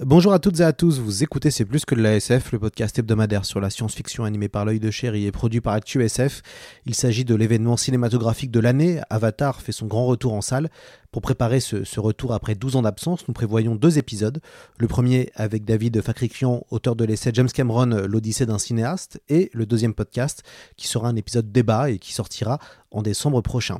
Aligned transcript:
Bonjour 0.00 0.34
à 0.34 0.38
toutes 0.38 0.60
et 0.60 0.62
à 0.62 0.74
tous, 0.74 1.00
vous 1.00 1.22
écoutez 1.22 1.50
C'est 1.50 1.64
plus 1.64 1.86
que 1.86 1.94
de 1.94 2.02
la 2.02 2.16
SF, 2.16 2.52
le 2.52 2.58
podcast 2.58 2.98
hebdomadaire 2.98 3.46
sur 3.46 3.60
la 3.60 3.70
science-fiction 3.70 4.24
animé 4.24 4.46
par 4.46 4.66
l'œil 4.66 4.78
de 4.78 4.90
chéri 4.90 5.24
et 5.24 5.32
produit 5.32 5.62
par 5.62 5.72
ActuSF. 5.72 6.42
Il 6.84 6.94
s'agit 6.94 7.24
de 7.24 7.34
l'événement 7.34 7.78
cinématographique 7.78 8.50
de 8.50 8.60
l'année, 8.60 9.00
Avatar 9.08 9.62
fait 9.62 9.72
son 9.72 9.86
grand 9.86 10.04
retour 10.04 10.34
en 10.34 10.42
salle. 10.42 10.68
Pour 11.12 11.22
préparer 11.22 11.60
ce, 11.60 11.98
retour 11.98 12.34
après 12.34 12.54
12 12.54 12.76
ans 12.76 12.82
d'absence, 12.82 13.26
nous 13.26 13.32
prévoyons 13.32 13.74
deux 13.74 13.96
épisodes. 13.96 14.42
Le 14.76 14.86
premier 14.86 15.30
avec 15.34 15.64
David 15.64 16.02
Fakrikian, 16.02 16.66
auteur 16.70 16.94
de 16.94 17.06
l'essai 17.06 17.30
James 17.32 17.48
Cameron, 17.48 18.06
l'Odyssée 18.06 18.44
d'un 18.44 18.58
cinéaste, 18.58 19.22
et 19.30 19.48
le 19.54 19.64
deuxième 19.64 19.94
podcast 19.94 20.42
qui 20.76 20.88
sera 20.88 21.08
un 21.08 21.16
épisode 21.16 21.50
débat 21.50 21.88
et 21.88 21.98
qui 21.98 22.12
sortira 22.12 22.58
en 22.90 23.00
décembre 23.00 23.40
prochain. 23.40 23.78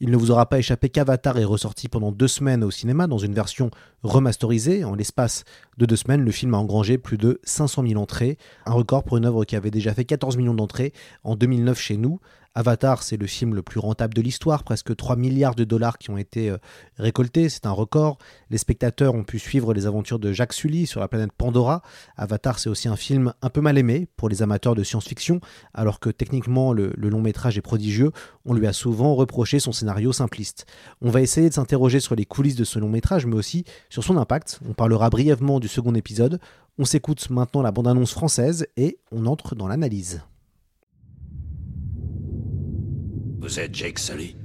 Il 0.00 0.10
ne 0.10 0.16
vous 0.16 0.30
aura 0.30 0.46
pas 0.46 0.58
échappé 0.58 0.88
qu'Avatar 0.88 1.38
est 1.38 1.44
ressorti 1.44 1.88
pendant 1.88 2.12
deux 2.12 2.28
semaines 2.28 2.64
au 2.64 2.70
cinéma 2.70 3.06
dans 3.06 3.18
une 3.18 3.34
version 3.34 3.70
remasterisée. 4.02 4.84
En 4.84 4.94
l'espace 4.94 5.44
de 5.78 5.86
deux 5.86 5.96
semaines, 5.96 6.24
le 6.24 6.30
film 6.30 6.54
a 6.54 6.58
engrangé 6.58 6.98
plus 6.98 7.18
de 7.18 7.40
500 7.44 7.84
000 7.86 8.00
entrées, 8.00 8.38
un 8.66 8.72
record 8.72 9.04
pour 9.04 9.16
une 9.16 9.26
œuvre 9.26 9.44
qui 9.44 9.56
avait 9.56 9.70
déjà 9.70 9.92
fait 9.94 10.04
14 10.04 10.36
millions 10.36 10.54
d'entrées 10.54 10.92
en 11.24 11.36
2009 11.36 11.78
chez 11.78 11.96
nous. 11.96 12.20
Avatar, 12.56 13.04
c'est 13.04 13.16
le 13.16 13.28
film 13.28 13.54
le 13.54 13.62
plus 13.62 13.78
rentable 13.78 14.12
de 14.12 14.20
l'histoire, 14.20 14.64
presque 14.64 14.96
3 14.96 15.14
milliards 15.14 15.54
de 15.54 15.62
dollars 15.62 15.98
qui 15.98 16.10
ont 16.10 16.18
été 16.18 16.50
euh, 16.50 16.58
récoltés, 16.98 17.48
c'est 17.48 17.64
un 17.64 17.70
record. 17.70 18.18
Les 18.50 18.58
spectateurs 18.58 19.14
ont 19.14 19.22
pu 19.22 19.38
suivre 19.38 19.72
les 19.72 19.86
aventures 19.86 20.18
de 20.18 20.32
Jacques 20.32 20.52
Sully 20.52 20.88
sur 20.88 21.00
la 21.00 21.06
planète 21.06 21.30
Pandora. 21.30 21.82
Avatar, 22.16 22.58
c'est 22.58 22.68
aussi 22.68 22.88
un 22.88 22.96
film 22.96 23.32
un 23.40 23.50
peu 23.50 23.60
mal 23.60 23.78
aimé 23.78 24.08
pour 24.16 24.28
les 24.28 24.42
amateurs 24.42 24.74
de 24.74 24.82
science-fiction, 24.82 25.40
alors 25.74 26.00
que 26.00 26.10
techniquement 26.10 26.72
le, 26.72 26.92
le 26.96 27.08
long 27.08 27.20
métrage 27.20 27.56
est 27.56 27.62
prodigieux, 27.62 28.10
on 28.44 28.52
lui 28.52 28.66
a 28.66 28.72
souvent 28.72 29.14
reproché 29.14 29.60
son 29.60 29.70
scénario 29.70 30.12
simpliste. 30.12 30.66
On 31.02 31.10
va 31.10 31.20
essayer 31.20 31.48
de 31.48 31.54
s'interroger 31.54 32.00
sur 32.00 32.16
les 32.16 32.24
coulisses 32.24 32.56
de 32.56 32.64
ce 32.64 32.80
long 32.80 32.88
métrage, 32.88 33.26
mais 33.26 33.36
aussi 33.36 33.64
sur 33.90 34.02
son 34.02 34.16
impact. 34.16 34.58
On 34.68 34.72
parlera 34.72 35.08
brièvement 35.08 35.60
du 35.60 35.68
second 35.68 35.94
épisode. 35.94 36.40
On 36.78 36.84
s'écoute 36.84 37.30
maintenant 37.30 37.62
la 37.62 37.70
bande-annonce 37.70 38.12
française 38.12 38.66
et 38.76 38.98
on 39.12 39.26
entre 39.26 39.54
dans 39.54 39.68
l'analyse. 39.68 40.22
Vous 43.40 43.58
êtes 43.58 43.74
Jake 43.74 43.98
Sully 43.98 44.36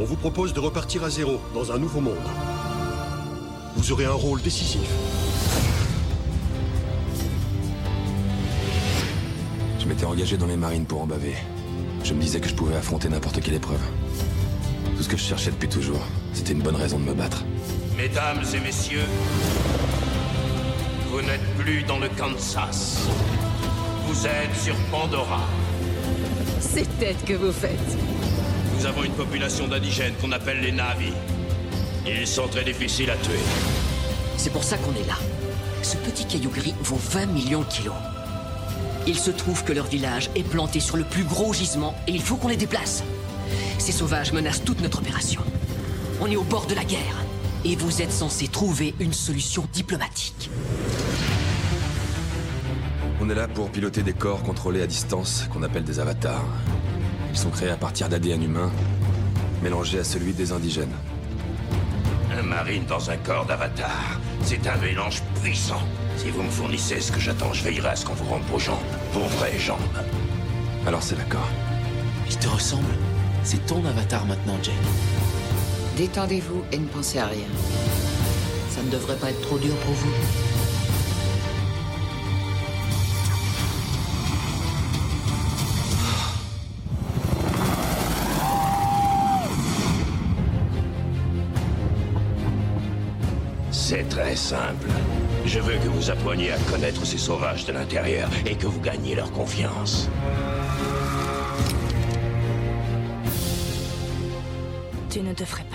On 0.00 0.04
vous 0.04 0.16
propose 0.16 0.54
de 0.54 0.60
repartir 0.60 1.04
à 1.04 1.10
zéro, 1.10 1.38
dans 1.52 1.72
un 1.72 1.78
nouveau 1.78 2.00
monde. 2.00 2.16
Vous 3.76 3.92
aurez 3.92 4.06
un 4.06 4.12
rôle 4.12 4.40
décisif. 4.40 4.88
Je 9.78 9.86
m'étais 9.86 10.06
engagé 10.06 10.38
dans 10.38 10.46
les 10.46 10.56
marines 10.56 10.86
pour 10.86 11.02
en 11.02 11.06
baver. 11.06 11.34
Je 12.02 12.14
me 12.14 12.20
disais 12.22 12.40
que 12.40 12.48
je 12.48 12.54
pouvais 12.54 12.76
affronter 12.76 13.10
n'importe 13.10 13.42
quelle 13.42 13.54
épreuve. 13.54 13.82
Tout 14.96 15.02
ce 15.02 15.08
que 15.10 15.18
je 15.18 15.24
cherchais 15.24 15.50
depuis 15.50 15.68
toujours, 15.68 16.00
c'était 16.32 16.54
une 16.54 16.62
bonne 16.62 16.76
raison 16.76 16.98
de 16.98 17.04
me 17.04 17.12
battre. 17.12 17.44
Mesdames 17.94 18.42
et 18.54 18.60
messieurs, 18.60 19.06
vous 21.10 21.20
n'êtes 21.20 21.44
plus 21.58 21.82
dans 21.82 21.98
le 21.98 22.08
Kansas. 22.08 23.06
Vous 24.06 24.26
êtes 24.26 24.56
sur 24.56 24.76
Pandora. 24.90 25.42
Ces 26.60 26.84
têtes 26.84 27.24
que 27.24 27.34
vous 27.34 27.52
faites. 27.52 27.78
Nous 28.76 28.86
avons 28.86 29.04
une 29.04 29.12
population 29.12 29.68
d'indigènes 29.68 30.14
qu'on 30.20 30.32
appelle 30.32 30.60
les 30.60 30.72
Navis. 30.72 31.12
Ils 32.06 32.26
sont 32.26 32.48
très 32.48 32.64
difficiles 32.64 33.10
à 33.10 33.16
tuer. 33.16 33.38
C'est 34.36 34.52
pour 34.52 34.64
ça 34.64 34.76
qu'on 34.78 34.92
est 34.92 35.06
là. 35.06 35.16
Ce 35.82 35.96
petit 35.96 36.24
caillou 36.24 36.50
gris 36.50 36.74
vaut 36.82 36.98
20 37.10 37.26
millions 37.26 37.60
de 37.60 37.66
kilos. 37.66 37.94
Il 39.06 39.16
se 39.18 39.30
trouve 39.30 39.62
que 39.62 39.72
leur 39.72 39.86
village 39.86 40.30
est 40.34 40.42
planté 40.42 40.80
sur 40.80 40.96
le 40.96 41.04
plus 41.04 41.24
gros 41.24 41.52
gisement 41.52 41.94
et 42.08 42.12
il 42.12 42.22
faut 42.22 42.36
qu'on 42.36 42.48
les 42.48 42.56
déplace. 42.56 43.04
Ces 43.78 43.92
sauvages 43.92 44.32
menacent 44.32 44.64
toute 44.64 44.80
notre 44.80 44.98
opération. 44.98 45.42
On 46.20 46.26
est 46.26 46.36
au 46.36 46.44
bord 46.44 46.66
de 46.66 46.74
la 46.74 46.84
guerre 46.84 47.24
et 47.64 47.76
vous 47.76 48.02
êtes 48.02 48.12
censé 48.12 48.48
trouver 48.48 48.94
une 48.98 49.12
solution 49.12 49.66
diplomatique. 49.72 50.50
On 53.28 53.30
est 53.30 53.34
là 53.34 53.46
pour 53.46 53.68
piloter 53.68 54.02
des 54.02 54.14
corps 54.14 54.42
contrôlés 54.42 54.80
à 54.80 54.86
distance 54.86 55.46
qu'on 55.52 55.62
appelle 55.62 55.84
des 55.84 56.00
avatars. 56.00 56.46
Ils 57.30 57.36
sont 57.36 57.50
créés 57.50 57.68
à 57.68 57.76
partir 57.76 58.08
d'ADN 58.08 58.42
humain, 58.42 58.70
mélangé 59.62 59.98
à 59.98 60.04
celui 60.04 60.32
des 60.32 60.50
indigènes. 60.50 60.94
Un 62.32 62.40
marine 62.40 62.86
dans 62.86 63.10
un 63.10 63.18
corps 63.18 63.44
d'avatar, 63.44 64.18
c'est 64.44 64.66
un 64.66 64.78
mélange 64.78 65.22
puissant. 65.42 65.82
Si 66.16 66.30
vous 66.30 66.42
me 66.42 66.48
fournissez 66.48 67.02
ce 67.02 67.12
que 67.12 67.20
j'attends, 67.20 67.52
je 67.52 67.62
veillerai 67.64 67.90
à 67.90 67.96
ce 67.96 68.06
qu'on 68.06 68.14
vous 68.14 68.24
rende 68.24 68.44
vos 68.50 68.58
jambes, 68.58 68.78
vos 69.12 69.26
vraies 69.36 69.58
jambes. 69.58 69.76
Alors 70.86 71.02
c'est 71.02 71.16
d'accord. 71.16 71.50
Il 72.30 72.36
te 72.38 72.48
ressemble 72.48 72.94
C'est 73.42 73.66
ton 73.66 73.84
avatar 73.84 74.24
maintenant, 74.24 74.56
Jake. 74.62 74.72
Détendez-vous 75.98 76.62
et 76.72 76.78
ne 76.78 76.86
pensez 76.86 77.18
à 77.18 77.26
rien. 77.26 77.48
Ça 78.70 78.82
ne 78.82 78.88
devrait 78.88 79.16
pas 79.16 79.28
être 79.28 79.42
trop 79.42 79.58
dur 79.58 79.74
pour 79.84 79.92
vous. 79.92 80.47
Simple. 94.38 94.88
Je 95.44 95.58
veux 95.58 95.74
que 95.74 95.88
vous 95.88 96.10
appreniez 96.10 96.52
à 96.52 96.58
connaître 96.70 97.04
ces 97.04 97.18
sauvages 97.18 97.66
de 97.66 97.72
l'intérieur 97.72 98.30
et 98.46 98.54
que 98.54 98.66
vous 98.66 98.80
gagniez 98.80 99.14
leur 99.14 99.30
confiance. 99.32 100.08
Tu 105.10 105.20
ne 105.20 105.34
devrais 105.34 105.64
pas 105.64 105.67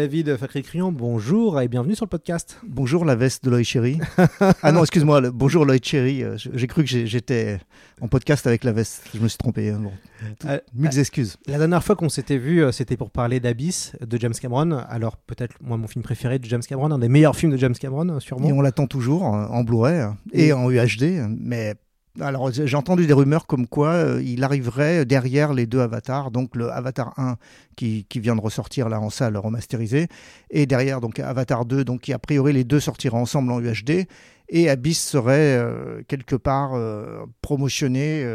David 0.00 0.36
Fakricrian, 0.36 0.92
bonjour 0.92 1.58
et 1.58 1.68
bienvenue 1.68 1.94
sur 1.94 2.04
le 2.04 2.10
podcast. 2.10 2.60
Bonjour 2.68 3.06
la 3.06 3.14
veste 3.14 3.42
de 3.46 3.48
Loïc 3.48 3.64
Chéri. 3.66 3.98
ah 4.62 4.70
non, 4.70 4.82
excuse-moi, 4.82 5.22
le- 5.22 5.30
bonjour 5.30 5.64
Loïc 5.64 5.86
Chéri. 5.86 6.22
Euh, 6.22 6.36
J'ai 6.36 6.66
cru 6.66 6.84
que 6.84 6.90
j'étais 7.06 7.58
en 8.02 8.06
podcast 8.06 8.46
avec 8.46 8.62
la 8.64 8.72
veste. 8.72 9.04
Je 9.14 9.20
me 9.20 9.26
suis 9.26 9.38
trompé. 9.38 9.70
hein, 9.70 9.80
bon. 9.82 9.92
Tout- 10.38 10.48
Euh, 10.48 10.58
Mille 10.74 10.98
excuses. 10.98 11.38
La 11.46 11.56
dernière 11.56 11.82
fois 11.82 11.96
qu'on 11.96 12.10
s'était 12.10 12.36
vu, 12.36 12.62
euh, 12.62 12.72
c'était 12.72 12.98
pour 12.98 13.10
parler 13.10 13.40
d'Abyss 13.40 13.92
de 14.06 14.18
James 14.20 14.34
Cameron. 14.38 14.72
Alors 14.86 15.16
peut-être 15.16 15.54
moi 15.62 15.78
mon 15.78 15.86
film 15.86 16.02
préféré 16.02 16.38
de 16.38 16.44
James 16.44 16.60
Cameron, 16.68 16.90
un 16.90 16.98
des 16.98 17.08
meilleurs 17.08 17.34
films 17.34 17.52
de 17.52 17.56
James 17.56 17.72
Cameron 17.74 18.06
euh, 18.10 18.20
sûrement. 18.20 18.46
Et 18.46 18.52
on 18.52 18.60
l'attend 18.60 18.86
toujours 18.86 19.34
euh, 19.34 19.46
en 19.46 19.64
Blu-ray 19.64 19.94
euh, 20.00 20.08
et 20.34 20.48
Et- 20.48 20.52
en 20.52 20.70
UHD. 20.70 21.26
Mais 21.40 21.74
alors 22.20 22.50
j'ai 22.50 22.76
entendu 22.76 23.06
des 23.06 23.12
rumeurs 23.12 23.46
comme 23.46 23.66
quoi 23.66 23.88
euh, 23.88 24.22
il 24.22 24.44
arriverait 24.44 25.04
derrière 25.04 25.52
les 25.52 25.66
deux 25.66 25.80
avatars. 25.80 26.30
Donc 26.30 26.56
le 26.56 26.70
Avatar 26.70 27.12
1 27.18 27.36
qui, 27.76 28.06
vient 28.14 28.36
de 28.36 28.40
ressortir 28.40 28.88
là 28.88 29.00
en 29.00 29.10
salle 29.10 29.36
remasterisé. 29.36 30.08
Et 30.50 30.66
derrière 30.66 31.00
donc 31.00 31.18
Avatar 31.18 31.64
2, 31.64 31.84
donc 31.84 32.02
qui 32.02 32.12
a 32.12 32.18
priori 32.18 32.52
les 32.52 32.64
deux 32.64 32.80
sortiraient 32.80 33.16
ensemble 33.16 33.52
en 33.52 33.60
UHD. 33.60 34.06
Et 34.48 34.68
Abyss 34.70 35.02
serait 35.02 35.56
euh, 35.56 36.02
quelque 36.06 36.36
part 36.36 36.74
euh, 36.74 37.26
promotionné 37.42 38.26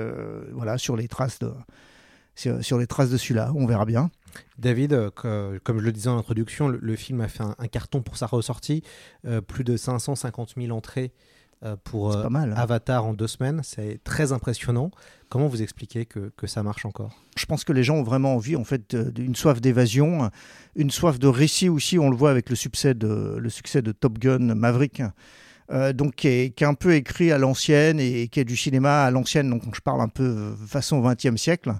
voilà, 0.51 0.77
sur 0.77 0.95
les 0.95 1.07
traces 1.07 1.39
de, 1.39 1.51
sur, 2.35 2.77
les 2.77 2.87
traces 2.87 3.09
de 3.09 3.17
celui-là. 3.17 3.51
On 3.55 3.65
verra 3.65 3.85
bien. 3.85 4.09
David, 4.57 5.09
comme 5.13 5.79
je 5.79 5.83
le 5.83 5.91
disais 5.91 6.09
en 6.09 6.17
introduction, 6.17 6.67
le, 6.69 6.95
film 6.95 7.21
a 7.21 7.27
fait 7.27 7.43
un, 7.43 7.67
carton 7.67 8.01
pour 8.01 8.15
sa 8.15 8.27
ressortie, 8.27 8.81
plus 9.47 9.65
de 9.65 9.75
550 9.75 10.53
000 10.57 10.75
entrées 10.75 11.11
pour 11.83 12.11
euh, 12.15 12.23
pas 12.23 12.29
mal. 12.29 12.51
hein. 12.51 12.55
Avatar 12.57 13.05
en 13.05 13.13
deux 13.13 13.27
semaines, 13.27 13.61
c'est 13.63 13.99
très 14.03 14.31
impressionnant. 14.31 14.91
Comment 15.29 15.47
vous 15.47 15.61
expliquez 15.61 16.05
que, 16.05 16.31
que 16.35 16.47
ça 16.47 16.63
marche 16.63 16.85
encore? 16.85 17.11
Je 17.37 17.45
pense 17.45 17.63
que 17.63 17.71
les 17.73 17.83
gens 17.83 17.95
ont 17.95 18.03
vraiment 18.03 18.35
envie 18.35 18.55
en 18.55 18.63
fait 18.63 18.95
d'une 18.95 19.35
soif 19.35 19.61
d'évasion, 19.61 20.29
une 20.75 20.91
soif 20.91 21.19
de 21.19 21.27
récit 21.27 21.69
aussi. 21.69 21.97
On 21.99 22.09
le 22.09 22.15
voit 22.15 22.31
avec 22.31 22.49
le 22.49 22.55
succès 22.55 22.93
de, 22.93 23.37
le 23.37 23.49
succès 23.49 23.81
de 23.81 23.91
Top 23.91 24.19
Gun 24.19 24.53
Maverick. 24.55 25.01
euh, 25.71 25.93
donc 25.93 26.15
qui 26.15 26.27
est, 26.27 26.49
qui 26.55 26.63
est 26.63 26.67
un 26.67 26.73
peu 26.73 26.93
écrit 26.95 27.31
à 27.31 27.37
l'ancienne 27.37 27.99
et 27.99 28.27
qui 28.27 28.39
est 28.41 28.43
du 28.45 28.57
cinéma 28.57 29.03
à 29.05 29.11
l'ancienne, 29.11 29.49
donc 29.49 29.63
je 29.73 29.79
parle 29.81 30.01
un 30.01 30.09
peu 30.09 30.23
euh, 30.23 30.55
façon 30.67 31.01
20e 31.01 31.37
siècle. 31.37 31.73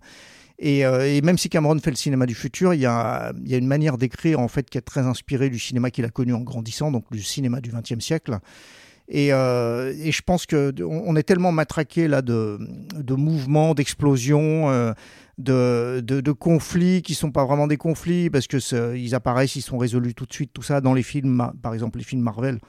Et, 0.60 0.86
euh, 0.86 1.12
et, 1.12 1.22
même 1.22 1.38
si 1.40 1.50
Cameron 1.50 1.78
fait 1.80 1.90
le 1.90 1.96
cinéma 1.98 2.26
du 2.28 2.36
futur, 2.36 2.74
il 2.74 2.80
y 2.80 2.86
a, 2.86 3.34
il 3.44 3.50
y 3.50 3.56
a 3.56 3.58
une 3.58 3.68
manière 3.68 3.98
d'écrire 3.98 4.40
en 4.40 4.48
fait 4.48 4.70
qui 4.70 4.78
est 4.78 4.82
très 4.82 5.02
inspirée 5.02 5.50
du 5.50 5.58
cinéma 5.60 5.90
qu'il 5.90 6.06
a 6.06 6.10
connu 6.10 6.34
en 6.34 6.42
grandissant, 6.42 6.92
donc 6.92 7.12
du 7.12 7.24
cinéma 7.24 7.60
du 7.62 7.72
XXe 7.72 8.00
siècle. 8.00 8.38
Et, 9.14 9.34
euh, 9.34 9.94
et, 10.00 10.14
je 10.14 10.22
pense 10.22 10.46
que 10.46 10.74
on 10.82 11.18
est 11.18 11.24
tellement 11.24 11.52
matraqué 11.52 12.08
là 12.08 12.22
de, 12.22 12.58
mouvements, 13.10 13.74
d'explosions, 13.74 14.70
euh, 14.70 14.94
de, 15.38 16.32
conflits 16.32 17.02
qui 17.02 17.14
sont 17.14 17.30
pas 17.30 17.44
vraiment 17.44 17.68
des 17.68 17.76
conflits 17.76 18.30
parce 18.30 18.48
que 18.48 18.96
ils 18.96 19.14
apparaissent, 19.14 19.58
ils 19.58 19.62
sont 19.62 19.78
résolus 19.78 20.16
tout 20.16 20.26
de 20.26 20.32
suite, 20.32 20.54
tout 20.54 20.62
ça 20.62 20.80
dans 20.80 20.94
les 20.94 21.04
films, 21.04 21.52
par 21.62 21.74
exemple 21.74 21.98
les 21.98 22.06
films 22.06 22.22
Marvel. 22.22 22.60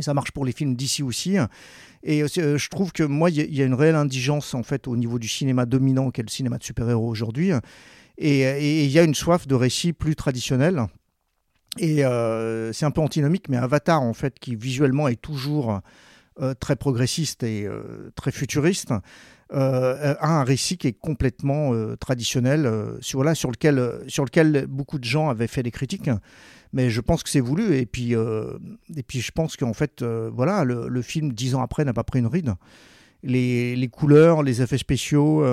Et 0.00 0.02
ça 0.02 0.14
marche 0.14 0.32
pour 0.32 0.44
les 0.44 0.52
films 0.52 0.74
d'ici 0.74 1.04
aussi. 1.04 1.36
Et 2.02 2.24
euh, 2.24 2.58
je 2.58 2.68
trouve 2.68 2.90
que 2.90 3.04
moi, 3.04 3.30
il 3.30 3.54
y, 3.54 3.62
a 3.62 3.64
une 3.64 3.74
réelle 3.74 3.94
indigence 3.94 4.54
en 4.54 4.64
fait 4.64 4.88
au 4.88 4.96
niveau 4.96 5.20
du 5.20 5.28
cinéma 5.28 5.64
dominant 5.64 6.10
qu'est 6.10 6.22
le 6.22 6.30
cinéma 6.30 6.58
de 6.58 6.64
super-héros 6.64 7.08
aujourd'hui. 7.08 7.52
Et 8.18 8.84
il 8.84 8.90
y 8.90 8.98
a 8.98 9.04
une 9.04 9.14
soif 9.14 9.46
de 9.46 9.54
récits 9.54 9.92
plus 9.92 10.16
traditionnels. 10.16 10.86
Et 11.78 12.04
euh, 12.04 12.72
c'est 12.72 12.84
un 12.84 12.90
peu 12.90 13.00
antinomique, 13.00 13.48
mais 13.48 13.56
Avatar, 13.56 14.02
en 14.02 14.12
fait, 14.12 14.38
qui 14.38 14.56
visuellement 14.56 15.08
est 15.08 15.20
toujours 15.20 15.80
euh, 16.40 16.54
très 16.54 16.76
progressiste 16.76 17.42
et 17.42 17.66
euh, 17.66 18.10
très 18.14 18.32
futuriste, 18.32 18.92
a 19.54 20.38
un 20.38 20.44
récit 20.44 20.78
qui 20.78 20.88
est 20.88 20.98
complètement 20.98 21.74
traditionnel, 21.96 22.96
sur, 23.02 23.36
sur, 23.36 23.50
lequel, 23.50 24.00
sur 24.08 24.24
lequel 24.24 24.64
beaucoup 24.66 24.98
de 24.98 25.04
gens 25.04 25.28
avaient 25.28 25.46
fait 25.46 25.62
des 25.62 25.70
critiques. 25.70 26.08
Mais 26.72 26.88
je 26.88 27.02
pense 27.02 27.22
que 27.22 27.28
c'est 27.28 27.40
voulu. 27.40 27.76
Et 27.76 27.84
puis, 27.84 28.12
et 28.12 29.02
puis 29.02 29.20
je 29.20 29.30
pense 29.30 29.58
qu'en 29.58 29.74
fait, 29.74 30.02
voilà, 30.02 30.64
le, 30.64 30.88
le, 30.88 31.02
film, 31.02 31.34
dix 31.34 31.54
ans 31.54 31.60
après, 31.60 31.84
n'a 31.84 31.92
pas 31.92 32.02
pris 32.02 32.20
une 32.20 32.28
ride. 32.28 32.54
Les, 33.22 33.76
les 33.76 33.88
couleurs, 33.88 34.42
les 34.42 34.62
effets 34.62 34.78
spéciaux, 34.78 35.44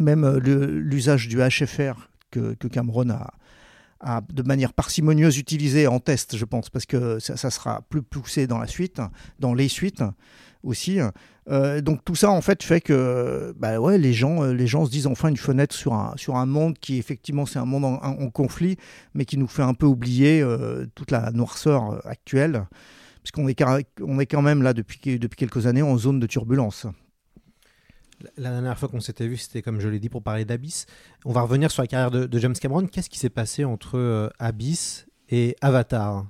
même 0.00 0.38
l'usage 0.38 1.28
du 1.28 1.36
HFR 1.36 2.08
que, 2.30 2.54
que 2.54 2.66
Cameron 2.66 3.10
a, 3.10 3.34
de 4.32 4.42
manière 4.42 4.72
parcimonieuse 4.72 5.38
utilisé 5.38 5.86
en 5.86 6.00
test, 6.00 6.36
je 6.36 6.44
pense, 6.44 6.70
parce 6.70 6.86
que 6.86 7.18
ça, 7.18 7.50
sera 7.50 7.82
plus 7.88 8.02
poussé 8.02 8.46
dans 8.46 8.58
la 8.58 8.66
suite, 8.66 9.00
dans 9.38 9.54
les 9.54 9.68
suites 9.68 10.02
aussi. 10.62 10.98
Euh, 11.50 11.80
donc 11.80 12.04
tout 12.04 12.14
ça 12.14 12.30
en 12.30 12.40
fait 12.40 12.62
fait 12.62 12.80
que 12.80 13.52
bah 13.58 13.80
ouais, 13.80 13.98
les 13.98 14.12
gens, 14.12 14.44
les 14.44 14.68
gens 14.68 14.86
se 14.86 14.92
disent 14.92 15.08
enfin 15.08 15.28
une 15.28 15.36
fenêtre 15.36 15.74
sur 15.74 15.92
un, 15.92 16.14
sur 16.16 16.36
un 16.36 16.46
monde 16.46 16.78
qui 16.78 16.98
effectivement 16.98 17.46
c'est 17.46 17.58
un 17.58 17.64
monde 17.64 17.84
en, 17.84 17.94
en, 18.00 18.30
conflit, 18.30 18.76
mais 19.14 19.24
qui 19.24 19.38
nous 19.38 19.48
fait 19.48 19.62
un 19.62 19.74
peu 19.74 19.86
oublier 19.86 20.40
euh, 20.40 20.86
toute 20.94 21.10
la 21.10 21.32
noirceur 21.32 22.06
actuelle, 22.06 22.64
puisqu'on 23.22 23.48
est, 23.48 23.60
on 24.00 24.20
est 24.20 24.26
quand 24.26 24.42
même 24.42 24.62
là 24.62 24.72
depuis, 24.72 25.18
depuis 25.18 25.36
quelques 25.36 25.66
années 25.66 25.82
en 25.82 25.96
zone 25.98 26.20
de 26.20 26.26
turbulence. 26.26 26.86
La 28.36 28.50
dernière 28.50 28.78
fois 28.78 28.88
qu'on 28.88 29.00
s'était 29.00 29.26
vu, 29.26 29.36
c'était 29.36 29.62
comme 29.62 29.80
je 29.80 29.88
l'ai 29.88 29.98
dit 29.98 30.08
pour 30.08 30.22
parler 30.22 30.44
d'Abyss. 30.44 30.86
On 31.24 31.32
va 31.32 31.42
revenir 31.42 31.70
sur 31.70 31.82
la 31.82 31.86
carrière 31.86 32.10
de, 32.10 32.26
de 32.26 32.38
James 32.38 32.54
Cameron. 32.54 32.86
Qu'est-ce 32.86 33.10
qui 33.10 33.18
s'est 33.18 33.30
passé 33.30 33.64
entre 33.64 33.98
euh, 33.98 34.28
Abyss 34.38 35.06
et 35.28 35.56
Avatar? 35.60 36.26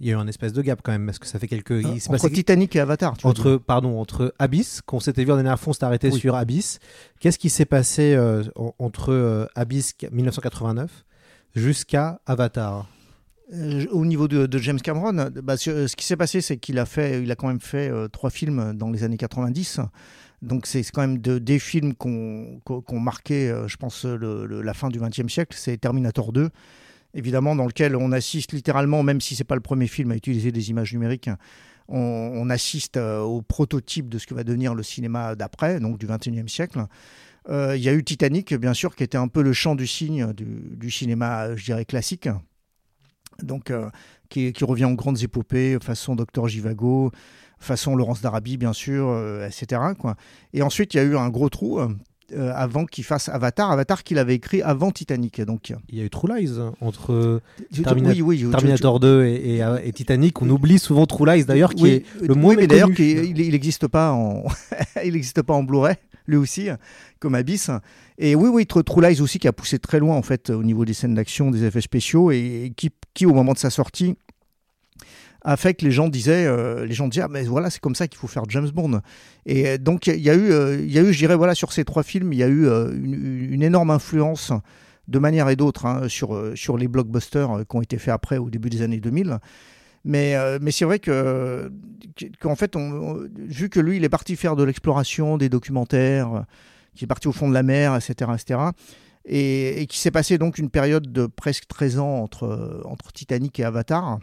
Il 0.00 0.06
y 0.06 0.10
a 0.10 0.12
eu 0.12 0.16
un 0.16 0.26
espèce 0.26 0.52
de 0.52 0.60
gap 0.60 0.80
quand 0.82 0.92
même 0.92 1.06
parce 1.06 1.18
que 1.18 1.26
ça 1.26 1.38
fait 1.38 1.48
quelques 1.48 1.70
euh, 1.70 1.94
entre 1.94 2.10
passé... 2.10 2.30
Titanic 2.30 2.76
et 2.76 2.80
Avatar 2.80 3.16
tu 3.16 3.26
entre 3.26 3.56
pardon 3.56 3.98
entre 3.98 4.34
Abyss 4.38 4.82
qu'on 4.82 5.00
s'était 5.00 5.24
vu 5.24 5.32
en 5.32 5.36
dernière 5.36 5.58
fois 5.58 5.70
on 5.70 5.72
s'était 5.72 5.86
arrêté 5.86 6.10
oui. 6.10 6.20
sur 6.20 6.34
Abyss 6.34 6.80
qu'est-ce 7.18 7.38
qui 7.38 7.48
s'est 7.48 7.64
passé 7.64 8.14
euh, 8.14 8.42
entre 8.78 9.12
euh, 9.12 9.46
Abyss 9.54 9.94
1989 10.12 11.04
jusqu'à 11.54 12.20
Avatar? 12.26 12.86
Euh, 13.52 13.86
au 13.90 14.04
niveau 14.04 14.28
de, 14.28 14.58
James 14.58 14.80
Cameron 14.80 15.30
bah, 15.42 15.56
ce, 15.56 15.86
ce 15.86 15.94
qui 15.94 16.04
s'est 16.04 16.16
passé 16.16 16.40
c'est 16.40 16.56
qu'il 16.56 16.78
a 16.78 16.86
quand 16.86 17.48
même 17.48 17.60
fait 17.60 17.90
trois 18.10 18.30
films 18.30 18.72
dans 18.74 18.90
les 18.90 19.04
années 19.04 19.16
90 19.16 19.80
donc 20.42 20.66
c'est 20.66 20.82
quand 20.90 21.00
même 21.00 21.18
de, 21.18 21.38
des 21.38 21.58
films 21.58 21.94
qu'on 21.94 22.60
qu 22.64 22.82
qu 22.86 22.94
marqué, 22.96 23.50
euh, 23.50 23.68
je 23.68 23.76
pense, 23.76 24.04
la 24.04 24.74
fin 24.74 24.88
du 24.88 25.00
XXe 25.00 25.32
siècle. 25.32 25.56
C'est 25.58 25.78
Terminator 25.78 26.32
2, 26.32 26.50
évidemment, 27.14 27.56
dans 27.56 27.66
lequel 27.66 27.96
on 27.96 28.12
assiste 28.12 28.52
littéralement, 28.52 29.02
même 29.02 29.20
si 29.20 29.34
c'est 29.34 29.44
pas 29.44 29.54
le 29.54 29.60
premier 29.60 29.86
film 29.86 30.12
à 30.12 30.16
utiliser 30.16 30.52
des 30.52 30.70
images 30.70 30.92
numériques, 30.92 31.30
on, 31.88 32.50
assiste 32.50 32.96
euh, 32.96 33.20
au 33.20 33.42
prototype 33.42 34.08
de 34.08 34.18
ce 34.18 34.26
que 34.26 34.34
va 34.34 34.42
devenir 34.42 34.74
le 34.74 34.82
cinéma 34.82 35.36
d'après, 35.36 35.78
donc 35.78 35.98
du 35.98 36.06
XXIe 36.06 36.48
siècle. 36.48 36.84
Euh, 37.48 37.76
il 37.76 37.82
y 37.82 37.88
a 37.88 37.92
eu 37.92 38.02
Titanic, 38.02 38.54
bien 38.54 38.74
sûr, 38.74 38.96
qui 38.96 39.04
était 39.04 39.18
un 39.18 39.28
peu 39.28 39.40
le 39.40 39.52
champ 39.52 39.76
du 39.76 39.86
signe 39.86 40.32
du 40.32 40.90
cinéma, 40.90 41.54
je 41.54 41.64
dirais, 41.64 41.84
classique. 41.84 42.28
Donc, 43.42 43.70
euh, 43.70 43.88
qui, 44.28 44.52
qui, 44.52 44.64
revient 44.64 44.84
en 44.84 44.94
grandes 44.94 45.22
épopées, 45.22 45.78
façon 45.80 46.16
Docteur 46.16 46.48
Givago, 46.48 47.10
façon 47.58 47.96
Laurence 47.96 48.20
d'Arabie, 48.20 48.56
bien 48.56 48.72
sûr, 48.72 49.08
euh, 49.08 49.46
etc. 49.46 49.80
Quoi. 49.98 50.16
Et 50.52 50.62
ensuite, 50.62 50.94
il 50.94 50.96
y 50.98 51.00
a 51.00 51.04
eu 51.04 51.16
un 51.16 51.28
gros 51.28 51.48
trou. 51.48 51.80
Euh, 52.32 52.50
avant 52.56 52.86
qu'il 52.86 53.04
fasse 53.04 53.28
Avatar, 53.28 53.70
Avatar 53.70 54.02
qu'il 54.02 54.18
avait 54.18 54.34
écrit 54.34 54.60
avant 54.60 54.90
Titanic. 54.90 55.40
Donc 55.42 55.72
il 55.88 55.96
y 55.96 56.00
a 56.00 56.04
eu 56.04 56.10
True 56.10 56.28
Lies 56.36 56.58
entre 56.80 57.40
Termina 57.84 58.10
oui, 58.10 58.20
oui, 58.20 58.50
Terminator 58.50 59.00
je, 59.00 59.06
je... 59.06 59.12
2 59.12 59.24
et, 59.26 59.56
et, 59.58 59.64
et, 59.84 59.92
Titanic. 59.92 60.42
On 60.42 60.50
oublie 60.50 60.80
souvent 60.80 61.06
True 61.06 61.24
Lies 61.24 61.44
d'ailleurs, 61.44 61.72
qui 61.72 61.86
est 61.86 62.04
le 62.20 62.34
moins 62.34 62.56
mais 62.56 62.66
d'ailleurs 62.66 62.90
il 62.98 63.50
n'existe 63.52 63.86
pas 63.86 64.10
en 64.10 64.42
il 65.04 65.12
n'existe 65.12 65.42
pas 65.42 65.54
en 65.54 65.62
Blu-ray 65.62 65.94
lui 66.26 66.36
aussi 66.36 66.68
comme 67.18 67.34
Abyss. 67.34 67.70
Et 68.18 68.34
oui, 68.34 68.48
oui, 68.52 68.66
True 68.66 69.02
Lies 69.02 69.20
aussi 69.20 69.38
qui 69.38 69.48
a 69.48 69.52
poussé 69.52 69.78
très 69.78 69.98
loin 69.98 70.16
en 70.16 70.22
fait 70.22 70.50
au 70.50 70.62
niveau 70.62 70.84
des 70.84 70.94
scènes 70.94 71.14
d'action, 71.14 71.50
des 71.50 71.64
effets 71.64 71.80
spéciaux 71.80 72.30
et 72.30 72.72
qui, 72.76 73.26
au 73.26 73.34
moment 73.34 73.52
de 73.52 73.58
sa 73.58 73.70
sortie 73.70 74.16
a 75.46 75.56
fait 75.56 75.74
que 75.74 75.84
les 75.84 75.92
gens 75.92 76.08
disaient, 76.08 76.44
euh, 76.44 76.84
les 76.84 76.92
gens 76.92 77.06
disaient, 77.06 77.22
ah, 77.22 77.28
mais 77.30 77.44
voilà, 77.44 77.70
c'est 77.70 77.80
comme 77.80 77.94
ça 77.94 78.08
qu'il 78.08 78.18
faut 78.18 78.26
faire 78.26 78.42
James 78.48 78.68
Bond. 78.68 79.00
Et 79.46 79.78
donc 79.78 80.08
il 80.08 80.20
y 80.20 80.28
a 80.28 80.34
eu, 80.34 80.50
euh, 80.50 80.84
y 80.84 80.98
a 80.98 81.02
eu, 81.02 81.12
je 81.12 81.18
dirais, 81.18 81.36
voilà, 81.36 81.54
sur 81.54 81.72
ces 81.72 81.84
trois 81.84 82.02
films, 82.02 82.32
il 82.32 82.38
y 82.40 82.42
a 82.42 82.48
eu 82.48 82.66
euh, 82.66 82.90
une, 82.92 83.52
une, 83.52 83.62
énorme 83.62 83.92
influence 83.92 84.52
de 85.06 85.18
manière 85.20 85.48
et 85.48 85.54
d'autre 85.54 85.86
hein, 85.86 86.08
sur 86.08 86.36
sur 86.56 86.76
les 86.76 86.88
blockbusters 86.88 87.60
qui 87.70 87.76
ont 87.76 87.80
été 87.80 87.96
faits 87.96 88.12
après 88.12 88.38
au 88.38 88.50
début 88.50 88.70
des 88.70 88.82
années 88.82 88.98
2000. 88.98 89.38
Mais, 90.06 90.36
mais 90.60 90.70
c'est 90.70 90.84
vrai 90.84 91.00
que 91.00 91.70
qu'en 92.40 92.54
fait, 92.54 92.76
vu 93.36 93.68
que 93.68 93.80
lui, 93.80 93.96
il 93.96 94.04
est 94.04 94.08
parti 94.08 94.36
faire 94.36 94.54
de 94.54 94.62
l'exploration, 94.62 95.36
des 95.36 95.48
documentaires, 95.48 96.44
qui 96.94 97.04
est 97.04 97.08
parti 97.08 97.28
au 97.28 97.32
fond 97.32 97.48
de 97.48 97.54
la 97.54 97.64
mer, 97.64 97.94
etc., 97.94 98.30
etc. 98.34 98.60
Et, 99.24 99.82
et 99.82 99.86
qui 99.86 99.98
s'est 99.98 100.12
passé 100.12 100.38
donc 100.38 100.58
une 100.58 100.70
période 100.70 101.12
de 101.12 101.26
presque 101.26 101.66
13 101.66 101.98
ans 101.98 102.22
entre, 102.22 103.12
Titanic 103.12 103.58
et 103.58 103.64
Avatar. 103.64 104.20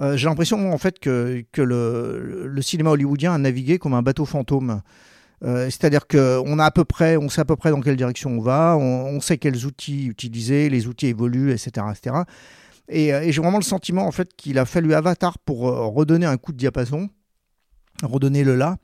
Euh, 0.00 0.16
j'ai 0.16 0.28
l'impression 0.28 0.72
en 0.72 0.78
fait 0.78 0.98
que, 0.98 1.44
le, 1.56 2.62
cinéma 2.62 2.90
hollywoodien 2.90 3.32
a 3.32 3.38
navigué 3.38 3.78
comme 3.78 3.94
un 3.94 4.02
bateau 4.02 4.26
fantôme. 4.26 4.82
Euh, 5.44 5.64
C'est-à-dire 5.64 6.06
qu'on 6.06 6.58
a 6.58 6.64
à 6.64 6.70
peu 6.70 6.84
près, 6.84 7.16
on 7.16 7.28
sait 7.28 7.40
à 7.40 7.44
peu 7.44 7.56
près 7.56 7.70
dans 7.70 7.80
quelle 7.80 7.96
direction 7.96 8.30
on 8.30 8.40
va, 8.40 8.76
on, 8.78 9.06
on 9.16 9.20
sait 9.20 9.38
quels 9.38 9.66
outils 9.66 10.06
utiliser, 10.06 10.68
les 10.68 10.86
outils 10.86 11.08
évoluent, 11.08 11.50
etc., 11.50 11.86
etc. 11.90 12.16
Et, 12.88 13.08
et 13.08 13.32
j'ai 13.32 13.40
vraiment 13.40 13.58
le 13.58 13.64
sentiment 13.64 14.06
en 14.06 14.12
fait 14.12 14.34
qu'il 14.36 14.58
a 14.58 14.64
fallu 14.64 14.94
Avatar 14.94 15.38
pour 15.38 15.68
euh, 15.68 15.86
redonner 15.86 16.26
un 16.26 16.36
coup 16.36 16.52
de 16.52 16.58
diapason, 16.58 17.08
redonner 18.02 18.44
le 18.44 18.56
là, 18.56 18.78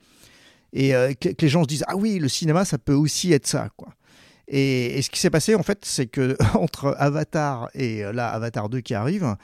et 0.73 0.95
euh, 0.95 1.13
que, 1.15 1.29
les 1.41 1.49
gens 1.49 1.63
se 1.63 1.69
disent 1.69 1.85
ah 1.89 1.97
oui 1.97 2.19
le 2.19 2.29
cinéma 2.29 2.65
ça 2.65 2.79
peut 2.79 2.95
aussi 2.95 3.33
être 3.33 3.47
ça 3.47 3.69
quoi. 3.77 3.89
Et, 4.47 5.01
ce 5.03 5.11
qui 5.11 5.21
s'est 5.21 5.31
passé 5.31 5.55
en 5.55 5.63
fait 5.63 5.85
c'est 5.85 6.07
que 6.07 6.37
entre 6.55 6.95
Avatar 6.99 7.71
et 7.75 8.05
euh, 8.05 8.13
là 8.13 8.29
Avatar 8.29 8.69
2 8.69 8.81
qui 8.81 8.95
arrive, 8.95 9.37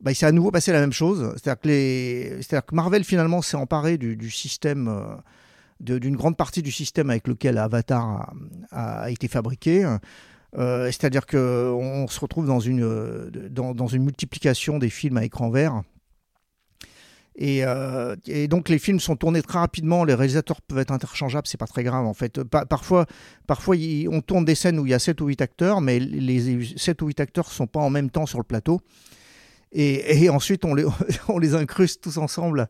bah, 0.00 0.12
il 0.12 0.14
s'est 0.14 0.26
à 0.26 0.32
nouveau 0.32 0.50
passé 0.50 0.72
la 0.72 0.80
même 0.80 0.92
chose. 0.92 1.32
C'est-à-dire 1.36 1.60
que, 1.60 2.74
Marvel 2.74 3.04
finalement 3.04 3.42
s'est 3.42 3.56
emparé 3.56 3.96
du, 3.96 4.30
système, 4.30 4.88
euh, 4.88 5.98
d'une 5.98 6.16
grande 6.16 6.36
partie 6.36 6.62
du 6.62 6.70
système 6.70 7.10
avec 7.10 7.26
lequel 7.26 7.58
Avatar 7.58 8.32
a 8.70 9.10
été 9.10 9.28
fabriqué. 9.28 9.86
Euh, 10.56 10.86
C'est-à-dire 10.86 11.26
qu'on 11.26 12.06
se 12.08 12.20
retrouve 12.20 12.46
dans 12.46 12.60
une, 12.60 13.30
dans, 13.50 13.74
dans, 13.74 13.86
une 13.86 14.04
multiplication 14.04 14.78
des 14.78 14.90
films 14.90 15.16
à 15.16 15.24
écran 15.24 15.50
vert. 15.50 15.82
Et, 17.36 17.64
euh, 17.64 18.14
et, 18.28 18.46
donc 18.46 18.68
les 18.68 18.78
films 18.78 19.00
sont 19.00 19.16
tournés 19.16 19.42
très 19.42 19.58
rapidement, 19.58 20.04
les 20.04 20.14
réalisateurs 20.14 20.60
peuvent 20.60 20.78
être 20.78 20.92
interchangeables, 20.92 21.48
c'est 21.48 21.58
pas 21.58 21.66
très 21.66 21.82
grave 21.82 22.06
en 22.06 22.14
fait. 22.14 22.44
Pa 22.44 22.64
parfois, 22.64 23.06
parfois 23.48 23.76
y, 23.76 24.06
on 24.08 24.20
tourne 24.20 24.44
des 24.44 24.54
scènes 24.54 24.78
où 24.78 24.86
il 24.86 24.90
y 24.90 24.94
a 24.94 25.00
7 25.00 25.20
ou 25.20 25.26
8 25.26 25.42
acteurs, 25.42 25.80
mais 25.80 25.98
les 25.98 26.76
7 26.76 27.02
ou 27.02 27.08
8 27.08 27.18
acteurs 27.18 27.50
sont 27.50 27.66
pas 27.66 27.80
en 27.80 27.90
même 27.90 28.08
temps 28.08 28.26
sur 28.26 28.38
le 28.38 28.44
plateau. 28.44 28.80
Et, 29.72 30.22
et, 30.22 30.30
ensuite 30.30 30.64
on 30.64 30.74
les, 30.74 30.84
on 31.28 31.38
les 31.38 31.56
incruste 31.56 32.02
tous 32.02 32.18
ensemble 32.18 32.68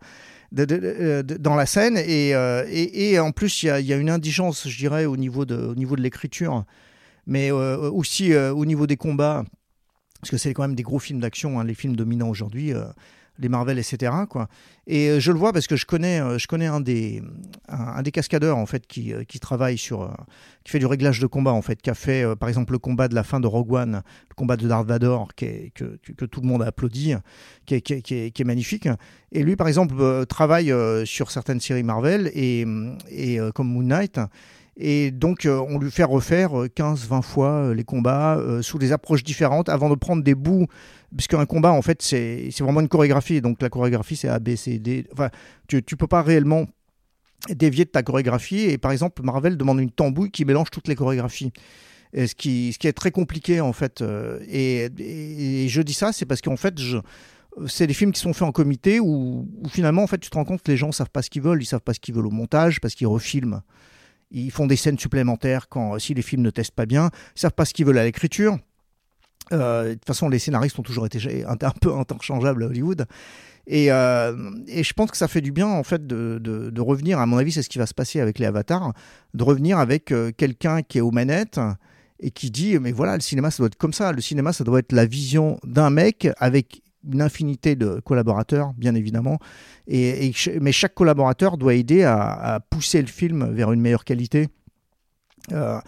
dans 0.50 1.54
la 1.56 1.66
scène 1.66 1.98
et, 1.98 2.34
euh, 2.34 2.64
et, 2.70 3.10
et 3.10 3.18
en 3.18 3.32
plus 3.32 3.64
il 3.64 3.76
y, 3.80 3.82
y, 3.82 3.92
a 3.92 3.96
une 3.96 4.08
indigence 4.08 4.68
je 4.68 4.78
dirais 4.78 5.04
au 5.04 5.16
niveau 5.16 5.44
de, 5.44 5.56
au 5.56 5.74
niveau 5.74 5.96
de 5.96 6.00
l'écriture 6.00 6.64
mais 7.26 7.50
euh, 7.50 7.90
aussi 7.90 8.32
euh, 8.32 8.52
au 8.52 8.64
niveau 8.64 8.86
des 8.86 8.96
combats 8.96 9.44
parce 10.20 10.30
que 10.30 10.36
c'est 10.36 10.54
quand 10.54 10.62
même 10.62 10.74
des 10.74 10.82
gros 10.82 10.98
films 10.98 11.20
d'action 11.20 11.60
hein, 11.60 11.64
les 11.64 11.74
films 11.74 11.96
dominants 11.96 12.28
aujourd'hui 12.28 12.72
euh, 12.72 12.84
les 13.40 13.48
Marvel, 13.48 13.80
etc. 13.80 14.12
Quoi. 14.30 14.46
Et 14.86 15.18
je 15.18 15.32
le 15.32 15.38
vois 15.38 15.52
parce 15.52 15.66
que 15.66 15.74
je 15.74 15.86
connais, 15.86 16.20
je 16.38 16.46
connais 16.46 16.66
un, 16.66 16.80
des, 16.80 17.20
un, 17.66 18.00
des 18.00 18.12
cascadeurs 18.12 18.56
en 18.56 18.64
fait 18.64 18.86
qui, 18.86 19.12
qui 19.26 19.40
travaille 19.40 19.76
sur, 19.76 20.16
qui 20.62 20.70
fait 20.70 20.78
du 20.78 20.86
réglage 20.86 21.18
de 21.18 21.26
combat 21.26 21.50
en 21.50 21.60
fait, 21.60 21.82
qui 21.82 21.90
a 21.90 21.94
fait 21.94 22.24
par 22.36 22.48
exemple 22.48 22.70
le 22.74 22.78
combat 22.78 23.08
de 23.08 23.16
la 23.16 23.24
fin 23.24 23.40
de 23.40 23.48
Rogue 23.48 23.72
One, 23.72 24.02
le 24.30 24.34
combat 24.36 24.56
de 24.56 24.68
Darth 24.68 24.86
Vader 24.86 25.18
que, 25.34 25.68
que 25.74 26.24
tout 26.26 26.42
le 26.42 26.46
monde 26.46 26.62
a 26.62 26.66
applaudi, 26.66 27.14
qui 27.66 27.74
est, 27.74 27.80
qui 27.80 27.94
est, 27.94 28.30
qui 28.30 28.40
est 28.40 28.44
magnifique. 28.44 28.88
Et 29.32 29.42
lui 29.42 29.56
par 29.56 29.66
exemple 29.66 30.26
travaille 30.26 30.72
sur 31.04 31.32
certaines 31.32 31.58
séries 31.58 31.82
Marvel 31.82 32.30
et, 32.34 32.64
et 33.10 33.40
comme 33.52 33.66
Moon 33.66 33.82
Knight. 33.82 34.20
Et 34.76 35.10
donc, 35.12 35.46
euh, 35.46 35.64
on 35.68 35.78
lui 35.78 35.90
fait 35.90 36.04
refaire 36.04 36.50
15-20 36.50 37.22
fois 37.22 37.50
euh, 37.50 37.74
les 37.74 37.84
combats 37.84 38.36
euh, 38.36 38.60
sous 38.60 38.78
des 38.78 38.90
approches 38.92 39.22
différentes 39.22 39.68
avant 39.68 39.88
de 39.88 39.94
prendre 39.94 40.22
des 40.22 40.34
bouts. 40.34 40.66
Puisqu'un 41.16 41.46
combat, 41.46 41.70
en 41.70 41.82
fait, 41.82 42.02
c'est 42.02 42.50
vraiment 42.58 42.80
une 42.80 42.88
chorégraphie. 42.88 43.40
Donc, 43.40 43.62
la 43.62 43.68
chorégraphie, 43.68 44.16
c'est 44.16 44.28
A, 44.28 44.40
B, 44.40 44.56
C, 44.56 44.80
D. 44.80 45.06
Enfin, 45.12 45.30
tu 45.68 45.76
ne 45.76 45.96
peux 45.96 46.08
pas 46.08 46.22
réellement 46.22 46.66
dévier 47.50 47.84
de 47.84 47.90
ta 47.90 48.02
chorégraphie. 48.02 48.62
Et 48.62 48.78
par 48.78 48.90
exemple, 48.90 49.22
Marvel 49.22 49.56
demande 49.56 49.78
une 49.78 49.92
tambouille 49.92 50.32
qui 50.32 50.44
mélange 50.44 50.70
toutes 50.70 50.88
les 50.88 50.96
chorégraphies. 50.96 51.52
Ce, 52.16 52.34
qui, 52.34 52.72
ce 52.72 52.78
qui 52.78 52.86
est 52.86 52.92
très 52.92 53.10
compliqué, 53.10 53.60
en 53.60 53.72
fait. 53.72 54.00
euh, 54.00 54.40
Et, 54.48 55.66
je 55.68 55.82
dis 55.82 55.94
ça, 55.94 56.12
c'est 56.12 56.26
parce 56.26 56.40
qu'en 56.40 56.56
fait, 56.56 56.74
c'est 57.66 57.86
des 57.86 57.94
films 57.94 58.12
qui 58.12 58.20
sont 58.20 58.32
faits 58.32 58.48
en 58.48 58.52
comité 58.52 58.98
où, 58.98 59.48
où 59.62 59.68
finalement, 59.68 60.02
en 60.02 60.06
fait, 60.08 60.18
tu 60.18 60.30
te 60.30 60.34
rends 60.36 60.44
compte 60.44 60.62
que 60.62 60.70
les 60.70 60.76
gens 60.76 60.90
savent 60.90 61.10
pas 61.10 61.22
ce 61.22 61.30
qu'ils 61.30 61.42
veulent. 61.42 61.62
Ils 61.62 61.66
savent 61.66 61.80
pas 61.80 61.94
ce 61.94 62.00
qu'ils 62.00 62.14
veulent 62.14 62.26
au 62.26 62.30
montage 62.32 62.80
parce 62.80 62.94
qu'ils 62.94 63.06
refilment. 63.06 63.62
Ils 64.34 64.50
font 64.50 64.66
des 64.66 64.76
scènes 64.76 64.98
supplémentaires 64.98 65.68
quand 65.68 65.98
si 65.98 66.12
les 66.12 66.22
films 66.22 66.42
ne 66.42 66.50
testent 66.50 66.74
pas 66.74 66.86
bien. 66.86 67.10
Ils 67.36 67.40
savent 67.40 67.52
pas 67.52 67.64
ce 67.64 67.72
qu'ils 67.72 67.86
veulent 67.86 67.98
à 67.98 68.04
l'écriture. 68.04 68.58
Euh, 69.52 69.90
de 69.90 69.94
toute 69.94 70.06
façon, 70.06 70.28
les 70.28 70.38
scénaristes 70.38 70.78
ont 70.78 70.82
toujours 70.82 71.06
été 71.06 71.44
un, 71.46 71.56
peu 71.56 71.94
interchangeables 71.94 72.64
à 72.64 72.66
Hollywood. 72.66 73.06
Et, 73.66 73.90
euh, 73.92 74.50
et 74.66 74.82
je 74.82 74.92
pense 74.92 75.10
que 75.10 75.16
ça 75.16 75.28
fait 75.28 75.40
du 75.40 75.52
bien, 75.52 75.68
en 75.68 75.84
fait, 75.84 76.06
de, 76.06 76.38
de- 76.38 76.80
revenir. 76.80 77.18
À 77.18 77.26
mon 77.26 77.38
avis, 77.38 77.52
c'est 77.52 77.62
ce 77.62 77.68
qui 77.68 77.78
va 77.78 77.86
se 77.86 77.94
passer 77.94 78.20
avec 78.20 78.38
les 78.38 78.46
avatars, 78.46 78.92
de 79.32 79.44
revenir 79.44 79.78
avec 79.78 80.12
euh, 80.12 80.32
quelqu'un 80.36 80.82
qui 80.82 80.98
est 80.98 81.00
aux 81.00 81.12
manettes 81.12 81.60
et 82.20 82.30
qui 82.30 82.50
dit 82.50 82.78
mais 82.78 82.92
voilà, 82.92 83.14
le 83.14 83.20
cinéma, 83.20 83.50
ça 83.50 83.58
doit 83.58 83.68
être 83.68 83.76
comme 83.76 83.92
ça. 83.92 84.12
Le 84.12 84.20
cinéma, 84.20 84.52
ça 84.52 84.64
doit 84.64 84.80
être 84.80 84.92
la 84.92 85.06
vision 85.06 85.58
d'un 85.64 85.90
mec 85.90 86.28
avec 86.38 86.82
une 87.12 87.22
infinité 87.22 87.76
de 87.76 88.00
collaborateurs, 88.04 88.72
bien 88.74 88.94
évidemment. 88.94 89.38
Et, 89.86 90.32
mais 90.60 90.72
chaque 90.72 90.94
collaborateur 90.94 91.58
doit 91.58 91.74
aider 91.74 92.04
à, 92.04 92.60
pousser 92.70 93.00
le 93.00 93.08
film 93.08 93.52
vers 93.52 93.72
une 93.72 93.80
meilleure 93.80 94.04
qualité, 94.04 94.48
euh, 95.52 95.78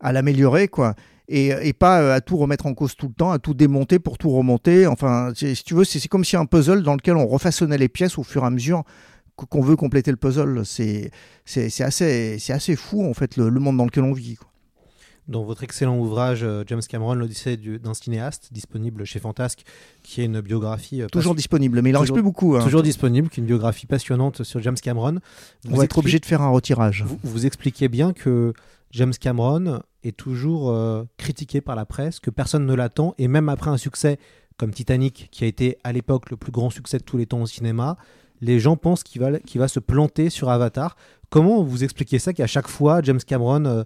à 0.00 0.12
l'améliorer, 0.12 0.68
quoi. 0.68 0.94
Et, 1.28 1.72
pas 1.72 2.00
euh, 2.00 2.14
à 2.14 2.20
tout 2.20 2.36
remettre 2.36 2.66
en 2.66 2.74
cause 2.74 2.94
tout 2.94 3.08
le 3.08 3.14
temps, 3.14 3.32
à 3.32 3.38
tout 3.38 3.54
démonter 3.54 3.98
pour 3.98 4.16
tout 4.18 4.30
remonter. 4.30 4.86
Enfin, 4.86 5.32
si 5.34 5.62
tu 5.64 5.74
veux, 5.74 5.84
c'est 5.84 6.06
comme 6.08 6.24
si 6.24 6.36
un 6.36 6.46
puzzle 6.46 6.82
dans 6.82 6.94
lequel 6.94 7.16
on 7.16 7.26
refaçonnait 7.26 7.78
les 7.78 7.88
pièces 7.88 8.18
au 8.18 8.22
fur 8.22 8.44
et 8.44 8.46
à 8.46 8.50
mesure 8.50 8.84
qu- 9.36 9.46
qu'on 9.46 9.60
veut 9.60 9.76
compléter 9.76 10.12
le 10.12 10.16
puzzle. 10.16 10.62
C'est 10.64 11.10
assez, 11.80 12.38
assez 12.48 12.76
fou, 12.76 13.04
en 13.04 13.14
fait, 13.14 13.36
le, 13.36 13.50
monde 13.50 13.76
dans 13.76 13.86
lequel 13.86 14.04
on 14.04 14.12
vit. 14.12 14.36
Dans 15.28 15.42
votre 15.42 15.64
excellent 15.64 15.98
ouvrage 15.98 16.44
euh, 16.44 16.62
James 16.68 16.80
Cameron, 16.88 17.14
l'Odyssée 17.14 17.56
du- 17.56 17.78
d'un 17.78 17.94
cinéaste, 17.94 18.52
disponible 18.52 19.04
chez 19.04 19.18
Fantasque, 19.18 19.64
qui 20.04 20.20
est 20.20 20.26
une 20.26 20.40
biographie. 20.40 21.02
euh, 21.02 21.08
Toujours 21.08 21.34
disponible, 21.34 21.82
mais 21.82 21.90
il 21.90 21.96
en 21.96 22.00
reste 22.00 22.12
plus 22.12 22.22
beaucoup, 22.22 22.54
hein. 22.56 22.62
Toujours 22.62 22.82
disponible, 22.82 23.28
qui 23.28 23.40
est 23.40 23.42
une 23.42 23.46
biographie 23.46 23.86
passionnante 23.86 24.44
sur 24.44 24.62
James 24.62 24.76
Cameron. 24.80 25.18
On 25.68 25.76
va 25.76 25.84
être 25.84 25.98
obligé 25.98 26.20
de 26.20 26.26
faire 26.26 26.42
un 26.42 26.50
retirage. 26.50 27.02
Vous, 27.04 27.18
vous 27.24 27.44
expliquez 27.46 27.88
bien 27.88 28.12
que 28.12 28.52
James 28.92 29.12
Cameron 29.20 29.82
est 30.04 30.16
toujours 30.16 30.70
euh, 30.70 31.02
critiqué 31.16 31.60
par 31.60 31.74
la 31.74 31.86
presse, 31.86 32.20
que 32.20 32.30
personne 32.30 32.64
ne 32.64 32.74
l'attend, 32.74 33.14
et 33.18 33.26
même 33.26 33.48
après 33.48 33.70
un 33.70 33.76
succès 33.78 34.18
comme 34.58 34.70
Titanic, 34.70 35.28
qui 35.32 35.42
a 35.42 35.48
été 35.48 35.76
à 35.84 35.92
l'époque 35.92 36.30
le 36.30 36.36
plus 36.36 36.52
grand 36.52 36.70
succès 36.70 36.98
de 36.98 37.02
tous 37.02 37.16
les 37.16 37.26
temps 37.26 37.42
au 37.42 37.46
cinéma, 37.46 37.96
les 38.40 38.60
gens 38.60 38.76
pensent 38.76 39.02
qu'il 39.02 39.20
va, 39.20 39.68
se 39.68 39.80
planter 39.80 40.30
sur 40.30 40.50
Avatar. 40.50 40.96
Comment 41.30 41.62
vous 41.62 41.82
expliquez 41.84 42.18
ça 42.18 42.32
qu'à 42.32 42.46
chaque 42.46 42.68
fois, 42.68 43.00
James 43.02 43.18
Cameron 43.26 43.64
euh, 43.64 43.82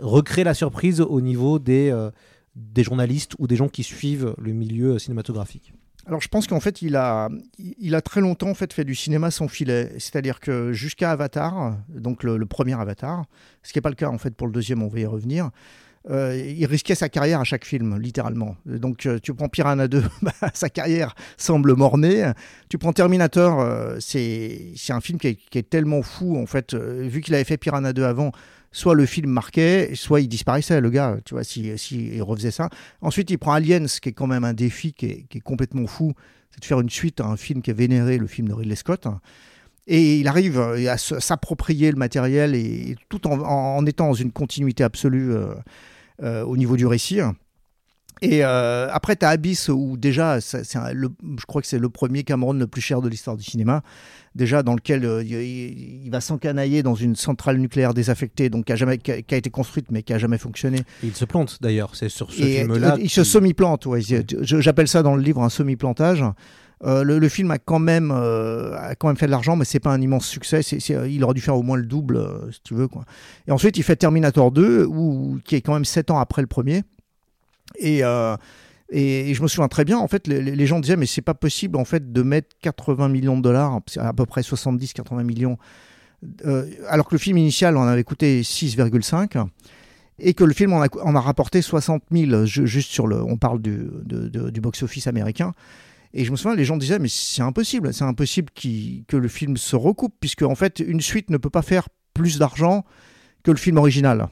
recrée 0.00 0.44
la 0.44 0.54
surprise 0.54 1.00
au 1.00 1.20
niveau 1.20 1.58
des, 1.58 1.90
euh, 1.90 2.10
des 2.56 2.82
journalistes 2.82 3.32
ou 3.38 3.46
des 3.46 3.56
gens 3.56 3.68
qui 3.68 3.82
suivent 3.82 4.34
le 4.38 4.52
milieu 4.52 4.98
cinématographique 4.98 5.72
Alors 6.06 6.20
je 6.20 6.28
pense 6.28 6.46
qu'en 6.46 6.60
fait 6.60 6.82
il 6.82 6.96
a, 6.96 7.28
il 7.58 7.94
a 7.94 8.00
très 8.00 8.20
longtemps 8.20 8.50
en 8.50 8.54
fait 8.54 8.72
fait 8.72 8.84
du 8.84 8.94
cinéma 8.94 9.30
sans 9.30 9.48
filet, 9.48 9.92
c'est-à-dire 9.98 10.40
que 10.40 10.72
jusqu'à 10.72 11.10
Avatar, 11.10 11.76
donc 11.88 12.22
le, 12.22 12.44
premier 12.46 12.74
Avatar, 12.74 13.24
ce 13.62 13.72
qui 13.72 13.78
n'est 13.78 13.82
pas 13.82 13.90
le 13.90 13.96
cas 13.96 14.08
en 14.08 14.18
fait 14.18 14.34
pour 14.34 14.46
le 14.46 14.52
deuxième, 14.52 14.82
on 14.82 14.88
va 14.88 15.00
y 15.00 15.06
revenir. 15.06 15.50
euh, 16.10 16.36
il 16.36 16.66
risquait 16.66 16.94
sa 16.94 17.08
carrière 17.08 17.40
à 17.40 17.44
chaque 17.44 17.64
film, 17.64 17.98
littéralement. 17.98 18.56
Donc 18.66 19.06
euh, 19.06 19.18
tu 19.22 19.32
prends 19.32 19.48
Piranha 19.48 19.88
2, 19.88 20.02
bah, 20.22 20.32
sa 20.52 20.68
carrière 20.68 21.14
semble 21.38 21.74
mornée. 21.74 22.30
Tu 22.68 22.76
prends 22.76 22.92
Terminator, 22.92 23.66
c'est 24.00 24.74
un 24.90 25.00
film 25.00 25.18
qui 25.18 25.28
est, 25.28 25.34
qui 25.36 25.58
est 25.58 25.70
tellement 25.70 26.02
fou 26.02 26.36
en 26.36 26.46
fait, 26.46 26.74
vu 26.74 27.22
qu'il 27.22 27.34
avait 27.34 27.44
fait 27.44 27.56
Piranha 27.56 27.92
2 27.92 28.04
avant. 28.04 28.32
Soit 28.76 28.94
le 28.96 29.06
film 29.06 29.30
marquait, 29.30 29.92
soit 29.94 30.20
il 30.20 30.26
disparaissait, 30.26 30.80
le 30.80 30.90
gars, 30.90 31.16
tu 31.24 31.34
vois, 31.34 31.44
si, 31.44 31.78
si 31.78 32.16
il 32.16 32.22
refaisait 32.24 32.50
ça. 32.50 32.68
Ensuite, 33.00 33.30
il 33.30 33.38
prend 33.38 33.52
Aliens, 33.52 33.86
qui 34.02 34.08
est 34.08 34.12
quand 34.12 34.26
même 34.26 34.42
un 34.42 34.52
défi 34.52 34.92
qui 34.92 35.06
est, 35.06 35.24
qui 35.30 35.38
est 35.38 35.40
complètement 35.40 35.86
fou. 35.86 36.12
C'est 36.50 36.58
de 36.60 36.64
faire 36.64 36.80
une 36.80 36.90
suite 36.90 37.20
à 37.20 37.26
un 37.26 37.36
film 37.36 37.62
qui 37.62 37.70
est 37.70 37.74
vénéré, 37.74 38.18
le 38.18 38.26
film 38.26 38.48
de 38.48 38.52
Ridley 38.52 38.74
Scott. 38.74 39.06
Et 39.86 40.16
il 40.18 40.26
arrive 40.26 40.58
euh, 40.58 40.90
à 40.90 40.98
s'approprier 40.98 41.92
le 41.92 41.96
matériel 41.98 42.56
et 42.56 42.96
tout 43.08 43.28
en, 43.28 43.38
en- 43.38 43.76
en 43.76 43.86
étant 43.86 44.08
dans 44.08 44.14
une 44.14 44.32
continuité 44.32 44.82
absolue 44.82 45.32
euh, 45.32 45.54
euh, 46.24 46.42
au 46.44 46.56
niveau 46.56 46.76
du 46.76 46.86
récit. 46.86 47.20
Et 48.22 48.44
euh, 48.44 48.88
après, 48.90 49.16
tu 49.16 49.26
as 49.26 49.30
Abyss, 49.30 49.68
où 49.68 49.96
déjà, 49.96 50.40
c'est 50.40 50.76
un- 50.76 50.92
le- 50.92 51.10
je 51.38 51.44
crois 51.46 51.60
que 51.60 51.66
c'est 51.68 51.78
le 51.78 51.88
premier 51.90 52.22
Cameron 52.24 52.52
le 52.54 52.66
plus 52.66 52.80
cher 52.80 53.02
de 53.02 53.08
l'histoire 53.08 53.36
du 53.36 53.42
cinéma, 53.44 53.82
déjà 54.34 54.62
dans 54.62 54.74
lequel 54.74 55.04
euh, 55.04 55.22
il, 55.22 56.04
il 56.06 56.10
va 56.10 56.20
s'encanailler 56.20 56.82
dans 56.82 56.94
une 56.94 57.16
centrale 57.16 57.58
nucléaire 57.58 57.92
désaffectée, 57.92 58.48
donc 58.50 58.64
qui 58.66 58.72
a, 58.72 58.76
jamais, 58.76 58.98
qui 58.98 59.12
a, 59.12 59.20
qui 59.20 59.34
a 59.34 59.38
été 59.38 59.50
construite 59.50 59.86
mais 59.90 60.02
qui 60.02 60.12
a 60.14 60.18
jamais 60.18 60.38
fonctionné. 60.38 60.78
Et 61.02 61.08
il 61.08 61.14
se 61.14 61.24
plante 61.24 61.58
d'ailleurs, 61.60 61.94
c'est 61.96 62.08
sur 62.08 62.32
ce 62.32 62.40
Et, 62.42 62.60
film-là. 62.60 62.94
euh, 62.94 62.98
il 63.00 63.10
se 63.10 63.24
semi-plante, 63.24 63.86
ouais. 63.86 64.00
Je- 64.00 64.60
J'appelle 64.60 64.88
ça 64.88 65.02
dans 65.02 65.16
le 65.16 65.22
livre 65.22 65.42
un 65.42 65.50
semi-plantage. 65.50 66.24
Euh, 66.84 67.02
le, 67.02 67.18
le 67.18 67.28
film 67.28 67.50
a 67.50 67.58
quand 67.58 67.78
même 67.78 68.10
euh, 68.14 68.76
a 68.76 68.94
quand 68.94 69.06
même 69.08 69.16
fait 69.16 69.26
de 69.26 69.30
l'argent, 69.30 69.56
mais 69.56 69.64
c'est 69.64 69.80
pas 69.80 69.92
un 69.92 70.00
immense 70.00 70.26
succès. 70.26 70.62
C'est- 70.62 70.80
c'est- 70.80 70.94
euh, 70.94 71.08
il 71.08 71.22
aurait 71.24 71.32
dû 71.34 71.40
faire 71.40 71.56
au 71.56 71.62
moins 71.62 71.76
le 71.76 71.86
double, 71.86 72.20
si 72.52 72.60
tu 72.62 72.74
veux. 72.74 72.88
Quoi. 72.88 73.04
Et 73.46 73.52
ensuite, 73.52 73.76
il 73.78 73.82
fait 73.82 73.96
Terminator 73.96 74.50
2, 74.50 74.84
où, 74.84 75.38
qui 75.44 75.54
est 75.56 75.60
quand 75.62 75.74
même 75.74 75.84
7 75.84 76.10
ans 76.10 76.18
après 76.18 76.42
le 76.42 76.48
premier. 76.48 76.82
Et, 77.78 78.04
euh, 78.04 78.36
et, 78.90 79.30
et 79.30 79.34
je 79.34 79.42
me 79.42 79.48
souviens 79.48 79.68
très 79.68 79.84
bien, 79.84 79.98
en 79.98 80.08
fait, 80.08 80.26
les, 80.26 80.66
gens 80.66 80.78
disaient, 80.80 80.96
mais 80.96 81.06
c'est 81.06 81.22
pas 81.22 81.34
possible, 81.34 81.76
en 81.76 81.84
fait, 81.84 82.12
de 82.12 82.22
mettre 82.22 82.56
80 82.62 83.08
millions 83.08 83.36
de 83.36 83.42
dollars, 83.42 83.80
à 83.98 84.12
peu 84.12 84.26
près 84.26 84.42
70-80 84.42 85.22
millions, 85.24 85.58
euh, 86.46 86.66
alors 86.88 87.08
que 87.08 87.14
le 87.14 87.18
film 87.18 87.38
initial 87.38 87.76
en 87.76 87.82
avait 87.86 88.04
coûté 88.04 88.42
6,5 88.42 89.46
et 90.18 90.32
que 90.34 90.44
le 90.44 90.54
film 90.54 90.72
en 90.72 90.82
a, 90.82 90.86
en 91.02 91.16
a 91.16 91.20
rapporté 91.20 91.60
60 91.60 92.04
000, 92.12 92.44
ju- 92.44 92.66
juste 92.66 92.90
sur 92.92 93.06
le, 93.08 93.20
on 93.22 93.36
parle 93.36 93.60
du, 93.60 93.80
du 94.04 94.60
box-office 94.60 95.06
américain. 95.08 95.54
Et 96.12 96.24
je 96.24 96.30
me 96.30 96.36
souviens, 96.36 96.56
les 96.56 96.64
gens 96.64 96.76
disaient, 96.76 97.00
mais 97.00 97.08
c'est 97.10 97.42
impossible, 97.42 97.92
c'est 97.92 98.04
impossible 98.04 98.50
qu'il- 98.54 99.04
que 99.08 99.16
le 99.16 99.26
film 99.26 99.56
se 99.56 99.74
recoupe, 99.74 100.14
puisque 100.20 100.42
en 100.42 100.54
fait, 100.54 100.78
une 100.78 101.00
suite 101.00 101.30
ne 101.30 101.36
peut 101.36 101.50
pas 101.50 101.62
faire 101.62 101.88
plus 102.14 102.38
d'argent 102.38 102.84
que 103.42 103.50
le 103.50 103.56
film 103.56 103.76
original. 103.78 104.28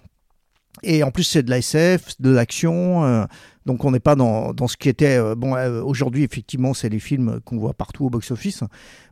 Et 0.82 1.02
en 1.02 1.10
plus, 1.10 1.24
c'est 1.24 1.42
de 1.42 1.50
la 1.50 1.58
SF, 1.58 2.20
de 2.20 2.30
l'action, 2.30 3.04
euh, 3.04 3.24
donc 3.66 3.84
on 3.84 3.90
n'est 3.90 4.00
pas 4.00 4.14
dans, 4.16 4.54
dans 4.54 4.66
ce 4.66 4.76
qui 4.78 4.88
était... 4.88 5.18
euh, 5.18 5.34
bon, 5.34 5.54
euh, 5.54 5.82
aujourd'hui, 5.82 6.24
effectivement, 6.24 6.72
c'est 6.74 6.88
les 6.88 6.98
films 6.98 7.40
qu'on 7.44 7.58
voit 7.58 7.74
partout 7.74 8.06
au 8.06 8.10
box-office, 8.10 8.64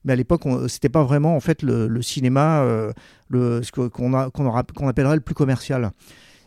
mais 0.05 0.15
à 0.15 0.17
l'époque, 0.17 0.43
c'était 0.69 0.89
pas 0.89 1.05
vraiment, 1.05 1.37
en 1.37 1.41
fait, 1.41 1.63
le, 1.63 2.01
cinéma, 2.03 2.65
le, 3.29 3.63
ce 3.63 3.71
qu'on 3.73 3.89
qu'on 3.91 4.15
aura- 4.47 4.63
qu'on 4.75 4.89
appellerait 4.89 5.17
le 5.17 5.21
plus 5.21 5.35
commercial. 5.35 5.91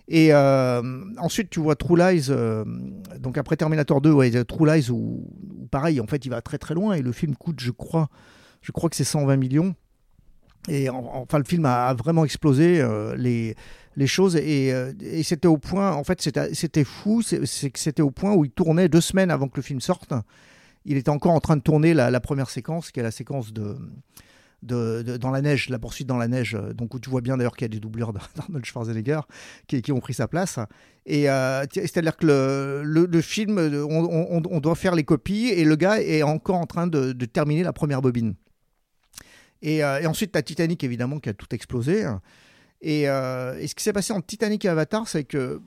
Et 0.09 0.33
ensuite, 0.33 1.51
tu 1.51 1.59
vois 1.61 1.75
True 1.75 1.95
Lies, 1.97 2.29
donc 3.19 3.37
après 3.37 3.55
Terminator 3.55 4.01
2, 4.01 4.11
ouais, 4.11 4.43
True 4.45 4.65
Lies, 4.65 4.89
où, 4.89 5.29
pareil, 5.69 6.01
en 6.01 6.07
fait, 6.07 6.25
il 6.25 6.29
va 6.29 6.41
très 6.41 6.57
très 6.57 6.73
loin, 6.73 6.95
et 6.95 7.01
le 7.03 7.11
film 7.11 7.35
coûte, 7.35 7.59
je 7.59 7.71
crois, 7.71 8.09
je 8.63 8.71
crois 8.71 8.89
que 8.89 8.95
c'est 8.95 9.03
120 9.05 9.37
millions. 9.37 9.75
Et 10.69 10.89
en- 10.89 11.03
enfin, 11.13 11.37
le 11.37 11.43
film 11.45 11.65
a, 11.65 11.87
a 11.87 11.93
vraiment 11.93 12.25
explosé 12.25 12.83
les, 13.15 13.55
les 13.95 14.07
choses, 14.07 14.35
et, 14.35 14.73
euh, 14.73 14.93
et 15.01 15.23
c'était 15.23 15.47
au 15.47 15.57
point, 15.57 15.91
en 15.91 16.03
fait, 16.03 16.21
c'était 16.21 16.83
fou, 16.83 17.21
c'était 17.21 18.01
au 18.01 18.11
point 18.11 18.33
où 18.33 18.45
il 18.45 18.51
tournait 18.51 18.89
deux 18.89 19.01
semaines 19.01 19.31
avant 19.31 19.47
que 19.47 19.57
le 19.57 19.61
film 19.61 19.81
sorte. 19.81 20.13
Il 20.85 20.97
était 20.97 21.09
encore 21.09 21.33
en 21.33 21.39
train 21.39 21.55
de 21.55 21.61
tourner 21.61 21.93
la, 21.93 22.19
première 22.19 22.49
séquence, 22.49 22.91
qui 22.91 22.99
est 22.99 23.03
la 23.03 23.11
séquence 23.11 23.53
de, 23.53 23.77
dans 24.61 25.31
la 25.31 25.41
neige, 25.41 25.69
la 25.69 25.79
poursuite 25.79 26.07
dans 26.07 26.17
la 26.17 26.27
neige, 26.27 26.55
euh, 26.55 26.73
donc 26.73 26.93
où 26.93 26.99
tu 26.99 27.09
vois 27.09 27.21
bien 27.21 27.37
d'ailleurs 27.37 27.55
qu'il 27.55 27.65
y 27.65 27.69
a 27.71 27.73
des 27.73 27.79
doublures 27.79 28.13
d'Arnold 28.35 28.65
Schwarzenegger 28.65 29.21
qui, 29.67 29.91
ont 29.91 29.99
pris 29.99 30.13
sa 30.13 30.27
place. 30.27 30.59
Et 31.05 31.29
euh, 31.29 31.63
c'est-à-dire 31.71 32.17
que 32.17 32.81
le, 32.83 33.21
film, 33.21 33.57
on, 33.59 34.59
doit 34.59 34.75
faire 34.75 34.95
les 34.95 35.03
copies 35.03 35.49
et 35.49 35.63
le 35.63 35.75
gars 35.75 36.01
est 36.01 36.23
encore 36.23 36.57
en 36.57 36.65
train 36.65 36.87
de, 36.87 37.13
terminer 37.25 37.63
la 37.63 37.73
première 37.73 38.01
bobine. 38.01 38.35
Et, 39.61 39.77
et 39.77 40.07
ensuite, 40.07 40.33
tu 40.33 40.37
as 40.37 40.41
Titanic 40.41 40.83
évidemment 40.83 41.19
qui 41.19 41.29
a 41.29 41.33
tout 41.33 41.53
explosé. 41.53 42.05
Et, 42.83 43.09
euh, 43.09 43.57
et 43.59 43.67
ce 43.67 43.75
qui 43.75 43.83
s'est 43.83 43.93
passé 43.93 44.11
entre 44.11 44.27
Titanic 44.27 44.65
et 44.65 44.69
Avatar, 44.69 45.07
c'est 45.07 45.23
que 45.23 45.61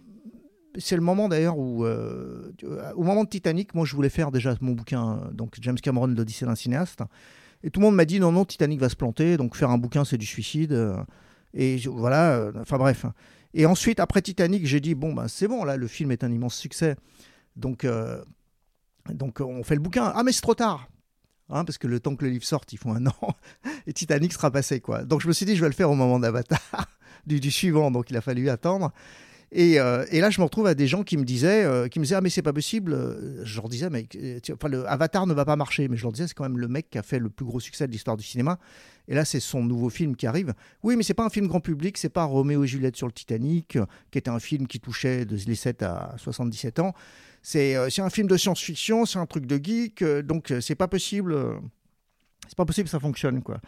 c'est 0.78 0.96
le 0.96 1.02
moment 1.02 1.28
d'ailleurs 1.28 1.58
où, 1.58 1.86
euh, 1.86 2.52
au 2.94 3.02
moment 3.02 3.24
de 3.24 3.28
Titanic, 3.30 3.74
moi 3.74 3.86
je 3.86 3.96
voulais 3.96 4.10
faire 4.10 4.30
déjà 4.30 4.54
mon 4.60 4.72
bouquin, 4.72 5.30
donc 5.32 5.56
James 5.62 5.80
Cameron, 5.80 6.08
l'Odyssée 6.08 6.44
d'un 6.44 6.54
cinéaste. 6.54 7.00
Et 7.62 7.70
tout 7.70 7.80
le 7.80 7.86
monde 7.86 7.94
m'a 7.96 8.04
dit 8.04 8.20
non, 8.20 8.32
non, 8.32 8.44
Titanic 8.44 8.78
va 8.78 8.90
se 8.90 8.96
planter, 8.96 9.38
donc 9.38 9.56
faire 9.56 9.70
un 9.70 9.78
bouquin 9.78 10.04
c'est 10.04 10.18
du 10.18 10.26
suicide. 10.26 10.72
euh, 10.72 11.02
Et 11.54 11.78
voilà, 11.86 12.34
euh, 12.36 12.52
enfin 12.60 12.76
bref. 12.76 13.06
Et 13.54 13.64
ensuite, 13.64 13.98
après 13.98 14.20
Titanic, 14.20 14.66
j'ai 14.66 14.80
dit 14.80 14.94
bon, 14.94 15.14
ben 15.14 15.26
c'est 15.28 15.48
bon, 15.48 15.64
là 15.64 15.78
le 15.78 15.86
film 15.86 16.12
est 16.12 16.22
un 16.22 16.30
immense 16.30 16.54
succès. 16.54 16.96
Donc, 17.56 17.86
euh, 17.86 18.22
donc 19.08 19.40
on 19.40 19.62
fait 19.64 19.74
le 19.76 19.80
bouquin. 19.80 20.12
Ah, 20.14 20.22
mais 20.22 20.32
c'est 20.32 20.42
trop 20.42 20.54
tard. 20.54 20.86
Hein, 21.50 21.64
parce 21.64 21.78
que 21.78 21.86
le 21.86 22.00
temps 22.00 22.16
que 22.16 22.24
le 22.24 22.30
livre 22.30 22.44
sorte, 22.44 22.72
il 22.72 22.78
faut 22.78 22.90
un 22.90 23.06
an, 23.06 23.36
et 23.86 23.92
Titanic 23.92 24.32
sera 24.32 24.50
passé, 24.50 24.80
quoi. 24.80 25.04
Donc 25.04 25.20
je 25.20 25.28
me 25.28 25.32
suis 25.32 25.46
dit, 25.46 25.56
je 25.56 25.60
vais 25.60 25.68
le 25.68 25.74
faire 25.74 25.90
au 25.90 25.94
moment 25.94 26.18
d'Avatar, 26.18 26.88
du, 27.26 27.40
du 27.40 27.50
suivant, 27.50 27.90
donc 27.90 28.10
il 28.10 28.16
a 28.16 28.20
fallu 28.20 28.48
attendre. 28.48 28.92
Et, 29.52 29.78
euh, 29.78 30.04
et, 30.10 30.20
là, 30.20 30.30
je 30.30 30.40
me 30.40 30.44
retrouve 30.44 30.66
à 30.66 30.74
des 30.74 30.86
gens 30.86 31.04
qui 31.04 31.16
me 31.16 31.24
disaient, 31.24 31.64
euh, 31.64 31.86
qui 31.86 32.00
me 32.00 32.04
disaient, 32.04 32.16
ah 32.16 32.20
mais 32.20 32.30
c'est 32.30 32.42
pas 32.42 32.52
possible. 32.52 32.92
Euh, 32.92 33.44
je 33.44 33.56
leur 33.56 33.68
disais, 33.68 33.88
mais 33.90 34.06
le 34.12 34.88
Avatar 34.88 35.26
ne 35.26 35.34
va 35.34 35.44
pas 35.44 35.56
marcher. 35.56 35.88
Mais 35.88 35.96
je 35.96 36.02
leur 36.02 36.12
disais, 36.12 36.26
c'est 36.26 36.34
quand 36.34 36.44
même 36.44 36.58
le 36.58 36.68
mec 36.68 36.90
qui 36.90 36.98
a 36.98 37.02
fait 37.02 37.18
le 37.18 37.30
plus 37.30 37.46
gros 37.46 37.60
succès 37.60 37.86
de 37.86 37.92
l'histoire 37.92 38.16
du 38.16 38.24
cinéma. 38.24 38.58
Et 39.08 39.14
là, 39.14 39.24
c'est 39.24 39.38
son 39.38 39.62
nouveau 39.62 39.88
film 39.88 40.16
qui 40.16 40.26
arrive. 40.26 40.52
Oui, 40.82 40.96
mais 40.96 41.04
c'est 41.04 41.14
pas 41.14 41.24
un 41.24 41.30
film 41.30 41.46
grand 41.46 41.60
public, 41.60 41.96
c'est 41.96 42.08
pas 42.08 42.24
Roméo 42.24 42.64
et 42.64 42.66
Juliette 42.66 42.96
sur 42.96 43.06
le 43.06 43.12
Titanic, 43.12 43.78
qui 44.10 44.18
était 44.18 44.30
un 44.30 44.40
film 44.40 44.66
qui 44.66 44.80
touchait 44.80 45.24
de 45.24 45.36
les 45.36 45.54
7 45.54 45.82
à 45.84 46.16
77 46.18 46.80
ans. 46.80 46.92
C'est 47.48 48.00
un 48.00 48.10
film 48.10 48.26
de 48.26 48.36
science-fiction, 48.36 49.06
c'est 49.06 49.20
un 49.20 49.26
truc 49.26 49.46
de 49.46 49.56
geek, 49.62 50.02
donc 50.02 50.52
c'est 50.60 50.74
pas 50.74 50.88
possible. 50.88 51.36
c'est 52.48 52.56
pas 52.56 52.64
possible 52.64 52.86
que 52.86 52.90
ça 52.90 52.98
fonctionne, 52.98 53.40
quoi. 53.40 53.60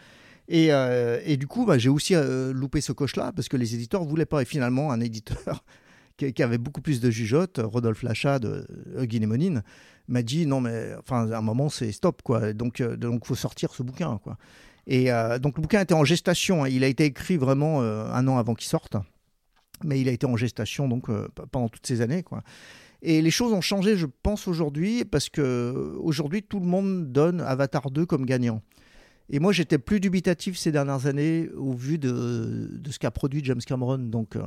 Et, 0.49 0.73
euh, 0.73 1.37
du 1.37 1.47
coup, 1.47 1.65
bah, 1.67 1.79
j'ai 1.79 1.91
aussi 1.91 2.15
euh, 2.15 2.53
loupé 2.53 2.81
ce 2.81 2.93
coche-là 2.93 3.33
parce 3.37 3.49
que 3.49 3.57
les 3.57 3.75
éditeurs 3.75 4.05
voulaient 4.05 4.27
pas. 4.27 4.43
Et 4.43 4.47
finalement, 4.47 4.91
un 4.91 5.01
éditeur 5.01 5.65
qui, 6.17 6.43
avait 6.43 6.59
beaucoup 6.59 6.81
plus 6.81 7.01
de 7.01 7.11
jugeote, 7.11 7.61
Rodolphe 7.63 8.03
Lachat 8.03 8.39
de 8.39 8.67
Hugues 8.99 9.25
Monine, 9.27 9.63
m'a 10.09 10.23
dit 10.23 10.47
non, 10.47 10.61
mais 10.61 10.95
enfin, 10.99 11.31
à 11.31 11.39
un 11.39 11.43
moment, 11.43 11.69
c'est 11.69 11.93
stop, 11.93 12.23
quoi. 12.23 12.53
Donc, 12.55 12.81
il 12.81 12.97
donc, 12.97 13.27
faut 13.27 13.35
sortir 13.35 13.73
ce 13.75 13.83
bouquin, 13.83 14.19
quoi. 14.19 14.39
Et 14.87 15.13
euh, 15.13 15.39
donc, 15.39 15.57
le 15.57 15.63
bouquin 15.63 15.83
était 15.83 15.95
en 15.95 16.05
gestation. 16.05 16.65
Hein. 16.65 16.69
Il 16.69 16.83
a 16.83 16.89
été 16.89 17.05
écrit 17.05 17.37
vraiment 17.37 17.83
un 17.83 18.27
an 18.27 18.39
avant 18.39 18.55
qu'il 18.55 18.69
sorte. 18.69 18.97
Mais 19.85 20.01
il 20.01 20.09
a 20.09 20.13
été 20.13 20.27
en 20.27 20.37
gestation 20.37 20.89
donc 20.89 21.09
pendant 21.53 21.69
toutes 21.69 21.87
ces 21.87 22.01
années, 22.01 22.25
quoi. 22.25 22.43
Et 23.03 23.23
les 23.23 23.31
choses 23.31 23.53
ont 23.53 23.61
changé, 23.61 23.97
je 23.97 24.07
pense, 24.07 24.49
aujourd'hui, 24.49 25.05
parce 25.05 25.29
que 25.29 25.95
aujourd'hui, 26.01 26.43
tout 26.43 26.59
le 26.59 26.67
monde 26.67 27.13
donne 27.13 27.41
Avatar 27.41 27.91
2 27.91 28.07
comme 28.07 28.27
gagnant. 28.27 28.63
Et 29.31 29.39
moi, 29.41 29.53
j'étais 29.53 29.79
plus 29.79 30.01
dubitatif 30.01 30.57
ces 30.57 30.73
dernières 30.73 31.07
années 31.07 31.49
au 31.57 31.73
vu 31.73 31.99
de, 31.99 32.69
de 32.73 32.91
ce 32.91 32.99
qu'a 32.99 33.11
produit 33.11 33.45
James 33.45 33.61
Cameron. 33.65 33.99
Donc, 33.99 34.37
euh, 34.37 34.43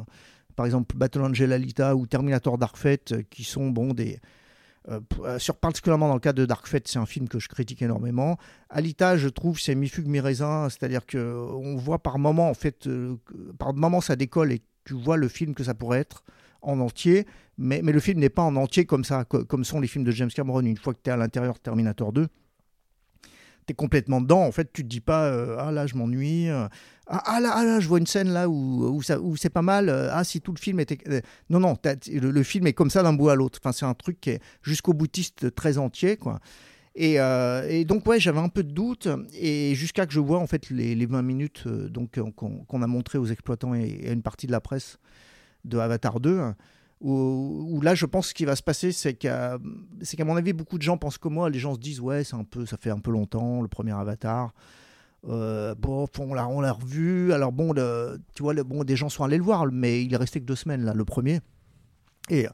par 0.55 0.65
exemple, 0.65 0.96
Battle 0.98 1.22
Angel 1.22 1.53
Alita 1.53 1.96
ou 1.96 2.08
Terminator 2.08 2.58
Dark 2.58 2.75
Fate, 2.75 3.12
euh, 3.13 3.22
qui 3.29 3.43
sont 3.43 3.70
bon 3.70 3.93
des. 3.93 4.20
Euh, 4.89 5.00
sur, 5.38 5.55
particulièrement 5.58 6.08
dans 6.08 6.15
le 6.15 6.20
cas 6.20 6.34
de 6.34 6.46
Dark 6.46 6.67
Fate, 6.67 6.88
c'est 6.88 6.98
un 6.98 7.05
film 7.05 7.29
que 7.29 7.38
je 7.38 7.48
critique 7.48 7.84
énormément. 7.84 8.38
Alita, 8.70 9.15
je 9.15 9.29
trouve, 9.29 9.60
c'est 9.60 9.75
mi-fugue, 9.75 10.08
mi-raisin, 10.08 10.70
c'est-à-dire 10.70 11.05
qu'on 11.05 11.75
voit 11.77 12.00
par 12.00 12.17
moment, 12.17 12.50
en 12.50 12.55
fait, 12.55 12.89
par 13.60 13.75
moment 13.75 14.01
ça 14.01 14.15
décolle 14.15 14.51
et 14.51 14.62
tu 14.84 14.96
vois 14.96 15.17
le 15.17 15.27
film 15.27 15.53
que 15.53 15.63
ça 15.63 15.75
pourrait 15.75 16.00
être 16.00 16.24
en 16.61 16.79
entier, 16.79 17.25
mais, 17.57 17.81
mais 17.83 17.91
le 17.91 17.99
film 17.99 18.19
n'est 18.19 18.29
pas 18.29 18.43
en 18.43 18.55
entier 18.55 18.85
comme 18.85 19.03
ça, 19.03 19.25
comme 19.25 19.63
sont 19.63 19.79
les 19.79 19.87
films 19.87 20.03
de 20.03 20.11
James 20.11 20.29
Cameron. 20.29 20.61
Une 20.61 20.77
fois 20.77 20.93
que 20.93 20.99
tu 21.03 21.09
es 21.09 21.13
à 21.13 21.17
l'intérieur 21.17 21.55
de 21.55 21.59
Terminator 21.59 22.11
2, 22.11 22.27
tu 23.67 23.71
es 23.71 23.73
complètement 23.73 24.21
dedans. 24.21 24.41
En 24.41 24.51
fait, 24.51 24.71
tu 24.73 24.83
te 24.83 24.87
dis 24.87 25.01
pas, 25.01 25.25
euh, 25.25 25.57
ah 25.59 25.71
là, 25.71 25.87
je 25.87 25.95
m'ennuie. 25.95 26.49
Euh, 26.49 26.67
ah, 27.07 27.21
ah, 27.25 27.39
là, 27.39 27.51
ah, 27.53 27.63
là, 27.63 27.79
je 27.79 27.87
vois 27.87 27.99
une 27.99 28.07
scène 28.07 28.29
là 28.29 28.49
où, 28.49 28.99
où, 28.99 29.37
c'est 29.37 29.49
pas 29.49 29.61
mal. 29.61 29.89
Euh, 29.89 30.09
ah, 30.11 30.23
si 30.23 30.41
tout 30.41 30.53
le 30.53 30.59
film 30.59 30.79
était. 30.79 30.97
non, 31.49 31.59
non, 31.59 31.77
le, 32.07 32.43
film 32.43 32.67
est 32.67 32.73
comme 32.73 32.89
ça 32.89 33.03
d'un 33.03 33.13
bout 33.13 33.29
à 33.29 33.35
l'autre. 33.35 33.59
Enfin, 33.61 33.71
c'est 33.71 33.85
un 33.85 33.93
truc 33.93 34.19
qui 34.19 34.31
est 34.31 34.41
jusqu'au 34.61 34.93
boutiste 34.93 35.53
très 35.53 35.77
entier, 35.77 36.17
quoi. 36.17 36.39
Et, 36.95 37.15
donc 37.85 38.05
ouais, 38.05 38.19
j'avais 38.19 38.39
un 38.39 38.49
peu 38.49 38.63
de 38.63 38.71
doute 38.71 39.07
et 39.33 39.75
jusqu'à 39.75 40.05
que 40.05 40.11
je 40.11 40.19
vois 40.19 40.39
en 40.39 40.47
fait 40.47 40.69
les, 40.69 40.93
les 40.93 41.05
20 41.05 41.21
minutes 41.21 41.65
donc 41.65 42.19
qu'on 42.35 42.81
a 42.81 42.87
montré 42.87 43.17
aux 43.17 43.27
exploitants 43.27 43.73
et, 43.73 44.09
à 44.09 44.11
une 44.11 44.21
partie 44.21 44.45
de 44.45 44.51
la 44.51 44.59
presse 44.59 44.97
de 45.65 45.77
Avatar 45.77 46.19
2 46.19 46.53
où, 47.01 47.79
là, 47.81 47.95
je 47.95 48.05
pense 48.05 48.27
ce 48.27 48.33
qui 48.33 48.45
va 48.45 48.55
se 48.55 48.61
passer, 48.61 48.91
c'est 48.91 49.15
qu'à, 49.15 49.57
c'est 50.01 50.17
qu'à 50.17 50.25
mon 50.25 50.35
avis, 50.35 50.53
beaucoup 50.53 50.77
de 50.77 50.83
gens 50.83 50.97
pensent 50.97 51.17
comme 51.17 51.33
moi. 51.33 51.49
Les 51.49 51.57
gens 51.57 51.73
se 51.73 51.79
disent, 51.79 51.99
ouais, 51.99 52.23
c'est 52.23 52.35
un 52.35 52.43
peu, 52.43 52.65
ça 52.65 52.77
fait 52.77 52.91
un 52.91 52.99
peu 52.99 53.11
longtemps, 53.11 53.61
le 53.61 53.67
premier 53.67 53.91
Avatar. 53.91 54.53
Euh, 55.27 55.73
bon, 55.75 56.07
on 56.19 56.33
l'a, 56.33 56.47
on 56.47 56.61
l'a 56.61 56.71
revu. 56.71 57.33
Alors 57.33 57.51
bon, 57.51 57.73
tu 58.35 58.43
vois, 58.43 58.53
le, 58.53 58.63
bon, 58.63 58.83
des 58.83 58.95
gens 58.95 59.09
sont 59.09 59.23
allés 59.23 59.37
le 59.37 59.43
voir, 59.43 59.65
mais 59.71 60.03
il 60.03 60.13
est 60.13 60.17
resté 60.17 60.39
que 60.39 60.45
deux 60.45 60.55
semaines 60.55 60.83
là, 60.83 60.93
le 60.93 61.05
premier. 61.05 61.39
Et, 62.29 62.47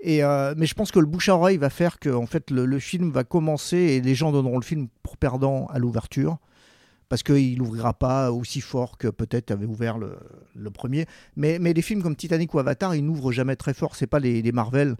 et 0.00 0.22
euh, 0.22 0.54
mais 0.56 0.66
je 0.66 0.74
pense 0.74 0.90
que 0.90 0.98
le 0.98 1.06
bouche 1.06 1.30
à 1.30 1.36
oreille 1.36 1.56
va 1.56 1.70
faire 1.70 1.98
que 1.98 2.10
en 2.10 2.26
fait 2.26 2.50
le, 2.50 2.66
le, 2.66 2.78
film 2.78 3.10
va 3.10 3.24
commencer 3.24 3.78
et 3.78 4.00
les 4.02 4.14
gens 4.14 4.30
donneront 4.30 4.58
le 4.58 4.64
film 4.64 4.88
pour 5.02 5.16
perdant 5.16 5.66
à 5.66 5.78
l'ouverture 5.78 6.38
parce 7.08 7.22
qu'il 7.22 7.58
n'ouvrira 7.58 7.94
pas 7.94 8.32
aussi 8.32 8.60
fort 8.60 8.98
que 8.98 9.08
peut-être 9.08 9.50
avait 9.50 9.66
ouvert 9.66 9.98
le, 9.98 10.70
premier. 10.70 11.06
Mais, 11.36 11.58
mais 11.58 11.72
les 11.72 11.82
films 11.82 12.02
comme 12.02 12.16
Titanic 12.16 12.52
ou 12.54 12.58
Avatar, 12.58 12.94
ils 12.94 13.04
n'ouvrent 13.04 13.32
jamais 13.32 13.56
très 13.56 13.74
fort. 13.74 13.94
C'est 13.94 14.06
pas 14.06 14.18
les, 14.18 14.52
Marvel 14.52 14.96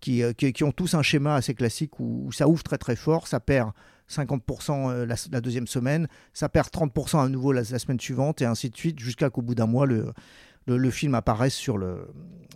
qui, 0.00 0.22
euh, 0.22 0.32
qui, 0.32 0.52
qui, 0.52 0.64
ont 0.64 0.72
tous 0.72 0.94
un 0.94 1.02
schéma 1.02 1.34
assez 1.34 1.54
classique 1.54 2.00
où, 2.00 2.30
ça 2.32 2.48
ouvre 2.48 2.62
très 2.62 2.78
très 2.78 2.96
fort, 2.96 3.26
ça 3.26 3.40
perd 3.40 3.72
50% 4.08 4.90
euh, 4.90 5.06
la, 5.06 5.40
deuxième 5.40 5.66
semaine, 5.66 6.08
ça 6.32 6.48
perd 6.48 6.68
30% 6.68 7.24
à 7.24 7.28
nouveau 7.28 7.52
la, 7.52 7.64
semaine 7.64 8.00
suivante 8.00 8.40
et 8.40 8.46
ainsi 8.46 8.70
de 8.70 8.76
suite 8.76 8.98
jusqu'à 8.98 9.28
qu'au 9.28 9.42
bout 9.42 9.54
d'un 9.54 9.66
mois 9.66 9.86
le, 9.86 10.12
le, 10.66 10.90
film 10.90 11.14
apparaisse 11.14 11.54
sur 11.54 11.76
le 11.76 12.08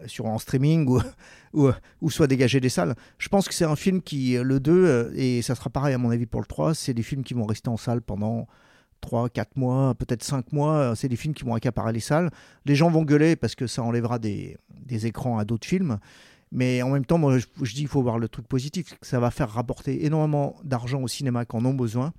sur 0.06 0.26
en 0.26 0.38
streaming 0.38 0.88
ou, 0.88 1.00
ou, 1.52 1.70
ou, 2.00 2.10
soit 2.10 2.26
dégagé 2.26 2.60
des 2.60 2.68
salles. 2.68 2.94
Je 3.18 3.28
pense 3.28 3.46
que 3.46 3.54
c'est 3.54 3.64
un 3.64 3.76
film 3.76 4.00
qui 4.02 4.36
le 4.42 4.60
2 4.60 4.72
euh, 4.72 5.12
et 5.14 5.42
ça 5.42 5.54
sera 5.54 5.68
pareil 5.68 5.94
à 5.94 5.98
mon 5.98 6.10
avis 6.10 6.26
pour 6.26 6.40
le 6.40 6.46
3, 6.46 6.74
c'est 6.74 6.94
des 6.94 7.02
films 7.02 7.24
qui 7.24 7.34
vont 7.34 7.44
rester 7.44 7.68
en 7.68 7.76
salle 7.76 8.00
pendant 8.00 8.46
3, 9.04 9.28
4 9.28 9.56
mois, 9.56 9.94
peut-être 9.94 10.22
5 10.22 10.52
mois, 10.52 10.76
euh, 10.76 10.94
c'est 10.94 11.08
des 11.08 11.16
films 11.16 11.34
qui 11.34 11.44
vont 11.44 11.54
accaparer 11.54 11.92
les 11.92 12.00
salles. 12.00 12.30
Les 12.64 12.74
gens 12.74 12.90
vont 12.90 13.02
gueuler 13.02 13.36
parce 13.36 13.54
que 13.54 13.66
ça 13.66 13.82
enlèvera 13.82 14.18
des, 14.18 14.56
écrans 14.88 15.38
à 15.38 15.44
d'autres 15.44 15.66
films. 15.66 15.98
Mais 16.50 16.82
en 16.82 16.90
même 16.90 17.04
temps, 17.04 17.18
moi, 17.18 17.38
je, 17.38 17.46
dis 17.62 17.80
qu'il 17.80 17.88
faut 17.88 18.02
voir 18.02 18.18
le 18.18 18.28
truc 18.28 18.46
positif. 18.48 18.94
Ça 19.02 19.20
va 19.20 19.30
faire 19.30 19.50
rapporter 19.50 20.06
énormément 20.06 20.56
d'argent 20.64 21.02
au 21.02 21.08
cinéma 21.08 21.44
qui 21.44 21.56
en 21.56 21.64
ont 21.64 21.74
besoin. 21.74 22.12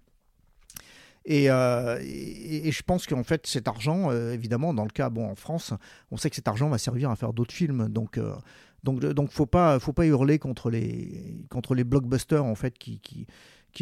Et, 1.26 1.50
euh, 1.50 1.98
et, 2.04 2.71
je 2.71 2.84
pense 2.84 3.08
qu'en 3.08 3.24
fait, 3.24 3.48
cet 3.48 3.67
argent, 3.67 4.12
euh, 4.12 4.34
évidemment, 4.34 4.74
dans 4.74 4.84
le 4.84 4.91
cas, 4.91 5.10
bon, 5.10 5.28
en 5.28 5.36
France, 5.36 5.74
on 6.12 6.17
sait 6.17 6.30
que 6.30 6.36
cet 6.36 6.48
argent 6.48 6.69
va 6.69 6.78
servir 6.78 7.10
à 7.10 7.15
faire 7.15 7.34
d'autres 7.34 7.54
films. 7.54 7.88
Donc, 7.89 8.19
euh, 8.19 8.36
donc, 8.84 9.00
donc, 9.00 9.32
faut 9.32 9.48
pas, 9.48 9.80
faut 9.80 9.93
pas 9.93 10.06
hurler 10.06 10.38
contre 10.38 10.69
les, 10.69 11.48
contre 11.50 11.74
les 11.74 11.84
blockbusters 11.84 12.45
en 12.45 12.54
fait 12.54 12.78
qui, 12.78 13.00
qui, 13.00 13.26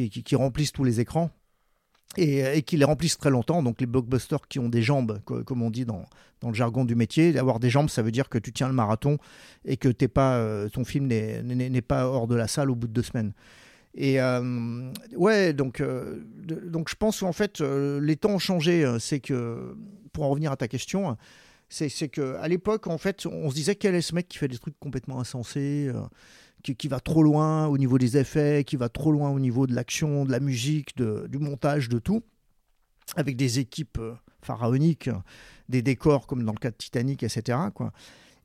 qui 0.09 0.35
remplissent 0.35 0.71
tous 0.71 0.85
les 0.85 1.01
écrans 1.01 1.31
et, 2.17 2.57
et 2.57 2.61
qui 2.61 2.77
les 2.77 2.85
remplissent 2.85 3.17
très 3.17 3.29
longtemps. 3.29 3.63
Donc 3.63 3.81
les 3.81 3.87
blockbusters 3.87 4.47
qui 4.47 4.59
ont 4.59 4.69
des 4.69 4.81
jambes, 4.81 5.19
comme 5.23 5.61
on 5.61 5.69
dit 5.69 5.85
dans, 5.85 6.05
dans 6.41 6.49
le 6.49 6.55
jargon 6.55 6.85
du 6.85 6.95
métier, 6.95 7.37
avoir 7.37 7.59
des 7.59 7.69
jambes, 7.69 7.89
ça 7.89 8.01
veut 8.01 8.11
dire 8.11 8.29
que 8.29 8.37
tu 8.37 8.51
tiens 8.51 8.67
le 8.67 8.73
marathon 8.73 9.17
et 9.65 9.77
que 9.77 9.89
t'es 9.89 10.07
pas, 10.07 10.37
euh, 10.37 10.69
ton 10.69 10.85
film 10.85 11.07
n'est 11.07 11.81
pas 11.81 12.07
hors 12.07 12.27
de 12.27 12.35
la 12.35 12.47
salle 12.47 12.69
au 12.69 12.75
bout 12.75 12.87
de 12.87 12.93
deux 12.93 13.03
semaines. 13.03 13.33
Et 13.95 14.19
euh, 14.19 14.91
ouais, 15.15 15.53
donc, 15.53 15.79
euh, 15.79 16.23
donc 16.65 16.89
je 16.89 16.95
pense 16.95 17.19
qu'en 17.19 17.31
fait, 17.31 17.61
euh, 17.61 18.01
les 18.01 18.15
temps 18.15 18.31
ont 18.31 18.39
changé. 18.39 18.85
C'est 18.99 19.19
que, 19.19 19.75
pour 20.11 20.23
en 20.23 20.29
revenir 20.29 20.51
à 20.51 20.57
ta 20.57 20.67
question, 20.67 21.15
c'est 21.69 22.09
qu'à 22.09 22.47
l'époque, 22.47 22.87
en 22.87 22.97
fait, 22.97 23.25
on 23.25 23.49
se 23.49 23.55
disait 23.55 23.75
quel 23.75 23.95
est 23.95 24.01
ce 24.01 24.15
mec 24.15 24.27
qui 24.27 24.37
fait 24.37 24.47
des 24.47 24.57
trucs 24.57 24.79
complètement 24.79 25.19
insensés 25.19 25.91
qui, 26.63 26.87
va 26.87 26.99
trop 27.01 27.23
loin 27.23 27.67
au 27.67 27.77
niveau 27.77 27.97
des 27.97 28.17
effets, 28.17 28.63
qui 28.63 28.77
va 28.77 28.87
trop 28.87 29.11
loin 29.11 29.29
au 29.29 29.39
niveau 29.39 29.67
de 29.67 29.75
l'action, 29.75 30.23
de 30.23 30.31
la 30.31 30.39
musique, 30.39 30.95
de, 30.95 31.27
du 31.29 31.37
montage, 31.37 31.89
de 31.89 31.99
tout, 31.99 32.23
avec 33.17 33.35
des 33.35 33.59
équipes 33.59 33.99
euh, 33.99 34.13
pharaoniques, 34.41 35.09
des 35.67 35.81
décors 35.81 36.25
comme 36.25 36.43
dans 36.43 36.53
le 36.53 36.57
cas 36.57 36.71
de 36.71 36.75
Titanic, 36.75 37.23
etc. 37.23 37.57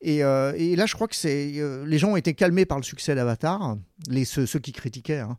Euh, 0.06 0.52
et 0.56 0.74
là, 0.74 0.86
je 0.86 0.94
crois 0.94 1.06
que 1.06 1.16
euh, 1.26 1.86
les 1.86 1.98
gens 1.98 2.10
ont 2.10 2.16
été 2.16 2.34
calmés 2.34 2.66
par 2.66 2.78
le 2.78 2.84
succès 2.84 3.14
d'Avatar, 3.14 3.76
les 4.08 4.24
ceux, 4.24 4.46
qui 4.46 4.72
critiquaient. 4.72 5.20
Hein. 5.20 5.38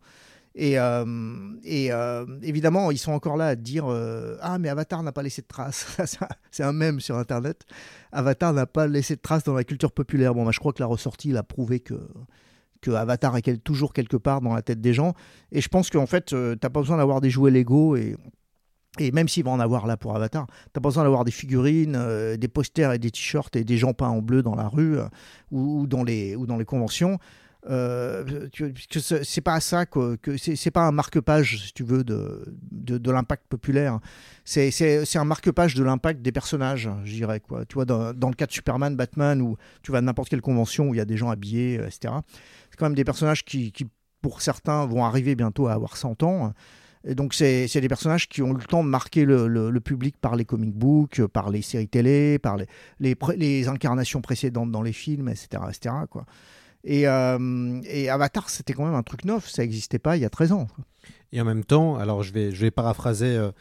Et, 0.55 0.77
évidemment, 2.41 2.91
ils 2.91 2.97
sont 2.97 3.11
encore 3.11 3.37
là 3.37 3.47
à 3.47 3.55
dire 3.55 3.87
Ah, 4.41 4.57
mais 4.57 4.67
Avatar 4.67 5.03
n'a 5.03 5.11
pas 5.11 5.23
laissé 5.23 5.41
de 5.41 5.47
traces. 5.47 5.85
c'est 6.51 6.63
un 6.63 6.73
mème 6.73 6.99
sur 6.99 7.17
Internet. 7.17 7.65
Avatar 8.11 8.51
n'a 8.51 8.65
pas 8.65 8.87
laissé 8.87 9.15
de 9.15 9.21
traces 9.21 9.43
dans 9.43 9.53
la 9.53 9.63
culture 9.63 9.91
populaire. 9.91 10.33
Bon, 10.33 10.43
bah, 10.43 10.51
je 10.51 10.59
crois 10.59 10.73
que 10.73 10.81
la 10.81 10.87
ressortie 10.87 11.29
il 11.29 11.37
a 11.37 11.43
prouvé 11.43 11.79
que, 11.79 11.95
que 12.81 12.91
Avatar 12.91 13.35
est 13.37 13.63
toujours 13.63 13.93
quelque 13.93 14.17
part 14.17 14.41
dans 14.41 14.53
la 14.53 14.61
tête 14.61 14.81
des 14.81 14.93
gens. 14.93 15.13
Et 15.51 15.61
je 15.61 15.67
pense 15.67 15.89
qu'en 15.89 16.05
fait, 16.05 16.33
euh, 16.33 16.55
t'as 16.55 16.69
pas 16.69 16.79
besoin 16.79 16.97
d'avoir 16.97 17.21
des 17.21 17.29
jouets 17.29 17.51
Lego 17.51 17.95
et, 17.95 18.15
et 18.99 19.11
même 19.11 19.27
s'il 19.27 19.43
va 19.43 19.51
en 19.51 19.59
avoir 19.59 19.85
là 19.85 19.97
pour 19.97 20.15
Avatar, 20.15 20.47
t'as 20.73 20.81
pas 20.81 20.89
besoin 20.89 21.03
d'avoir 21.03 21.25
des 21.25 21.31
figurines, 21.31 21.95
euh, 21.95 22.37
des 22.37 22.47
posters 22.47 22.93
et 22.93 22.99
des 22.99 23.11
t-shirts 23.11 23.55
et 23.55 23.63
des 23.63 23.77
gens 23.77 23.93
peints 23.93 24.09
en 24.09 24.21
bleu 24.21 24.41
dans 24.41 24.55
la 24.55 24.67
rue 24.67 24.97
euh, 24.97 25.05
ou, 25.51 25.81
ou, 25.81 25.87
dans 25.87 26.03
les, 26.03 26.35
ou 26.35 26.45
dans 26.45 26.57
les 26.57 26.65
conventions. 26.65 27.19
Euh, 27.67 28.47
c'est 29.23 29.41
pas 29.41 29.59
ça 29.59 29.85
que, 29.85 30.15
que 30.15 30.37
c'est 30.37 30.71
pas 30.71 30.83
un 30.83 30.93
marque-page 30.93 31.65
si 31.65 31.73
tu 31.73 31.83
veux 31.83 32.05
de, 32.05 32.45
de, 32.71 33.11
l'impact 33.11 33.47
populaire 33.49 33.99
c'est 34.45 34.71
un 35.15 35.25
marque-page 35.25 35.75
de 35.75 35.83
l'impact 35.83 36.21
des 36.21 36.31
personnages 36.31 36.89
je 37.03 37.11
dirais 37.11 37.41
quoi 37.41 37.65
tu 37.65 37.73
vois 37.73 37.83
dans, 37.83 38.13
dans, 38.13 38.29
le 38.29 38.35
cas 38.35 38.45
de 38.45 38.53
Superman 38.53 38.95
Batman 38.95 39.41
ou 39.41 39.57
tu 39.83 39.91
vas 39.91 39.97
à 39.97 40.01
n'importe 40.01 40.29
quelle 40.29 40.39
convention 40.39 40.87
où 40.87 40.93
il 40.93 40.99
y 40.99 41.01
a 41.01 41.05
des 41.05 41.17
gens 41.17 41.31
habillés 41.31 41.81
etc 41.85 42.13
quand 42.79 42.85
même 42.85 42.95
des 42.95 43.03
personnages 43.03 43.45
qui, 43.45 43.71
qui, 43.71 43.85
pour 44.21 44.41
certains, 44.41 44.85
vont 44.85 45.05
arriver 45.05 45.35
bientôt 45.35 45.67
à 45.67 45.73
avoir 45.73 45.97
100 45.97 46.23
ans. 46.23 46.53
Donc, 47.05 47.33
c'est 47.33 47.69
des 47.79 47.87
personnages 47.87 48.27
qui 48.27 48.41
ont 48.41 48.51
eu 48.51 48.57
le 48.57 48.63
temps 48.63 48.83
de 48.83 48.89
marquer 48.89 49.25
le, 49.25 49.47
le, 49.47 49.69
le, 49.69 49.79
public 49.79 50.17
par 50.19 50.35
les 50.35 50.43
comic 50.43 50.73
books, 50.73 51.25
par 51.27 51.49
les 51.49 51.61
séries 51.61 51.87
télé, 51.87 52.39
par 52.39 52.57
les, 52.57 52.65
les, 52.99 53.15
les, 53.37 53.67
incarnations 53.67 54.21
précédentes 54.21 54.71
dans 54.71 54.81
les 54.81 54.91
films, 54.91 55.29
etc. 55.29 55.63
etc. 55.69 55.95
quoi. 56.09 56.25
Et, 56.83 57.07
euh, 57.07 57.81
et 57.85 58.09
Avatar, 58.09 58.49
c'était 58.49 58.73
quand 58.73 58.85
même 58.85 58.95
un 58.95 59.03
truc 59.03 59.25
neuf, 59.25 59.49
ça 59.49 59.61
n'existait 59.63 59.99
pas 59.99 60.15
il 60.17 60.21
y 60.21 60.25
a 60.25 60.29
13 60.29 60.51
ans. 60.53 60.67
Et 61.31 61.41
en 61.41 61.45
même 61.45 61.63
temps, 61.65 61.97
alors 61.97 62.23
je 62.23 62.31
vais, 62.33 62.51
je 62.51 62.61
vais 62.61 62.71
paraphraser 62.71 63.35
euh, 63.35 63.51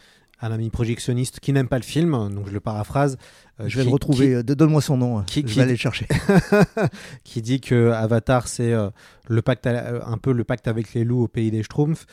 un 0.41 0.53
ami 0.53 0.71
projectionniste 0.71 1.41
qui 1.41 1.53
n'aime 1.53 1.67
pas 1.69 1.79
le 1.79 1.83
film, 1.85 2.13
donc 2.33 2.47
je 2.47 2.53
le 2.53 2.61
paraphrase. 2.61 3.17
euh, 3.61 3.65
Je 3.69 3.77
vais 3.77 3.83
qui- 3.83 3.89
le 3.89 3.93
retrouver, 3.93 4.37
qui- 4.47 4.55
donne-moi 4.55 4.81
son 4.81 4.97
nom, 4.97 5.23
qui- 5.25 5.41
je 5.43 5.47
qui- 5.47 5.57
vais 5.57 5.63
aller 5.63 5.73
le 5.73 5.77
chercher. 5.79 6.07
qui 7.25 7.43
dit 7.43 7.61
que 7.61 7.91
Avatar 7.91 8.47
c'est 8.49 8.73
le 9.29 9.43
pacte 9.43 9.67
à- 9.67 10.07
un 10.09 10.17
peu 10.19 10.33
le 10.33 10.45
pacte 10.45 10.69
avec 10.69 10.95
les 10.95 11.03
loups 11.05 11.25
au 11.25 11.29
pays 11.29 11.51
des 11.51 11.63
Schtroumpfs. 11.65 12.07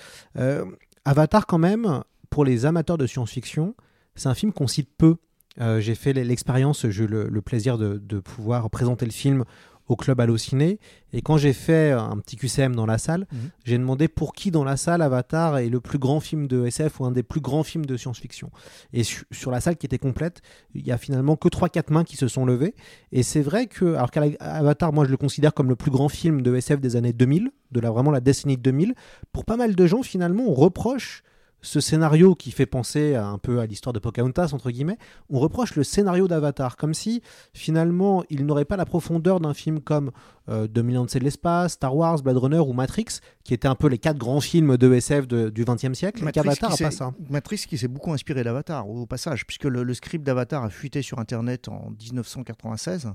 Avatar 1.05 1.45
quand 1.45 1.59
même 1.59 2.01
pour 2.29 2.45
les 2.45 2.65
amateurs 2.65 2.97
de 2.97 3.05
science-fiction, 3.07 3.75
c'est 4.15 4.27
un 4.29 4.33
film 4.33 4.51
qu'on 4.51 4.67
cite 4.67 4.89
peu. 4.97 5.15
Euh, 5.61 5.79
j'ai 5.79 5.95
fait 5.95 6.11
l'expérience, 6.13 6.85
j'ai 6.89 7.03
eu 7.03 7.07
le, 7.07 7.29
le 7.29 7.41
plaisir 7.41 7.77
de, 7.77 7.97
de 7.97 8.19
pouvoir 8.19 8.69
présenter 8.69 9.05
le 9.05 9.11
film 9.11 9.45
au 9.87 9.95
club 9.95 10.19
Allociné 10.19 10.79
et 11.13 11.21
quand 11.21 11.37
j'ai 11.37 11.53
fait 11.53 11.91
un 11.91 12.17
petit 12.17 12.35
QCM 12.37 12.75
dans 12.75 12.85
la 12.85 12.97
salle, 12.97 13.27
Mhm. 13.31 13.39
j'ai 13.63 13.77
demandé 13.77 14.07
pour 14.07 14.33
qui 14.33 14.49
dans 14.51 14.63
la 14.63 14.77
salle 14.77 15.01
Avatar 15.01 15.57
est 15.59 15.69
le 15.69 15.79
plus 15.79 15.99
grand 15.99 16.19
film 16.19 16.47
de 16.47 16.65
SF 16.65 16.99
ou 16.99 17.05
un 17.05 17.11
des 17.11 17.23
plus 17.23 17.39
grands 17.41 17.63
films 17.63 17.85
de 17.85 17.95
science-fiction. 17.95 18.49
Et 18.93 19.03
su- 19.03 19.25
sur 19.31 19.51
la 19.51 19.61
salle 19.61 19.77
qui 19.77 19.85
était 19.85 19.97
complète, 19.99 20.41
il 20.73 20.85
y 20.85 20.91
a 20.91 20.97
finalement 20.97 21.35
que 21.35 21.47
3-4 21.49 21.91
mains 21.91 22.03
qui 22.03 22.17
se 22.17 22.27
sont 22.27 22.45
levées. 22.45 22.73
Et 23.11 23.21
c'est 23.23 23.41
vrai 23.41 23.67
que, 23.67 23.93
alors 23.95 24.11
qu'Avatar, 24.11 24.91
moi 24.91 25.05
je 25.05 25.11
le 25.11 25.17
considère 25.17 25.53
comme 25.53 25.69
le 25.69 25.75
plus 25.75 25.91
grand 25.91 26.09
film 26.09 26.41
de 26.41 26.55
SF 26.55 26.79
des 26.81 26.95
années 26.95 27.13
2000, 27.13 27.51
de 27.71 27.79
la, 27.79 27.91
vraiment 27.91 28.11
la 28.11 28.19
décennie 28.21 28.57
de 28.57 28.61
2000, 28.63 28.95
pour 29.31 29.45
pas 29.45 29.55
mal 29.57 29.75
de 29.75 29.85
gens 29.87 30.01
finalement 30.03 30.43
on 30.47 30.53
reproche 30.53 31.23
ce 31.65 31.79
scénario 31.79 32.35
qui 32.35 32.51
fait 32.51 32.65
penser 32.65 33.15
à- 33.15 33.27
un 33.27 33.37
peu 33.37 33.59
à 33.59 33.65
l'histoire 33.65 33.91
de 33.93 33.99
Pocahontas, 33.99 34.51
entre 34.53 34.69
guillemets, 34.71 34.97
on 35.29 35.39
reproche 35.39 35.75
le 35.75 35.83
scénario 35.83 36.27
d'Avatar, 36.27 36.77
comme 36.77 36.93
si 36.93 37.21
finalement 37.53 38.23
il 38.29 38.45
n'aurait 38.45 38.65
pas 38.65 38.77
la 38.77 38.85
profondeur 38.85 39.39
d'un 39.39 39.53
film 39.53 39.79
comme 39.81 40.11
euh, 40.47 40.67
2000 40.67 40.97
ans 40.99 41.05
de 41.05 41.19
l'espace, 41.19 41.73
Star 41.73 41.95
Wars, 41.95 42.21
Blade 42.21 42.37
Runner 42.37 42.59
ou 42.59 42.71
Matrix, 42.73 43.05
qui 43.43 43.53
étaient 43.55 43.67
un 43.67 43.73
peu 43.75 43.87
les 43.87 43.97
quatre 43.97 44.17
grands 44.19 44.41
films 44.41 44.77
de 44.77 44.93
SF 44.93 45.27
de- 45.27 45.49
du 45.49 45.65
XXe 45.65 45.93
siècle, 45.93 46.23
qu'Avatar 46.31 46.69
n'a 46.69 46.77
pas 46.77 46.91
s'est- 46.91 46.97
ça. 46.97 47.13
Matrix 47.31 47.65
qui 47.67 47.77
s'est 47.79 47.87
beaucoup 47.87 48.13
inspiré 48.13 48.43
d'Avatar, 48.43 48.87
au 48.87 49.07
passage, 49.07 49.47
puisque 49.47 49.63
le, 49.65 49.81
le 49.83 49.93
script 49.95 50.23
d'Avatar 50.23 50.63
a 50.63 50.69
fuité 50.69 51.01
sur 51.01 51.17
Internet 51.19 51.67
en 51.67 51.89
1996. 51.99 53.09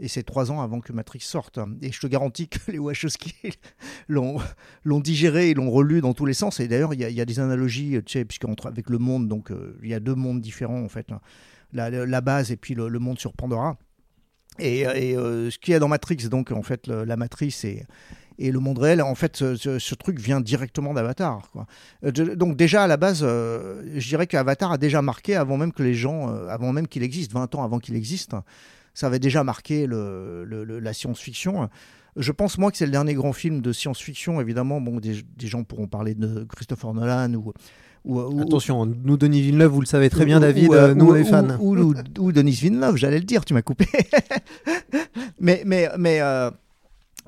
Et 0.00 0.08
c'est 0.08 0.22
trois 0.22 0.50
ans 0.52 0.60
avant 0.60 0.80
que 0.80 0.92
Matrix 0.92 1.20
sorte. 1.20 1.58
Et 1.82 1.90
je 1.90 2.00
te 2.00 2.06
garantis 2.06 2.48
que 2.48 2.58
les 2.72 2.78
Wachowski 2.78 3.34
l'ont 4.08 4.38
l'ont 4.84 5.00
digéré 5.00 5.50
et 5.50 5.54
l'ont 5.54 5.70
relu 5.70 6.00
dans 6.00 6.14
tous 6.14 6.26
les 6.26 6.34
sens. 6.34 6.60
Et 6.60 6.68
d'ailleurs, 6.68 6.94
il 6.94 7.00
y, 7.00 7.12
y 7.12 7.20
a 7.20 7.24
des 7.24 7.40
analogies, 7.40 7.98
tu 8.04 8.12
sais, 8.12 8.24
puisqu'entre 8.24 8.66
avec 8.66 8.90
le 8.90 8.98
monde, 8.98 9.28
donc 9.28 9.50
euh, 9.50 9.78
il 9.82 9.88
y 9.88 9.94
a 9.94 10.00
deux 10.00 10.14
mondes 10.14 10.40
différents 10.40 10.82
en 10.82 10.88
fait. 10.88 11.08
La, 11.72 11.90
la 11.90 12.20
base 12.20 12.50
et 12.50 12.56
puis 12.56 12.74
le, 12.74 12.88
le 12.88 12.98
monde 12.98 13.18
sur 13.18 13.32
Pandora. 13.34 13.76
Et, 14.58 14.80
et, 14.80 15.16
euh, 15.16 15.50
ce 15.50 15.58
qu'il 15.58 15.72
y 15.72 15.74
a 15.74 15.78
dans 15.78 15.88
Matrix, 15.88 16.28
donc 16.28 16.50
en 16.50 16.62
fait 16.62 16.88
la 16.88 17.16
matrice 17.16 17.64
et, 17.64 17.84
et 18.38 18.52
le 18.52 18.60
monde 18.60 18.78
réel, 18.78 19.02
en 19.02 19.14
fait 19.14 19.36
ce, 19.36 19.94
truc 19.94 20.20
vient 20.20 20.40
directement 20.40 20.94
d'Avatar. 20.94 21.50
Euh, 22.04 22.12
donc 22.12 22.56
déjà 22.56 22.84
à 22.84 22.86
la 22.86 22.96
base, 22.96 23.20
euh, 23.22 23.82
je 23.96 24.08
dirais 24.08 24.26
qu'Avatar 24.26 24.72
a 24.72 24.78
déjà 24.78 25.02
marqué 25.02 25.34
avant 25.34 25.56
même 25.56 25.72
que 25.72 25.82
les 25.82 25.94
gens, 25.94 26.32
euh, 26.32 26.48
avant 26.48 26.72
même 26.72 26.86
qu'il 26.86 27.02
existe, 27.02 27.32
20 27.32 27.54
ans 27.56 27.64
avant 27.64 27.78
qu'il 27.78 27.96
existe, 27.96 28.34
ça 28.98 29.06
avait 29.06 29.20
déjà 29.20 29.44
marqué 29.44 29.86
le- 29.86 30.42
le- 30.44 30.64
le- 30.64 30.80
la 30.80 30.92
science-fiction. 30.92 31.68
Je 32.16 32.32
pense 32.32 32.58
moi 32.58 32.72
que 32.72 32.76
c'est 32.76 32.86
le 32.86 32.90
dernier 32.90 33.14
grand 33.14 33.32
film 33.32 33.60
de 33.60 33.72
science-fiction. 33.72 34.40
Évidemment, 34.40 34.80
bon, 34.80 34.98
des, 34.98 35.22
des 35.36 35.46
gens 35.46 35.62
pourront 35.62 35.86
parler 35.86 36.14
de 36.16 36.44
Christopher 36.52 36.92
Nolan 36.94 37.32
ou, 37.34 37.52
ou- 38.04 38.18
ou- 38.20 38.40
Attention, 38.42 38.86
nous 38.86 39.16
Denis 39.16 39.40
Villeneuve, 39.42 39.70
vous 39.70 39.80
le 39.82 39.86
savez 39.86 40.10
très 40.10 40.24
bien, 40.24 40.40
David, 40.40 40.72
euh, 40.72 40.94
nous 40.94 41.14
est 41.14 41.22
fans. 41.22 41.46
Ou, 41.60 42.32
Denis 42.32 42.50
Villeneuve, 42.52 42.96
j'allais 42.96 43.18
le 43.20 43.24
dire, 43.24 43.44
tu 43.44 43.54
m'as 43.54 43.62
coupé. 43.62 43.86
mais 45.40 45.62
mais, 45.64 45.88
mais, 45.96 46.20
euh, 46.20 46.50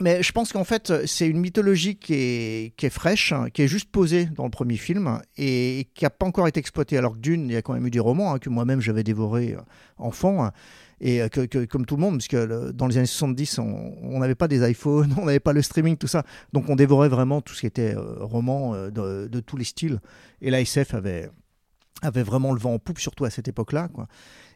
mais 0.00 0.22
je 0.22 0.33
pense 0.33 0.52
qu'en 0.52 0.64
fait, 0.64 0.92
c'est 1.06 1.28
une 1.28 1.38
mythologie 1.38 1.96
qui 1.96 2.14
est, 2.14 2.72
qui 2.76 2.87
est 2.87 2.90
fraîche, 2.90 3.33
hein, 3.33 3.46
qui 3.52 3.62
est 3.62 3.68
juste 3.68 3.90
posée 3.90 4.26
dans 4.35 4.44
le 4.44 4.50
premier 4.50 4.76
film 4.76 5.20
et 5.37 5.87
qui 5.94 6.04
n'a 6.04 6.11
pas 6.11 6.26
encore 6.26 6.48
été 6.48 6.59
exploitée. 6.59 6.96
Alors 6.98 7.12
que 7.14 7.18
Dune, 7.18 7.46
il 7.48 7.52
y 7.52 7.56
a 7.56 7.62
quand 7.62 7.74
même 7.74 7.87
eu 7.87 7.90
des 7.90 8.00
romans 8.00 8.33
hein, 8.35 8.38
que 8.38 8.48
moi-même 8.48 8.80
j'avais 8.80 9.04
dévorés 9.04 9.54
euh, 9.56 9.61
enfant. 9.98 10.44
hein, 10.44 10.52
et 11.00 11.22
euh, 11.22 11.28
que, 11.28 11.64
comme 11.64 11.86
tout 11.86 11.96
le 11.96 12.02
monde, 12.02 12.18
parce 12.18 12.28
que 12.28 12.36
le- 12.36 12.72
dans 12.72 12.86
les 12.86 12.98
années 12.98 13.06
70, 13.06 13.58
on 13.58 14.18
n'avait 14.18 14.34
pas 14.34 14.48
des 14.48 14.68
iPhones, 14.68 15.14
on 15.18 15.24
n'avait 15.24 15.40
pas 15.40 15.52
le 15.52 15.62
streaming, 15.62 15.96
tout 15.96 16.06
ça. 16.06 16.24
Donc 16.52 16.68
on 16.68 16.76
dévorait 16.76 17.08
vraiment 17.08 17.40
tout 17.40 17.54
ce 17.54 17.60
qui 17.60 17.66
était 17.66 17.94
euh, 17.96 18.16
roman 18.20 18.74
euh, 18.74 18.90
de, 18.90 19.40
tous 19.40 19.56
les 19.56 19.64
styles. 19.64 20.00
Et 20.42 20.50
la 20.50 20.60
SF 20.60 20.94
avait, 20.94 21.30
avait 22.02 22.22
vraiment 22.22 22.52
le 22.52 22.60
vent 22.60 22.74
en 22.74 22.78
poupe, 22.78 22.98
surtout 22.98 23.24
à 23.24 23.30
cette 23.30 23.48
époque-là. 23.48 23.88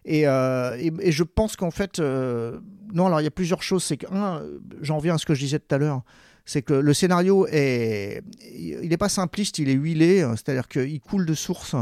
Et, 0.04 0.22
et, 0.22 1.12
je 1.12 1.22
pense 1.22 1.56
qu'en 1.56 1.70
fait, 1.70 1.98
non, 1.98 3.06
alors 3.06 3.20
il 3.22 3.24
y 3.24 3.26
a 3.26 3.30
plusieurs 3.30 3.62
choses. 3.62 3.84
C'est 3.84 3.96
que, 3.96 4.06
un, 4.12 4.42
j'en 4.82 4.98
reviens 4.98 5.14
à 5.14 5.18
ce 5.18 5.24
que 5.24 5.34
je 5.34 5.40
disais 5.40 5.58
tout 5.58 5.74
à 5.74 5.78
l'heure, 5.78 6.02
c'est 6.44 6.60
que 6.60 6.74
le 6.74 6.92
scénario 6.92 7.46
est, 7.50 8.22
il 8.52 8.88
n'est 8.88 8.98
pas 8.98 9.08
simpliste, 9.08 9.58
il 9.58 9.70
est 9.70 9.74
huilé, 9.74 10.20
hein, 10.20 10.34
c'est-à-dire 10.36 10.68
qu'il 10.68 11.00
coule 11.00 11.24
de 11.24 11.34
source. 11.34 11.74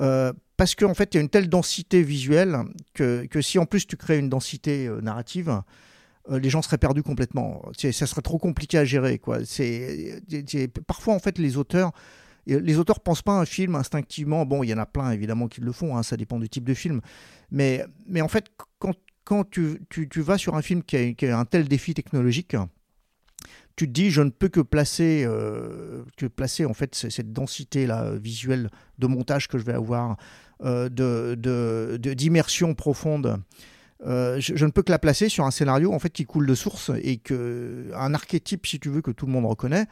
Euh, 0.00 0.32
parce 0.56 0.74
qu'en 0.74 0.94
fait, 0.94 1.14
il 1.14 1.16
y 1.16 1.18
a 1.18 1.22
une 1.22 1.28
telle 1.28 1.48
densité 1.48 2.02
visuelle 2.02 2.56
que, 2.94 3.26
que 3.26 3.40
si 3.40 3.58
en 3.58 3.66
plus 3.66 3.86
tu 3.86 3.96
crées 3.96 4.18
une 4.18 4.28
densité 4.28 4.86
euh, 4.86 5.00
narrative, 5.00 5.62
euh, 6.30 6.38
les 6.38 6.50
gens 6.50 6.62
seraient 6.62 6.78
perdus 6.78 7.02
complètement. 7.02 7.62
Ça 7.76 8.06
serait 8.06 8.22
trop 8.22 8.38
compliqué 8.38 8.78
à 8.78 8.84
gérer. 8.84 9.18
Quoi. 9.18 9.44
C'est, 9.44 10.22
parfois, 10.86 11.14
en 11.14 11.18
fait, 11.18 11.38
les 11.38 11.56
auteurs, 11.56 11.92
les 12.46 12.78
auteurs 12.78 13.00
pensent 13.00 13.22
pas 13.22 13.38
à 13.38 13.40
un 13.40 13.46
film 13.46 13.74
instinctivement. 13.74 14.44
Bon, 14.46 14.62
il 14.62 14.70
y 14.70 14.74
en 14.74 14.78
a 14.78 14.86
plein 14.86 15.10
évidemment 15.12 15.48
qui 15.48 15.60
le 15.60 15.72
font, 15.72 15.96
hein, 15.96 16.02
ça 16.02 16.16
dépend 16.16 16.38
du 16.38 16.48
type 16.48 16.64
de 16.64 16.74
film. 16.74 17.00
Mais, 17.50 17.84
mais 18.06 18.20
en 18.20 18.28
fait, 18.28 18.46
quand, 18.78 18.94
quand 19.24 19.48
tu, 19.48 19.80
tu, 19.88 20.20
vas 20.20 20.38
sur 20.38 20.56
un 20.56 20.62
film 20.62 20.82
qui 20.82 21.14
a 21.26 21.38
un 21.38 21.44
tel 21.44 21.68
défi 21.68 21.94
technologique, 21.94 22.56
tu 23.80 23.86
te 23.86 23.92
dis, 23.92 24.10
je 24.10 24.20
ne 24.20 24.28
peux 24.28 24.48
que 24.50 24.60
placer, 24.60 25.24
euh, 25.26 26.02
que 26.18 26.26
placer 26.26 26.66
en 26.66 26.74
fait 26.74 26.94
cette 26.94 27.32
densité 27.32 27.86
là 27.86 28.10
visuelle 28.14 28.68
de 28.98 29.06
montage 29.06 29.48
que 29.48 29.56
je 29.56 29.64
vais 29.64 29.72
avoir, 29.72 30.18
euh, 30.62 30.90
de, 30.90 31.96
d'immersion 31.96 32.74
profonde. 32.74 33.40
Euh, 34.06 34.38
je, 34.38 34.66
ne 34.66 34.70
peux 34.70 34.82
que 34.82 34.90
la 34.92 34.98
placer 34.98 35.30
sur 35.30 35.46
un 35.46 35.50
scénario 35.50 35.94
en 35.94 35.98
fait 35.98 36.10
qui 36.10 36.26
coule 36.26 36.46
de 36.46 36.54
source 36.54 36.90
et 37.02 37.16
que 37.16 37.90
un 37.94 38.12
archétype, 38.12 38.66
si 38.66 38.78
tu 38.80 38.90
veux, 38.90 39.00
que 39.00 39.10
tout 39.12 39.24
le 39.24 39.32
monde 39.32 39.46
reconnaît. 39.46 39.86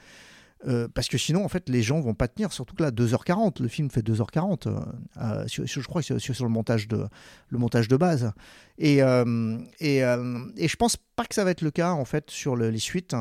Euh, 0.66 0.86
parce 0.92 1.08
que 1.08 1.16
sinon, 1.16 1.44
en 1.44 1.48
fait, 1.48 1.68
les 1.70 1.82
gens 1.82 2.00
vont 2.00 2.14
pas 2.14 2.28
tenir. 2.28 2.52
Surtout 2.52 2.74
que 2.74 2.82
là, 2.82 2.90
2h40, 2.90 3.62
le 3.62 3.68
film 3.68 3.88
fait 3.90 4.02
2h40. 4.02 4.66
euh, 4.66 4.80
euh, 5.18 5.46
sur- 5.46 5.66
sur- 5.66 5.80
je 5.80 5.88
crois 5.88 6.02
sur, 6.02 6.20
sur 6.20 6.44
le 6.44 6.50
montage 6.50 6.88
de 6.88 7.06
le 7.48 7.58
montage 7.58 7.88
de 7.88 7.96
base. 7.96 8.32
Et 8.76 9.02
euh, 9.02 9.56
et, 9.80 10.04
euh, 10.04 10.38
je 10.58 10.76
pense 10.76 10.98
pas 11.16 11.24
que 11.24 11.34
ça 11.34 11.44
va 11.44 11.52
être 11.52 11.62
le 11.62 11.70
cas 11.70 11.92
en 11.92 12.04
fait 12.04 12.30
sur 12.30 12.54
le- 12.54 12.68
les 12.70 12.80
suites. 12.80 13.14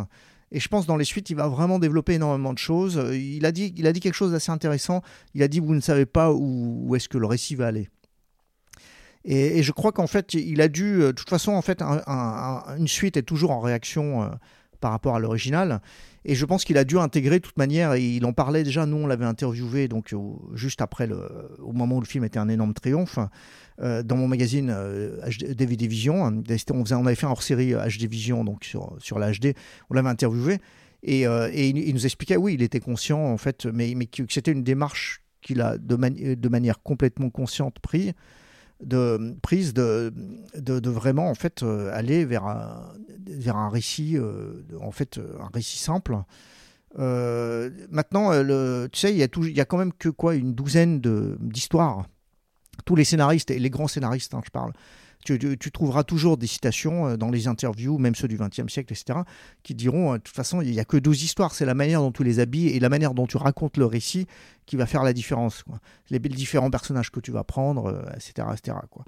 Et 0.51 0.59
je 0.59 0.67
pense 0.69 0.85
dans 0.85 0.95
les 0.95 1.03
suites, 1.05 1.29
il 1.29 1.35
va 1.35 1.47
vraiment 1.47 1.77
développer 1.77 2.13
énormément 2.13 2.53
de 2.53 2.57
choses. 2.57 2.97
Euh, 2.97 3.17
Il 3.17 3.45
a 3.45 3.51
dit, 3.51 3.73
il 3.77 3.85
a 3.85 3.91
dit 3.91 3.99
quelque 3.99 4.13
chose 4.13 4.31
d'assez 4.31 4.51
intéressant. 4.51 5.01
Il 5.33 5.43
a 5.43 5.47
dit 5.47 5.59
vous 5.59 5.75
ne 5.75 5.81
savez 5.81 6.05
pas 6.05 6.31
où, 6.31 6.85
où 6.87 6.95
est-ce 6.95 7.09
que 7.09 7.17
le 7.17 7.25
récit 7.27 7.55
va 7.55 7.67
aller. 7.67 7.89
Et, 9.25 9.61
je 9.61 9.71
crois 9.73 9.91
qu'en 9.91 10.07
fait, 10.07 10.33
il 10.35 10.61
a 10.61 10.69
dû, 10.69 11.01
euh, 11.01 11.07
de 11.07 11.11
toute 11.11 11.29
façon, 11.29 11.51
en 11.51 11.61
fait, 11.61 11.81
un- 11.81 12.01
un- 12.07 12.63
un- 12.65 12.77
une 12.77 12.87
suite 12.87 13.17
est 13.17 13.23
toujours 13.23 13.51
en 13.51 13.59
réaction 13.59 14.23
euh, 14.23 14.29
par 14.79 14.91
rapport 14.91 15.15
à 15.15 15.19
l'original. 15.19 15.81
Et 16.29 16.35
je 16.35 16.45
pense 16.45 16.65
qu'il 16.65 16.77
a 16.77 16.83
dû 16.83 16.99
intégrer 16.99 17.39
de 17.39 17.45
toute 17.45 17.57
manière, 17.57 17.93
et 17.93 18.03
il 18.03 18.25
en 18.25 18.33
parlait 18.33 18.63
déjà, 18.63 18.85
nous 18.85 18.97
on 18.97 19.07
l'avait 19.07 19.25
interviewé 19.25 19.87
donc 19.87 20.13
juste 20.53 20.81
après, 20.81 21.07
le, 21.07 21.25
au 21.59 21.71
moment 21.71 21.95
où 21.95 22.01
le 22.01 22.05
film 22.05 22.25
était 22.25 22.37
un 22.37 22.49
énorme 22.49 22.73
triomphe, 22.73 23.17
euh, 23.81 24.03
dans 24.03 24.17
mon 24.17 24.27
magazine 24.27 24.69
euh, 24.69 25.21
HD 25.25 25.55
DVD 25.55 25.87
Vision. 25.87 26.25
hein. 26.25 26.43
On, 26.71 27.05
avait 27.05 27.15
fait 27.15 27.27
un 27.27 27.29
hors-série 27.29 27.73
euh, 27.73 27.87
HD 27.87 28.09
Vision 28.09 28.43
donc 28.43 28.65
sur, 28.65 28.97
sur 28.99 29.19
la 29.19 29.31
HD, 29.31 29.53
on 29.89 29.93
l'avait 29.93 30.09
interviewé, 30.09 30.59
et, 31.01 31.25
euh, 31.25 31.49
et 31.53 31.69
il, 31.69 31.93
nous 31.93 32.05
expliquait, 32.05 32.35
oui, 32.35 32.55
il 32.55 32.61
était 32.61 32.81
conscient 32.81 33.19
en 33.19 33.37
fait, 33.37 33.65
mais, 33.65 33.93
mais 33.95 34.07
que, 34.07 34.23
c'était 34.27 34.51
une 34.51 34.63
démarche 34.63 35.21
qu'il 35.41 35.61
a 35.61 35.77
de, 35.77 35.95
mani- 35.95 36.35
de 36.35 36.49
manière 36.49 36.83
complètement 36.83 37.29
consciente 37.29 37.79
pris 37.79 38.11
de 38.81 39.35
prise 39.41 39.73
de, 39.73 40.13
de, 40.55 40.89
vraiment 40.89 41.29
en 41.29 41.35
fait 41.35 41.63
euh, 41.63 41.89
aller 41.93 42.25
vers 42.25 42.45
un, 42.45 42.93
vers 43.25 43.55
un 43.55 43.69
récit 43.69 44.17
euh, 44.17 44.61
en 44.79 44.91
fait 44.91 45.17
euh, 45.17 45.37
un 45.39 45.49
récit 45.53 45.77
simple. 45.77 46.17
Maintenant 46.95 48.31
tu 48.91 48.99
sais 48.99 49.11
il 49.11 49.17
y 49.17 49.23
a 49.23 49.27
y 49.27 49.61
a 49.61 49.65
quand 49.65 49.77
même 49.77 49.93
que 49.93 50.09
quoi 50.09 50.35
une 50.35 50.53
douzaine 50.53 51.01
d'histoires. 51.39 52.05
Tous 52.85 52.95
les 52.95 53.03
scénaristes 53.03 53.51
et 53.51 53.59
les 53.59 53.69
grands 53.69 53.87
scénaristes 53.87 54.33
hein, 54.33 54.41
je 54.45 54.51
parle 54.51 54.73
tu, 55.23 55.71
trouveras 55.71 56.03
toujours 56.03 56.37
des 56.37 56.47
citations 56.47 57.07
euh, 57.07 57.17
dans 57.17 57.29
les 57.29 57.47
interviews, 57.47 57.97
même 57.97 58.15
ceux 58.15 58.27
du 58.27 58.37
XXe 58.37 58.71
siècle, 58.71 58.93
etc., 58.93 59.19
qui 59.63 59.75
diront, 59.75 60.13
euh, 60.13 60.17
de 60.17 60.23
toute 60.23 60.35
façon, 60.35 60.61
il 60.61 60.71
n'y 60.71 60.79
a 60.79 60.85
que 60.85 60.97
12 60.97 61.23
histoires, 61.23 61.53
c'est 61.53 61.65
la 61.65 61.73
manière 61.73 62.01
dont 62.01 62.11
tu 62.11 62.23
les 62.23 62.39
habilles 62.39 62.69
et 62.69 62.79
la 62.79 62.89
manière 62.89 63.13
dont 63.13 63.27
tu 63.27 63.37
racontes 63.37 63.77
le 63.77 63.85
récit 63.85 64.27
qui 64.65 64.75
va 64.75 64.85
faire 64.85 65.03
la 65.03 65.13
différence. 65.13 65.63
Les, 66.09 66.19
différents 66.19 66.69
personnages 66.69 67.11
que 67.11 67.19
tu 67.19 67.31
vas 67.31 67.43
prendre, 67.43 67.87
euh, 67.87 68.03
etc., 68.15 68.47
etc., 68.53 68.77
quoi. 68.89 69.05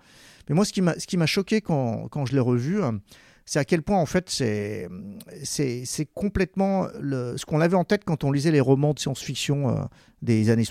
Mais 0.47 0.55
moi, 0.55 0.65
ce 0.65 0.71
qui 0.73 1.17
m'a 1.17 1.25
choqué 1.27 1.61
quand, 1.61 2.07
quand 2.07 2.25
je 2.25 2.33
l'ai 2.33 2.39
revu, 2.39 2.81
c'est 3.49 3.57
à 3.57 3.65
quel 3.65 3.81
point, 3.81 3.97
en 3.97 4.05
fait, 4.05 4.29
c'est 4.29 4.87
complètement 6.13 6.85
le, 7.01 7.35
ce 7.35 7.47
qu'on 7.47 7.61
avait 7.61 7.75
en 7.75 7.83
tête 7.83 8.03
quand 8.05 8.23
on 8.23 8.31
lisait 8.31 8.51
les 8.51 8.59
romans 8.59 8.93
de 8.93 8.99
science-fiction 8.99 9.69
euh, 9.69 9.81
des 10.21 10.51
années, 10.51 10.65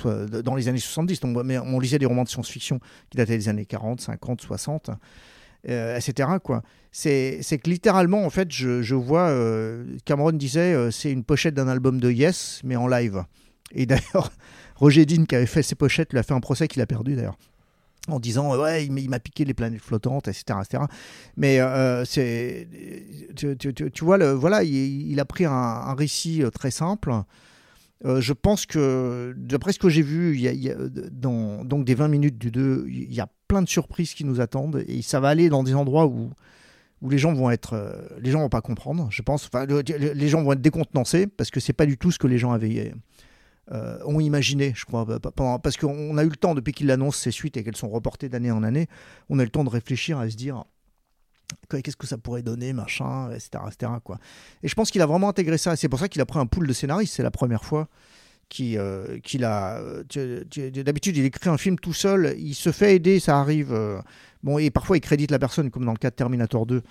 dans 0.44 0.54
les 0.54 0.68
années 0.68 0.78
70. 0.78 1.18
Donc, 1.18 1.44
mais 1.44 1.58
on 1.58 1.80
lisait 1.80 1.98
des 1.98 2.06
romans 2.06 2.22
de 2.22 2.28
science-fiction 2.28 2.78
qui 3.10 3.16
dataient 3.16 3.36
des 3.36 3.48
années 3.48 3.66
40, 3.66 4.00
50, 4.00 4.42
60. 4.42 4.90
euh, 5.68 5.96
etc. 5.96 6.28
Quoi. 6.40 6.62
C'est, 6.92 7.40
c'est 7.42 7.58
que 7.58 7.68
littéralement, 7.68 8.24
en 8.24 8.30
fait, 8.30 8.52
je, 8.52 8.80
je 8.80 8.94
vois, 8.94 9.28
euh, 9.30 9.84
Cameron 10.04 10.30
disait, 10.30 10.72
euh, 10.72 10.92
c'est 10.92 11.10
une 11.10 11.24
pochette 11.24 11.54
d'un 11.54 11.66
album 11.66 11.98
de 11.98 12.12
Yes, 12.12 12.60
mais 12.62 12.76
en 12.76 12.86
live. 12.86 13.24
Et 13.72 13.86
d'ailleurs, 13.86 14.30
Roger 14.76 15.04
Dean, 15.04 15.24
qui 15.24 15.34
avait 15.34 15.46
fait 15.46 15.64
ses 15.64 15.74
pochettes, 15.74 16.12
lui 16.12 16.20
a 16.20 16.22
fait 16.22 16.34
un 16.34 16.38
procès 16.38 16.68
qu'il 16.68 16.80
a 16.80 16.86
perdu 16.86 17.16
d'ailleurs. 17.16 17.38
En 18.08 18.20
disant, 18.20 18.56
ouais, 18.58 18.86
il 18.86 19.10
m'a- 19.10 19.18
piqué 19.18 19.44
les 19.44 19.54
planètes 19.54 19.80
flottantes, 19.82 20.28
etc. 20.28 20.58
etc. 20.64 20.84
Mais 21.36 21.60
euh, 21.60 22.04
c'est, 22.04 22.68
tu, 23.36 24.04
vois, 24.04 24.16
le, 24.18 24.32
voilà, 24.32 24.62
il, 24.62 25.10
il 25.10 25.20
a 25.20 25.24
pris 25.24 25.44
un, 25.44 25.94
récit 25.94 26.42
euh, 26.42 26.50
très 26.50 26.70
simple. 26.70 27.12
Euh, 28.04 28.20
je 28.20 28.32
pense 28.32 28.64
que, 28.64 29.34
d'après 29.36 29.72
ce 29.72 29.78
que 29.78 29.88
j'ai 29.88 30.02
vu, 30.02 30.34
il 30.36 30.40
y 30.40 30.70
a, 30.70 30.74
dans 31.10 31.64
donc 31.64 31.84
des 31.84 31.94
20 31.94 32.08
minutes 32.08 32.38
du 32.38 32.50
2, 32.50 32.86
il 32.88 33.12
y 33.12 33.20
a 33.20 33.28
plein 33.48 33.60
de 33.62 33.68
surprises 33.68 34.14
qui 34.14 34.24
nous 34.24 34.40
attendent 34.40 34.84
et 34.86 35.02
ça 35.02 35.18
va 35.20 35.28
aller 35.28 35.48
dans 35.48 35.64
des 35.64 35.74
endroits 35.74 36.06
où, 36.06 36.30
où 37.02 37.10
les 37.10 37.18
gens 37.18 37.32
vont 37.32 37.50
être, 37.50 38.08
les 38.20 38.30
gens 38.30 38.40
vont 38.40 38.48
pas 38.48 38.60
comprendre. 38.60 39.08
Je 39.10 39.22
pense, 39.22 39.46
enfin, 39.52 39.66
le- 39.66 39.82
le- 39.82 40.12
les 40.12 40.28
gens 40.28 40.42
vont 40.42 40.52
être 40.52 40.60
décontenancés 40.60 41.26
parce 41.26 41.50
que 41.50 41.58
c'est 41.60 41.72
pas 41.72 41.86
du 41.86 41.98
tout 41.98 42.12
ce 42.12 42.18
que 42.20 42.26
les 42.28 42.38
gens 42.38 42.52
avaient 42.52 42.92
euh, 43.72 43.98
ont 44.06 44.20
imaginé, 44.20 44.72
je 44.74 44.84
crois, 44.84 45.04
p- 45.06 45.28
pendant- 45.34 45.58
parce 45.58 45.76
qu'on 45.76 46.16
a 46.16 46.24
eu 46.24 46.28
le 46.28 46.36
temps 46.36 46.54
depuis 46.54 46.72
qu'il 46.72 46.90
annonce 46.90 47.16
ces 47.16 47.30
suites 47.30 47.56
et 47.56 47.64
qu'elles 47.64 47.76
sont 47.76 47.88
reportées 47.90 48.28
d'année 48.28 48.50
en 48.50 48.62
année, 48.62 48.86
on 49.28 49.38
a 49.38 49.42
eu 49.42 49.46
le 49.46 49.50
temps 49.50 49.64
de 49.64 49.68
réfléchir 49.70 50.18
à 50.18 50.28
se 50.30 50.36
dire 50.36 50.64
qu'est-ce 51.70 51.96
que 51.96 52.06
ça 52.06 52.18
pourrait 52.18 52.42
donner, 52.42 52.72
machin, 52.72 53.30
etc., 53.30 53.50
etc. 53.66 53.92
Quoi. 54.04 54.18
Et 54.62 54.68
je 54.68 54.74
pense 54.74 54.90
qu'il 54.90 55.00
a 55.02 55.06
vraiment 55.06 55.28
intégré 55.28 55.58
ça. 55.58 55.76
C'est 55.76 55.88
pour 55.88 55.98
ça 55.98 56.08
qu'il 56.08 56.20
a 56.20 56.26
pris 56.26 56.38
un 56.38 56.46
pool 56.46 56.66
de 56.66 56.72
scénaristes. 56.72 57.14
C'est 57.14 57.22
la 57.22 57.30
première 57.30 57.64
fois 57.64 57.88
qu'il 58.48 58.78
euh, 58.78 59.18
a. 59.42 59.78
euh, 59.78 60.02
tu- 60.08 60.46
tu- 60.50 60.70
D'habitude, 60.70 61.16
il 61.16 61.24
écrit 61.24 61.50
un 61.50 61.58
film 61.58 61.78
tout 61.78 61.92
seul. 61.94 62.34
Il 62.38 62.54
se 62.54 62.72
fait 62.72 62.96
aider, 62.96 63.20
ça 63.20 63.38
arrive. 63.38 63.72
bon, 64.42 64.58
et 64.58 64.70
parfois, 64.70 64.96
il 64.96 65.00
crédite 65.00 65.30
la 65.30 65.38
personne, 65.38 65.70
comme 65.70 65.84
dans 65.84 65.92
le 65.92 65.98
cas 65.98 66.10
de 66.10 66.14
Terminator 66.16 66.64
2. 66.66 66.82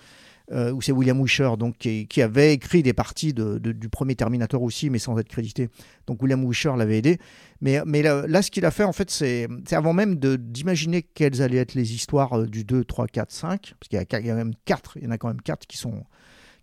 Euh, 0.52 0.72
où 0.72 0.82
c'est 0.82 0.94
William 0.94 1.22
Wisher 1.22 1.52
donc, 1.60 1.78
qui, 1.78 2.22
avait 2.22 2.54
écrit 2.54 2.82
des 2.82 2.94
parties 2.94 3.34
du 3.34 3.90
premier 3.90 4.16
Terminator 4.16 4.62
aussi, 4.62 4.90
mais 4.90 5.00
sans 5.00 5.18
être 5.20 5.28
crédité. 5.28 5.70
Donc 6.06 6.22
William 6.22 6.44
Wisher 6.46 6.72
l'avait 6.78 7.00
aidé. 7.00 7.18
Mais, 7.60 7.82
mais 7.86 8.02
là, 8.02 8.42
ce 8.42 8.50
qu'il 8.50 8.66
a 8.66 8.72
fait, 8.72 8.84
en 8.84 8.94
fait, 8.94 9.10
c'est 9.10 9.48
avant 9.72 9.94
même 9.94 10.16
d'imaginer 10.16 11.02
quelles 11.04 11.42
allaient 11.42 11.58
être 11.58 11.74
les 11.74 11.94
histoires 11.94 12.40
euh, 12.40 12.46
du 12.46 12.64
2, 12.64 12.84
3, 12.86 13.08
4, 13.08 13.32
5, 13.32 13.74
parce 13.80 13.90
qu'il 13.90 13.98
y, 13.98 14.02
a 14.02 14.06
quand 14.06 14.22
même 14.22 14.54
4, 14.66 14.98
il 14.98 15.04
y 15.04 15.08
en 15.08 15.12
a 15.12 15.18
quand 15.18 15.28
même 15.28 15.42
4 15.42 15.68
qui 15.68 15.78
sont, 15.78 16.04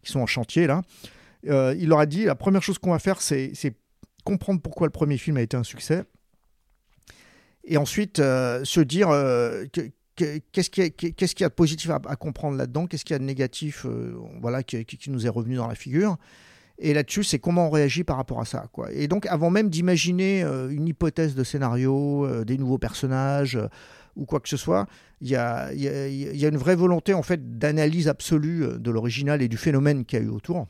qui 0.03 0.13
sont 0.13 0.21
en 0.21 0.27
chantier, 0.27 0.67
là. 0.67 0.83
Euh, 1.47 1.75
il 1.79 1.89
leur 1.89 1.99
a 1.99 2.07
dit, 2.07 2.25
la 2.25 2.35
première 2.35 2.63
chose 2.63 2.79
qu'on 2.79 2.93
va 2.93 2.99
faire, 2.99 3.21
c'est 3.21 3.53
comprendre 4.25 4.63
pourquoi 4.63 4.87
le 4.87 4.93
premier 4.93 5.19
film 5.19 5.37
a 5.37 5.43
été 5.43 5.59
un 5.59 5.63
succès. 5.63 6.05
Et 7.65 7.77
ensuite, 7.77 8.19
euh, 8.19 8.65
se 8.65 8.81
dire 8.81 9.09
qu'est-ce 10.15 10.71
qu'il 10.71 10.85
y, 10.85 11.45
a- 11.45 11.49
de 11.49 11.55
positif 11.55 11.91
à, 11.91 12.17
comprendre 12.17 12.57
là-dedans, 12.57 12.87
qu'est-ce 12.87 13.05
qu'il 13.05 13.15
y 13.15 13.17
a 13.17 13.19
de 13.19 13.25
négatif 13.25 13.87
euh, 13.87 14.15
voilà, 14.41 14.63
qui, 14.63 15.11
nous 15.11 15.27
est 15.27 15.31
revenu 15.31 15.57
dans 15.57 15.67
la 15.67 15.75
figure? 15.75 16.17
Et 16.79 16.93
là-dessus, 16.93 17.23
c'est 17.23 17.39
comment 17.39 17.69
on 17.69 17.71
réagit 17.71 18.03
par 18.03 18.17
rapport 18.17 18.41
à 18.41 18.45
ça. 18.45 18.67
Quoi. 18.73 18.93
Et 18.93 19.07
donc, 19.07 19.27
avant 19.27 19.51
même 19.51 19.71
d'imaginer 19.71 20.43
euh, 20.43 20.71
une 20.71 20.89
hypothèse 20.89 21.35
de 21.35 21.45
scénario, 21.45 22.27
euh, 22.27 22.45
des 22.45 22.59
nouveaux 22.59 22.79
personnages 22.79 23.59
ou 24.17 24.27
quoi 24.27 24.41
que 24.41 24.49
ce 24.49 24.57
soit, 24.57 24.87
il 25.21 25.29
y 25.29 25.37
a, 25.37 25.73
une 25.73 26.57
vraie 26.57 26.77
volonté 26.77 27.15
en 27.15 27.23
fait 27.23 27.59
d'analyse 27.59 28.09
absolue 28.09 28.79
de 28.79 28.91
l'original 28.91 29.43
et 29.43 29.49
du 29.49 29.57
phénomène 29.57 30.05
qu'il 30.05 30.21
y 30.21 30.23
a 30.23 30.25
eu 30.25 30.29
autour. 30.29 30.69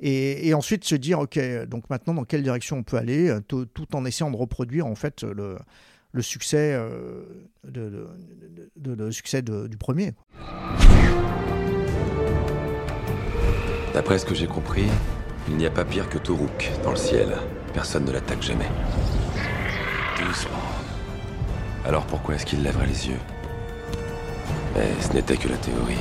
Et, 0.00 0.52
ensuite 0.52 0.82
se 0.84 0.96
dire, 0.96 1.20
ok, 1.20 1.38
donc 1.68 1.88
maintenant 1.88 2.14
dans 2.14 2.24
quelle 2.24 2.42
direction 2.42 2.78
on 2.78 2.82
peut 2.82 2.96
aller, 2.96 3.32
tout, 3.46 3.66
tout 3.66 3.94
en 3.94 4.04
essayant 4.04 4.32
de 4.32 4.36
reproduire 4.36 4.86
en 4.86 4.96
fait 4.96 5.22
le, 5.22 5.58
le 6.12 6.22
succès, 6.22 6.74
euh, 6.74 7.24
succès 9.10 9.42
du 9.42 9.76
premier. 9.76 10.12
D'après 13.94 14.18
ce 14.18 14.24
que 14.26 14.34
j'ai 14.34 14.46
compris, 14.46 14.86
il 15.48 15.56
n'y 15.56 15.66
a 15.66 15.70
pas 15.70 15.84
pire 15.84 16.08
que 16.08 16.18
Toruk 16.18 16.70
dans 16.82 16.90
le 16.90 16.96
ciel. 16.96 17.36
Personne 17.74 18.04
ne 18.04 18.12
l'attaque 18.12 18.42
jamais. 18.42 18.68
Doucement. 20.18 20.62
Alors 21.84 22.06
pourquoi 22.06 22.34
est-ce 22.34 22.46
qu'il 22.46 22.62
lèverait 22.62 22.86
les 22.86 23.08
yeux? 23.08 23.20
Mais 24.74 24.88
ce 25.00 25.12
n'était 25.12 25.36
que 25.36 25.48
la 25.48 25.56
théorie. 25.56 25.98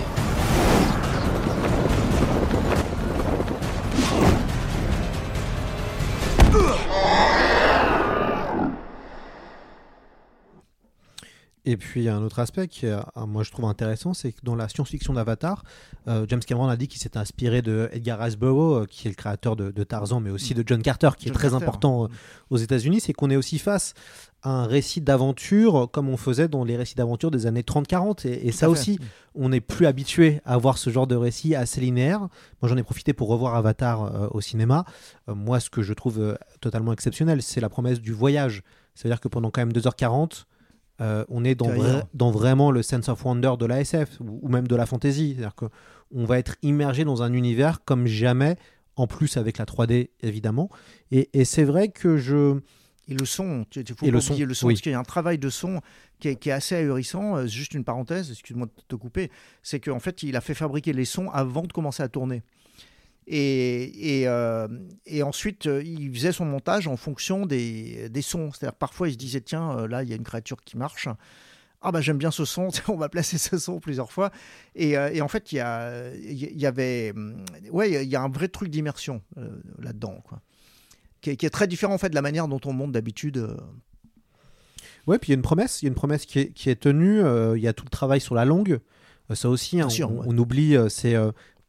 Et 11.66 11.78
puis, 11.78 12.02
il 12.02 12.04
y 12.06 12.10
a 12.10 12.16
un 12.16 12.24
autre 12.24 12.40
aspect 12.40 12.68
qui, 12.68 12.88
euh, 12.88 13.00
moi, 13.28 13.44
je 13.44 13.52
trouve 13.52 13.66
intéressant, 13.66 14.14
c'est 14.14 14.32
que 14.32 14.40
dans 14.44 14.56
la 14.56 14.68
science-fiction 14.68 15.14
d'Avatar, 15.14 15.64
euh, 16.08 16.26
James 16.28 16.40
Cameron 16.40 16.68
a 16.68 16.76
dit 16.76 16.88
qu'il 16.88 17.00
s'était 17.00 17.20
inspiré 17.20 17.62
de 17.62 17.88
Edgar 17.92 18.20
Rice 18.20 18.36
Burroughs, 18.36 18.82
euh, 18.82 18.86
qui 18.86 19.08
est 19.08 19.12
le 19.12 19.16
créateur 19.16 19.56
de, 19.56 19.70
de 19.70 19.84
Tarzan, 19.84 20.20
mais 20.20 20.32
aussi 20.32 20.56
de 20.56 20.64
John 20.66 20.82
Carter, 20.82 21.10
qui 21.18 21.26
John 21.26 21.34
est 21.34 21.38
très 21.38 21.50
Carter, 21.50 21.64
important 21.64 22.06
euh, 22.06 22.08
aux 22.50 22.58
États-Unis. 22.58 23.02
C'est 23.02 23.14
qu'on 23.14 23.30
est 23.30 23.36
aussi 23.36 23.60
face 23.60 23.94
à 24.42 24.50
un 24.50 24.66
récit 24.66 25.02
d'aventure 25.02 25.88
comme 25.92 26.10
on 26.10 26.18
faisait 26.18 26.48
dans 26.48 26.64
les 26.64 26.76
récits 26.76 26.96
d'aventure 26.96 27.30
des 27.30 27.46
années 27.46 27.62
30-40. 27.62 28.28
Et, 28.28 28.48
et 28.48 28.52
ça 28.52 28.62
fait. 28.62 28.72
aussi, 28.72 29.00
on 29.36 29.50
n'est 29.50 29.62
plus 29.62 29.86
habitué 29.86 30.42
à 30.46 30.58
voir 30.58 30.80
ce 30.80 30.90
genre 30.90 31.06
de 31.06 31.16
récit 31.16 31.54
assez 31.54 31.80
linéaire. 31.80 32.22
Moi, 32.22 32.70
j'en 32.70 32.78
ai 32.78 32.84
profité 32.84 33.14
pour 33.14 33.28
revoir 33.28 33.54
Avatar 33.54 34.34
au 34.34 34.42
cinéma. 34.42 34.84
Moi, 35.28 35.60
ce 35.60 35.70
que 35.70 35.84
je 35.84 35.94
trouve 35.94 36.36
totalement 36.60 36.92
exceptionnel, 36.92 37.44
c'est 37.44 37.62
la 37.62 37.70
promesse 37.70 38.02
du 38.02 38.14
voyage. 38.14 38.64
C'est-à-dire 38.96 39.20
que 39.20 39.28
pendant 39.28 39.52
quand 39.52 39.62
même 39.62 39.74
2h40, 39.74 40.46
euh, 41.02 41.26
on 41.30 41.44
est 41.44 41.56
dans, 41.56 41.70
vra- 41.70 42.32
vraiment 42.32 42.72
le 42.72 42.84
sense 42.84 43.10
of 43.10 43.26
wonder 43.26 43.54
de 43.60 43.66
la 43.66 43.82
SF 43.82 44.20
ou, 44.22 44.40
ou 44.44 44.48
même 44.50 44.68
de 44.68 44.76
la 44.76 44.86
fantasy. 44.86 45.34
C'est-à-dire 45.36 45.56
que 45.56 45.66
on 46.14 46.26
va 46.26 46.38
être 46.40 46.56
immergé 46.62 47.04
dans 47.06 47.24
un 47.24 47.34
univers 47.34 47.84
comme 47.84 48.06
jamais, 48.06 48.56
en 48.96 49.08
plus 49.08 49.38
avec 49.38 49.58
la 49.58 49.66
3D 49.66 50.10
évidemment. 50.22 50.70
Et, 51.12 51.30
et 51.34 51.46
c'est 51.46 51.64
vrai 51.64 51.90
que 51.90 52.18
je. 52.18 52.60
Et 53.08 53.14
le 53.16 53.26
son, 53.26 53.66
il 53.76 53.84
faut 53.96 54.06
Et 54.06 54.10
pas 54.10 54.16
le 54.16 54.22
son, 54.22 54.32
oublier 54.34 54.46
le 54.46 54.54
son, 54.54 54.68
oui. 54.68 54.74
parce 54.76 54.82
qu'il 54.82 54.92
y 54.92 54.96
a 54.96 55.00
un 55.00 55.04
travail 55.04 55.38
de 55.38 55.50
son 55.50 55.82
qui 56.20 56.30
est, 56.30 56.36
qui 56.36 56.50
est 56.50 56.54
assez 56.54 56.76
ahurissant. 56.76 57.36
Euh, 57.36 57.48
Juste 57.48 57.74
une 57.74 57.84
parenthèse, 57.84 58.30
excuse-moi 58.32 58.68
de 58.68 58.72
te 58.88 58.96
couper, 58.96 59.32
c'est 59.64 59.80
qu'en 59.80 60.00
fait, 60.00 60.24
il 60.24 60.36
a 60.36 60.42
fait 60.42 60.54
fabriquer 60.54 60.94
les 60.94 61.04
sons 61.06 61.30
avant 61.32 61.64
de 61.64 61.74
commencer 61.74 62.04
à 62.04 62.08
tourner. 62.10 62.44
Et, 63.28 64.20
et, 64.22 64.28
euh, 64.28 64.68
et 65.06 65.24
ensuite, 65.24 65.68
euh, 65.68 65.84
il 65.84 66.14
faisait 66.14 66.32
son 66.32 66.46
montage 66.46 66.88
en 66.88 66.98
fonction 66.98 67.46
des, 67.46 68.10
des 68.10 68.22
sons. 68.22 68.52
C'est-à-dire, 68.52 68.76
parfois, 68.76 69.10
il 69.10 69.14
se 69.14 69.18
disait, 69.18 69.42
tiens, 69.42 69.78
euh, 69.78 69.88
là, 69.88 70.04
il 70.04 70.10
y 70.10 70.14
a 70.14 70.16
une 70.16 70.24
créature 70.24 70.62
qui 70.64 70.78
marche. 70.78 71.08
Ah 71.84 71.92
bah 71.92 72.00
j'aime 72.00 72.20
bien 72.20 72.30
ce 72.30 72.46
son, 72.46 72.68
on 72.90 72.96
va 72.96 73.10
placer 73.10 73.38
ce 73.40 73.58
son 73.58 73.80
plusieurs 73.80 74.12
fois. 74.12 74.32
Et, 74.76 74.92
et 74.92 75.22
en 75.22 75.28
fait, 75.28 75.52
il 75.52 75.56
y, 75.56 75.60
a, 75.60 76.14
il 76.16 76.60
y 76.60 76.66
avait, 76.68 77.12
ouais, 77.72 78.04
il 78.04 78.10
y 78.10 78.16
a 78.16 78.22
un 78.22 78.30
vrai 78.30 78.50
truc 78.50 78.70
d'immersion 78.70 79.22
euh, 79.38 79.50
là-dedans, 79.80 80.22
quoi, 80.28 80.42
qui 81.22 81.32
est, 81.32 81.38
qui 81.38 81.46
est 81.48 81.50
très 81.50 81.68
différent 81.68 81.96
en 81.96 81.98
fait 81.98 82.10
de 82.10 82.16
la 82.16 82.22
manière 82.22 82.48
dont 82.48 82.62
on 82.66 82.74
monte 82.74 82.92
d'habitude. 82.92 83.48
Ouais, 85.08 85.18
puis 85.18 85.30
il 85.30 85.32
y 85.32 85.34
a 85.34 85.38
une 85.38 85.42
promesse, 85.42 85.82
il 85.82 85.86
y 85.86 85.88
a 85.88 85.90
une 85.90 85.96
promesse 85.96 86.26
qui 86.28 86.38
est, 86.40 86.48
qui 86.54 86.70
est 86.70 86.76
tenue. 86.80 87.20
euh, 87.20 87.58
il 87.58 87.64
y 87.64 87.68
a 87.68 87.74
tout 87.74 87.86
le 87.86 87.90
travail 87.90 88.22
sur 88.22 88.36
la 88.36 88.46
longue. 88.46 88.80
Euh, 89.32 89.36
ça 89.36 89.50
aussi, 89.50 89.82
hein, 89.82 89.90
sûr, 89.90 90.12
on, 90.12 90.18
ouais. 90.20 90.26
on 90.28 90.38
oublie, 90.38 90.76
c'est 90.90 91.16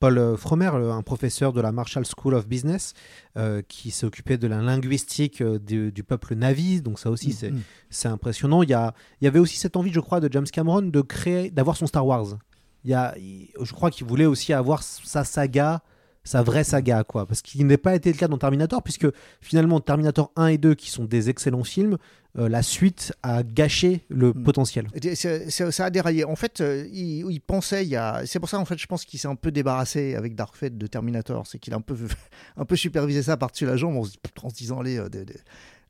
Paul 0.02 0.36
Fromer, 0.36 0.66
un 0.74 1.02
professeur 1.02 1.52
de 1.52 1.60
la 1.60 1.70
Marshall 1.70 2.04
School 2.04 2.34
of 2.34 2.48
Business, 2.48 2.92
euh, 3.36 3.62
qui 3.68 3.92
s'est 3.92 4.04
occupé 4.04 4.36
de 4.36 4.48
la 4.48 4.60
linguistique 4.60 5.40
euh, 5.40 5.60
du, 5.60 5.92
du 5.92 6.02
peuple 6.02 6.34
Navi. 6.34 6.82
Donc 6.82 6.98
ça 6.98 7.08
aussi, 7.08 7.32
c'est 7.32 7.52
Mhm. 7.52 7.60
c'est 7.88 8.08
impressionnant. 8.08 8.64
Il 8.64 8.70
y, 8.70 8.74
a, 8.74 8.94
il 9.20 9.24
y 9.26 9.28
avait 9.28 9.38
aussi 9.38 9.56
cette 9.58 9.76
envie, 9.76 9.92
je 9.92 10.00
crois, 10.00 10.18
de 10.18 10.28
James 10.32 10.46
Cameron 10.46 10.82
de 10.82 11.00
créer, 11.02 11.50
d'avoir 11.52 11.76
son 11.76 11.86
Star 11.86 12.04
Wars. 12.04 12.36
Il 12.84 12.90
y 12.90 12.94
a, 12.94 13.14
je 13.62 13.72
crois 13.72 13.92
qu'il 13.92 14.04
voulait 14.08 14.26
aussi 14.26 14.52
avoir 14.52 14.82
sa 14.82 15.22
saga, 15.22 15.82
sa 16.24 16.42
vraie 16.42 16.64
saga, 16.64 17.04
quoi. 17.04 17.26
Parce 17.26 17.42
qu'il 17.42 17.66
n'est 17.66 17.76
pas 17.76 17.94
été 17.94 18.12
le 18.12 18.18
cas 18.18 18.28
dans 18.28 18.38
Terminator, 18.38 18.82
puisque 18.82 19.06
finalement, 19.40 19.80
Terminator 19.80 20.30
1 20.36 20.46
et 20.48 20.58
2, 20.58 20.74
qui 20.74 20.90
sont 20.90 21.04
des 21.04 21.28
excellents 21.30 21.64
films, 21.64 21.98
euh, 22.38 22.48
la 22.48 22.62
suite 22.62 23.12
a 23.22 23.42
gâché 23.42 24.04
le 24.08 24.32
Mm. 24.32 24.42
potentiel. 24.44 24.86
C'est- 25.14 25.50
ça 25.70 25.84
a 25.84 25.90
déraillé. 25.90 26.24
En 26.24 26.36
fait, 26.36 26.60
euh, 26.60 26.86
il, 26.92 27.26
il 27.30 27.40
pensait, 27.40 27.84
il 27.86 27.94
a... 27.96 28.22
c'est 28.24 28.38
pour 28.40 28.48
ça 28.48 28.58
en 28.58 28.64
fait, 28.64 28.78
je 28.78 28.86
pense 28.86 29.04
qu'il 29.04 29.18
s'est 29.20 29.28
un 29.28 29.34
peu 29.34 29.50
débarrassé 29.50 30.14
avec 30.14 30.34
Dark 30.34 30.56
Fate 30.56 30.78
de 30.78 30.86
Terminator. 30.86 31.46
C'est 31.46 31.58
qu'il 31.58 31.74
a 31.74 31.76
un 31.76 31.80
peu, 31.82 31.94
un 32.56 32.64
peu 32.64 32.76
supervisé 32.76 33.22
ça 33.22 33.36
par-dessus 33.36 33.66
la 33.66 33.76
jambe 33.76 33.96
en 33.96 34.04
se, 34.04 34.54
disant, 34.54 34.80
allez, 34.80 34.96
euh, 34.98 35.08
de- 35.10 35.24
de- 35.24 35.34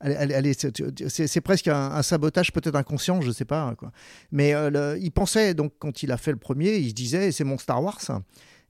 allez, 0.00 0.52
c'est- 0.54 1.40
presque 1.42 1.68
un, 1.68 1.92
un 1.92 2.02
sabotage 2.02 2.52
peut-être 2.52 2.74
inconscient, 2.74 3.20
je 3.20 3.30
sais 3.30 3.44
pas. 3.44 3.62
hein, 3.62 3.74
Quoi. 3.76 3.92
Mais 4.32 4.52
le- 4.70 4.98
il 5.00 5.12
pensait, 5.12 5.54
donc 5.54 5.74
quand 5.78 6.02
il 6.02 6.10
a 6.10 6.16
fait 6.16 6.32
le 6.32 6.38
premier, 6.38 6.76
il 6.78 6.88
se 6.88 6.94
disait, 6.94 7.30
c'est 7.30 7.44
mon 7.44 7.56
Star 7.58 7.80
Wars. 7.84 8.00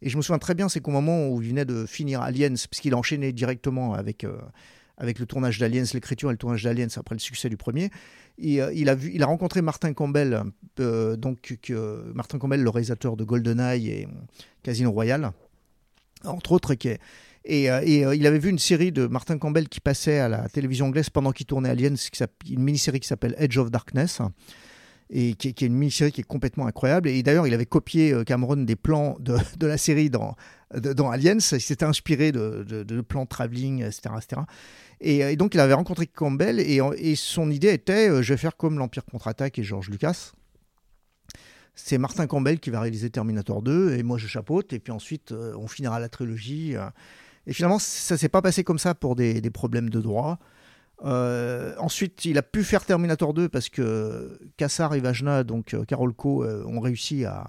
Et 0.02 0.08
je 0.08 0.16
me 0.16 0.22
souviens 0.22 0.40
très 0.40 0.54
bien, 0.54 0.68
c'est 0.68 0.80
qu'au 0.80 0.90
moment 0.90 1.28
où 1.28 1.40
il 1.40 1.50
venait 1.50 1.64
de 1.64 1.86
finir 1.86 2.22
Aliens, 2.22 2.54
puisqu'il 2.68 2.92
a 2.92 2.96
enchaîné 2.96 3.32
directement 3.32 3.94
avec, 3.94 4.24
euh, 4.24 4.36
avec 4.98 5.20
le 5.20 5.26
tournage 5.26 5.60
d'Aliens, 5.60 5.84
l'écriture 5.94 6.28
et 6.30 6.32
le 6.32 6.38
tournage 6.38 6.64
d'Aliens 6.64 6.88
après 6.96 7.14
le 7.14 7.20
succès 7.20 7.48
du 7.48 7.56
premier, 7.56 7.90
euh, 8.42 8.72
il 8.74 8.88
a, 8.88 8.96
vu, 8.96 9.12
il 9.14 9.22
a 9.22 9.26
rencontré 9.26 9.62
Martin 9.62 9.92
Campbell, 9.92 10.42
euh, 10.80 11.16
donc, 11.16 11.56
Martin 12.14 12.38
Campbell, 12.38 12.62
le 12.62 12.70
réalisateur 12.70 13.16
de 13.16 13.22
GoldenEye 13.22 13.90
et 13.90 14.08
Casino 14.64 14.90
Royale, 14.90 15.30
entre 16.24 16.50
autres, 16.50 16.74
et, 16.74 16.98
il 17.44 18.26
avait 18.26 18.38
vu 18.38 18.50
une 18.50 18.58
série 18.58 18.90
de 18.90 19.06
Martin 19.06 19.38
Campbell 19.38 19.68
qui 19.68 19.80
passait 19.80 20.18
à 20.18 20.28
la 20.28 20.48
télévision 20.48 20.86
anglaise 20.86 21.10
pendant 21.10 21.30
qu'il 21.30 21.46
tournait 21.46 21.70
Aliens, 21.70 21.94
une 22.48 22.62
mini-série 22.62 22.98
qui 22.98 23.08
s'appelle 23.08 23.36
Edge 23.38 23.56
of 23.56 23.70
Darkness. 23.70 24.20
Et 25.14 25.34
qui, 25.34 25.48
est- 25.48 25.60
une 25.60 25.74
mini-série 25.74 26.10
qui 26.10 26.22
est 26.22 26.26
complètement 26.26 26.66
incroyable. 26.66 27.08
Et 27.08 27.22
d'ailleurs, 27.22 27.46
il 27.46 27.52
avait 27.54 27.66
copié 27.66 28.12
euh, 28.12 28.24
Cameron 28.24 28.56
des 28.56 28.76
plans 28.76 29.16
de, 29.20 29.36
la 29.66 29.76
série 29.76 30.08
dans, 30.10 30.34
de- 30.74 30.94
dans 30.94 31.10
Aliens. 31.10 31.38
Il 31.38 31.60
s'était 31.60 31.84
inspiré 31.84 32.32
de, 32.32 33.00
plans 33.02 33.26
travelling, 33.26 33.82
etc. 33.82 34.14
etc. 34.16 34.42
Et, 35.00 35.22
euh, 35.22 35.30
et 35.30 35.36
donc, 35.36 35.54
il 35.54 35.60
avait 35.60 35.74
rencontré 35.74 36.06
Campbell 36.06 36.58
et, 36.58 37.14
son 37.14 37.50
idée 37.50 37.72
était 37.72 38.08
euh, 38.08 38.22
je 38.22 38.32
vais 38.32 38.38
faire 38.38 38.56
comme 38.56 38.78
l'Empire 38.78 39.04
contre-attaque 39.04 39.58
et 39.58 39.62
George 39.62 39.90
Lucas. 39.90 40.32
C'est 41.74 41.98
Martin 41.98 42.26
Campbell 42.26 42.58
qui 42.58 42.70
va 42.70 42.80
réaliser 42.80 43.10
Terminator 43.10 43.62
2 43.62 43.94
et 43.94 44.02
moi 44.02 44.18
je 44.18 44.26
chapeaute 44.26 44.72
et 44.74 44.78
puis 44.78 44.92
ensuite 44.92 45.32
on 45.32 45.66
finira 45.66 46.00
la 46.00 46.10
trilogie. 46.10 46.74
Et 47.46 47.54
finalement 47.54 47.78
ça 47.78 48.18
s'est 48.18 48.28
pas 48.28 48.42
passé 48.42 48.62
comme 48.62 48.78
ça 48.78 48.94
pour 48.94 49.16
des, 49.16 49.40
des 49.40 49.48
problèmes 49.48 49.88
de 49.88 50.02
droit. 50.02 50.38
Euh, 51.04 51.74
ensuite 51.78 52.24
il 52.24 52.38
a 52.38 52.42
pu 52.42 52.62
faire 52.62 52.84
Terminator 52.84 53.34
2 53.34 53.48
parce 53.48 53.68
que 53.68 54.38
Kassar 54.56 54.94
et 54.94 55.00
Vajna, 55.00 55.42
donc 55.42 55.74
euh, 55.74 55.84
Carol 55.84 56.14
Co, 56.14 56.44
euh, 56.44 56.64
ont 56.66 56.78
réussi, 56.80 57.24
à, 57.24 57.48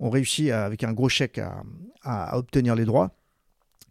ont 0.00 0.10
réussi 0.10 0.50
à- 0.50 0.64
avec 0.64 0.82
un 0.82 0.92
gros 0.92 1.08
chèque 1.08 1.40
à, 2.02 2.36
obtenir 2.36 2.74
les 2.74 2.84
droits. 2.84 3.12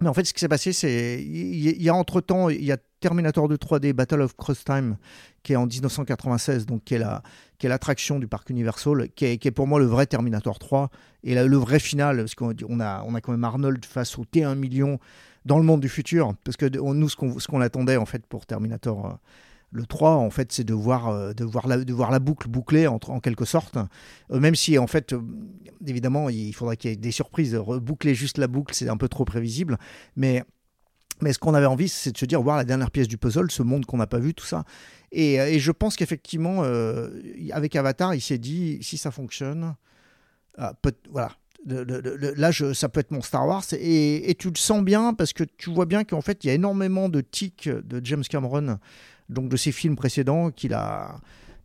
Mais 0.02 0.10
en 0.10 0.14
fait, 0.14 0.26
ce 0.26 0.34
qui 0.34 0.40
s'est 0.42 0.50
passé, 0.50 0.74
c'est 0.74 1.24
il 1.24 1.82
y, 1.82 1.88
a 1.88 1.96
entre 1.96 2.20
temps, 2.20 2.50
il 2.50 2.64
y 2.64 2.74
a 2.74 2.78
Terminator 3.00 3.48
2 3.48 3.56
3D 3.56 3.94
Battle 3.94 4.22
of 4.22 4.36
Cross 4.36 4.66
Time 4.66 4.98
qui 5.44 5.54
est 5.54 5.56
en 5.56 5.66
1996, 5.66 6.66
donc 6.66 6.84
qui 6.84 6.96
est 6.96 7.00
la 7.00 7.24
qui 7.58 7.68
est 7.68 7.70
l'attraction 7.70 8.20
du 8.20 8.28
parc 8.28 8.50
Universal, 8.50 9.10
qui 9.16 9.26
est, 9.26 9.52
pour 9.52 9.68
moi 9.68 9.80
le 9.80 9.86
vrai 9.86 10.06
Terminator 10.06 10.60
3 10.60 10.90
et 11.24 11.36
le 11.36 11.58
vrai 11.58 11.80
final, 11.80 12.18
parce 12.18 12.36
qu'on 12.36 12.54
on 12.68 12.80
a 12.82 13.04
on 13.08 13.16
a 13.16 13.22
quand 13.22 13.32
même 13.32 13.44
Arnold 13.46 13.86
face 13.86 14.18
au 14.18 14.26
T1 14.26 14.56
million 14.56 15.00
dans 15.46 15.58
le 15.58 15.64
monde 15.64 15.82
du 15.82 15.90
futur, 15.90 16.34
parce 16.44 16.58
que 16.58 16.66
nous 16.66 17.10
ce 17.10 17.48
qu'on 17.48 17.62
attendait 17.62 17.98
en 17.98 18.06
fait 18.06 18.26
pour 18.26 18.46
Terminator 18.46 19.06
euh, 19.06 19.14
le 19.72 19.88
3, 19.88 20.12
en 20.12 20.30
fait, 20.30 20.52
c'est 20.52 20.64
de 20.64 20.74
voir, 20.74 21.10
euh, 21.10 21.34
de, 21.34 21.48
la, 21.68 22.20
boucle 22.20 22.48
bouclée 22.48 22.86
en, 22.86 23.00
quelque 23.20 23.44
sorte. 23.44 23.76
Euh, 24.32 24.40
même 24.40 24.54
si, 24.54 24.78
en 24.78 24.86
fait, 24.86 25.16
évidemment, 25.86 26.30
il 26.30 26.54
faudrait 26.54 26.78
qu'il 26.78 26.92
y 26.92 26.94
ait 26.94 26.98
des 26.98 27.12
surprises. 27.12 27.56
Reboucler 27.56 28.14
juste 28.14 28.38
la 28.38 28.46
boucle, 28.46 28.76
c'est 28.76 28.88
un 28.88 28.98
peu 28.98 29.08
trop 29.08 29.26
prévisible. 29.26 29.80
Mais, 30.16 30.44
mais 31.22 31.34
ce 31.34 31.40
qu'on 31.40 31.56
avait 31.56 31.66
envie, 31.66 31.90
c'est 31.90 32.12
de 32.12 32.18
se 32.20 32.26
dire, 32.26 32.40
voir 32.40 32.56
la 32.56 32.66
dernière 32.66 32.92
pièce 32.92 33.08
du 33.08 33.18
puzzle, 33.18 33.50
ce 33.50 33.64
monde 33.64 33.88
qu'on 33.88 33.98
n'a 33.98 34.06
pas 34.06 34.20
vu, 34.20 34.36
tout 34.36 34.46
ça. 34.46 34.64
Et, 35.12 35.60
je 35.60 35.72
pense 35.72 35.96
qu'effectivement, 35.96 36.64
avec 37.52 37.76
Avatar, 37.76 38.14
il 38.14 38.22
s'est 38.22 38.38
dit, 38.38 38.78
si 38.84 39.00
ça 39.00 39.10
fonctionne, 39.10 39.76
ah, 40.60 40.74
voilà. 41.10 41.32
Là, 41.66 42.52
ça 42.74 42.90
peut 42.90 43.00
être 43.00 43.12
mon 43.12 43.22
Star 43.22 43.48
Wars. 43.48 43.64
Et, 43.74 44.36
tu 44.38 44.50
le 44.50 44.58
sens 44.58 44.84
bien 44.84 45.14
parce 45.14 45.34
que 45.34 45.44
tu 45.44 45.70
vois 45.72 45.86
bien 45.86 46.04
qu'en 46.04 46.22
fait, 46.22 46.44
il 46.44 46.48
y 46.48 46.50
a 46.50 46.54
énormément 46.54 47.10
de 47.10 47.22
tics 47.22 47.70
de 47.70 48.06
James 48.06 48.24
Cameron, 48.28 48.78
donc 49.30 49.50
de 49.50 49.58
ses 49.58 49.72
films 49.72 49.96
précédents, 49.96 50.52
qu'il 50.52 50.74
a, 50.74 51.16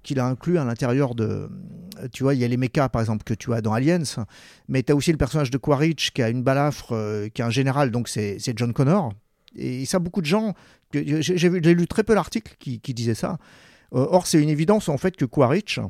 qu'il 0.02 0.20
a 0.20 0.26
inclus 0.26 0.58
à 0.58 0.64
l'intérieur 0.64 1.14
de. 1.14 1.50
Tu 2.12 2.22
vois, 2.22 2.34
il 2.34 2.40
y 2.40 2.44
a 2.44 2.48
les 2.48 2.56
mechas, 2.56 2.88
par 2.88 3.02
exemple, 3.02 3.24
que 3.24 3.34
tu 3.34 3.52
as 3.52 3.60
dans 3.60 3.72
Aliens, 3.72 4.02
mais 4.68 4.82
tu 4.82 4.92
as 4.92 4.96
aussi 4.96 5.10
le 5.10 5.18
personnage 5.18 5.50
de 5.50 5.58
Quaritch 5.58 6.12
qui 6.12 6.22
a 6.22 6.28
une 6.28 6.42
balafre, 6.42 6.92
euh, 6.92 7.28
qui 7.28 7.42
est 7.42 7.44
un 7.44 7.50
général, 7.50 7.90
donc 7.90 8.08
c'est 8.08 8.38
John 8.56 8.72
Connor. 8.72 9.12
Et 9.56 9.84
ça, 9.84 9.98
beaucoup 9.98 10.20
de 10.20 10.26
gens. 10.26 10.54
J'ai 10.92 11.74
lu 11.74 11.86
très 11.86 12.04
peu 12.04 12.14
l'article 12.14 12.54
qui, 12.58 12.78
disait 12.94 13.14
ça. 13.14 13.38
Euh, 13.94 14.06
or, 14.10 14.26
c'est 14.26 14.40
une 14.40 14.48
évidence, 14.48 14.88
en 14.88 14.98
fait, 14.98 15.16
que 15.16 15.24
Quaritch, 15.24 15.80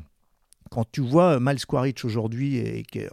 quand 0.71 0.85
tu 0.91 1.01
vois 1.01 1.39
Miles 1.39 1.65
Quaritch 1.65 2.03
aujourd'hui, 2.05 2.57
et, 2.57 2.83
que- 2.83 3.09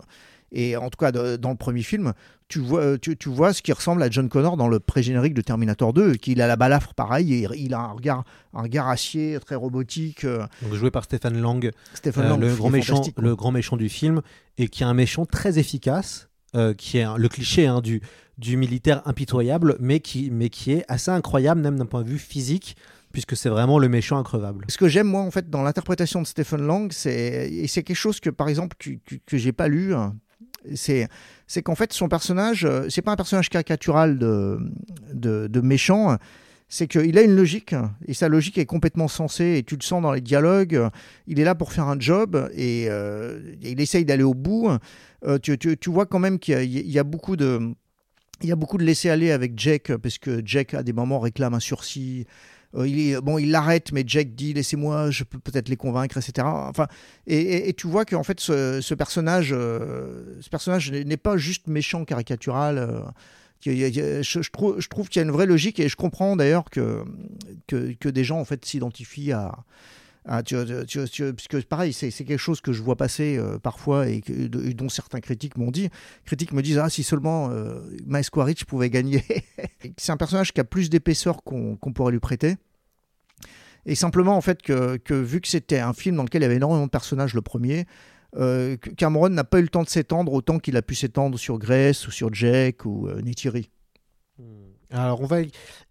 et 0.52 0.76
en 0.76 0.88
tout 0.90 0.96
cas 0.98 1.12
de- 1.12 1.36
dans 1.36 1.50
le 1.50 1.56
premier 1.56 1.82
film, 1.82 2.12
tu 2.48 2.60
vois, 2.60 2.96
tu, 2.98 3.16
tu 3.16 3.28
vois 3.28 3.52
ce 3.52 3.60
qui 3.62 3.72
ressemble 3.72 4.02
à 4.02 4.10
John 4.10 4.28
Connor 4.28 4.56
dans 4.56 4.68
le 4.68 4.78
pré-générique 4.78 5.34
de 5.34 5.40
Terminator 5.42 5.92
2, 5.92 6.14
qu'il 6.14 6.40
a 6.40 6.46
la 6.46 6.56
balafre 6.56 6.94
pareil, 6.94 7.34
et 7.34 7.48
il 7.56 7.74
a 7.74 7.80
un 7.80 7.92
regard, 7.92 8.24
un 8.54 8.62
regard 8.62 8.88
acier 8.88 9.38
très 9.44 9.56
robotique. 9.56 10.24
euh, 10.24 10.46
Donc 10.62 10.74
joué 10.74 10.90
par 10.90 11.04
Stephen 11.04 11.40
Lang, 11.40 11.70
Stephen 11.94 12.24
euh, 12.24 12.28
Lang, 12.28 12.40
le 12.40 12.54
grand 12.54 12.70
méchant, 12.70 13.02
le 13.18 13.34
grand 13.36 13.50
méchant 13.52 13.76
du 13.76 13.88
film, 13.88 14.22
et 14.58 14.68
qui 14.68 14.82
est 14.84 14.86
un 14.86 14.94
méchant 14.94 15.26
très 15.26 15.58
efficace, 15.58 16.28
euh, 16.54 16.72
qui 16.74 16.98
est 16.98 17.02
un- 17.02 17.16
le 17.16 17.28
cliché 17.28 17.66
hein, 17.66 17.80
du 17.80 18.00
du 18.38 18.58
militaire 18.58 19.00
impitoyable, 19.06 19.76
mais 19.80 20.00
qui 20.00 20.30
mais 20.30 20.50
qui 20.50 20.70
est 20.72 20.84
assez 20.88 21.10
incroyable 21.10 21.62
même 21.62 21.78
d'un 21.78 21.86
point 21.86 22.02
de 22.02 22.08
vue 22.08 22.18
physique, 22.18 22.76
puisque 23.10 23.34
c'est 23.34 23.48
vraiment 23.48 23.78
le 23.78 23.88
méchant 23.88 24.18
increvable. 24.18 24.66
Ce 24.68 24.76
que 24.76 24.88
j'aime 24.88 25.06
moi 25.06 25.22
en 25.22 25.30
fait 25.30 25.48
dans 25.48 25.62
l'interprétation 25.62 26.20
de 26.20 26.26
Stephen 26.26 26.60
Lang, 26.66 26.92
c'est 26.92 27.50
et 27.50 27.66
c'est 27.66 27.82
quelque 27.82 27.96
chose 27.96 28.20
que 28.20 28.28
par 28.28 28.48
exemple 28.50 28.76
que, 28.78 28.90
que, 29.06 29.14
que 29.24 29.38
j'ai 29.38 29.52
pas 29.52 29.68
lu. 29.68 29.94
hein, 29.94 30.14
C'est 30.74 31.08
c'est 31.46 31.62
qu'en 31.62 31.74
fait 31.74 31.92
son 31.92 32.08
personnage, 32.08 32.64
euh, 32.64 32.86
c'est 32.88 33.02
pas 33.02 33.12
un 33.12 33.16
personnage 33.16 33.48
caricatural 33.50 34.18
de 34.18 34.58
de, 35.12 35.60
méchant. 35.60 36.16
C'est 36.68 36.88
qu'il 36.88 37.16
a 37.16 37.22
une 37.22 37.36
logique 37.36 37.76
et 38.06 38.12
sa 38.12 38.28
logique 38.28 38.58
est 38.58 38.66
complètement 38.66 39.06
sensée 39.06 39.54
et 39.58 39.62
tu 39.62 39.76
le 39.76 39.82
sens 39.82 40.02
dans 40.02 40.10
les 40.12 40.20
dialogues. 40.20 40.88
Il 41.28 41.38
est 41.38 41.44
là 41.44 41.54
pour 41.54 41.72
faire 41.72 41.86
un 41.86 41.98
job 42.00 42.50
et, 42.56 42.86
euh, 42.88 43.40
il 43.62 43.80
essaye 43.80 44.04
d'aller 44.04 44.24
au 44.24 44.34
bout. 44.34 44.68
Euh, 45.24 45.38
tu, 45.38 45.56
tu, 45.58 45.76
tu 45.78 45.90
vois 45.90 46.06
quand 46.06 46.18
même 46.18 46.40
qu'il 46.40 46.54
y, 46.54 46.56
a- 46.56 46.62
il 46.64 46.90
y 46.90 46.98
a 46.98 47.04
beaucoup 47.04 47.36
de 47.36 47.72
il 48.42 48.48
y 48.48 48.52
a 48.52 48.56
beaucoup 48.56 48.78
de 48.78 48.84
laisser 48.84 49.08
aller 49.08 49.30
avec 49.30 49.52
Jack 49.56 49.96
parce 49.96 50.18
que 50.18 50.42
Jack 50.44 50.74
à 50.74 50.82
des 50.82 50.92
moments 50.92 51.20
réclame 51.20 51.54
un 51.54 51.60
sursis. 51.60 52.26
Euh, 52.76 52.86
il 52.86 53.10
est, 53.10 53.20
bon, 53.20 53.38
il 53.38 53.50
l'arrête, 53.50 53.92
mais 53.92 54.04
Jack 54.06 54.34
dit 54.34 54.52
laissez-moi, 54.52 55.10
je 55.10 55.24
peux 55.24 55.38
peut-être 55.38 55.68
les 55.68 55.76
convaincre, 55.76 56.16
etc. 56.18 56.46
Enfin, 56.46 56.86
et, 57.26 57.72
tu 57.74 57.86
vois 57.86 58.04
qu'en 58.04 58.22
fait 58.22 58.40
ce, 58.40 58.94
personnage, 58.94 59.50
euh, 59.52 60.36
ce 60.40 60.48
personnage 60.48 60.90
n'est 60.90 61.04
n'est 61.04 61.16
pas 61.16 61.36
juste 61.36 61.66
méchant 61.68 62.04
caricatural. 62.04 62.78
euh, 62.78 63.02
je, 63.64 64.50
trouve, 64.50 64.80
je 64.80 64.88
trouve 64.88 65.08
qu'il 65.08 65.20
y 65.20 65.24
a 65.24 65.26
une 65.26 65.32
vraie 65.32 65.46
logique 65.46 65.80
et 65.80 65.88
je 65.88 65.96
comprends 65.96 66.36
d'ailleurs 66.36 66.64
que, 66.70 67.04
que 67.66 68.08
des 68.08 68.24
gens 68.24 68.38
en 68.38 68.44
fait 68.44 68.64
s'identifient 68.64 69.32
à 69.32 69.52
ah, 70.28 70.42
tu, 70.42 70.56
tu- 70.88 71.08
tu- 71.08 71.32
parce 71.32 71.46
que 71.46 71.56
pareil, 71.58 71.92
c'est 71.92 72.10
quelque 72.10 72.36
chose 72.36 72.60
que 72.60 72.72
je 72.72 72.82
vois 72.82 72.96
passer 72.96 73.36
euh, 73.38 73.58
parfois 73.58 74.08
et, 74.08 74.20
dont 74.48 74.88
certains 74.88 75.20
critiques 75.20 75.56
m'ont 75.56 75.70
dit. 75.70 75.88
Critiques 76.24 76.52
me 76.52 76.62
disent 76.62 76.78
ah 76.78 76.90
si 76.90 77.04
seulement 77.04 77.50
euh, 77.52 77.80
Quaritch 78.32 78.64
pouvait 78.64 78.90
gagner. 78.90 79.22
c'est 79.96 80.10
un 80.10 80.16
personnage 80.16 80.52
qui 80.52 80.60
a 80.60 80.64
plus 80.64 80.90
d'épaisseur 80.90 81.44
qu'on 81.44 81.76
pourrait 81.76 82.12
lui 82.12 82.18
prêter. 82.18 82.56
Et 83.86 83.94
simplement 83.94 84.36
en 84.36 84.40
fait 84.40 84.62
que, 84.62 84.98
vu 85.14 85.40
que 85.40 85.48
c'était 85.48 85.78
un 85.78 85.92
film 85.92 86.16
dans 86.16 86.24
lequel 86.24 86.42
il 86.42 86.44
y 86.44 86.46
avait 86.46 86.56
énormément 86.56 86.84
de 86.84 86.90
personnages 86.90 87.34
le 87.34 87.42
premier, 87.42 87.86
euh, 88.36 88.76
Cameron 88.96 89.30
n'a 89.30 89.44
pas 89.44 89.60
eu 89.60 89.62
le 89.62 89.68
temps 89.68 89.84
de 89.84 89.88
s'étendre 89.88 90.32
autant 90.32 90.58
qu'il 90.58 90.76
a 90.76 90.82
pu 90.82 90.94
s'étendre 90.94 91.38
sur 91.38 91.58
Grace 91.58 92.06
ou 92.06 92.10
sur 92.10 92.34
Jack 92.34 92.84
ou 92.84 93.08
euh, 93.08 93.22
Neytiri. 93.22 93.70
Alors 94.90 95.20
on 95.20 95.26
va 95.26 95.38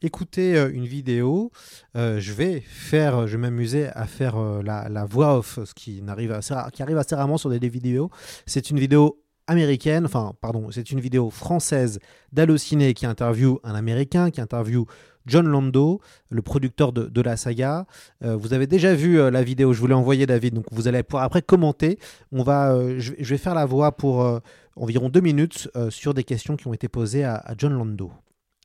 écouter 0.01 0.55
euh, 0.55 0.71
une 0.71 0.86
vidéo. 0.86 1.51
Euh, 1.95 2.19
je 2.19 2.34
vais 2.34 2.62
faire, 2.62 3.27
je 3.27 3.34
vais 3.34 3.41
m'amuser 3.41 3.88
à 3.88 4.05
faire 4.05 4.38
la, 4.38 5.05
voix 5.05 5.38
off, 5.38 5.60
ce 5.63 5.73
qui 5.73 6.01
arrive 6.08 6.31
assez 6.31 7.15
rarement 7.15 7.38
sur 7.38 7.49
des, 7.49 7.60
des 7.60 7.69
vidéos. 7.69 8.10
C'est 8.45 8.69
une 8.69 8.79
vidéo 8.79 9.21
américaine, 9.47 10.05
enfin 10.05 10.34
pardon, 10.41 10.69
c'est 10.71 10.91
une 10.91 10.99
vidéo 10.99 11.29
française 11.29 11.99
d'Allociné 12.31 12.93
qui 12.93 13.05
interviewe 13.05 13.60
un 13.63 13.75
Américain, 13.75 14.31
qui 14.31 14.41
interviewe 14.41 14.86
John 15.25 15.47
Lando, 15.47 16.01
le 16.29 16.41
producteur 16.41 16.91
de, 16.93 17.21
la 17.21 17.38
saga. 17.38 17.85
Euh, 18.23 18.35
vous 18.35 18.53
avez 18.53 18.67
déjà 18.67 18.93
vu 18.93 19.19
euh, 19.19 19.31
la 19.31 19.43
vidéo, 19.43 19.73
je 19.73 19.79
vous 19.79 19.88
l'ai 19.88 19.93
envoyée 19.93 20.25
David, 20.25 20.55
donc 20.55 20.65
vous 20.71 20.88
allez 20.88 21.03
pouvoir 21.03 21.23
après 21.23 21.41
commenter. 21.41 21.99
On 22.31 22.43
va, 22.43 22.73
euh, 22.73 22.95
je, 22.99 23.13
vais- 23.13 23.38
faire 23.38 23.55
la 23.55 23.65
voix 23.65 23.91
pour 23.91 24.41
environ 24.75 25.09
deux 25.09 25.19
minutes 25.19 25.69
sur 25.89 26.13
des 26.13 26.23
questions 26.23 26.55
qui 26.55 26.67
ont 26.67 26.73
été 26.73 26.88
posées 26.88 27.23
à, 27.23 27.53
John 27.57 27.73
Lando. 27.73 28.11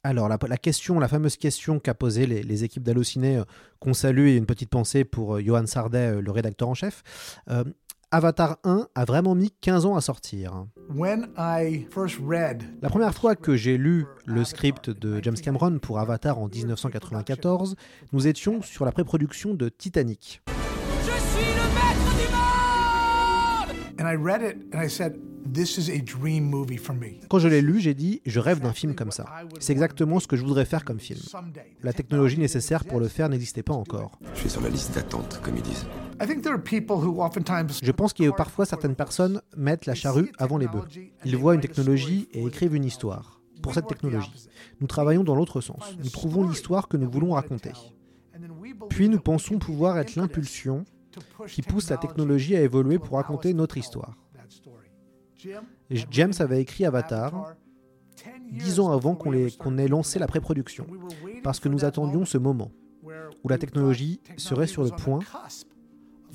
Alors, 0.02 0.28
la, 0.28 0.38
question, 0.56 0.98
la 0.98 1.08
fameuse 1.08 1.36
question 1.36 1.78
qu'a 1.78 1.92
posée 1.92 2.24
les, 2.24 2.42
les 2.42 2.64
équipes 2.64 2.82
d'Allociné, 2.82 3.42
qu'on 3.80 3.92
salue 3.92 4.28
et 4.28 4.36
une 4.36 4.46
petite 4.46 4.70
pensée 4.70 5.04
pour 5.04 5.40
Johan 5.40 5.66
Sardet, 5.66 6.20
le 6.22 6.30
rédacteur 6.30 6.68
en 6.68 6.74
chef. 6.74 7.02
Avatar 8.12 8.58
1 8.64 8.88
a 8.96 9.04
vraiment 9.04 9.36
mis 9.36 9.52
15 9.60 9.86
ans 9.86 9.94
à 9.94 10.00
sortir. 10.00 10.66
When 10.92 11.28
I 11.38 11.86
first 11.94 12.18
read 12.20 12.64
La 12.82 12.88
première 12.88 13.14
fois 13.14 13.36
que 13.36 13.54
j'ai 13.54 13.78
lu 13.78 14.04
le 14.26 14.42
script 14.42 14.90
de 14.90 15.22
James 15.22 15.36
Cameron 15.36 15.78
pour 15.78 16.00
Avatar 16.00 16.40
en 16.40 16.48
1994, 16.48 17.76
nous 18.12 18.26
étions 18.26 18.62
sur 18.62 18.84
la 18.84 18.90
pré-production 18.90 19.54
de 19.54 19.68
Titanic. 19.68 20.42
Je 21.02 21.04
suis 21.04 21.54
le 21.54 21.62
maître 21.72 22.16
du 22.16 22.32
monde 22.34 24.00
And 24.00 24.12
I 24.12 24.16
read 24.16 24.42
it 24.42 24.74
and 24.74 24.82
I 24.82 24.90
said 24.90 25.16
this 25.54 25.78
is 25.78 25.88
a 25.88 26.00
dream 26.02 26.50
movie 26.50 26.78
for 26.78 26.96
me. 26.96 27.20
Quand 27.28 27.38
je 27.38 27.46
l'ai 27.46 27.62
lu, 27.62 27.78
j'ai 27.78 27.94
dit 27.94 28.22
je 28.26 28.40
rêve 28.40 28.58
d'un 28.58 28.72
film 28.72 28.96
comme 28.96 29.12
ça. 29.12 29.24
C'est 29.60 29.72
exactement 29.72 30.18
ce 30.18 30.26
que 30.26 30.34
je 30.34 30.42
voudrais 30.44 30.64
faire 30.64 30.84
comme 30.84 30.98
film. 30.98 31.20
La 31.84 31.92
technologie 31.92 32.40
nécessaire 32.40 32.84
pour 32.84 32.98
le 32.98 33.06
faire 33.06 33.28
n'existait 33.28 33.62
pas 33.62 33.74
encore. 33.74 34.18
Je 34.34 34.40
suis 34.40 34.50
sur 34.50 34.62
la 34.62 34.68
liste 34.68 34.96
d'attente, 34.96 35.40
comme 35.44 35.56
ils 35.56 35.62
disent. 35.62 35.86
I 36.20 36.26
think 36.26 36.42
there 36.42 36.52
are 36.52 36.62
people 36.62 36.96
who 36.96 37.22
oftentimes 37.22 37.80
Je 37.82 37.92
pense 37.92 38.12
qu'il 38.12 38.26
y 38.26 38.28
a 38.28 38.32
parfois 38.32 38.66
certaines 38.66 38.94
personnes 38.94 39.40
mettent 39.56 39.86
la 39.86 39.94
charrue 39.94 40.30
avant 40.38 40.58
les 40.58 40.68
bœufs. 40.68 40.84
Ils 41.24 41.36
voient 41.36 41.54
une 41.54 41.62
technologie 41.62 42.28
et 42.32 42.44
écrivent 42.44 42.74
une 42.74 42.84
histoire. 42.84 43.40
Pour 43.62 43.74
cette 43.74 43.86
technologie, 43.86 44.48
nous 44.80 44.86
travaillons 44.86 45.24
dans 45.24 45.34
l'autre 45.34 45.60
sens. 45.60 45.96
Nous 46.02 46.10
trouvons 46.10 46.46
l'histoire 46.46 46.88
que 46.88 46.96
nous 46.96 47.10
voulons 47.10 47.32
raconter. 47.32 47.72
Puis 48.90 49.08
nous 49.08 49.20
pensons 49.20 49.58
pouvoir 49.58 49.98
être 49.98 50.16
l'impulsion 50.16 50.84
qui 51.48 51.62
pousse 51.62 51.88
la 51.90 51.96
technologie 51.96 52.56
à 52.56 52.60
évoluer 52.60 52.98
pour 52.98 53.16
raconter 53.16 53.54
notre 53.54 53.78
histoire. 53.78 54.14
James 56.10 56.32
avait 56.38 56.60
écrit 56.60 56.84
Avatar 56.84 57.54
dix 58.50 58.78
ans 58.78 58.92
avant 58.92 59.14
qu'on 59.14 59.32
ait 59.78 59.88
lancé 59.88 60.18
la 60.18 60.26
pré-production, 60.26 60.86
parce 61.42 61.60
que 61.60 61.68
nous 61.70 61.86
attendions 61.86 62.26
ce 62.26 62.36
moment 62.36 62.70
où 63.42 63.48
la 63.48 63.56
technologie 63.56 64.20
serait 64.36 64.66
sur 64.66 64.84
le 64.84 64.90
point 64.90 65.20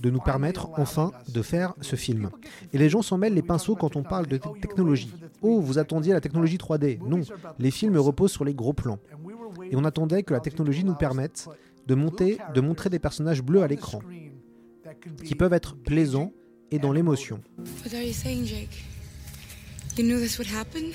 de 0.01 0.09
nous 0.09 0.19
permettre 0.19 0.69
enfin 0.77 1.11
de 1.29 1.41
faire 1.41 1.73
ce 1.81 1.95
film. 1.95 2.29
Et 2.73 2.77
les 2.77 2.89
gens 2.89 3.01
s'en 3.01 3.17
mêlent 3.17 3.33
les 3.33 3.41
pinceaux 3.41 3.75
quand 3.75 3.95
on 3.95 4.03
parle 4.03 4.27
de 4.27 4.37
technologie. 4.37 5.11
Oh, 5.41 5.59
vous 5.61 5.77
attendiez 5.77 6.13
la 6.13 6.21
technologie 6.21 6.57
3D 6.57 6.99
Non, 7.05 7.21
les 7.59 7.71
films 7.71 7.97
reposent 7.97 8.31
sur 8.31 8.45
les 8.45 8.53
gros 8.53 8.73
plans. 8.73 8.99
Et 9.71 9.75
on 9.75 9.83
attendait 9.85 10.23
que 10.23 10.33
la 10.33 10.39
technologie 10.39 10.83
nous 10.83 10.95
permette 10.95 11.47
de 11.87 11.95
monter, 11.95 12.37
de 12.53 12.61
montrer 12.61 12.89
des 12.89 12.99
personnages 12.99 13.41
bleus 13.41 13.61
à 13.61 13.67
l'écran, 13.67 14.01
qui 15.23 15.35
peuvent 15.35 15.53
être 15.53 15.75
plaisants 15.75 16.31
et 16.71 16.79
dans 16.79 16.91
l'émotion. 16.91 17.41
What 17.57 17.95
are 17.95 18.03
you 18.03 18.13
saying, 18.13 18.45
Jake? 18.45 18.83
You 19.97 20.03
knew 20.03 20.19
this 20.19 20.37
would 20.37 20.51
happen? 20.51 20.91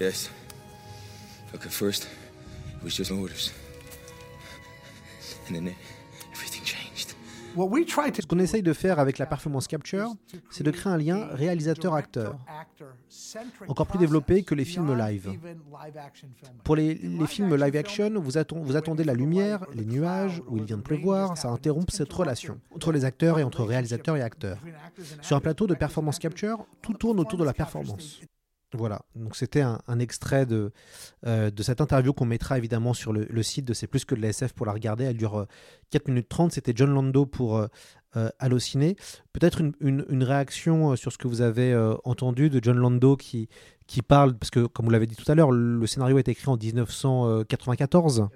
Yes. 0.00 0.30
Look, 1.52 1.64
at 1.64 1.72
first, 1.72 2.08
it 2.76 2.84
was 2.84 2.94
just 2.96 3.10
orders. 3.10 3.52
And 5.48 5.54
then 5.54 5.74
everything 6.32 6.64
changed. 6.64 7.14
Ce 7.56 8.26
qu'on 8.26 8.38
essaye 8.40 8.62
de 8.62 8.72
faire 8.72 8.98
avec 8.98 9.18
la 9.18 9.26
performance 9.26 9.68
capture, 9.68 10.12
c'est 10.50 10.64
de 10.64 10.70
créer 10.70 10.92
un 10.92 10.96
lien 10.96 11.26
réalisateur-acteur, 11.30 12.36
encore 13.68 13.86
plus 13.86 13.98
développé 13.98 14.42
que 14.42 14.54
les 14.54 14.64
films 14.64 14.96
live. 14.96 15.38
Pour 16.64 16.74
les, 16.74 16.94
les 16.94 17.26
films 17.26 17.54
live 17.54 17.76
action, 17.76 18.10
vous, 18.14 18.32
vous, 18.62 18.76
attendez 18.76 19.04
la 19.04 19.14
lumière, 19.14 19.64
les 19.72 19.84
nuages, 19.84 20.42
où 20.48 20.56
il 20.56 20.64
vient 20.64 20.78
de 20.78 20.82
pleuvoir, 20.82 21.38
ça 21.38 21.48
interrompt 21.48 21.90
cette 21.92 22.12
relation 22.12 22.58
entre 22.74 22.90
les 22.90 23.04
acteurs 23.04 23.38
et 23.38 23.44
entre 23.44 23.62
réalisateurs 23.62 24.16
et 24.16 24.22
acteurs. 24.22 24.58
Sur 25.20 25.36
un 25.36 25.40
plateau 25.40 25.66
de 25.66 25.74
performance 25.74 26.18
capture, 26.18 26.66
tout 26.82 26.94
tourne 26.94 27.20
autour 27.20 27.38
de 27.38 27.44
la 27.44 27.54
performance. 27.54 28.20
Voilà, 28.76 29.02
donc 29.14 29.36
c'était 29.36 29.60
un, 29.60 29.98
extrait 30.00 30.46
de, 30.46 30.72
euh, 31.26 31.48
de 31.52 31.62
cette 31.62 31.80
interview 31.80 32.12
qu'on 32.12 32.24
mettra 32.24 32.58
évidemment 32.58 32.92
sur 32.92 33.12
le, 33.12 33.42
site 33.44 33.64
de 33.64 33.72
C'est 33.72 33.86
plus 33.86 34.04
que 34.04 34.16
de 34.16 34.20
la 34.20 34.28
SF 34.30 34.52
pour 34.52 34.66
la 34.66 34.72
regarder. 34.72 35.04
Elle 35.04 35.16
dure 35.16 35.46
4 35.90 36.08
euh, 36.08 36.12
minutes 36.12 36.28
30. 36.28 36.50
C'était 36.50 36.72
John 36.74 36.92
Lando 36.92 37.24
pour 37.24 37.56
euh, 37.56 37.68
euh 38.16 38.30
Allociné. 38.40 38.96
Peut-être 39.32 39.62
une, 39.80 40.24
réaction 40.24 40.96
sur 40.96 41.12
ce 41.12 41.18
que 41.18 41.28
vous 41.28 41.40
avez 41.40 41.72
entendu 42.02 42.50
de 42.50 42.58
John 42.60 42.76
Lando 42.76 43.16
qui, 43.16 43.48
qui 43.86 44.02
parle, 44.02 44.36
parce 44.36 44.50
que 44.50 44.66
comme 44.66 44.86
vous 44.86 44.92
l'avez 44.92 45.06
dit 45.06 45.14
tout 45.14 45.30
à 45.30 45.36
l'heure, 45.36 45.52
le 45.52 45.86
scénario 45.86 46.16
a 46.16 46.20
été 46.20 46.32
écrit 46.32 46.48
en 46.48 46.56
1994 46.56 48.28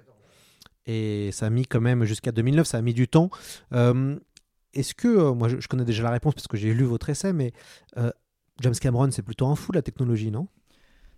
et 0.85 1.31
ça 1.33 1.47
a 1.47 1.49
mis 1.49 1.65
quand 1.65 1.81
même 1.81 2.05
jusqu'à 2.05 2.31
2009, 2.31 2.65
ça 2.65 2.77
a 2.77 2.81
mis 2.81 2.93
du 2.93 3.09
temps. 3.09 3.29
Est-ce 3.71 4.93
que, 4.93 5.31
moi 5.31 5.49
je, 5.49 5.67
connais 5.67 5.85
déjà 5.85 6.03
la 6.03 6.11
réponse 6.11 6.33
parce 6.33 6.47
que 6.47 6.55
j'ai 6.55 6.73
lu 6.73 6.85
votre 6.85 7.09
essai, 7.09 7.33
mais 7.33 7.51
James 8.61 8.75
Cameron, 8.79 9.11
c'est 9.11 9.21
plutôt 9.21 9.47
un 9.47 9.55
fou 9.55 9.71
la 9.71 9.81
technologie, 9.81 10.31
non? 10.31 10.47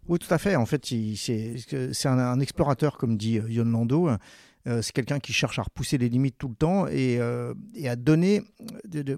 Oui, 0.08 0.20
tout 0.20 0.34
à 0.34 0.38
fait. 0.38 0.56
En 0.56 0.66
fait, 0.66 0.86
c'est 0.86 2.08
un, 2.08 2.40
explorateur, 2.40 2.98
comme 2.98 3.18
dit 3.18 3.38
euh, 3.38 3.50
Yon 3.50 3.66
Lando. 3.66 4.10
Euh, 4.68 4.82
c'est 4.82 4.92
quelqu'un 4.92 5.20
qui 5.20 5.34
cherche 5.34 5.58
à 5.58 5.64
repousser 5.64 5.98
les 5.98 6.10
limites 6.10 6.38
tout 6.38 6.50
le 6.50 6.56
temps 6.56 6.88
et, 6.88 7.18
euh, 7.20 7.54
à 7.86 7.96
donner. 7.96 8.44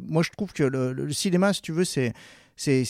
moi, 0.02 0.24
je 0.24 0.30
trouve 0.32 0.54
que 0.54 0.64
le, 0.64 1.12
cinéma, 1.12 1.54
si 1.54 1.62
tu 1.62 1.72
veux, 1.72 1.86
c'est 1.86 2.14
c'est 2.56 2.84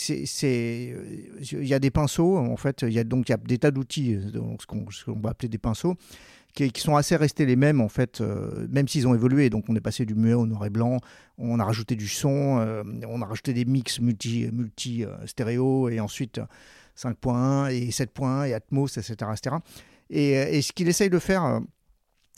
il 1.53 1.65
y 1.65 1.73
a 1.73 1.79
des 1.79 1.89
pinceaux 1.89 2.37
en 2.37 2.57
fait 2.57 2.81
il 2.81 2.91
y 2.91 2.99
a 2.99 3.05
donc 3.05 3.29
il 3.29 3.31
y 3.31 3.33
a 3.33 3.37
des 3.37 3.57
tas 3.57 3.71
d'outils 3.71 4.19
ce 4.59 4.65
qu'on 4.65 4.85
va 5.21 5.29
appeler 5.29 5.47
des 5.47 5.57
pinceaux 5.57 5.95
qui, 6.53 6.71
sont 6.77 6.95
assez 6.95 7.15
restés 7.15 7.45
les 7.45 7.55
mêmes 7.55 7.81
en 7.81 7.89
fait, 7.89 8.21
euh, 8.21 8.67
même 8.69 8.87
s'ils 8.87 9.07
ont 9.07 9.15
évolué. 9.15 9.49
Donc 9.49 9.65
on 9.69 9.75
est 9.75 9.81
passé 9.81 10.05
du 10.05 10.15
muet 10.15 10.33
au 10.33 10.45
noir 10.45 10.65
et 10.65 10.69
blanc, 10.69 10.99
on 11.37 11.59
a 11.59 11.65
rajouté 11.65 11.95
du 11.95 12.07
son, 12.07 12.59
euh, 12.59 12.83
on 13.07 13.21
a 13.21 13.25
rajouté 13.25 13.53
des 13.53 13.65
mix 13.65 13.99
multi, 13.99 14.49
multi 14.51 15.03
euh, 15.03 15.15
stéréo 15.25 15.89
et 15.89 15.99
ensuite 15.99 16.39
5.1 16.97 17.71
et 17.71 17.89
7.1 17.89 18.47
et 18.47 18.53
Atmos, 18.53 18.97
etc. 18.97 19.31
etc. 19.31 19.55
Et, 20.09 20.61
ce 20.61 20.71
qu'il 20.71 20.87
essaye 20.87 21.09
de 21.09 21.17
faire, 21.17 21.61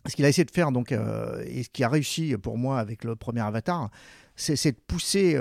ce 0.05 0.15
qu'il 0.15 0.23
a 0.23 0.29
essayé 0.29 0.45
de 0.45 0.51
faire 0.51 0.71
donc, 0.71 0.93
et 0.93 1.63
ce 1.63 1.69
qui 1.69 1.83
a 1.83 1.89
réussi 1.89 2.37
pour 2.37 2.57
moi 2.57 2.79
avec 2.79 3.03
le 3.03 3.17
premier 3.17 3.41
Avatar, 3.41 3.89
c'est 4.37 4.71
de 4.71 4.77
pousser, 4.87 5.37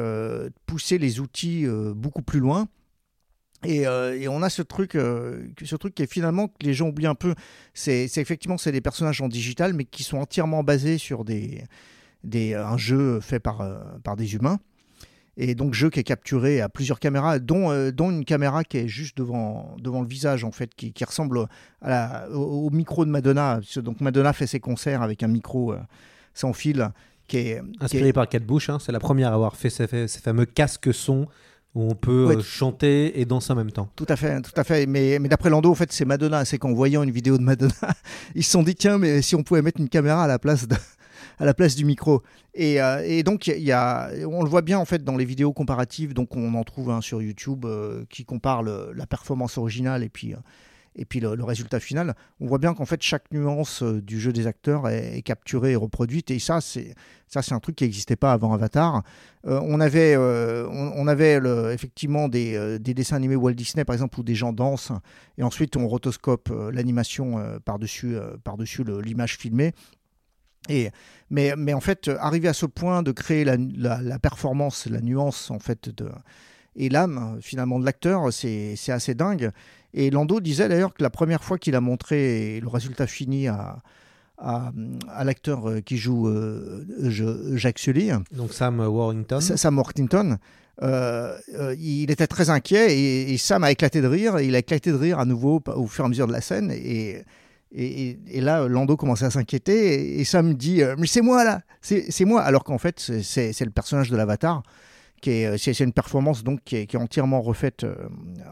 pousser 0.66 0.98
les 0.98 1.20
outils 1.20 1.64
beaucoup 1.94 2.22
plus 2.22 2.40
loin 2.40 2.66
euh, 3.66 4.18
et, 4.18 4.28
on 4.28 4.42
a 4.42 4.50
ce 4.50 4.62
truc, 4.62 4.94
euh, 4.94 5.46
ce 5.64 5.76
truc 5.76 5.94
qui 5.94 6.02
est 6.02 6.12
finalement 6.12 6.48
que 6.48 6.54
les 6.60 6.74
gens 6.74 6.88
oublient 6.88 7.06
un 7.06 7.14
peu. 7.14 7.34
C'est 7.72 8.04
effectivement 8.16 8.58
c'est 8.58 8.72
des 8.72 8.80
personnages 8.80 9.20
en 9.20 9.28
digital, 9.28 9.74
mais 9.74 9.84
qui 9.84 10.02
sont 10.02 10.18
entièrement 10.18 10.62
basés 10.62 10.98
sur 10.98 11.24
des, 11.24 11.64
des 12.22 12.54
un 12.54 12.76
jeu 12.76 13.20
fait 13.20 13.40
par 13.40 13.60
euh, 13.60 13.78
par 14.02 14.16
des 14.16 14.34
humains. 14.34 14.58
Et 15.36 15.56
donc 15.56 15.74
jeu 15.74 15.90
qui 15.90 15.98
est 15.98 16.04
capturé 16.04 16.60
à 16.60 16.68
plusieurs 16.68 17.00
caméras, 17.00 17.40
dont, 17.40 17.90
dont 17.90 18.12
une 18.12 18.24
caméra 18.24 18.62
qui 18.62 18.78
est 18.78 18.86
juste 18.86 19.16
devant 19.18 19.74
devant 19.80 20.00
le 20.00 20.06
visage 20.06 20.44
en 20.44 20.52
fait, 20.52 20.72
qui, 20.76 20.92
qui 20.92 21.04
ressemble 21.04 21.48
au, 22.32 22.70
micro 22.70 23.04
de 23.04 23.10
Madonna. 23.10 23.60
Donc 23.78 24.00
Madonna 24.00 24.32
fait 24.32 24.46
ses 24.46 24.60
concerts 24.60 25.02
avec 25.02 25.24
un 25.24 25.28
micro 25.28 25.74
sans 26.34 26.52
fil. 26.52 26.88
Qui 27.26 27.38
est, 27.38 27.62
Inspiré 27.80 28.12
par 28.12 28.28
Kate 28.28 28.44
Bush, 28.44 28.68
hein. 28.68 28.78
c'est 28.78 28.92
la 28.92 29.00
première 29.00 29.30
à 29.30 29.34
avoir 29.34 29.56
fait 29.56 29.70
ces, 29.70 29.86
ces 30.06 30.20
fameux 30.20 30.44
casques 30.44 30.92
son 30.92 31.26
où 31.74 31.90
on 31.90 31.94
peut 31.94 32.30
euh, 32.30 32.40
chanter 32.40 33.20
et 33.20 33.24
danser 33.24 33.52
en 33.52 33.56
même 33.56 33.72
temps. 33.72 33.88
Tout 33.96 34.06
à 34.08 34.16
fait, 34.16 34.40
tout 34.42 34.52
à 34.56 34.64
fait. 34.64 34.86
Mais, 34.86 35.18
mais 35.18 35.28
d'après 35.28 35.50
Lando, 35.50 35.70
en 35.70 35.74
fait, 35.74 35.92
c'est 35.92 36.04
Madonna. 36.04 36.44
C'est 36.44 36.58
qu'en 36.58 36.72
voyant 36.72 37.02
une 37.02 37.10
vidéo 37.10 37.36
de 37.36 37.42
Madonna, 37.42 37.74
ils 38.34 38.44
se 38.44 38.50
sont 38.50 38.62
dit 38.62 38.74
tiens, 38.74 38.98
mais 38.98 39.22
si 39.22 39.34
on 39.34 39.42
pouvait 39.42 39.62
mettre 39.62 39.80
une 39.80 39.88
caméra 39.88 40.24
à 40.24 40.26
la 40.28 40.38
place 40.38 40.68
de, 40.68 40.76
à 41.38 41.44
la 41.44 41.54
place 41.54 41.74
du 41.74 41.84
micro. 41.84 42.22
Et, 42.54 42.80
euh, 42.80 43.02
et 43.04 43.24
donc, 43.24 43.48
il 43.48 43.62
y 43.62 43.72
a, 43.72 44.10
on 44.26 44.42
le 44.42 44.48
voit 44.48 44.62
bien 44.62 44.78
en 44.78 44.84
fait 44.84 45.02
dans 45.02 45.16
les 45.16 45.24
vidéos 45.24 45.52
comparatives. 45.52 46.14
Donc, 46.14 46.36
on 46.36 46.54
en 46.54 46.64
trouve 46.64 46.90
un 46.90 47.00
sur 47.00 47.20
YouTube 47.20 47.64
euh, 47.64 48.04
qui 48.08 48.24
compare 48.24 48.62
la 48.62 49.06
performance 49.06 49.58
originale 49.58 50.04
et 50.04 50.08
puis 50.08 50.34
et 50.96 51.04
puis 51.04 51.20
le, 51.20 51.42
résultat 51.42 51.80
final, 51.80 52.14
on 52.40 52.46
voit 52.46 52.58
bien 52.58 52.74
qu'en 52.74 52.84
fait 52.84 53.02
chaque 53.02 53.32
nuance 53.32 53.82
euh, 53.82 54.00
du 54.00 54.20
jeu 54.20 54.32
des 54.32 54.46
acteurs 54.46 54.88
est, 54.88 55.22
capturée 55.22 55.72
et 55.72 55.76
reproduite. 55.76 56.30
Et 56.30 56.38
ça, 56.38 56.60
c'est 56.60 56.94
ça, 57.26 57.42
c'est 57.42 57.54
un 57.54 57.60
truc 57.60 57.76
qui 57.76 57.84
n'existait 57.84 58.16
pas 58.16 58.32
avant 58.32 58.52
Avatar. 58.52 59.02
Euh, 59.46 59.60
on 59.64 59.80
avait, 59.80 60.14
euh, 60.16 60.68
on, 60.70 61.08
avait 61.08 61.40
effectivement 61.72 62.28
des, 62.28 62.78
des, 62.78 62.94
dessins 62.94 63.16
animés 63.16 63.34
Walt 63.34 63.54
Disney, 63.54 63.84
par 63.84 63.94
exemple, 63.94 64.20
où 64.20 64.22
des 64.22 64.36
gens 64.36 64.52
dansent, 64.52 64.92
et 65.36 65.42
ensuite 65.42 65.76
on 65.76 65.88
rotoscope 65.88 66.52
l'animation 66.72 67.58
par-dessus 67.64 68.16
par 68.44 68.56
-dessus 68.56 68.84
l'image 69.02 69.36
filmée. 69.36 69.72
Et, 70.68 70.90
mais, 71.28 71.54
mais 71.56 71.74
en 71.74 71.80
fait, 71.80 72.08
arriver 72.20 72.48
à 72.48 72.52
ce 72.52 72.66
point 72.66 73.02
de 73.02 73.10
créer 73.10 73.44
la 73.44 74.18
performance, 74.20 74.86
la 74.86 75.00
nuance 75.00 75.50
en 75.50 75.58
fait 75.58 75.88
de, 75.88 76.08
et 76.76 76.88
l'âme 76.88 77.38
finalement 77.40 77.78
de 77.78 77.84
l'acteur, 77.84 78.32
c'est 78.32 78.76
assez 78.88 79.14
dingue. 79.14 79.50
Et 79.94 80.10
Lando 80.10 80.40
disait 80.40 80.68
d'ailleurs 80.68 80.92
que 80.92 81.02
la 81.02 81.10
première 81.10 81.44
fois 81.44 81.56
qu'il 81.58 81.76
a 81.76 81.80
montré 81.80 82.58
le 82.60 82.68
résultat 82.68 83.06
fini 83.06 83.46
à, 83.46 83.80
à, 84.38 85.24
l'acteur 85.24 85.68
euh, 85.68 85.80
qui 85.80 85.96
joue 85.96 86.28
euh, 86.28 86.84
Jacques 87.54 87.78
Sully. 87.78 88.10
Donc 88.32 88.52
Sam 88.52 88.80
Worthington. 88.80 89.40
Sam 89.40 89.78
Worthington. 89.78 90.38
Euh, 90.82 91.38
il 91.78 92.10
était 92.10 92.26
très 92.26 92.50
inquiet 92.50 92.98
et, 92.98 93.38
Sam 93.38 93.62
a 93.62 93.70
éclaté 93.70 94.00
de 94.00 94.08
rire. 94.08 94.38
Et 94.38 94.46
il 94.46 94.54
a 94.54 94.58
éclaté 94.58 94.90
de 94.90 94.96
rire 94.96 95.18
à 95.18 95.24
nouveau 95.24 95.62
au 95.66 95.86
fur 95.86 96.04
et 96.04 96.06
à 96.06 96.08
mesure 96.08 96.26
de 96.26 96.32
la 96.32 96.40
scène. 96.40 96.70
Et, 96.72 97.22
et, 97.72 98.18
et 98.28 98.40
là, 98.40 98.66
Lando 98.66 98.96
commençait 98.96 99.26
à 99.26 99.30
s'inquiéter. 99.30 100.18
Et, 100.18 100.24
Sam 100.24 100.54
dit 100.54 100.82
Mais 100.98 101.06
c'est 101.06 101.22
moi 101.22 101.44
là 101.44 101.62
C'est 101.80 102.24
moi 102.24 102.42
Alors 102.42 102.64
qu'en 102.64 102.78
fait, 102.78 102.98
c'est 103.22 103.64
le 103.64 103.70
personnage 103.70 104.10
de 104.10 104.16
l'avatar. 104.16 104.62
Euh, 105.28 105.56
c'est 105.58 105.78
une 105.80 105.92
performance 105.92 106.44
donc 106.44 106.60
qui 106.64 106.76
est, 106.76 106.96
entièrement 106.96 107.40
refaite, 107.40 107.84
euh, 107.84 107.94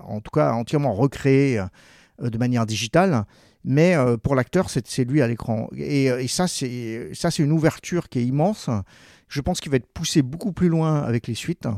en 0.05 0.21
tout 0.21 0.31
cas 0.31 0.53
entièrement 0.53 0.95
recréée 0.95 1.59
euh, 1.59 2.31
de 2.31 2.39
manière 2.39 2.67
digitale. 2.67 3.25
Mais 3.65 3.95
pour 4.25 4.35
l'acteur, 4.35 4.71
c'est 4.71 5.05
lui 5.05 5.23
à 5.23 5.29
l'écran. 5.29 5.69
Et, 5.77 6.27
ça, 6.27 6.49
c'est 6.49 7.39
une 7.39 7.53
ouverture 7.53 8.09
qui 8.09 8.19
est 8.19 8.25
immense. 8.25 8.69
Je 9.29 9.41
pense 9.41 9.61
qu'il 9.61 9.71
va 9.71 9.77
être 9.77 9.87
poussé 9.87 10.21
beaucoup 10.21 10.51
plus 10.51 10.69
loin 10.69 11.01
avec 11.03 11.29
les 11.29 11.37
suites. 11.37 11.69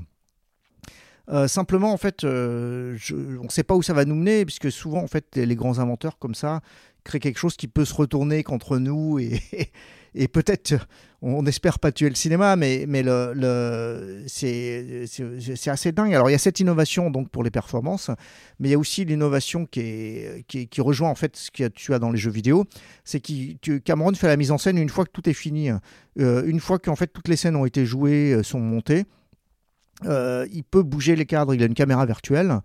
simplement, 1.47 1.93
en 1.93 1.99
fait, 1.99 2.25
on 2.25 2.29
ne 2.29 3.49
sait 3.51 3.65
pas 3.65 3.75
où 3.75 3.83
ça 3.83 3.93
va 3.93 4.07
nous 4.07 4.15
mener, 4.15 4.47
puisque 4.47 4.73
souvent, 4.73 5.03
en 5.03 5.09
fait, 5.09 5.37
les 5.37 5.57
grands 5.57 5.79
inventeurs 5.79 6.19
comme 6.19 6.35
ça 6.35 6.63
créent 7.05 7.21
quelque 7.21 7.39
chose 7.39 7.59
qui 7.59 7.69
peut 7.69 7.85
se 7.85 7.93
retourner 7.93 8.43
contre 8.43 8.79
nous 8.79 9.19
et, 9.19 9.43
et 10.15 10.29
peut-être, 10.29 10.75
on 11.23 11.45
espère 11.47 11.79
pas 11.79 11.91
tuer 11.91 12.09
le 12.09 12.15
cinéma, 12.15 12.55
mais, 12.55 12.85
mais 12.87 13.03
le, 13.03 13.33
le 13.35 14.25
c'est 14.27 15.71
assez 15.71 15.93
dingue. 15.93 16.15
Alors 16.15 16.29
il 16.31 16.33
y 16.33 16.37
a 16.37 16.39
cette 16.39 16.61
innovation 16.61 17.11
donc 17.11 17.31
pour 17.31 17.43
les 17.43 17.51
performances, 17.51 18.11
mais 18.61 18.69
il 18.69 18.73
y 18.73 18.75
a 18.75 18.79
aussi 18.79 19.05
l'innovation 19.05 19.67
qui, 19.67 20.23
qui, 20.47 20.81
rejoint 20.81 21.11
en 21.11 21.15
fait 21.15 21.37
ce 21.37 21.51
que 21.51 21.69
tu 21.69 21.95
as 21.95 21.99
dans 21.99 22.11
les 22.11 22.19
jeux 22.19 22.31
vidéo, 22.31 22.65
c'est 23.05 23.21
que 23.21 23.79
Cameron 23.79 24.15
fait 24.15 24.29
la 24.29 24.37
mise 24.37 24.53
en 24.53 24.59
scène 24.59 24.79
une 24.79 24.89
fois 24.89 25.05
que 25.05 25.11
tout 25.11 25.29
est 25.29 25.35
fini, 25.35 25.71
euh, 26.21 26.45
une 26.47 26.61
fois 26.61 26.79
qu'en 26.79 26.97
fait 26.97 27.09
toutes 27.09 27.29
les 27.29 27.37
scènes 27.37 27.57
ont 27.57 27.67
été 27.67 27.85
jouées, 27.85 28.33
euh, 28.33 28.43
sont 28.43 28.61
montées. 28.61 29.05
Euh, 30.05 30.47
il 30.53 30.65
peut 30.65 30.83
bouger 30.83 31.17
les 31.17 31.27
cadres, 31.27 31.55
il 31.55 31.63
a 31.63 31.67
une 31.67 31.75
caméra 31.75 32.05
virtuelle 32.05 32.61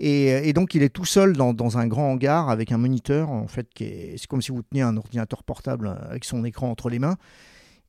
et, 0.00 0.52
donc, 0.52 0.76
il 0.76 0.84
est 0.84 0.90
tout 0.90 1.04
seul 1.04 1.32
dans, 1.32 1.78
un 1.78 1.86
grand 1.88 2.12
hangar 2.12 2.50
avec 2.50 2.70
un 2.70 2.78
moniteur, 2.78 3.30
en 3.30 3.48
fait, 3.48 3.66
c'est 3.76 4.26
comme 4.28 4.40
si 4.40 4.52
vous 4.52 4.62
teniez 4.62 4.82
un 4.82 4.96
ordinateur 4.96 5.42
portable 5.42 5.98
avec 6.08 6.24
son 6.24 6.44
écran 6.44 6.70
entre 6.70 6.88
les 6.88 7.00
mains. 7.00 7.16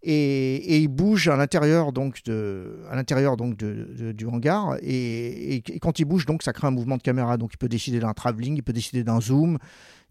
et, 0.02 0.80
il 0.80 0.88
bouge 0.88 1.28
à 1.28 1.36
l'intérieur 1.36 1.92
donc 1.92 2.24
de, 2.24 2.80
à 2.90 2.96
l'intérieur 2.96 3.38
donc 3.38 3.58
de, 3.58 4.12
du 4.12 4.26
hangar. 4.26 4.78
Et, 4.82 5.62
quand 5.82 6.00
il 6.00 6.06
bouge 6.06 6.26
donc 6.26 6.42
ça 6.42 6.52
crée 6.52 6.66
un 6.66 6.72
mouvement 6.72 6.98
de 6.98 7.04
caméra. 7.04 7.38
Donc 7.38 7.52
il 7.54 7.58
peut 7.58 7.70
décider 7.70 8.00
d'un 8.00 8.14
travelling, 8.14 8.56
il 8.56 8.64
peut 8.64 8.74
décider 8.74 9.04
d'un 9.04 9.22
zoom. 9.22 9.60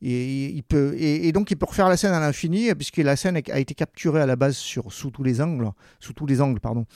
Et 0.01 0.47
il 0.51 0.63
peut 0.63 0.95
et, 0.97 1.33
donc 1.33 1.51
il 1.51 1.57
peut 1.57 1.67
refaire 1.67 1.89
la 1.89 1.97
scène 1.97 2.13
à 2.13 2.21
l'infini 2.21 2.73
puisque 2.77 2.99
la 2.99 3.17
scène 3.17 3.41
a 3.51 3.59
été 3.59 3.75
capturée 3.75 4.21
à 4.21 4.27
la 4.27 4.37
base 4.37 4.57
sur 4.57 4.93
sous 4.93 5.11
tous 5.11 5.25
les 5.25 5.41
angles 5.41 5.73
sous 5.99 6.13
tous 6.13 6.27
les 6.27 6.41
angles 6.41 6.61
pardon. 6.61 6.87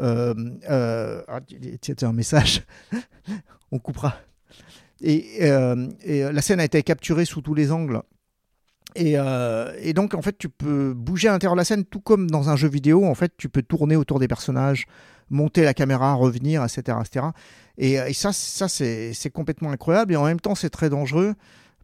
Euh, 0.00 0.32
euh, 0.70 1.22
ah, 1.28 1.40
un 2.02 2.12
message. 2.12 2.62
On 3.70 3.78
coupera 3.78 4.14
et, 5.00 5.24
euh, 5.42 5.88
et 6.02 6.22
la 6.22 6.42
scène 6.42 6.60
a 6.60 6.64
été 6.64 6.82
capturée 6.82 7.24
sous 7.24 7.40
tous 7.40 7.54
les 7.54 7.70
angles 7.72 8.02
et, 8.94 9.14
euh, 9.16 9.72
et 9.80 9.92
donc, 9.92 10.14
en 10.14 10.22
fait, 10.22 10.36
tu 10.38 10.48
peux 10.48 10.94
bouger 10.94 11.28
à 11.28 11.32
l'intérieur 11.32 11.54
de 11.54 11.60
la 11.60 11.64
scène, 11.64 11.84
tout 11.84 12.00
comme 12.00 12.30
dans 12.30 12.48
un 12.48 12.56
jeu 12.56 12.68
vidéo. 12.68 13.04
En 13.04 13.14
fait, 13.14 13.32
tu 13.36 13.48
peux 13.48 13.62
tourner 13.62 13.96
autour 13.96 14.18
des 14.18 14.28
personnages, 14.28 14.86
monter 15.30 15.62
la 15.62 15.74
caméra, 15.74 16.14
revenir, 16.14 16.64
etc. 16.64 16.98
etc. 17.00 17.26
Et, 17.76 17.92
et 17.92 18.12
ça, 18.12 18.32
ça 18.32 18.66
c'est 18.68 19.30
complètement 19.32 19.70
incroyable. 19.70 20.14
Et 20.14 20.16
en 20.16 20.24
même 20.24 20.40
temps, 20.40 20.54
c'est 20.54 20.70
très 20.70 20.90
dangereux. 20.90 21.34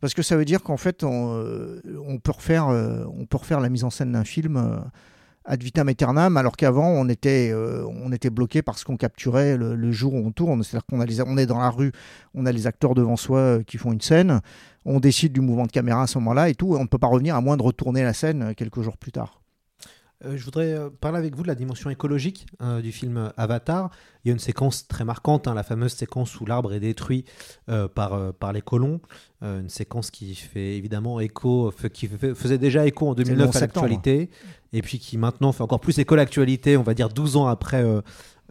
Parce 0.01 0.13
que 0.13 0.23
ça 0.23 0.37
veut 0.37 0.45
dire 0.45 0.63
qu'en 0.63 0.77
fait, 0.77 1.05
on, 1.05 1.35
euh, 1.37 1.81
on 2.07 2.19
peut 2.19 2.33
refaire, 2.33 2.69
euh, 2.69 3.05
on 3.17 3.27
peut 3.27 3.39
refaire 3.39 3.61
la 3.61 3.69
mise 3.69 3.85
en 3.85 3.91
scène 3.91 4.13
d'un 4.13 4.25
film 4.25 4.57
euh, 4.57 4.79
ad 5.45 5.63
vitam 5.63 5.89
aeternam, 5.89 6.37
alors 6.37 6.57
qu'avant, 6.57 6.89
on 6.89 7.09
était, 7.09 7.51
euh, 7.53 7.87
on 8.03 8.13
était 8.13 8.31
bloqué 8.31 8.63
par 8.63 8.79
ce 8.79 8.85
qu'on 8.85 8.97
capturait 8.97 9.57
le, 9.57 9.93
jour 9.93 10.15
où 10.15 10.19
on 10.19 10.33
tourne. 10.33 10.63
C'est-à-dire 10.63 10.87
qu'on 10.87 11.01
a 11.01 11.07
les- 11.07 11.21
on 11.21 11.37
est 11.37 11.47
dans 11.47 11.61
la 11.61 11.71
rue, 11.71 11.93
on 12.35 12.47
a 12.47 12.53
les 12.53 12.67
acteurs 12.67 12.95
devant 12.95 13.17
soi 13.17 13.39
euh, 13.39 13.63
qui 13.63 13.77
font 13.77 13.93
une 13.93 14.01
scène, 14.01 14.41
on 14.85 15.01
décide 15.01 15.33
du 15.33 15.41
mouvement 15.41 15.67
de 15.67 15.73
caméra 15.73 16.03
à 16.03 16.07
ce 16.07 16.19
moment-là 16.19 16.49
et 16.49 16.55
tout, 16.55 16.75
et 16.75 16.79
on 16.79 16.83
ne 16.83 16.89
peut 16.89 16.99
pas 16.99 17.07
revenir 17.07 17.37
à 17.37 17.41
moins 17.41 17.57
de 17.57 17.63
retourner 17.63 18.03
la 18.03 18.15
scène 18.15 18.43
euh, 18.43 18.53
quelques 18.55 18.81
jours 18.81 18.97
plus 18.97 19.13
tard. 19.13 19.44
Euh, 20.25 20.37
je 20.37 20.45
voudrais 20.45 20.73
euh, 20.73 20.91
parler 20.91 21.19
avec 21.19 21.35
vous 21.35 21.43
de 21.43 21.49
la 21.49 21.55
dimension 21.55 21.91
écologique 21.91 22.47
euh, 22.63 22.81
du 22.81 22.93
film 22.93 23.33
Avatar. 23.37 23.91
Il 24.25 24.29
y 24.29 24.31
a 24.31 24.33
une 24.33 24.39
séquence 24.39 24.89
très 24.89 25.05
marquante, 25.05 25.49
hein, 25.49 25.55
la 25.55 25.63
fameuse 25.63 25.93
séquence 25.93 26.41
où 26.41 26.47
l'arbre 26.47 26.73
est 26.73 26.81
détruit 26.81 27.25
euh, 27.69 27.89
par, 27.89 28.15
euh, 28.15 28.33
par 28.33 28.53
les 28.53 28.63
colons. 28.63 29.01
Une 29.43 29.69
séquence 29.69 30.11
qui 30.11 30.35
fait 30.35 30.79
évidemment 30.79 31.21
écho, 31.21 31.71
qui 31.93 32.09
faisait 32.09 32.57
déjà 32.57 32.87
écho 32.87 33.11
en 33.11 33.13
C'est 33.15 33.25
le 33.25 33.37
2009 33.37 33.49
11 33.49 33.57
à 33.57 33.61
l'actualité, 33.61 34.31
et 34.73 34.81
puis 34.81 34.99
qui 34.99 35.19
maintenant 35.19 35.53
fait 35.53 35.61
encore 35.63 35.81
plus 35.81 35.99
écho 35.99 36.15
à 36.15 36.17
l'actualité, 36.17 36.79
on 36.79 36.83
va 36.83 36.95
dire 36.95 37.11
12 37.11 37.37
ans 37.37 37.47
après 37.47 37.85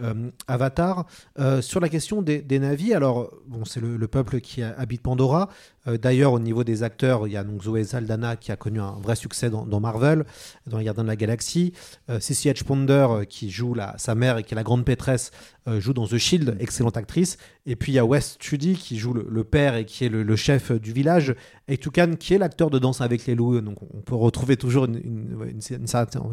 euh, 0.02 0.32
Avatar. 0.48 1.06
Euh, 1.40 1.62
sur 1.62 1.80
la 1.80 1.88
question 1.88 2.24
des, 2.24 2.42
des 2.42 2.58
navis, 2.58 2.94
alors 2.94 3.32
bon, 3.46 3.64
c'est 3.64 3.80
le, 3.80 3.96
le 3.96 4.08
peuple 4.08 4.40
qui 4.40 4.64
habite 4.64 5.02
Pandora. 5.02 5.50
Euh, 5.88 5.98
D'ailleurs, 5.98 6.34
au 6.34 6.40
niveau 6.40 6.64
des 6.64 6.84
acteurs, 6.84 7.28
il 7.28 7.34
y 7.34 7.38
a 7.38 7.44
donc 7.44 7.64
Zoé 7.64 7.84
Saldana 7.84 8.36
qui 8.36 8.52
a 8.52 8.56
connu 8.56 8.80
un 8.80 8.96
vrai 9.02 9.16
succès 9.16 9.50
dans, 9.50 9.66
dans 9.66 9.80
Marvel, 9.80 10.24
dans 10.68 10.78
Les 10.78 10.86
Gardiens 10.86 11.04
de 11.04 11.10
la 11.10 11.16
Galaxie. 11.16 11.74
Euh, 12.10 12.20
Cissy 12.20 12.50
Edge 12.50 12.64
Ponder, 12.64 13.08
euh, 13.10 13.24
qui 13.26 13.50
joue 13.50 13.74
la, 13.74 13.96
sa 13.98 14.16
mère 14.16 14.38
et 14.38 14.44
qui 14.44 14.54
est 14.54 14.56
la 14.56 14.64
grande 14.64 14.86
pétresse, 14.86 15.32
euh, 15.68 15.80
joue 15.80 15.94
dans 15.94 16.08
The 16.08 16.18
Shield, 16.18 16.56
excellente 16.60 16.98
actrice. 16.98 17.38
Et 17.66 17.76
puis 17.76 17.92
il 17.94 17.96
y 17.96 18.00
a 18.00 18.06
Wes 18.06 18.34
Studi 18.34 18.74
qui 18.76 18.98
joue 18.98 19.14
le, 19.14 19.26
le 19.30 19.44
père 19.44 19.76
et 19.76 19.86
qui 19.86 20.04
est 20.06 20.10
le, 20.10 20.24
le 20.24 20.36
chef 20.36 20.72
du 20.72 20.92
village. 20.92 21.36
Et 21.68 21.78
Toucan 21.78 22.12
qui 22.20 22.34
est 22.34 22.38
l'acteur 22.38 22.70
de 22.70 22.80
Danse 22.80 23.00
avec 23.02 23.26
les 23.26 23.36
loups. 23.36 23.62
Donc 23.62 23.78
on 23.94 24.02
peut 24.02 24.16
retrouver 24.16 24.58
toujours 24.58 24.86
une, 24.86 24.96
une- 24.98 25.50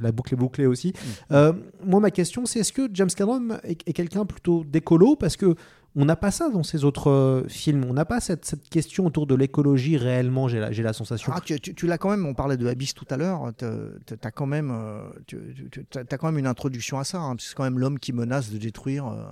la 0.03 0.13
boucle 0.13 0.35
est 0.35 0.37
bouclée 0.37 0.67
aussi. 0.67 0.93
Euh, 1.33 1.53
moi, 1.85 2.01
ma 2.01 2.11
question, 2.11 2.47
c'est 2.47 2.61
est-ce 2.61 2.73
que 2.73 2.89
James 2.95 3.11
Cameron 3.15 3.59
est, 3.65 3.81
est 3.87 3.93
quelqu'un 3.93 4.25
plutôt 4.25 4.65
d'écolo? 4.65 5.17
Parce 5.17 5.37
que 5.37 5.55
on 5.97 6.05
n'a 6.05 6.17
pas 6.17 6.31
ça 6.31 6.49
dans 6.51 6.63
ses 6.63 6.85
autres 6.85 7.11
euh, 7.11 7.45
films. 7.49 7.85
On 7.89 7.93
n'a 7.93 8.05
pas 8.05 8.21
cette, 8.21 8.45
cette 8.45 8.69
question 8.69 9.07
autour 9.07 9.27
de 9.27 9.35
l'écologie 9.35 9.97
réellement, 9.97 10.47
j'ai 10.49 10.61
la, 10.61 10.93
sensation. 10.93 11.33
Ah, 11.35 11.41
tu, 11.45 11.59
tu- 11.61 11.75
tu 11.75 11.87
l'as 11.87 11.99
quand 11.99 12.11
même, 12.11 12.25
on 12.27 12.35
parlait 12.35 12.57
de 12.57 12.67
Abyss 12.67 12.95
tout 12.95 13.07
à 13.11 13.17
l'heure, 13.17 13.51
tu 13.59 13.65
as 14.23 14.31
quand, 14.31 14.47
même, 14.47 14.71
euh, 14.73 15.03
t'as 15.91 16.17
quand 16.19 16.29
même 16.29 16.39
une 16.39 16.47
introduction 16.47 16.99
à 16.99 17.05
ça, 17.05 17.19
hein, 17.19 17.31
parce 17.37 17.45
que 17.45 17.49
c'est 17.51 17.55
quand 17.57 17.65
même 17.65 17.79
l'homme 17.79 17.99
qui 17.99 18.13
menace 18.13 18.51
de 18.51 18.59
détruire. 18.59 19.07
euh, 19.09 19.25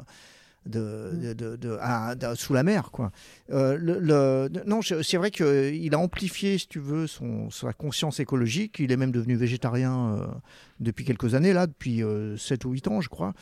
de, 0.67 1.13
de- 1.15 1.33
de- 1.33 1.57
de- 1.57 1.79
à- 1.81 2.15
sous 2.35 2.53
la 2.53 2.63
mer 2.63 2.91
quoi. 2.91 3.11
Euh, 3.51 3.79
le, 3.81 3.99
le- 4.01 4.51
non, 4.67 4.81
c'est 4.83 5.17
vrai 5.17 5.31
qu'il 5.31 5.95
a 5.95 5.99
amplifié, 5.99 6.59
si 6.59 6.67
tu 6.69 6.79
veux, 6.79 7.07
son, 7.07 7.49
sa 7.49 7.73
conscience 7.73 8.21
écologique. 8.21 8.77
Il 8.79 8.93
est 8.93 8.99
même 8.99 9.13
devenu 9.13 9.35
végétarien 9.37 10.17
euh, 10.19 10.27
depuis 10.81 11.07
quelques 11.07 11.35
années 11.35 11.55
là, 11.55 11.67
depuis 11.67 12.03
7 12.37 12.67
ou 12.67 12.73
8 12.73 12.89
ans, 12.89 13.01
je 13.01 13.09
crois. 13.09 13.33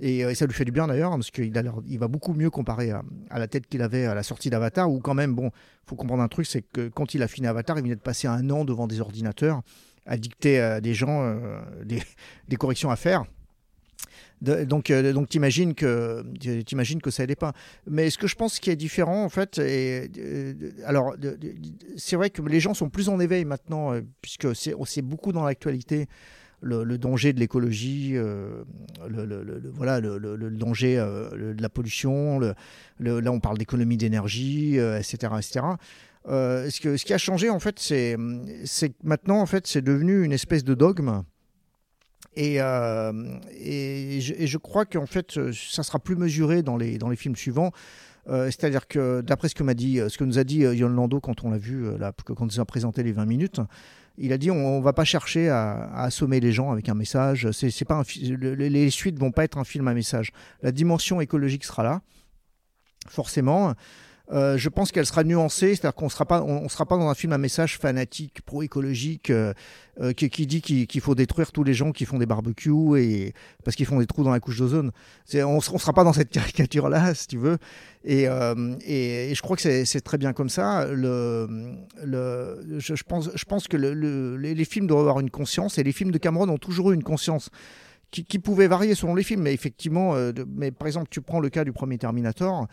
Et, 0.00 0.24
euh, 0.24 0.30
et 0.30 0.34
ça 0.34 0.46
lui 0.46 0.54
fait 0.54 0.64
du 0.64 0.72
bien 0.72 0.86
d'ailleurs, 0.86 1.10
parce 1.10 1.30
qu'il 1.30 1.52
il 1.86 1.98
va 1.98 2.08
beaucoup 2.08 2.34
mieux 2.34 2.50
comparé 2.50 2.90
à, 2.90 3.02
la 3.38 3.48
tête 3.48 3.66
qu'il 3.66 3.82
avait 3.82 4.06
à 4.06 4.14
la 4.14 4.22
sortie 4.22 4.50
d'Avatar, 4.50 4.90
où 4.90 5.00
quand 5.00 5.14
même, 5.14 5.34
bon, 5.34 5.50
faut 5.86 5.96
comprendre 5.96 6.22
un 6.22 6.28
truc, 6.28 6.46
c'est 6.46 6.62
que 6.62 6.88
quand 6.88 7.14
il 7.14 7.22
a 7.22 7.28
fini 7.28 7.46
Avatar, 7.46 7.78
il 7.78 7.82
venait 7.82 7.96
de 7.96 8.00
passer 8.00 8.28
un 8.28 8.48
an 8.50 8.64
devant 8.64 8.86
des 8.86 9.00
ordinateurs 9.00 9.62
à 10.08 10.16
dicter 10.16 10.58
à 10.58 10.80
des 10.80 10.94
gens 10.94 11.22
euh, 11.22 11.60
des, 12.48 12.56
corrections 12.56 12.90
à 12.90 12.96
faire. 12.96 13.24
Donc, 14.40 14.90
euh, 14.90 15.12
donc 15.12 15.28
t'imagines 15.28 15.74
que 15.74 16.24
t'imagines 16.64 17.00
que 17.00 17.10
ça 17.10 17.24
aidait 17.24 17.34
pas. 17.34 17.52
Mais 17.88 18.08
ce 18.08 18.18
que 18.18 18.28
je 18.28 18.36
pense 18.36 18.60
qui 18.60 18.70
est 18.70 18.76
différent 18.76 19.24
en 19.24 19.28
fait, 19.28 19.60
alors 20.84 21.16
c'est 21.96 22.16
vrai 22.16 22.30
que 22.30 22.40
les 22.42 22.60
gens 22.60 22.72
sont 22.72 22.88
plus 22.88 23.08
en 23.08 23.18
éveil 23.20 23.44
maintenant, 23.44 23.92
euh, 23.92 24.02
puisque 24.22 24.54
c'est 24.54 25.02
beaucoup 25.02 25.32
dans 25.32 25.44
l'actualité. 25.44 26.06
Le, 26.60 26.98
danger 26.98 27.32
de 27.32 27.38
l'écologie, 27.38 28.12
euh, 28.14 28.64
le, 29.08 29.72
voilà, 29.74 30.00
le, 30.00 30.50
danger 30.50 30.98
euh, 30.98 31.54
de 31.54 31.62
la 31.62 31.68
pollution. 31.68 32.40
là, 32.40 33.32
on 33.32 33.40
parle 33.40 33.58
d'économie 33.58 33.96
d'énergie, 33.96 34.76
etc., 34.76 35.32
etc. 35.38 35.60
Euh, 36.26 36.68
ce, 36.68 36.80
que, 36.80 36.96
ce 36.96 37.04
qui 37.04 37.14
a 37.14 37.18
changé, 37.18 37.48
en 37.48 37.60
fait, 37.60 37.78
c'est 37.78 38.16
que 38.16 38.92
maintenant, 39.04 39.40
en 39.40 39.46
fait, 39.46 39.66
c'est 39.66 39.82
devenu 39.82 40.24
une 40.24 40.32
espèce 40.32 40.64
de 40.64 40.74
dogme. 40.74 41.22
Et, 42.34 42.56
je, 42.58 44.34
et 44.34 44.46
je 44.46 44.58
crois 44.58 44.84
qu'en 44.84 45.06
fait, 45.06 45.38
ça 45.52 45.82
sera 45.82 45.98
plus 45.98 46.16
mesuré 46.16 46.62
dans 46.62 46.76
les, 46.76 46.98
dans 46.98 47.08
les 47.08 47.16
films 47.16 47.36
suivants. 47.36 47.72
C'est-à-dire 48.26 48.86
que, 48.86 49.22
d'après 49.22 49.48
ce 49.48 49.54
que 49.54 49.62
m'a 49.62 49.74
dit, 49.74 50.00
ce 50.08 50.18
que 50.18 50.24
nous 50.24 50.38
a 50.38 50.44
dit 50.44 50.64
euh, 50.64 50.74
Yon 50.74 50.90
Lando 50.90 51.18
quand 51.18 51.44
on 51.44 51.50
l'a 51.50 51.56
vu, 51.56 51.96
là, 51.98 52.12
quand 52.24 52.44
il 52.44 52.44
nous 52.44 52.60
a 52.60 52.64
présenté 52.66 53.02
les 53.02 53.12
20 53.12 53.24
minutes, 53.24 53.60
il 54.18 54.32
a 54.32 54.38
dit 54.38 54.50
on, 54.50 54.56
on 54.56 54.80
va 54.80 54.92
pas 54.92 55.04
chercher 55.04 55.48
à, 55.48 55.90
assommer 55.94 56.40
les 56.40 56.52
gens 56.52 56.70
avec 56.70 56.88
un 56.88 56.94
message. 56.94 57.50
C'est 57.52 57.84
pas 57.84 58.02
les 58.26 58.90
suites 58.90 59.18
vont 59.18 59.30
pas 59.30 59.44
être 59.44 59.58
un 59.58 59.64
film 59.64 59.88
à 59.88 59.94
message. 59.94 60.32
La 60.62 60.72
dimension 60.72 61.20
écologique 61.20 61.64
sera 61.64 61.82
là, 61.82 62.02
forcément. 63.08 63.74
Euh, 64.30 64.58
je 64.58 64.68
pense 64.68 64.92
qu'elle 64.92 65.06
sera 65.06 65.24
nuancée, 65.24 65.74
c'est-à-dire 65.74 65.94
qu'on 65.94 66.10
sera 66.10 66.26
pas, 66.26 66.42
on, 66.42 66.68
sera 66.68 66.84
pas 66.84 66.98
dans 66.98 67.08
un 67.08 67.14
film 67.14 67.32
à 67.32 67.38
message 67.38 67.78
fanatique, 67.78 68.42
pro-écologique, 68.42 69.30
euh, 69.30 69.54
euh, 70.02 70.12
qui, 70.12 70.28
qui 70.28 70.46
dit 70.46 70.60
qu'il 70.60 71.00
faut 71.00 71.14
détruire 71.14 71.50
tous 71.50 71.64
les 71.64 71.72
gens 71.72 71.92
qui 71.92 72.04
font 72.04 72.18
des 72.18 72.26
barbecues 72.26 72.98
et 72.98 73.32
parce 73.64 73.74
qu'ils 73.74 73.86
font 73.86 73.98
des 74.00 74.06
trous 74.06 74.24
dans 74.24 74.30
la 74.30 74.38
couche 74.40 74.58
d'ozone. 74.58 74.90
On, 75.34 75.44
on 75.56 75.60
sera 75.60 75.94
pas 75.94 76.04
dans 76.04 76.12
cette 76.12 76.28
caricature-là, 76.32 77.14
si 77.14 77.26
tu 77.26 77.38
veux. 77.38 77.56
Et, 78.04 78.28
euh, 78.28 78.74
et, 78.84 79.30
et 79.30 79.34
je 79.34 79.40
crois 79.40 79.56
que 79.56 79.62
c'est 79.84 80.00
très 80.02 80.18
bien 80.18 80.34
comme 80.34 80.50
ça. 80.50 80.86
Le, 80.86 81.48
le, 82.04 82.78
je, 82.78 82.94
je 82.94 83.04
pense, 83.04 83.30
je 83.34 83.44
pense 83.46 83.66
que 83.66 83.78
le- 83.78 83.94
le- 83.94 84.36
les, 84.36 84.54
les 84.54 84.64
films 84.66 84.86
doivent 84.86 85.00
avoir 85.00 85.20
une 85.20 85.30
conscience 85.30 85.78
et 85.78 85.82
les 85.82 85.92
films 85.92 86.10
de 86.10 86.18
Cameron 86.18 86.48
ont 86.50 86.58
toujours 86.58 86.90
eu 86.90 86.94
une 86.94 87.02
conscience. 87.02 87.48
Qui, 88.10 88.24
qui 88.24 88.38
pouvait 88.38 88.68
varier 88.68 88.94
selon 88.94 89.14
les 89.14 89.22
films, 89.22 89.42
mais 89.42 89.52
effectivement, 89.52 90.14
euh, 90.14 90.32
mais 90.56 90.70
par 90.70 90.86
exemple, 90.86 91.08
tu 91.10 91.20
prends 91.20 91.40
le 91.40 91.50
cas 91.50 91.62
du 91.62 91.72
premier 91.72 91.98
Terminator, 91.98 92.66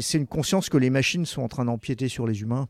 c'est 0.00 0.18
une 0.18 0.26
conscience 0.26 0.68
que 0.68 0.76
les 0.78 0.90
machines 0.90 1.26
sont 1.26 1.42
en 1.42 1.48
train 1.48 1.64
d'empiéter 1.64 2.08
sur 2.08 2.26
les 2.26 2.40
humains. 2.42 2.68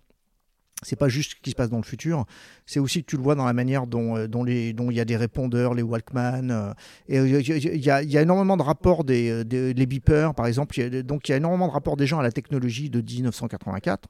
C'est 0.82 0.96
pas 0.96 1.08
juste 1.08 1.30
ce 1.30 1.36
qui 1.40 1.50
se 1.50 1.54
passe 1.54 1.70
dans 1.70 1.78
le 1.78 1.84
futur, 1.84 2.26
c'est 2.66 2.80
aussi 2.80 3.02
que 3.02 3.06
tu 3.08 3.16
le 3.16 3.22
vois 3.22 3.36
dans 3.36 3.44
la 3.46 3.52
manière 3.54 3.86
dont, 3.86 4.16
euh, 4.18 4.26
il 4.46 4.92
y 4.92 5.00
a 5.00 5.04
des 5.04 5.16
répondeurs, 5.16 5.72
les 5.72 5.82
Walkman, 5.82 6.50
euh, 6.50 6.72
et 7.08 7.18
euh, 7.20 7.40
il 7.40 7.48
y, 7.82 7.90
a- 7.90 8.02
il 8.02 8.10
il 8.10 8.16
énormément 8.16 8.56
de 8.56 8.62
rapports 8.62 9.04
des, 9.04 9.30
euh, 9.30 9.44
des 9.44 9.86
beepers, 9.86 10.34
par 10.34 10.46
exemple. 10.46 10.78
Il 10.78 11.02
donc 11.04 11.28
il 11.28 11.32
y 11.32 11.34
a 11.34 11.38
énormément 11.38 11.68
de 11.68 11.72
rapports 11.72 11.96
des 11.96 12.06
gens 12.06 12.18
à 12.18 12.22
la 12.22 12.32
technologie 12.32 12.90
de 12.90 13.00
1984. 13.00 14.08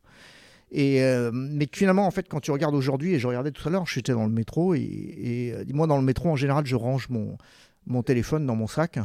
Et, 0.72 1.02
euh, 1.02 1.30
mais 1.32 1.68
finalement, 1.70 2.06
en 2.06 2.10
fait, 2.10 2.26
quand 2.28 2.40
tu 2.40 2.50
regardes 2.50 2.74
aujourd'hui, 2.74 3.14
et 3.14 3.18
je 3.20 3.28
regardais 3.28 3.52
tout 3.52 3.68
à 3.68 3.70
l'heure, 3.70 3.86
j'étais 3.86 4.12
dans 4.12 4.24
le 4.26 4.32
métro, 4.32 4.74
et, 4.74 5.52
euh, 5.54 5.64
moi, 5.72 5.86
dans 5.86 5.98
le 5.98 6.02
métro, 6.02 6.30
en 6.30 6.36
général, 6.36 6.66
je 6.66 6.74
range 6.74 7.08
mon 7.86 8.02
téléphone 8.02 8.46
dans 8.46 8.56
mon 8.56 8.66
sac, 8.66 8.98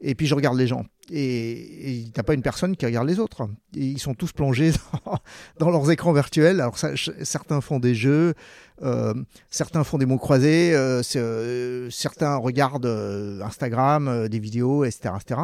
et 0.00 0.14
puis 0.16 0.26
je 0.26 0.34
regarde 0.34 0.56
les 0.56 0.66
gens. 0.66 0.84
Et 1.10 2.04
n'y 2.04 2.12
a 2.18 2.22
pas 2.22 2.34
une 2.34 2.42
personne 2.42 2.76
qui 2.76 2.84
regarde 2.84 3.08
les 3.08 3.18
autres. 3.18 3.48
Ils 3.74 3.98
sont 3.98 4.14
tous 4.14 4.32
plongés 4.32 4.72
dans, 5.58 5.70
leurs 5.70 5.90
écrans 5.90 6.12
virtuels. 6.12 6.60
Alors, 6.60 6.76
certains 7.22 7.60
font 7.60 7.78
des 7.78 7.94
jeux, 7.94 8.34
euh, 8.82 9.14
certains 9.50 9.84
font 9.84 9.98
des 9.98 10.06
mots 10.06 10.18
croisés, 10.18 10.74
euh, 10.74 11.02
euh, 11.16 11.88
certains 11.90 12.36
regardent 12.36 12.86
euh, 12.86 13.40
Instagram, 13.42 14.08
euh, 14.08 14.28
des 14.28 14.38
vidéos, 14.38 14.84
etc. 14.84 15.14
etc. 15.20 15.40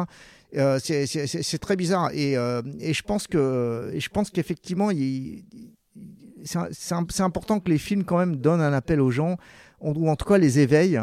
Euh, 0.55 0.79
c'est- 0.79 1.57
très 1.57 1.75
bizarre. 1.75 2.11
Et, 2.13 2.37
euh, 2.37 2.61
et 2.79 2.93
je 2.93 3.03
pense 3.03 3.27
que, 3.27 3.91
je 3.97 4.09
pense 4.09 4.29
qu'effectivement, 4.29 4.89
c'est 6.43 7.21
important 7.23 7.59
que 7.59 7.69
les 7.69 7.77
films 7.77 8.03
quand 8.03 8.17
même 8.17 8.37
donnent 8.37 8.61
un 8.61 8.73
appel 8.73 9.01
aux 9.01 9.11
gens, 9.11 9.37
ou 9.81 10.09
en 10.09 10.15
tout 10.15 10.25
cas 10.25 10.37
les 10.37 10.59
éveillent 10.59 11.01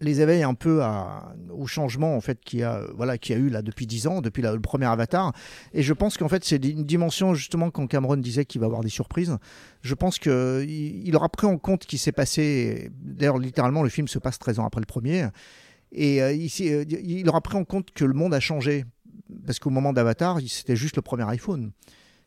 les 0.00 0.20
éveille 0.20 0.42
un 0.42 0.54
peu 0.54 0.82
à, 0.82 1.34
au 1.50 1.66
changement 1.66 2.16
en 2.16 2.20
fait 2.20 2.40
qu'il 2.44 2.60
y 2.60 2.62
a 2.62 2.82
voilà 2.94 3.18
qui 3.18 3.32
a 3.32 3.36
eu 3.36 3.48
là 3.50 3.62
depuis 3.62 3.86
10 3.86 4.06
ans 4.06 4.20
depuis 4.20 4.42
le 4.42 4.58
premier 4.60 4.86
Avatar. 4.86 5.32
Et 5.74 5.82
je 5.82 5.92
pense 5.92 6.16
qu'en 6.16 6.28
fait 6.28 6.44
c'est 6.44 6.64
une 6.64 6.84
dimension 6.84 7.34
justement 7.34 7.70
quand 7.70 7.86
Cameron 7.86 8.16
disait 8.16 8.44
qu'il 8.44 8.60
va 8.60 8.66
avoir 8.66 8.80
des 8.82 8.88
surprises 8.88 9.36
je 9.82 9.94
pense 9.94 10.18
que 10.18 10.64
il, 10.66 11.14
aura 11.16 11.28
pris 11.28 11.46
en 11.46 11.56
compte 11.58 11.84
ce 11.84 11.88
qui 11.88 11.98
s'est 11.98 12.12
passé. 12.12 12.90
D'ailleurs 13.00 13.38
littéralement 13.38 13.82
le 13.82 13.88
film 13.88 14.08
se 14.08 14.18
passe 14.18 14.38
13 14.38 14.58
ans 14.58 14.66
après 14.66 14.80
le 14.80 14.86
premier. 14.86 15.26
Et 15.92 16.22
euh, 16.22 16.32
il, 16.32 16.48
s'est- 16.50 16.72
euh, 16.72 16.84
il 16.88 17.28
aura 17.28 17.40
pris 17.40 17.56
en 17.56 17.64
compte 17.64 17.90
que 17.90 18.04
le 18.04 18.14
monde 18.14 18.32
a 18.34 18.40
changé. 18.40 18.84
Parce 19.46 19.58
qu'au 19.58 19.70
moment 19.70 19.92
d'Avatar 19.92 20.38
c'était 20.48 20.76
juste 20.76 20.96
le 20.96 21.02
premier 21.02 21.24
iPhone 21.28 21.72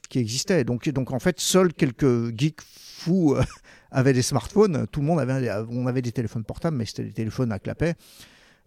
qui 0.10 0.20
existait. 0.20 0.64
Donc 0.64 0.88
donc 0.90 1.12
en 1.12 1.20
fait 1.20 1.40
seuls 1.40 1.74
quelques 1.74 2.38
geeks 2.38 2.62
fous 2.62 3.36
euh, 3.36 3.44
avaient 3.94 4.14
des 4.14 4.22
smartphones 4.22 4.86
tout 4.92 5.00
le 5.00 5.06
monde 5.06 5.20
avait 5.20 5.50
on 5.70 5.88
avait 5.88 6.02
des 6.02 6.12
téléphones 6.12 6.44
portables 6.44 6.76
mais 6.78 6.86
c'était 6.86 7.04
des 7.06 7.14
téléphones 7.14 7.52
à 7.52 7.60
clapet 7.60 7.96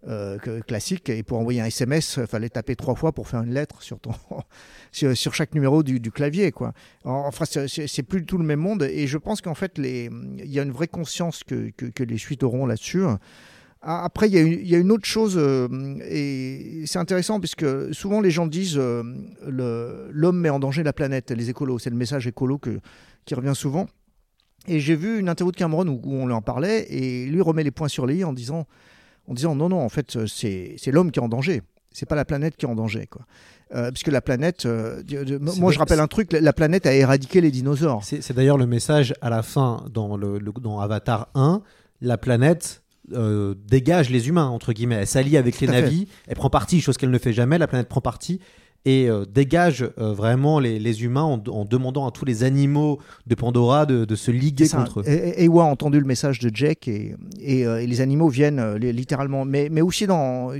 euh, 0.07 0.37
que- 0.37 0.61
classique 0.61 1.09
et 1.09 1.23
pour 1.23 1.39
envoyer 1.39 1.59
un 1.59 1.65
SMS 1.65 2.19
il 2.21 2.27
fallait 2.27 2.49
taper 2.49 2.75
trois 2.75 2.93
fois 2.95 3.11
pour 3.13 3.27
faire 3.27 3.41
une 3.41 3.53
lettre 3.53 3.81
sur 3.81 3.99
ton 3.99 4.11
sur, 4.91 5.33
chaque 5.33 5.53
numéro 5.55 5.81
du, 5.83 5.99
clavier 6.11 6.51
quoi. 6.51 6.73
Enfin 7.03 7.45
c'est- 7.45 8.03
plus 8.03 8.21
du 8.21 8.25
tout 8.27 8.37
le 8.37 8.43
même 8.43 8.59
monde. 8.59 8.83
Et 8.83 9.07
je 9.07 9.17
pense 9.17 9.41
qu'en 9.41 9.55
fait 9.55 9.73
il 9.79 10.45
y 10.45 10.59
a 10.59 10.63
une 10.63 10.71
vraie 10.71 10.87
conscience 10.87 11.43
que, 11.43 11.71
que, 11.71 12.03
les 12.03 12.17
suites 12.19 12.43
auront 12.43 12.67
là-dessus. 12.67 13.03
Ah, 13.81 14.03
après 14.05 14.27
il 14.27 14.33
y, 14.35 14.37
a 14.37 14.41
une- 14.41 14.59
il 14.59 14.67
y 14.67 14.75
a 14.75 14.77
une 14.79 14.91
autre 14.91 15.05
chose 15.05 15.35
euh, 15.37 15.67
et 16.07 16.83
c'est 16.85 16.99
intéressant 16.99 17.39
puisque 17.39 17.65
souvent 17.93 18.21
les 18.21 18.31
gens 18.31 18.45
disent 18.47 18.77
euh, 18.77 19.03
l'homme 19.47 20.39
met 20.39 20.49
en 20.49 20.59
danger 20.59 20.83
la 20.83 20.93
planète 20.93 21.31
les 21.31 21.49
écolos. 21.49 21.79
C'est 21.79 21.89
le 21.89 21.95
message 21.95 22.27
écolo 22.27 22.59
qui 23.25 23.35
revient 23.35 23.55
souvent 23.55 23.87
et 24.67 24.79
j'ai 24.79 24.95
vu 24.95 25.19
une 25.19 25.29
interview 25.29 25.51
de 25.51 25.57
Cameron 25.57 25.87
où, 25.87 26.01
où 26.03 26.13
on 26.15 26.25
lui 26.27 26.33
en 26.33 26.41
parlait 26.41 26.85
et 26.89 27.25
lui 27.25 27.41
remet 27.41 27.63
les 27.63 27.71
points 27.71 27.87
sur 27.87 28.05
les 28.05 28.17
i 28.17 28.23
en 28.23 28.33
disant 28.33 28.67
en 29.29 29.33
disant 29.33 29.55
non, 29.55 29.67
non, 29.69 29.81
en 29.81 29.89
fait, 29.89 30.25
c'est 30.27 30.75
c'est 30.77 30.91
l'homme 30.91 31.11
qui 31.11 31.19
est 31.19 31.23
en 31.23 31.27
danger. 31.29 31.61
C'est 31.91 32.05
pas 32.07 32.15
la 32.15 32.25
planète 32.25 32.55
qui 32.57 32.65
est 32.65 32.69
en 32.69 32.75
danger, 32.75 33.07
quoi. 33.07 33.23
Euh, 33.75 33.91
puisque 33.91 34.07
la 34.07 34.21
planète, 34.21 34.65
euh, 34.65 35.01
de- 35.03 35.37
moi 35.59 35.71
je 35.73 35.79
rappelle 35.79 35.99
un 35.99 36.07
truc, 36.07 36.31
la- 36.31 36.39
la 36.39 36.53
planète 36.53 36.85
a 36.85 36.93
éradiqué 36.93 37.41
les 37.41 37.51
dinosaures. 37.51 38.03
C'est 38.03 38.31
d'ailleurs 38.33 38.57
le 38.57 38.67
message 38.67 39.13
à 39.21 39.29
la 39.29 39.41
fin 39.43 39.83
dans, 39.93 40.15
le, 40.15 40.37
le- 40.39 40.53
dans 40.61 40.79
Avatar 40.79 41.27
1. 41.35 41.61
La 42.01 42.17
planète 42.17 42.83
euh, 43.13 43.55
dégage 43.67 44.09
les 44.09 44.27
humains, 44.29 44.47
entre 44.47 44.71
guillemets. 44.73 44.95
Elle 44.95 45.07
s'allie 45.07 45.37
avec 45.37 45.59
les 45.59 45.67
fait. 45.67 45.73
navis. 45.81 46.07
Elle 46.27 46.35
prend 46.35 46.49
parti, 46.49 46.79
chose 46.81 46.97
qu'elle 46.97 47.09
ne 47.11 47.17
fait 47.17 47.33
jamais. 47.33 47.57
La 47.57 47.67
planète 47.67 47.87
prend 47.89 48.01
parti 48.01 48.39
et 48.85 49.09
euh, 49.09 49.25
dégage 49.25 49.89
euh, 49.99 50.13
vraiment 50.13 50.59
les, 50.59 50.79
les 50.79 51.03
humains 51.03 51.23
en, 51.23 51.43
en 51.49 51.65
demandant 51.65 52.07
à 52.07 52.11
tous 52.11 52.25
les 52.25 52.43
animaux 52.43 52.99
de 53.25 53.35
Pandora 53.35 53.85
de, 53.85 54.05
de 54.05 54.15
se 54.15 54.31
liguer 54.31 54.65
ça. 54.65 54.77
contre 54.77 55.01
eux. 55.01 55.03
Ewa 55.07 55.63
a 55.63 55.67
entendu 55.67 55.99
le 55.99 56.05
message 56.05 56.39
de 56.39 56.49
Jack 56.53 56.87
et, 56.87 57.15
et, 57.39 57.65
euh, 57.65 57.81
et 57.81 57.87
les 57.87 57.99
animaux 58.01 58.29
viennent 58.29 58.75
li- 58.75 58.93
littéralement. 58.93 59.43
Mais, 59.45 59.67
mais 59.69 59.81
aussi 59.81 60.07
dans. 60.07 60.51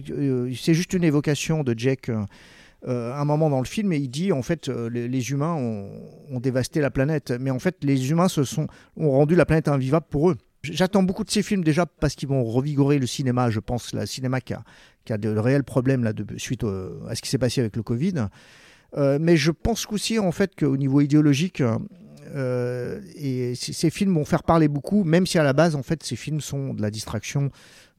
c'est 0.56 0.74
juste 0.74 0.94
une 0.94 1.04
évocation 1.06 1.64
de 1.64 1.74
Jack. 1.78 2.10
euh, 2.10 3.14
un 3.14 3.26
moment 3.26 3.50
dans 3.50 3.60
le 3.60 3.66
film 3.66 3.92
et 3.92 3.98
il 3.98 4.08
dit 4.10 4.32
en 4.32 4.44
fait 4.44 4.70
euh, 4.70 4.88
les, 4.90 5.08
les 5.08 5.32
humains 5.32 5.56
ont, 5.56 5.90
ont 6.30 6.40
dévasté 6.40 6.80
la 6.80 6.92
planète 6.92 7.34
mais 7.40 7.50
en 7.50 7.58
fait 7.58 7.78
les 7.84 8.12
humains 8.12 8.28
se 8.28 8.44
sont 8.44 8.68
ont 8.96 9.10
rendu 9.10 9.36
la 9.36 9.46
planète 9.48 9.68
invivable 9.68 10.06
pour 10.12 10.30
eux 10.30 10.36
j'attends 10.62 11.02
beaucoup 11.02 11.24
de 11.24 11.32
ces 11.32 11.42
films 11.42 11.64
déjà 11.64 11.88
parce 11.88 12.14
qu'ils 12.14 12.30
vont 12.30 12.44
revigorer 12.44 13.00
le 13.00 13.08
cinéma 13.08 13.50
je 13.50 13.60
pense 13.60 13.94
le 13.96 14.06
cinéma 14.06 14.42
qui 14.42 14.54
a, 14.54 14.62
qui 15.08 15.14
a 15.14 15.18
de 15.18 15.30
réels 15.30 15.64
problèmes 15.64 16.04
là 16.04 16.14
de, 16.14 16.26
suite 16.38 16.64
à 16.64 17.16
ce 17.16 17.22
qui 17.22 17.30
s'est 17.30 17.38
passé 17.40 17.62
avec 17.62 17.76
le 17.76 17.84
Covid 17.84 18.28
Euh, 18.96 19.18
mais 19.20 19.36
je 19.36 19.52
pense 19.52 19.86
aussi 19.92 20.18
en 20.20 20.32
fait 20.32 20.56
qu'au 20.56 20.78
niveau 20.78 21.02
idéologique 21.02 21.62
euh, 22.36 23.02
et 23.16 23.54
ces 23.56 23.90
films 23.90 24.14
vont 24.14 24.26
faire 24.26 24.44
parler 24.44 24.68
beaucoup, 24.68 25.04
même 25.04 25.26
si 25.26 25.38
à 25.40 25.44
la 25.44 25.54
base, 25.54 25.76
en 25.76 25.84
fait, 25.84 26.04
ces 26.04 26.18
films 26.18 26.42
sont 26.42 26.74
de 26.74 26.82
la 26.82 26.92
distraction, 26.92 27.52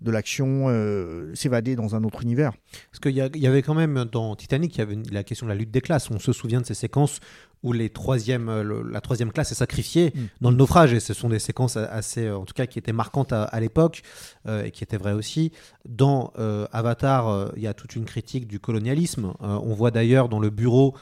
de 0.02 0.10
l'action, 0.10 0.66
euh, 0.68 1.34
s'évader 1.34 1.76
dans 1.76 1.96
un 1.96 2.04
autre 2.04 2.22
univers. 2.22 2.52
Parce 2.90 3.00
qu'il 3.00 3.12
y, 3.12 3.38
y 3.38 3.46
avait 3.46 3.62
quand 3.62 3.74
même 3.74 4.04
dans 4.12 4.36
Titanic, 4.36 4.80
la 5.10 5.24
question 5.24 5.46
de 5.46 5.52
la 5.52 5.56
lutte 5.56 5.70
des 5.70 5.80
classes. 5.80 6.10
On 6.10 6.18
se 6.18 6.32
souvient 6.32 6.60
de 6.60 6.66
ces 6.66 6.74
séquences 6.74 7.20
où 7.62 7.72
les 7.72 7.90
troisièmes, 7.90 8.48
euh, 8.48 8.62
le- 8.62 8.82
la 8.88 9.00
troisième 9.00 9.32
classe 9.32 9.50
est 9.52 9.56
sacrifiée 9.56 10.12
Mm. 10.14 10.20
dans 10.42 10.50
le 10.50 10.56
naufrage. 10.56 10.92
Et 10.92 11.00
ce 11.00 11.12
sont 11.14 11.28
des 11.28 11.38
séquences 11.38 11.76
assez, 11.76 12.26
euh, 12.26 12.36
en 12.38 12.44
tout 12.44 12.54
cas, 12.54 12.66
qui 12.66 12.78
étaient 12.78 12.92
marquantes 12.92 13.32
à, 13.32 13.42
à 13.44 13.60
l'époque 13.60 14.02
euh, 14.46 14.64
et 14.64 14.70
qui 14.70 14.84
étaient 14.84 14.96
vraies 14.96 15.12
aussi. 15.12 15.52
Dans 15.88 16.32
euh, 16.38 16.66
Avatar, 16.72 17.28
euh, 17.28 17.48
il 17.56 17.62
y 17.62 17.66
a 17.66 17.74
toute 17.74 17.96
une 17.96 18.04
critique 18.04 18.46
du 18.46 18.60
colonialisme. 18.60 19.32
On 19.40 19.74
voit 19.74 19.90
d'ailleurs 19.90 20.28
dans 20.28 20.40
le 20.40 20.50
bureau 20.50 20.94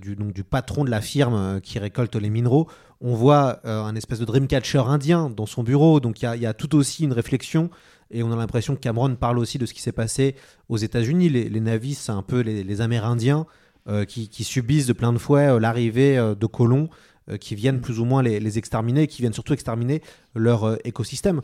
du, 0.00 0.14
donc, 0.14 0.32
du 0.32 0.44
patron 0.44 0.84
de 0.84 0.90
la 0.90 1.00
firme 1.00 1.60
qui 1.60 1.80
récolte 1.80 2.14
les 2.14 2.30
minéraux, 2.30 2.68
on 3.00 3.14
voit 3.16 3.58
un 3.68 3.96
espèce 3.96 4.20
de 4.20 4.24
dreamcatcher 4.24 4.78
indien 4.86 5.30
dans 5.30 5.46
son 5.46 5.64
bureau. 5.64 5.98
Donc 5.98 6.22
il 6.22 6.26
y 6.26 6.28
a, 6.28 6.36
il 6.36 6.42
y 6.42 6.46
a 6.46 6.54
tout 6.54 6.76
aussi 6.76 7.02
une 7.02 7.12
réflexion. 7.12 7.70
Et 8.12 8.22
on 8.22 8.30
a 8.30 8.36
l'impression 8.36 8.76
que 8.76 8.80
Cameron 8.80 9.16
parle 9.16 9.38
aussi 9.38 9.58
de 9.58 9.66
ce 9.66 9.74
qui 9.74 9.82
s'est 9.82 9.90
passé 9.90 10.36
aux 10.68 10.76
États-Unis. 10.76 11.28
Les, 11.28 11.48
les 11.48 11.60
navis, 11.60 11.94
c'est 11.94 12.12
un 12.12 12.22
peu 12.22 12.38
les, 12.40 12.62
les 12.62 12.80
Amérindiens 12.82 13.46
qui, 14.06 14.28
qui 14.28 14.44
subissent 14.44 14.86
de 14.86 14.92
plein 14.94 15.12
de 15.12 15.18
fouet 15.18 15.46
euh, 15.48 15.60
l'arrivée 15.60 16.16
euh, 16.18 16.34
de 16.34 16.46
colons 16.46 16.88
euh, 17.30 17.36
qui 17.38 17.54
viennent 17.54 17.80
plus 17.80 18.00
ou 18.00 18.04
moins 18.04 18.22
les, 18.22 18.38
les 18.40 18.58
exterminer, 18.58 19.06
qui 19.06 19.22
viennent 19.22 19.32
surtout 19.32 19.52
exterminer 19.54 20.02
leur 20.34 20.64
euh, 20.64 20.76
écosystème. 20.84 21.40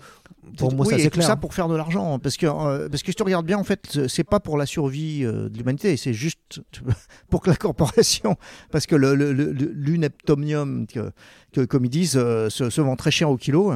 Pour 0.58 0.74
moi, 0.74 0.84
oui, 0.86 0.92
ça 0.92 0.98
et 0.98 1.02
c'est 1.02 1.10
tout 1.10 1.18
clair. 1.20 1.26
ça 1.28 1.36
pour 1.36 1.54
faire 1.54 1.68
de 1.68 1.76
l'argent, 1.76 2.18
parce 2.18 2.36
que 2.36 2.46
euh, 2.46 2.88
parce 2.88 3.02
que 3.02 3.12
si 3.12 3.16
tu 3.16 3.22
regardes 3.22 3.46
bien, 3.46 3.56
en 3.58 3.64
fait, 3.64 4.06
c'est 4.08 4.24
pas 4.24 4.40
pour 4.40 4.58
la 4.58 4.66
survie 4.66 5.24
euh, 5.24 5.48
de 5.48 5.56
l'humanité, 5.56 5.96
c'est 5.96 6.12
juste 6.12 6.60
pour 7.30 7.40
que 7.40 7.50
la 7.50 7.56
corporation, 7.56 8.36
parce 8.70 8.86
que 8.86 8.96
le, 8.96 9.14
le, 9.14 9.32
le- 9.32 9.52
le- 9.52 9.72
l'uneptomium, 9.74 10.86
que, 10.86 11.12
que- 11.52 11.64
comme 11.64 11.84
ils 11.84 11.90
disent, 11.90 12.16
euh, 12.16 12.50
se, 12.50 12.68
se 12.70 12.80
vend 12.80 12.96
très 12.96 13.10
cher 13.10 13.30
au 13.30 13.36
kilo. 13.36 13.72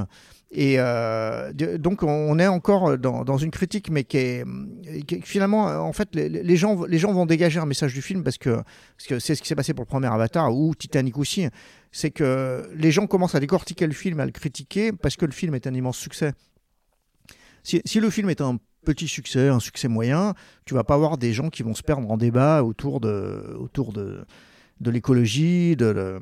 Et 0.57 0.77
euh, 0.79 1.53
donc 1.53 2.05
on 2.05 2.39
est 2.39 2.47
encore 2.47 2.97
dans, 2.97 3.37
une 3.37 3.51
critique, 3.51 3.91
mais 3.91 4.05
qui 4.05 4.19
est, 4.19 4.45
finalement, 5.25 5.65
en 5.65 5.93
fait, 5.93 6.15
les, 6.15 6.57
gens, 6.57 6.85
les 6.85 6.99
gens 6.99 7.13
vont 7.13 7.27
dégager 7.27 7.59
un 7.59 7.67
message 7.67 7.93
du 7.93 8.03
film 8.03 8.23
parce 8.23 8.39
que 8.39 8.51
parce 8.97 9.09
que 9.09 9.19
c'est 9.19 9.35
ce 9.35 9.43
qui 9.43 9.49
s'est 9.49 9.57
passé 9.57 9.75
pour 9.75 9.83
le 9.83 9.89
premier 9.89 10.07
Avatar 10.07 10.55
ou 10.55 10.73
Titanic 10.77 11.19
aussi, 11.19 11.49
c'est 11.91 12.13
que 12.13 12.71
les 12.77 12.93
gens 12.93 13.09
commencent 13.09 13.35
à 13.35 13.41
décortiquer 13.41 13.89
le 13.89 13.93
film, 13.93 14.21
à 14.21 14.27
le 14.27 14.31
critiquer 14.31 14.93
parce 14.93 15.17
que 15.17 15.27
le 15.27 15.33
film 15.33 15.57
est 15.57 15.67
un 15.67 15.75
immense 15.75 15.99
succès. 15.99 16.33
Si, 17.65 17.83
si 17.85 17.99
le 17.99 18.09
film 18.09 18.31
est 18.31 18.41
un 18.41 18.59
petit 18.85 19.09
succès, 19.09 19.49
un 19.49 19.59
succès 19.59 19.89
moyen, 19.89 20.35
tu 20.67 20.75
vas 20.75 20.85
pas 20.85 20.95
avoir 20.95 21.19
des 21.19 21.33
gens 21.33 21.51
qui 21.51 21.65
vont 21.65 21.75
se 21.75 21.83
perdre 21.83 22.09
en 22.09 22.17
débat 22.17 22.63
autour 22.63 23.01
de, 23.01 23.57
autour 23.59 23.93
de, 23.93 24.25
de 24.81 24.91
l'écologie, 24.91 25.77
de, 25.77 26.21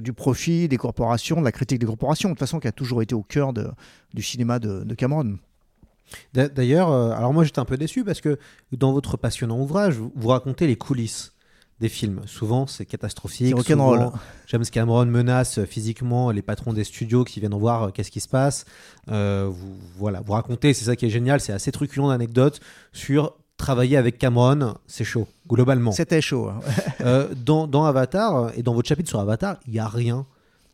du 0.00 0.12
profit 0.12 0.68
des 0.68 0.76
corporations, 0.76 1.40
de 1.40 1.44
la 1.44 1.52
critique 1.52 1.78
des 1.78 1.86
corporations, 1.86 2.28
de 2.28 2.34
toute 2.34 2.40
façon 2.40 2.60
qui 2.60 2.68
a 2.68 2.72
toujours 2.72 3.02
été 3.02 3.14
au 3.14 3.22
cœur 3.22 3.52
de- 3.52 3.70
du 4.14 4.22
cinéma 4.22 4.58
de, 4.58 4.94
Cameron. 4.94 5.38
D'a- 6.34 6.48
D'ailleurs, 6.48 6.90
euh, 6.90 7.10
alors 7.12 7.32
moi 7.32 7.44
j'étais 7.44 7.58
un 7.58 7.64
peu 7.64 7.78
déçu 7.78 8.04
parce 8.04 8.20
que 8.20 8.38
dans 8.72 8.92
votre 8.92 9.16
passionnant 9.16 9.58
ouvrage, 9.58 9.94
vous, 9.96 10.28
racontez 10.28 10.66
les 10.66 10.76
coulisses 10.76 11.32
des 11.80 11.88
films. 11.88 12.20
Souvent, 12.26 12.66
c'est 12.68 12.84
catastrophique. 12.86 13.48
C'est 13.48 13.54
rock'n'roll. 13.54 13.98
Souvent, 13.98 14.12
James 14.48 14.64
Cameron 14.70 15.06
menace 15.06 15.58
euh, 15.58 15.64
physiquement 15.64 16.30
les 16.30 16.42
patrons 16.42 16.72
des 16.74 16.84
studios 16.84 17.24
qui 17.24 17.40
viennent 17.40 17.54
voir 17.58 17.84
euh, 17.84 17.90
qu'est-ce 17.90 18.10
qui 18.10 18.20
se 18.20 18.28
passe. 18.28 18.66
Euh, 19.10 19.48
vous, 19.50 19.74
voilà, 19.96 20.20
vous 20.20 20.32
racontez, 20.34 20.74
c'est 20.74 20.84
ça 20.84 20.94
qui 20.94 21.06
est 21.06 21.10
génial, 21.10 21.40
c'est 21.40 21.52
assez 21.52 21.72
truculent 21.72 22.08
d'anecdotes 22.08 22.60
sur 22.92 23.34
travailler 23.62 23.96
avec 23.96 24.18
Cameron, 24.18 24.74
c'est 24.86 25.04
chaud, 25.04 25.26
globalement. 25.48 25.92
C'était 25.92 26.20
chaud. 26.20 26.48
hein. 26.50 26.60
Euh, 27.00 27.28
dans, 27.44 27.66
dans 27.66 27.84
Avatar, 27.84 28.36
euh, 28.36 28.50
et 28.56 28.62
dans 28.62 28.74
votre 28.74 28.88
chapitre 28.88 29.08
sur 29.08 29.20
Avatar, 29.20 29.56
il 29.66 29.72
n'y 29.72 29.78
a 29.78 29.88
rien. 29.88 30.26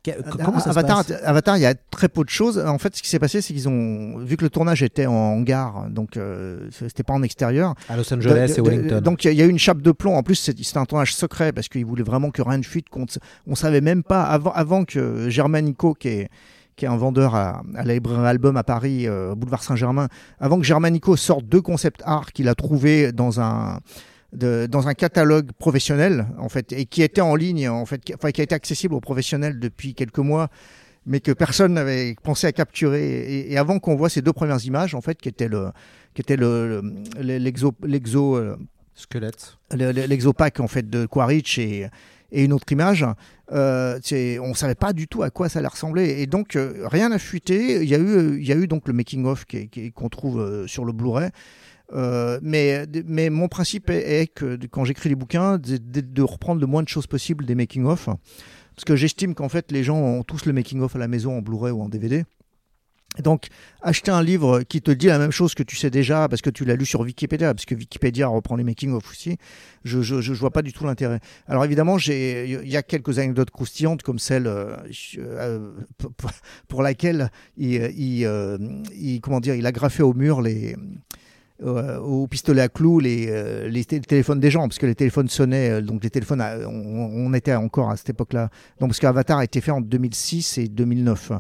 Que- 0.05 0.11
comment 0.30 0.59
ça 0.61 0.68
Euh, 0.68 0.70
Avatar, 0.70 1.05
se 1.05 1.12
passe 1.12 1.22
Avatar, 1.24 1.57
il 1.57 1.62
y 1.62 1.66
a 1.66 1.74
très 1.91 2.09
peu 2.09 2.22
de 2.24 2.28
choses. 2.30 2.59
En 2.59 2.78
fait, 2.78 2.95
ce 2.97 3.03
qui 3.03 3.09
s'est 3.09 3.18
passé, 3.18 3.41
c'est 3.43 3.53
qu'ils 3.53 3.68
ont 3.68 4.18
vu 4.18 4.36
que 4.36 4.45
le 4.45 4.49
tournage 4.51 4.82
était 4.82 5.07
en 5.07 5.12
hangar, 5.36 5.86
donc 5.91 6.16
euh, 6.16 6.68
c'était 6.70 7.03
pas 7.03 7.14
en 7.14 7.22
extérieur. 7.22 7.74
À 7.89 7.97
Los 7.97 8.12
Angeles 8.14 8.55
et 8.57 8.61
Wellington. 8.61 9.01
Donc 9.03 9.24
il 9.24 9.32
y 9.34 9.43
a 9.43 9.45
eu 9.45 9.49
une 9.51 9.59
chape 9.59 9.82
de 9.82 9.91
plomb. 9.93 10.16
En 10.16 10.22
plus, 10.22 10.36
c'était 10.36 10.78
un 10.78 10.84
tournage 10.86 11.14
secret 11.14 11.53
parce 11.53 11.68
qu'ils 11.68 11.84
voulaient 11.84 12.05
vraiment 12.05 12.30
que 12.30 12.41
rien 12.43 12.59
ne 12.59 12.62
fuite. 12.62 12.86
ne- 12.97 13.05
on 13.47 13.55
savait 13.55 13.80
même 13.82 14.03
pas 14.05 14.22
avant, 14.22 14.53
avant 14.53 14.84
que 14.84 15.28
Germanico, 15.28 15.95
qui 15.95 16.09
est 16.09 16.28
qui 16.79 16.85
est 16.87 16.89
un 16.89 16.97
vendeur 16.97 17.35
à, 17.35 17.62
à 17.74 17.85
la 17.85 17.93
librairie 17.95 18.26
Album 18.26 18.57
à 18.57 18.62
Paris, 18.64 19.07
euh, 19.07 19.35
boulevard 19.35 19.62
Saint-Germain, 19.62 20.09
avant 20.39 20.57
que 20.59 20.64
Germanico 20.64 21.16
sorte 21.16 21.45
deux 21.45 21.61
concepts 21.61 22.01
art 22.07 22.33
qu'il 22.33 22.49
a 22.49 22.55
trouvé 22.55 23.12
dans 23.12 23.41
un 23.41 23.81
de- 24.33 24.66
dans 24.70 24.89
un 24.89 24.95
catalogue 24.95 25.53
professionnel 25.59 26.26
en 26.39 26.49
fait 26.49 26.72
et 26.72 26.85
qui 26.87 27.03
était 27.03 27.20
en 27.22 27.35
ligne 27.35 27.68
en 27.68 27.85
fait 27.87 27.99
qui, 28.05 28.14
enfin, 28.14 28.31
qui 28.31 28.41
a 28.43 28.45
été 28.45 28.55
accessible 28.55 28.95
aux 28.95 29.01
professionnels 29.01 29.59
depuis 29.59 29.95
quelques 29.95 30.18
mois 30.18 30.49
mais 31.07 31.20
que 31.20 31.33
personne 31.33 31.72
n'avait 31.72 32.14
pensé 32.22 32.47
à 32.47 32.53
capturer 32.53 33.09
et, 33.09 33.53
et 33.53 33.57
avant 33.59 33.79
qu'on 33.79 33.97
voit 33.97 34.11
ces 34.11 34.20
deux 34.20 34.35
premières 34.35 34.62
images 34.66 34.95
en 34.95 35.01
fait 35.01 35.16
qui 35.18 35.31
étaient 35.31 35.49
le 35.49 35.70
qui 36.14 36.20
était 36.20 36.37
le 36.37 36.83
le- 37.18 37.39
l'exo 37.39 37.72
l'exo 37.83 38.37
euh, 38.37 38.57
Squelette. 38.95 39.57
le- 39.74 39.93
le- 39.93 40.05
l'exopack 40.07 40.61
en 40.61 40.68
fait 40.68 40.89
de 40.91 41.07
Quaritch 41.07 41.59
et 41.59 41.89
et 42.31 42.45
une 42.45 42.53
autre 42.53 42.70
image, 42.70 43.07
euh, 43.53 43.99
on 44.42 44.55
savait 44.55 44.74
pas 44.74 44.92
du 44.92 45.09
tout 45.09 45.22
à 45.22 45.30
quoi 45.30 45.49
ça 45.49 45.59
allait 45.61 45.68
ressembler 45.68 46.20
et 46.20 46.26
donc 46.26 46.57
euh, 46.57 46.86
rien 46.86 47.09
n'a 47.09 47.18
fuité. 47.18 47.82
Il 47.82 47.88
y 47.88 47.94
a 47.94 47.99
eu, 47.99 48.38
il 48.38 48.46
y 48.46 48.53
a 48.53 48.57
eu 48.57 48.66
donc 48.66 48.86
le 48.88 48.92
making 48.94 49.24
of 49.26 49.44
qui 49.46 49.57
est- 49.59 49.66
qui 49.68 49.86
est- 49.86 49.90
qu'on 49.90 50.09
trouve 50.09 50.40
euh, 50.40 50.66
sur 50.66 50.84
le 50.84 50.92
Blu-ray. 50.92 51.30
Euh, 51.94 52.38
mais, 52.42 52.84
mais 53.07 53.30
mon 53.30 53.49
principe 53.49 53.88
est, 53.88 54.30
que 54.34 54.59
quand 54.70 54.84
j'écris 54.84 55.09
les 55.09 55.14
bouquins, 55.14 55.59
de 55.59 56.22
reprendre 56.22 56.61
le 56.61 56.66
moins 56.66 56.82
de 56.82 56.88
choses 56.88 57.07
possible 57.07 57.46
des 57.46 57.55
making-of. 57.55 58.07
Parce 58.74 58.84
que 58.84 58.94
j'estime 58.94 59.34
qu'en 59.34 59.49
fait, 59.49 59.72
les 59.72 59.82
gens 59.82 59.96
ont 59.99 60.22
tous 60.22 60.44
le 60.44 60.53
making-of 60.53 60.94
à 60.94 60.99
la 60.99 61.09
maison 61.09 61.38
en 61.38 61.40
Blu-ray 61.42 61.72
ou 61.72 61.80
en 61.82 61.88
DVD. 61.88 62.24
Donc, 63.24 63.46
acheter 63.82 64.11
un 64.12 64.22
livre 64.22 64.62
qui 64.62 64.80
te 64.80 64.90
dit 64.92 65.06
la 65.06 65.18
même 65.18 65.32
chose 65.32 65.54
que 65.54 65.62
tu 65.64 65.74
sais 65.74 65.90
déjà, 65.90 66.28
parce 66.28 66.40
que 66.42 66.50
tu 66.50 66.64
l'as 66.64 66.76
lu 66.76 66.86
sur 66.86 67.00
Wikipédia, 67.00 67.52
parce 67.52 67.64
que 67.64 67.74
Wikipédia 67.74 68.28
reprend 68.28 68.54
les 68.54 68.62
making-of 68.62 69.11
aussi, 69.11 69.38
je, 69.82 70.02
je, 70.02 70.20
je 70.20 70.32
vois 70.34 70.50
pas 70.52 70.62
du 70.62 70.72
tout 70.72 70.84
l'intérêt. 70.84 71.18
Alors 71.48 71.64
évidemment, 71.64 71.96
il 71.98 72.61
y 72.68 72.76
a 72.76 72.82
quelques 72.82 73.18
anecdotes 73.18 73.50
croustillantes, 73.50 74.02
comme 74.02 74.18
celle 74.20 74.46
euh, 74.46 74.76
euh, 75.18 75.70
pour- 76.68 76.82
laquelle 76.82 77.30
il, 77.56 77.90
il, 77.96 78.24
euh, 78.24 78.56
il- 78.94 79.20
comment 79.20 79.40
dire, 79.40 79.54
il 79.56 79.66
a 79.66 79.72
graffé 79.72 80.02
au 80.04 80.12
mur 80.14 80.40
les 80.40 80.76
euh, 81.64 81.98
au 81.98 82.28
pistolet 82.28 82.61
à 82.62 82.68
clous 82.68 83.00
les, 83.00 83.26
euh, 83.30 83.68
les 83.68 83.84
té- 83.84 84.00
téléphones 84.00 84.38
des 84.38 84.50
gens, 84.50 84.61
parce 84.68 84.78
que 84.78 84.86
les 84.86 84.94
téléphones 84.94 85.28
sonnaient, 85.28 85.82
donc 85.82 86.04
les 86.04 86.11
téléphones, 86.11 86.40
on, 86.40 86.70
on 86.70 87.34
était 87.34 87.54
encore 87.54 87.90
à 87.90 87.96
cette 87.96 88.11
époque-là. 88.11 88.48
Donc 88.78 88.90
parce 88.90 89.00
qu'Avatar 89.00 89.38
a 89.38 89.44
été 89.44 89.61
fait 89.61 89.72
en 89.72 89.80
2006 89.80 90.59
et 90.59 90.68
2009. 90.68 91.32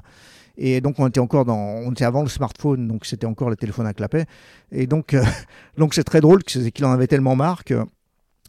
Et 0.58 0.80
donc 0.80 0.98
on 0.98 1.06
était 1.06 1.20
encore 1.20 1.44
dans, 1.44 1.56
on 1.56 1.92
était 1.92 2.04
avant 2.04 2.22
le 2.22 2.28
smartphone, 2.28 2.88
donc 2.88 3.06
c'était 3.06 3.26
encore 3.26 3.48
le 3.48 3.56
téléphone 3.56 3.86
à 3.86 3.94
clapet. 3.94 4.26
Et 4.72 4.86
donc, 4.86 5.14
euh, 5.14 5.22
donc 5.78 5.94
c'est 5.94 6.04
très 6.04 6.20
drôle 6.20 6.42
qu'il 6.42 6.84
en 6.84 6.90
avait 6.90 7.06
tellement 7.06 7.36
marre 7.36 7.64
que 7.64 7.84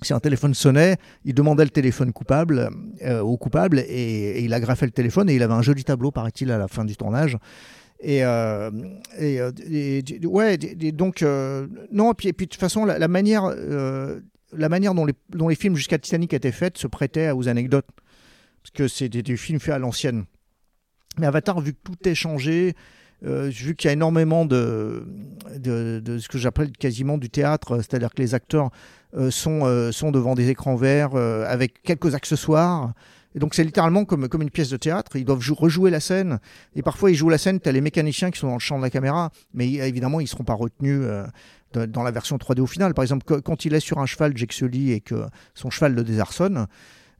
si 0.01 0.14
un 0.14 0.20
téléphone 0.20 0.53
sonnait, 0.53 0.97
il 1.24 1.34
demandait 1.34 1.66
le 1.66 1.70
téléphone 1.70 2.12
coupable 2.12 2.70
euh, 3.03 3.22
au 3.22 3.38
coupable 3.38 3.80
et, 3.80 4.41
il 4.43 4.53
agrafait 4.53 4.86
le 4.88 4.91
téléphone 4.91 5.30
et 5.30 5.36
il 5.36 5.43
avait 5.43 5.53
un 5.53 5.62
joli 5.62 5.84
tableau, 5.84 6.10
paraît-il, 6.10 6.51
à 6.51 6.57
la 6.57 6.68
fin 6.68 6.84
du 6.84 6.95
tournage. 6.95 7.38
Et, 8.01 8.24
ouais, 10.26 10.57
donc 10.93 11.24
non, 11.91 12.14
puis, 12.14 12.34
puis 12.34 12.45
de 12.45 12.51
toute 12.51 12.60
façon 12.60 12.86
la, 12.86 12.97
la 12.97 13.07
manière, 13.10 13.43
euh, 13.45 14.22
la 14.53 14.70
manière 14.70 14.93
dont 14.93 15.05
les, 15.05 15.14
dont 15.30 15.47
les 15.47 15.55
films 15.55 15.76
jusqu'à 15.76 15.99
Titanic 15.99 16.34
étaient 16.34 16.51
faits 16.51 16.78
se 16.78 16.88
prêtait 16.88 17.32
aux 17.32 17.47
anecdotes 17.47 17.88
parce 18.64 18.72
que 18.74 18.88
c'était 18.88 19.22
des 19.22 19.38
films 19.38 19.60
faits 19.60 19.76
à 19.76 19.80
l'ancienne. 19.80 20.26
Mais 21.18 21.28
Avatar, 21.28 21.60
vu 21.60 21.74
que 21.74 21.80
tout 21.84 22.07
est 22.07 22.16
changé, 22.16 22.76
euh, 23.26 23.49
vu 23.49 23.76
qu'il 23.76 23.88
y 23.88 23.89
a 23.89 23.93
énormément 23.93 24.45
de, 24.45 25.05
de, 25.57 25.99
de 26.03 26.18
ce 26.20 26.30
que 26.30 26.38
j'appelle 26.38 26.72
quasiment 26.72 27.18
du 27.18 27.30
théâtre, 27.30 27.78
c'est-à-dire 27.78 28.14
que 28.14 28.22
les 28.22 28.34
acteurs 28.34 28.70
euh, 29.18 29.32
sont, 29.32 29.62
euh, 29.66 29.91
sont 29.91 30.12
devant 30.12 30.36
des 30.36 30.49
écrans 30.49 30.76
verts 30.76 31.16
euh, 31.16 31.45
avec 31.47 31.82
quelques 31.84 32.16
accessoires. 32.16 32.93
Et 33.36 33.39
donc 33.39 33.53
c'est 33.53 33.64
littéralement 33.64 34.05
comme, 34.05 34.28
comme 34.30 34.41
une 34.41 34.49
pièce 34.49 34.70
de 34.70 34.78
théâtre. 34.78 35.16
Ils 35.16 35.26
doivent 35.26 35.41
jou- 35.41 35.55
rejouer 35.55 35.91
la 35.91 35.99
scène. 35.99 36.39
Et 36.76 36.82
parfois 36.82 37.12
ils 37.12 37.16
jouent 37.16 37.30
la 37.30 37.38
scène, 37.38 37.60
tu 37.60 37.68
as 37.68 37.72
les 37.72 37.82
mécaniciens 37.82 38.32
qui 38.32 38.39
sont 38.39 38.47
dans 38.47 38.53
le 38.53 38.60
champ 38.60 38.78
de 38.78 38.84
la 38.84 38.89
caméra, 38.89 39.32
mais 39.53 39.70
évidemment 39.70 40.20
ils 40.20 40.24
ne 40.24 40.30
seront 40.30 40.43
pas 40.45 40.53
retenus 40.53 41.01
euh, 41.03 41.26
dans 41.88 42.01
la 42.03 42.12
version 42.12 42.38
3D 42.38 42.62
au 42.62 42.66
final. 42.68 42.93
Par 42.93 43.03
exemple, 43.03 43.41
quand 43.41 43.66
il 43.66 43.74
est 43.76 43.80
sur 43.80 43.99
un 43.99 44.05
cheval, 44.07 44.36
Jake 44.36 44.53
Sully, 44.53 44.93
et 44.93 45.01
que 45.01 45.26
son 45.53 45.70
cheval 45.70 45.93
le 45.93 46.03
désarçonne, 46.03 46.66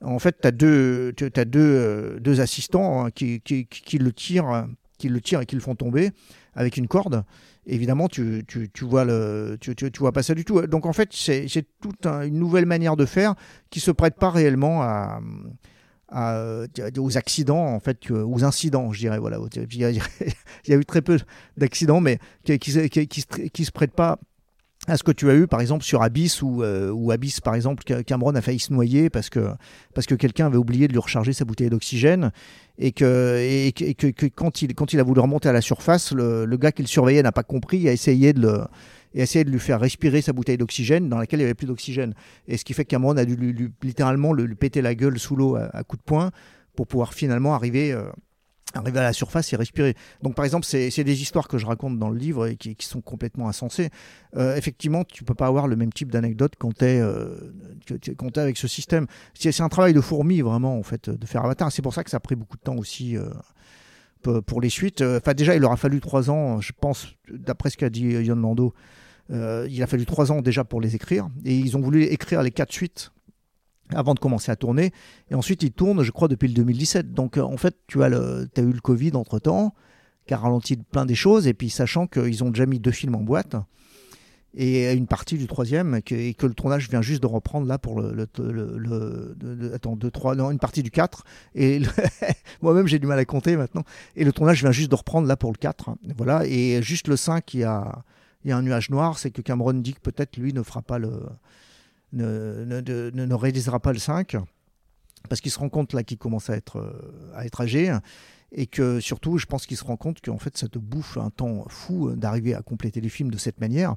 en 0.01 0.19
fait, 0.19 0.37
tu 0.41 0.47
as 0.47 0.51
deux, 0.51 1.13
t'as 1.13 1.45
deux, 1.45 2.19
deux 2.19 2.41
assistants 2.41 3.05
hein, 3.05 3.11
qui, 3.11 3.41
qui, 3.41 3.65
qui- 3.65 3.97
le 3.97 4.11
tirent, 4.13 4.67
qui 4.97 5.09
le 5.09 5.21
tirent 5.21 5.41
et 5.41 5.45
qui 5.45 5.55
le 5.55 5.61
font 5.61 5.75
tomber 5.75 6.11
avec 6.53 6.77
une 6.77 6.87
corde. 6.87 7.23
Évidemment, 7.65 8.07
tu, 8.07 8.43
tu, 8.47 8.69
tu 8.69 8.85
vois 8.85 9.05
le, 9.05 9.57
tu, 9.59 9.75
tu, 9.75 9.89
vois 9.99 10.11
pas 10.11 10.23
ça 10.23 10.33
du 10.33 10.45
tout. 10.45 10.61
Donc 10.67 10.85
en 10.85 10.93
fait, 10.93 11.09
c'est 11.13 11.47
toute 11.81 12.05
un- 12.05 12.21
une 12.23 12.39
nouvelle 12.39 12.65
manière 12.65 12.95
de 12.95 13.05
faire 13.05 13.35
qui 13.69 13.79
se 13.79 13.91
prête 13.91 14.15
pas 14.15 14.29
réellement 14.29 14.81
à, 14.81 15.19
à, 16.07 16.35
euh, 16.37 16.67
aux 16.97 17.17
accidents 17.17 17.65
en 17.65 17.79
fait, 17.79 18.09
aux 18.11 18.43
incidents, 18.43 18.91
je 18.91 18.99
dirais. 18.99 19.19
Voilà, 19.19 19.39
il 19.71 19.79
y 19.79 19.85
a, 19.85 20.75
eu 20.75 20.85
très 20.85 21.01
peu 21.01 21.19
d'accidents, 21.57 22.01
mais 22.01 22.19
qui, 22.43 22.57
qui, 22.59 22.89
qui, 22.89 23.07
qui 23.07 23.65
se, 23.65 23.71
prêtent 23.71 23.93
pas 23.95 24.19
à 24.91 24.97
ce 24.97 25.03
que 25.03 25.11
tu 25.11 25.29
as 25.29 25.35
eu 25.35 25.47
par 25.47 25.61
exemple 25.61 25.83
sur 25.83 26.01
Abyss 26.01 26.41
ou 26.41 26.63
euh, 26.63 27.09
Abyss 27.09 27.41
par 27.41 27.55
exemple 27.55 27.83
Ca- 27.87 28.03
Cameron 28.03 28.35
a 28.35 28.41
failli 28.41 28.59
se 28.59 28.73
noyer 28.73 29.09
parce 29.09 29.29
que 29.29 29.49
parce 29.93 30.07
que 30.07 30.15
quelqu'un 30.15 30.47
avait 30.47 30.57
oublié 30.57 30.87
de 30.87 30.93
lui 30.93 30.99
recharger 30.99 31.33
sa 31.33 31.45
bouteille 31.45 31.69
d'oxygène 31.69 32.31
et 32.77 32.91
que 32.91 33.37
et 33.39 33.71
que, 33.73 33.85
et 34.07 34.29
quand 34.29 34.61
il 34.61 34.73
quand 34.75 34.93
il 34.93 34.99
a 34.99 35.03
voulu 35.03 35.19
remonter 35.21 35.49
à 35.49 35.53
la 35.53 35.61
surface 35.61 36.11
le, 36.11 36.45
le 36.45 36.57
gars 36.57 36.71
qui 36.71 36.81
le 36.81 36.87
surveillait 36.87 37.23
n'a 37.23 37.31
pas 37.31 37.43
compris 37.43 37.87
a 37.87 37.91
essayé 37.91 38.33
de 38.33 38.41
le 38.41 38.61
et 39.15 39.21
a 39.21 39.23
essayé 39.23 39.43
de 39.43 39.49
lui 39.49 39.59
faire 39.59 39.79
respirer 39.79 40.21
sa 40.21 40.33
bouteille 40.33 40.57
d'oxygène 40.57 41.09
dans 41.09 41.17
laquelle 41.17 41.39
il 41.39 41.43
n'y 41.43 41.45
avait 41.47 41.55
plus 41.55 41.65
d'oxygène. 41.65 42.13
Et 42.47 42.57
ce 42.57 42.63
qui 42.63 42.73
fait 42.73 42.83
que 42.85 42.89
Cameron 42.89 43.17
a 43.17 43.25
dû 43.25 43.35
lui- 43.35 43.53
lui- 43.53 43.71
littéralement 43.81 44.33
le- 44.33 44.43
lui 44.45 44.53
péter 44.53 44.83
la 44.83 44.93
gueule 44.93 45.17
sous 45.17 45.35
l'eau 45.35 45.55
à, 45.55 45.63
à 45.75 45.83
coups 45.83 45.99
de 46.01 46.05
poing 46.05 46.29
pour 46.75 46.85
pouvoir 46.85 47.15
finalement 47.15 47.55
arriver 47.55 47.91
euh, 47.91 48.03
arriver 48.74 48.99
à 48.99 49.03
la 49.03 49.13
surface 49.13 49.51
et 49.51 49.55
respirer. 49.55 49.95
Donc 50.22 50.36
par 50.36 50.45
exemple, 50.45 50.65
c'est 50.65 51.03
des 51.03 51.22
histoires 51.22 51.47
que 51.47 51.57
je 51.57 51.65
raconte 51.65 51.97
dans 51.97 52.09
le 52.09 52.17
livre 52.17 52.47
et 52.47 52.55
qui, 52.55 52.76
qui 52.76 52.86
sont 52.86 53.01
complètement 53.01 53.49
insensées. 53.49 53.89
Euh, 54.36 54.55
effectivement, 54.55 55.03
tu 55.03 55.24
peux 55.24 55.34
pas 55.34 55.47
avoir 55.47 55.67
le 55.67 55.76
même 55.76 55.91
type 55.91 56.11
d'anecdote 56.11 56.53
quand 56.57 56.78
tu 56.78 56.86
es, 56.86 57.01
avec 58.36 58.57
ce 58.57 58.67
système. 58.67 59.07
C'est 59.34 59.61
un 59.61 59.70
travail 59.70 59.93
de 59.93 60.01
fourmi 60.01 60.41
vraiment 60.41 60.78
en 60.78 60.84
fait 60.84 61.09
de 61.09 61.26
faire 61.26 61.43
Avatar. 61.43 61.72
C'est 61.72 61.82
pour 61.82 61.93
ça 61.93 62.03
que 62.03 62.09
ça 62.09 62.17
a 62.17 62.20
pris 62.20 62.36
beaucoup 62.36 62.57
de 62.57 62.61
temps 62.61 62.76
aussi. 62.76 63.17
euh, 63.17 63.30
pour- 64.45 64.59
les 64.59 64.70
suites, 64.70 64.99
Euh, 65.01 65.20
enfin 65.20 65.34
déjà, 65.34 65.55
il 65.55 65.61
leur 65.61 65.72
a 65.72 65.78
fallu 65.78 66.01
trois 66.01 66.30
ans, 66.30 66.59
je 66.59 66.74
pense, 66.78 67.15
d'après 67.32 67.70
ce 67.70 67.78
qu'a 67.78 67.89
dit 67.89 68.01
Yon 68.01 68.36
Lando, 68.36 68.74
euh, 69.32 69.65
il 69.70 69.82
a 69.82 69.88
fallu 69.88 70.05
trois 70.05 70.30
ans 70.34 70.41
déjà 70.41 70.65
pour 70.65 70.82
les 70.82 70.93
écrire, 70.93 71.30
et 71.45 71.55
ils 71.57 71.78
ont 71.78 71.80
voulu 71.80 72.03
écrire 72.03 72.43
les 72.43 72.51
quatre 72.51 72.74
suites 72.74 73.11
avant 73.93 74.13
de 74.13 74.19
commencer 74.19 74.51
à 74.51 74.55
tourner. 74.55 74.91
Et 75.31 75.35
ensuite, 75.35 75.63
ils 75.63 75.71
tournent, 75.71 76.03
je 76.03 76.11
crois, 76.11 76.27
depuis 76.27 76.47
le 76.47 76.53
2017. 76.53 77.13
Donc, 77.13 77.37
euh, 77.37 77.41
en 77.41 77.57
fait, 77.57 77.75
tu 77.87 78.03
as, 78.03 78.09
le, 78.09 78.49
as 78.55 78.61
eu 78.61 78.71
le 78.71 78.81
Covid 78.81 79.11
entre-temps, 79.15 79.73
qui 80.27 80.33
a 80.33 80.37
ralenti 80.37 80.77
plein 80.77 81.05
des 81.05 81.15
choses. 81.15 81.47
Et 81.47 81.53
puis, 81.53 81.69
sachant 81.69 82.05
qu'ils 82.07 82.43
ont 82.43 82.49
déjà 82.49 82.65
mis 82.65 82.79
deux 82.79 82.91
films 82.91 83.15
en 83.15 83.21
boîte, 83.21 83.55
et 84.55 84.91
une 84.93 85.05
partie 85.05 85.37
du 85.37 85.45
troisième, 85.45 85.99
et 86.09 86.33
que 86.33 86.47
le 86.47 86.53
tournage 86.55 86.89
vient 86.89 87.03
juste 87.03 87.21
de 87.21 87.27
reprendre 87.27 87.67
là 87.67 87.77
pour 87.77 88.01
le... 88.01 88.13
le, 88.13 88.27
le- 88.77 89.35
le- 89.39 89.73
attends, 89.75 89.95
deux, 89.95 90.09
trois... 90.09 90.33
Non, 90.35 90.49
une 90.49 90.57
partie 90.57 90.81
du 90.81 90.89
4. 90.89 91.23
Et 91.53 91.81
moi-même, 92.61 92.87
j'ai 92.87 92.97
du 92.97 93.05
mal 93.05 93.19
à 93.19 93.25
compter 93.25 93.55
maintenant. 93.57 93.83
Et 94.15 94.23
le 94.23 94.31
tournage 94.33 94.61
vient 94.61 94.71
juste 94.71 94.89
de 94.89 94.95
reprendre 94.95 95.27
là 95.27 95.37
pour 95.37 95.51
le 95.51 95.57
4. 95.57 95.91
Voilà. 96.17 96.45
Et 96.47 96.81
juste 96.81 97.07
le 97.07 97.15
5, 97.15 97.53
il 97.53 97.59
y 97.59 97.63
a, 97.63 98.03
il 98.43 98.49
y 98.49 98.51
a 98.51 98.57
un 98.57 98.63
nuage 98.63 98.89
noir. 98.89 99.19
C'est 99.19 99.29
que 99.29 99.41
Cameron 99.43 99.73
dit 99.73 99.93
que 99.93 99.99
peut-être 100.01 100.37
lui 100.37 100.51
ne 100.51 100.63
fera 100.63 100.81
pas 100.81 100.97
le 100.97 101.11
ne, 102.14 102.64
ne, 102.66 103.10
ne- 103.26 103.34
réalisera 103.34 103.80
pas 103.80 103.93
le 103.93 103.99
5 103.99 104.36
parce 105.30 105.41
qu'il 105.41 105.51
se 105.51 105.60
rend 105.60 105.70
compte 105.70 105.93
là 105.93 106.03
qu'il 106.03 106.18
commence 106.18 106.49
à 106.49 106.55
être, 106.55 106.78
euh, 106.80 107.32
à 107.36 107.45
être 107.45 107.62
âgé 107.62 107.95
et 108.51 108.66
que 108.68 108.99
surtout 108.99 109.38
je 109.38 109.45
pense 109.45 109.66
qu'il 109.68 109.78
se 109.78 109.84
rend 109.84 109.97
compte 109.97 110.22
qu'en 110.22 110.38
fait 110.39 110.57
ça 110.57 110.68
te 110.68 110.80
bouffe 110.80 111.18
un 111.18 111.30
temps 111.30 111.66
fou 111.68 112.10
euh, 112.10 112.16
d'arriver 112.16 112.53
à 112.55 112.62
compléter 112.62 113.01
les 113.01 113.10
films 113.10 113.30
de 113.32 113.38
cette 113.38 113.60
manière. 113.60 113.95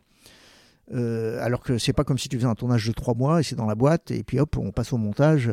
Euh, 0.92 1.38
alors 1.42 1.60
que 1.62 1.78
c'est 1.78 1.92
pas 1.92 2.04
comme 2.04 2.18
si 2.18 2.28
tu 2.28 2.36
faisais 2.36 2.48
un 2.48 2.54
tournage 2.56 2.86
de 2.86 2.92
trois 2.92 3.14
mois 3.14 3.40
et 3.40 3.42
c'est 3.44 3.54
dans 3.56 3.66
la 3.66 3.76
boîte 3.76 4.10
et 4.10 4.24
puis 4.24 4.40
hop 4.40 4.56
on 4.58 4.72
passe 4.72 4.92
au 4.92 4.98
montage 4.98 5.50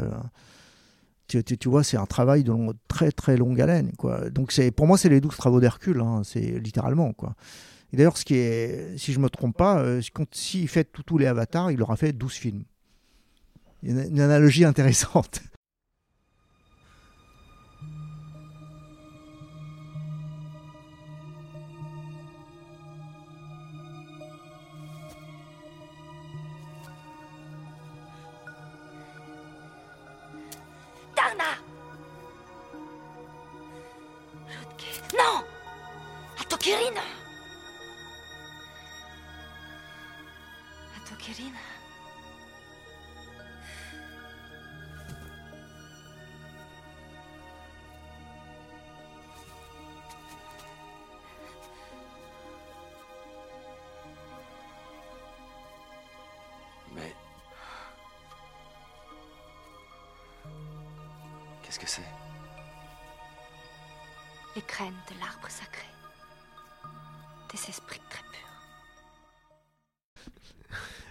tu, 1.27 1.43
tu- 1.43 1.57
tu 1.57 1.69
vois 1.69 1.83
c'est 1.83 1.97
un 1.97 2.07
travail 2.07 2.43
de 2.43 2.51
très 2.87 3.11
très 3.11 3.37
longue 3.37 3.61
haleine 3.61 3.91
quoi. 3.97 4.29
Donc 4.31 4.51
c'est 4.51 4.71
pour 4.71 4.87
moi 4.87 4.97
c'est 4.97 5.07
les 5.09 5.21
douze 5.21 5.37
travaux 5.37 5.59
d'Hercule 5.59 6.01
hein, 6.01 6.23
c'est 6.25 6.59
littéralement 6.59 7.13
quoi 7.13 7.35
et 7.91 7.97
d'ailleurs, 7.97 8.17
ce 8.17 8.25
qui 8.25 8.35
est, 8.35 8.97
si 8.97 9.13
je 9.13 9.19
me 9.19 9.29
trompe 9.29 9.57
pas, 9.57 9.79
euh, 9.79 10.01
s'il 10.31 10.67
fait 10.67 10.83
tous- 10.83 11.17
les 11.17 11.25
avatars, 11.25 11.71
il 11.71 11.81
aura 11.81 11.95
fait 11.95 12.13
12 12.13 12.33
films. 12.33 12.63
A 13.83 13.87
une, 13.89 14.19
analogie 14.19 14.65
intéressante. 14.65 15.41
Non 35.17 35.43
Atokirina 36.39 37.18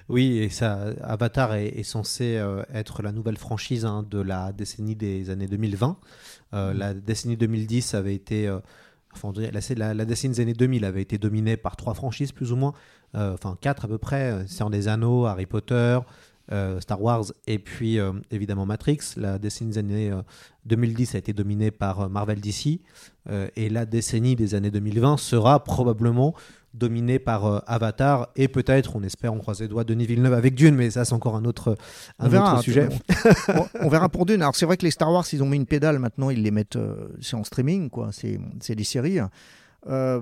Oui, 0.09 0.39
et 0.39 0.49
ça, 0.49 0.87
Avatar 1.03 1.55
est, 1.55 1.69
est 1.69 1.83
censé 1.83 2.39
euh, 2.39 2.63
être 2.73 3.03
la 3.03 3.13
nouvelle 3.13 3.37
franchise 3.37 3.85
hein, 3.85 4.07
de 4.11 4.19
la 4.19 4.53
décennie 4.53 4.97
des 4.97 5.29
années 5.29 5.47
2020. 5.47 5.99
Euh, 6.55 6.73
La 6.73 6.95
décennie 6.95 7.37
2010 7.37 7.93
avait 7.95 8.15
été, 8.15 8.49
euh, 8.49 8.59
enfin, 9.13 9.33
la, 9.37 10.05
décennie 10.07 10.35
des 10.35 10.41
années 10.41 10.55
2000 10.55 10.85
avait 10.87 11.03
été 11.03 11.19
dominée 11.19 11.59
par 11.59 11.77
trois 11.77 11.95
franchises 11.95 12.33
plus 12.33 12.53
ou 12.53 12.57
moins, 12.57 12.73
Euh, 13.15 13.33
enfin 13.33 13.57
quatre 13.61 13.87
à 13.87 13.89
peu 13.89 13.99
près. 13.99 14.47
Seigneur 14.47 14.71
des 14.71 14.87
Anneaux, 14.87 15.25
Harry 15.27 15.47
Potter, 15.47 15.99
Star 16.81 17.03
Wars 17.03 17.25
et 17.47 17.59
puis 17.59 17.99
évidemment 18.31 18.67
Matrix. 18.67 19.01
La 19.17 19.39
décennie 19.39 19.73
des 19.73 19.79
années 19.79 20.11
2010 20.67 21.15
a 21.15 21.19
été 21.19 21.33
dominée 21.35 21.71
par 21.71 22.09
Marvel 22.11 22.41
DC 22.41 22.81
et 23.57 23.69
la 23.71 23.87
décennie 23.87 24.37
des 24.37 24.55
années 24.55 24.71
2020 24.71 25.19
sera 25.19 25.63
probablement 25.65 26.35
dominée 26.75 27.19
par 27.19 27.63
Avatar 27.67 28.29
et 28.37 28.49
peut-être, 28.49 28.97
on 28.97 29.03
espère, 29.03 29.35
on 29.35 29.39
croise 29.39 29.61
les 29.61 29.69
doigts, 29.69 29.85
Denis 29.85 30.07
Villeneuve 30.07 30.35
avec 30.35 30.55
Dune, 30.55 30.75
mais 30.75 30.91
ça 30.91 31.05
c'est 31.05 31.15
encore 31.15 31.37
un 31.37 31.45
autre, 31.45 31.77
un 32.19 32.27
on 32.27 32.29
verra, 32.29 32.55
autre 32.55 32.63
sujet. 32.63 32.89
On, 33.49 33.87
on, 33.87 33.89
verra 33.89 34.09
pour 34.09 34.27
Dune. 34.27 34.43
Alors 34.43 34.55
c'est 34.55 34.67
vrai 34.67 34.77
que 34.77 34.85
les 34.85 34.91
Star 34.91 35.11
Wars, 35.11 35.25
ils 35.33 35.43
ont 35.43 35.47
mis 35.47 35.57
une 35.57 35.67
pédale, 35.67 35.99
maintenant 35.99 36.31
ils 36.31 36.43
les 36.43 36.51
mettent, 36.51 36.79
c'est 37.21 37.37
en 37.37 37.45
streaming, 37.45 37.91
quoi. 37.91 38.11
C'est 38.13 38.75
des 38.75 38.85
séries. 38.85 39.21
Euh, 39.87 40.21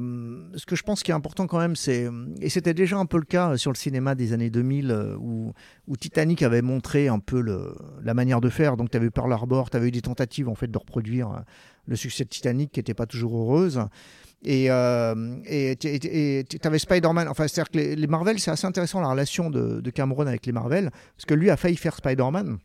ce 0.55 0.67
que 0.67 0.77
je 0.77 0.83
pense 0.83 1.03
qui 1.03 1.11
est 1.11 1.15
important 1.15 1.47
quand 1.47 1.59
même, 1.59 1.77
c'est, 1.77 2.09
et 2.41 2.51
c'était 2.51 2.75
déjà 2.75 2.99
un 2.99 3.07
peu 3.07 3.17
le 3.17 3.25
cas 3.25 3.57
sur 3.57 3.73
le 3.73 3.77
cinéma 3.77 4.15
des 4.15 4.33
années 4.33 4.51
2000, 4.51 4.91
euh, 4.91 5.17
où, 5.19 5.53
où 5.89 5.97
Titanic 5.97 6.43
avait 6.43 6.63
montré 6.63 7.09
un 7.09 7.19
peu 7.19 7.41
le, 7.41 7.75
la 8.03 8.15
manière 8.15 8.41
de 8.41 8.51
faire. 8.51 8.77
Donc 8.77 8.91
tu 8.91 8.97
avais 8.97 9.07
eu 9.07 9.11
Pearl 9.11 9.33
Harbor, 9.33 9.71
tu 9.71 9.77
avais 9.77 9.89
eu 9.89 9.91
des 9.91 10.03
tentatives 10.03 10.49
en 10.49 10.55
fait 10.55 10.71
de 10.71 10.79
reproduire 10.79 11.31
euh, 11.31 11.41
le 11.87 11.97
succès 11.97 12.25
de 12.25 12.29
Titanic 12.29 12.71
qui 12.71 12.81
n'était 12.81 12.95
pas 12.95 13.07
toujours 13.07 13.37
heureuse. 13.39 13.81
Et 14.45 14.67
tu 15.79 16.59
avais 16.65 16.79
Spider-Man, 16.79 17.29
enfin 17.29 17.49
c'est-à-dire 17.49 17.71
que 17.71 17.79
les, 17.79 17.97
les 17.97 18.07
Marvel, 18.07 18.39
c'est 18.39 18.51
assez 18.51 18.67
intéressant 18.67 19.01
la 19.01 19.09
relation 19.09 19.51
de, 19.51 19.81
de, 19.81 19.91
Cameron 19.91 20.27
avec 20.27 20.47
les 20.47 20.53
Marvel, 20.53 20.91
parce 21.17 21.27
que 21.27 21.35
lui 21.35 21.51
a 21.51 21.57
failli 21.57 21.77
faire 21.77 21.97
Spider-Man. 21.97 22.59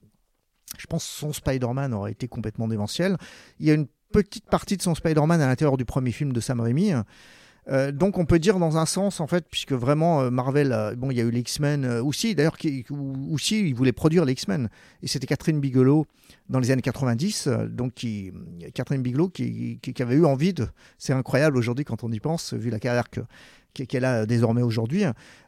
Je 0.78 0.86
pense 0.88 1.06
que 1.06 1.12
son 1.12 1.34
Spider-Man 1.34 1.94
aurait 1.94 2.12
été 2.12 2.28
complètement 2.28 2.68
démentiel. 2.68 3.18
Il 3.60 3.68
y 3.68 3.72
a 3.72 3.74
une 3.74 3.88
petite 4.12 4.50
partie 4.50 4.78
de 4.78 4.82
son 4.82 4.96
Spider-Man 4.96 5.42
à 5.42 5.48
l'intérieur 5.48 5.78
du 5.78 5.86
premier 5.86 6.12
film 6.12 6.34
de 6.34 6.40
Sam 6.40 6.60
Raimi. 6.60 6.94
Euh, 7.68 7.92
donc 7.92 8.18
on 8.18 8.26
peut 8.26 8.40
dire 8.40 8.58
dans 8.58 8.78
un 8.78 8.88
sens 8.88 9.20
en 9.20 9.28
fait 9.28 9.46
puisque 9.48 9.74
vraiment 9.74 10.22
euh, 10.22 10.30
Marvel 10.32 10.96
bon 10.98 11.12
il 11.12 11.18
y 11.18 11.22
a 11.22 11.24
eu 11.24 11.30
les 11.30 11.42
X-Men 11.42 11.86
euh, 11.86 12.04
aussi 12.04 12.34
d'ailleurs 12.34 12.58
qui 12.58 12.84
aussi 13.32 13.60
ils 13.60 13.76
voulaient 13.76 13.92
produire 13.92 14.26
les 14.26 14.34
X-Men 14.34 14.68
et 15.04 15.08
c'était 15.08 15.28
Catherine 15.28 15.60
Bigelow 15.60 16.08
dans 16.50 16.60
les 16.60 16.72
années 16.72 16.82
90 16.82 17.48
euh, 17.48 17.68
donc 17.68 18.04
Catherine 18.74 19.04
Bigelow 19.04 19.30
qui, 19.30 19.78
qui 19.80 20.02
avait 20.02 20.16
eu 20.16 20.26
envie 20.26 20.54
de 20.54 20.68
c'est 20.98 21.14
incroyable 21.14 21.56
aujourd'hui 21.56 21.86
quand 21.86 22.04
on 22.04 22.12
y 22.12 22.20
pense 22.20 22.56
vu 22.56 22.72
la 22.72 22.80
carrière 22.80 23.12
que 23.12 23.22
qu'elle 23.74 24.06
a 24.06 24.26
désormais 24.26 24.62
aujourd'hui. 24.62 25.04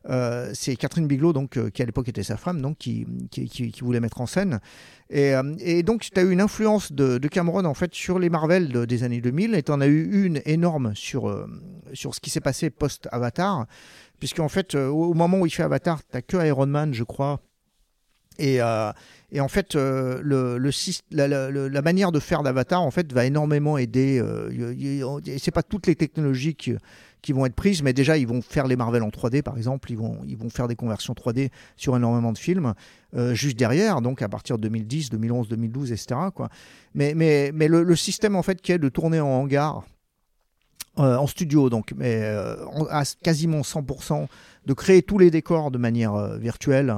Euh, 0.09 0.51
c'est 0.53 0.75
Catherine 0.75 1.07
Bigelow, 1.07 1.33
donc, 1.33 1.57
euh, 1.57 1.69
qui 1.69 1.81
à 1.81 1.85
l'époque 1.85 2.09
était 2.09 2.23
sa 2.23 2.37
femme, 2.37 2.61
donc, 2.61 2.77
qui, 2.77 3.05
qui, 3.31 3.47
qui 3.47 3.81
voulait 3.81 3.99
mettre 3.99 4.21
en 4.21 4.25
scène. 4.25 4.59
Et, 5.09 5.35
euh, 5.35 5.53
et 5.59 5.83
donc, 5.83 6.01
tu 6.11 6.19
as 6.19 6.23
eu 6.23 6.31
une 6.31 6.41
influence 6.41 6.91
de, 6.91 7.19
de, 7.19 7.27
Cameron 7.27 7.65
en 7.65 7.73
fait, 7.73 7.93
sur 7.93 8.17
les 8.17 8.29
Marvel 8.29 8.69
de, 8.69 8.85
des 8.85 9.03
années 9.03 9.21
2000, 9.21 9.53
et 9.53 9.63
tu 9.63 9.71
en 9.71 9.79
as 9.79 9.87
eu 9.87 10.25
une 10.25 10.41
énorme 10.45 10.93
sur, 10.95 11.29
euh, 11.29 11.47
sur 11.93 12.15
ce 12.15 12.19
qui 12.19 12.31
s'est 12.31 12.41
passé 12.41 12.69
post-Avatar, 12.71 13.67
puisqu'en 14.19 14.49
fait, 14.49 14.75
euh, 14.75 14.87
au 14.87 15.13
moment 15.13 15.39
où 15.39 15.45
il 15.45 15.51
fait 15.51 15.63
Avatar, 15.63 16.01
tu 16.03 16.21
que 16.23 16.45
Iron 16.45 16.65
Man, 16.65 16.93
je 16.93 17.03
crois. 17.03 17.41
Et, 18.39 18.59
et 19.31 19.39
en 19.41 19.47
fait, 19.47 19.75
le, 19.75 20.21
le, 20.57 20.71
la, 21.11 21.27
la, 21.49 21.81
manière 21.81 22.11
de 22.11 22.19
faire 22.19 22.43
d'Avatar 22.43 22.81
en 22.81 22.91
fait 22.91 23.11
va 23.13 23.25
énormément 23.25 23.77
aider. 23.77 24.21
c'est 25.37 25.51
pas 25.51 25.63
toutes 25.63 25.87
les 25.87 25.95
technologies 25.95 26.55
qui, 26.55 26.73
qui 27.23 27.31
vont 27.31 27.45
être 27.47 27.55
prises, 27.55 27.81
mais 27.81 27.93
déjà 27.93 28.17
ils 28.17 28.27
vont 28.27 28.41
faire 28.41 28.67
les 28.67 28.75
Marvel 28.75 29.01
en 29.01 29.09
3D 29.09 29.41
par 29.41 29.57
exemple, 29.57 29.91
ils 29.91 29.97
vont, 29.97 30.19
ils 30.27 30.37
vont 30.37 30.49
faire 30.49 30.67
des 30.67 30.75
conversions 30.75 31.13
3D 31.13 31.49
sur 31.77 31.95
énormément 31.95 32.33
de 32.33 32.37
films, 32.37 32.73
euh, 33.15 33.33
juste 33.33 33.57
derrière, 33.57 34.01
donc 34.01 34.21
à 34.21 34.29
partir 34.29 34.57
de 34.57 34.63
2010, 34.63 35.09
2011, 35.09 35.47
2012, 35.47 35.91
etc. 35.93 36.19
Quoi. 36.35 36.49
Mais, 36.93 37.13
mais, 37.15 37.51
mais 37.53 37.67
le, 37.67 37.81
le 37.81 37.95
système 37.95 38.35
en 38.35 38.43
fait 38.43 38.61
qui 38.61 38.73
est 38.73 38.77
de 38.77 38.89
tourner 38.89 39.21
en 39.21 39.29
hangar, 39.29 39.83
euh, 40.99 41.15
en 41.15 41.25
studio, 41.25 41.71
donc, 41.71 41.93
mais 41.97 42.21
euh, 42.21 42.55
à 42.91 43.03
quasiment 43.23 43.61
100%, 43.61 44.27
de 44.65 44.73
créer 44.73 45.01
tous 45.01 45.17
les 45.17 45.31
décors 45.31 45.71
de 45.71 45.79
manière 45.79 46.13
euh, 46.13 46.37
virtuelle 46.37 46.93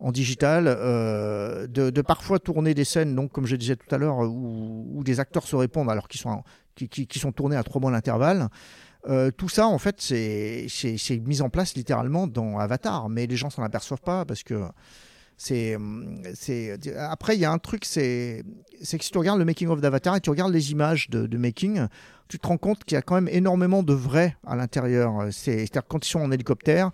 en 0.00 0.12
digital, 0.12 0.64
euh, 0.68 1.66
de, 1.66 1.90
de, 1.90 2.02
parfois 2.02 2.38
tourner 2.38 2.74
des 2.74 2.84
scènes, 2.84 3.14
donc 3.14 3.32
comme 3.32 3.46
je 3.46 3.56
disais 3.56 3.76
tout 3.76 3.92
à 3.94 3.98
l'heure, 3.98 4.18
où, 4.18 4.86
où, 4.94 5.04
des 5.04 5.20
acteurs 5.20 5.46
se 5.46 5.56
répondent 5.56 5.90
alors 5.90 6.08
qu'ils 6.08 6.20
sont, 6.20 6.42
qui, 6.74 7.18
sont 7.18 7.32
tournés 7.32 7.56
à 7.56 7.62
trois 7.62 7.80
mois 7.80 7.90
d'intervalle. 7.90 8.48
Euh, 9.08 9.30
tout 9.30 9.48
ça, 9.48 9.66
en 9.66 9.78
fait, 9.78 9.96
c'est 10.00 10.66
mis 11.26 11.40
en 11.40 11.50
place 11.50 11.74
littéralement 11.74 12.26
dans 12.26 12.58
Avatar, 12.58 13.08
mais 13.08 13.26
les 13.26 13.36
gens 13.36 13.50
s'en 13.50 13.62
aperçoivent 13.62 14.02
pas 14.02 14.24
parce 14.24 14.42
que 14.42 14.62
c'est 15.36 15.76
après 16.98 17.36
il 17.36 17.40
y 17.40 17.44
a 17.44 17.52
un 17.52 17.58
truc, 17.58 17.84
c'est 17.84 18.42
que 18.80 19.04
si 19.04 19.10
tu 19.10 19.18
regardes 19.18 19.38
le 19.38 19.44
making 19.44 19.68
of 19.68 19.80
d'Avatar 19.80 20.16
et 20.16 20.20
tu 20.20 20.30
regardes 20.30 20.52
les 20.52 20.72
images 20.72 21.10
de, 21.10 21.26
de 21.26 21.38
making, 21.38 21.86
tu 22.28 22.40
te 22.40 22.46
rends 22.46 22.58
compte 22.58 22.84
qu'il 22.84 22.96
y 22.96 22.98
a 22.98 23.02
quand 23.02 23.14
même 23.14 23.28
énormément 23.28 23.84
de 23.84 23.94
vrai 23.94 24.36
à 24.44 24.56
l'intérieur. 24.56 25.28
C'est-à-dire 25.30 25.86
quand 25.86 26.04
ils 26.04 26.10
sont 26.10 26.20
en 26.20 26.32
hélicoptère, 26.32 26.90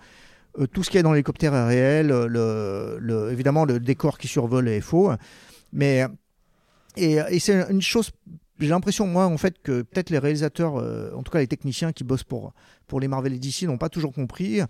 euh, 0.58 0.66
tout 0.66 0.82
ce 0.82 0.90
qui 0.90 0.98
est 0.98 1.02
dans 1.02 1.12
l'hélicoptère 1.12 1.54
est 1.54 1.66
réel. 1.66 2.08
Le, 2.08 2.98
le, 3.00 3.32
évidemment, 3.32 3.64
le 3.64 3.80
décor 3.80 4.18
qui 4.18 4.28
survole 4.28 4.68
est 4.68 4.80
faux, 4.80 5.12
mais 5.72 6.06
et, 6.96 7.18
et 7.30 7.38
c'est 7.38 7.70
une 7.70 7.82
chose 7.82 8.10
j'ai 8.60 8.68
l'impression, 8.68 9.06
moi, 9.06 9.26
en 9.26 9.36
fait, 9.36 9.60
que 9.62 9.82
peut-être 9.82 10.10
les 10.10 10.18
réalisateurs, 10.18 10.76
euh, 10.76 11.12
en 11.14 11.22
tout 11.22 11.32
cas 11.32 11.40
les 11.40 11.46
techniciens 11.46 11.92
qui 11.92 12.04
bossent 12.04 12.24
pour, 12.24 12.52
pour 12.86 13.00
les 13.00 13.08
Marvel 13.08 13.32
et 13.32 13.38
DC, 13.38 13.62
n'ont 13.62 13.78
pas 13.78 13.88
toujours 13.88 14.12
compris. 14.12 14.60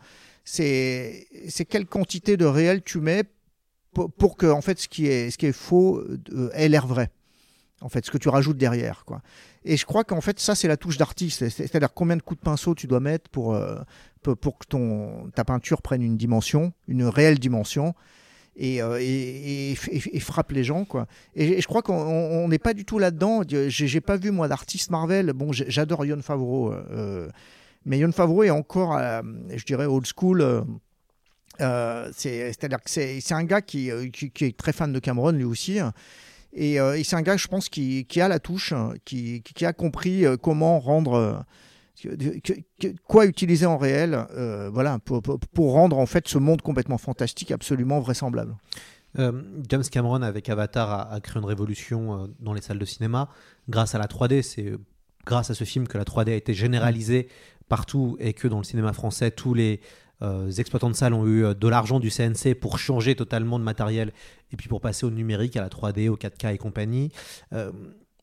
C'est 0.45 1.27
quelle 1.69 1.87
quantité 1.87 2.37
de 2.37 2.45
réel 2.45 2.83
tu 2.83 3.01
mets 3.01 3.25
pour, 3.93 4.11
pour, 4.13 4.37
que, 4.37 4.47
en 4.47 4.63
fait, 4.63 4.79
ce 4.79 4.89
qui 4.89 5.07
est, 5.07 5.31
ce 5.31 5.39
qui 5.39 5.47
est 5.47 5.53
faux 5.53 5.99
euh, 5.99 6.51
ait 6.55 6.69
l'air 6.69 6.87
vrai. 6.87 7.11
En 7.85 7.91
fait, 7.91 8.07
ce 8.07 8.11
que 8.11 8.17
tu 8.17 8.31
rajoutes 8.31 8.57
derrière, 8.57 9.05
quoi. 9.05 9.21
Et 9.67 9.77
je 9.77 9.85
crois 9.85 10.05
qu'en 10.05 10.23
fait, 10.23 10.41
ça, 10.41 10.55
c'est 10.55 10.69
la 10.69 10.79
touche 10.79 10.97
d'artiste. 10.97 11.47
C'est-à-dire 11.51 11.93
combien 11.93 12.17
de 12.17 12.23
coups 12.23 12.41
de 12.41 12.45
pinceau 12.45 12.75
tu 12.75 12.87
dois 12.87 12.99
mettre 12.99 13.29
pour, 13.29 13.55
euh, 13.55 13.77
pour 14.23 14.59
que 14.59 14.67
ton, 14.67 15.31
ta 15.35 15.45
peinture 15.45 15.83
prenne 15.83 16.03
une 16.03 16.17
dimension, 16.17 16.73
une 16.89 17.05
réelle 17.05 17.39
dimension 17.39 17.95
et, 18.57 18.81
euh, 18.81 18.99
et, 19.03 19.73
et, 19.73 20.21
frappe 20.21 20.53
les 20.53 20.65
gens 20.65 20.87
quoi. 20.87 21.07
Et, 21.35 21.61
je 21.61 21.67
crois 21.67 21.83
qu'on 21.83 22.49
n'est 22.49 22.59
pas 22.59 22.73
du 22.73 22.87
tout 22.87 22.99
là-dedans. 22.99 23.43
J'ai 23.47 24.01
pas 24.01 24.17
vu 24.17 24.31
moi 24.31 24.49
d'artiste 24.49 24.91
Marvel. 24.91 25.35
Bon, 25.35 25.53
j'adore 25.53 26.07
Yon 26.07 26.23
Favreau, 26.23 26.73
euh, 26.73 27.29
mais 27.85 27.99
Yon 27.99 28.13
Favreau 28.13 28.45
est 28.45 28.51
encore, 28.51 28.99
je 29.55 29.65
dirais, 29.67 29.85
old 29.85 30.07
school. 30.07 30.65
C'est-à-dire 31.59 32.81
que 32.81 32.89
c'est 32.89 33.33
un 33.33 33.45
gars 33.45 33.61
qui, 33.61 33.91
qui, 34.11 34.31
qui, 34.31 34.45
est 34.47 34.57
très 34.57 34.73
fan 34.73 34.91
de 34.91 34.99
Cameron 35.01 35.33
lui 35.33 35.45
aussi. 35.45 35.81
Et, 36.55 36.79
c'est 37.05 37.17
un 37.17 37.23
gars, 37.23 37.37
je 37.37 37.49
pense, 37.49 37.69
qui, 37.69 38.07
a 38.21 38.29
la 38.29 38.39
touche, 38.39 38.73
qui, 39.05 39.43
qui 39.43 39.67
a 39.67 39.73
compris 39.73 40.25
comment 40.41 40.79
rendre 40.79 41.45
quoi 43.07 43.27
utiliser 43.27 43.67
en 43.67 43.79
réel 43.79 44.27
euh, 44.33 44.71
voilà, 44.73 44.99
pour, 44.99 45.23
pour, 45.23 45.73
rendre 45.73 45.99
en 45.99 46.07
fait 46.07 46.29
ce 46.29 46.39
monde 46.39 46.63
complètement 46.63 46.99
fantastique 46.99 47.51
absolument 47.51 48.01
vraisemblable. 48.01 48.57
Euh, 49.19 49.43
James 49.69 49.85
Cameron 49.91 50.23
avec 50.23 50.49
Avatar 50.49 51.13
a, 51.13 51.21
créé 51.21 51.41
une 51.41 51.49
révolution 51.49 52.25
euh, 52.25 52.27
dans 52.41 52.53
les 52.53 52.61
salles 52.61 52.79
de 52.79 52.85
cinéma 52.85 53.29
grâce 53.69 53.95
à 53.95 53.99
la 53.99 54.07
3D. 54.07 54.43
C'est 54.43 54.73
grâce 55.25 55.51
à 55.51 55.55
ce 55.55 55.65
film 55.65 55.87
que 55.87 55.99
la 55.99 56.05
3D 56.05 56.31
a 56.31 56.35
été 56.35 56.53
généralisée 56.53 57.29
partout 57.69 58.17
et 58.19 58.35
que 58.35 58.49
dans 58.49 58.59
le 58.59 58.65
cinéma 58.65 58.93
français, 58.93 59.31
tous 59.31 59.55
les 59.55 59.81
euh, 60.23 60.51
exploitants 60.51 60.91
de 60.91 60.95
salles 60.95 61.15
ont 61.15 61.27
eu 61.27 61.45
euh, 61.45 61.55
de 61.55 61.69
l'argent 61.69 62.01
du 62.01 62.11
CNC 62.11 62.55
pour 62.55 62.79
changer 62.79 63.15
totalement 63.15 63.59
de 63.59 63.65
matériel 63.65 64.13
et 64.53 64.57
puis 64.57 64.69
pour 64.69 64.81
passer 64.81 65.07
au 65.07 65.11
numérique, 65.11 65.57
à 65.57 65.63
la 65.63 65.69
3D, 65.69 66.09
au 66.09 66.17
4K 66.17 66.55
et 66.55 66.59
compagnie. 66.59 67.11
Euh, 67.53 67.73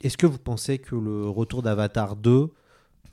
Est-ce 0.03 0.17
que 0.17 0.25
vous 0.25 0.37
pensez 0.37 0.79
que 0.79 0.95
le 0.95 1.29
retour 1.29 1.61
d'Avatar 1.61 2.15
2 2.15 2.49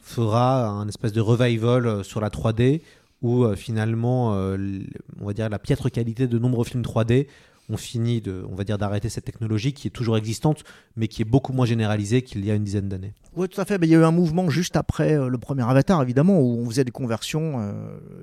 fera 0.01 0.69
un 0.69 0.89
espèce 0.89 1.13
de 1.13 1.21
revival 1.21 2.05
sur 2.05 2.21
la 2.21 2.31
3D 2.31 2.83
où 3.21 3.45
euh, 3.45 3.57
finalement, 3.57 4.31
on 4.31 5.27
va 5.27 5.33
dire 5.33 5.49
la 5.49 5.59
piètre 5.59 5.91
qualité 5.91 6.29
de 6.29 6.39
nombreux 6.39 6.65
films 6.65 6.85
3D 6.85 7.27
ont 7.69 7.77
fini 7.77 8.21
de, 8.21 8.45
on 8.51 8.55
va 8.55 8.65
dire, 8.65 8.79
d'arrêter 8.79 9.09
cette 9.09 9.25
technologie 9.25 9.73
qui 9.73 9.89
est 9.89 9.91
toujours 9.91 10.17
existante, 10.17 10.65
mais 10.97 11.09
qui 11.09 11.23
est 11.23 11.27
beaucoup 11.27 11.53
moins 11.53 11.67
généralisée 11.67 12.23
qu'il 12.23 12.45
y 12.45 12.51
a 12.51 12.55
une 12.55 12.65
dizaine 12.65 12.89
d'années. 12.89 13.15
Oui, 13.37 13.49
tout 13.49 13.61
à 13.61 13.65
fait. 13.65 13.79
il 13.83 13.89
y 13.89 13.95
a 13.95 13.99
eu 13.99 14.05
un 14.05 14.11
mouvement 14.11 14.49
juste 14.51 14.77
après 14.77 15.17
le 15.17 15.39
premier 15.39 15.63
Avatar, 15.63 16.03
évidemment, 16.03 16.41
où 16.41 16.59
on 16.61 16.69
faisait 16.69 16.85
des 16.85 16.91
conversions. 16.91 17.73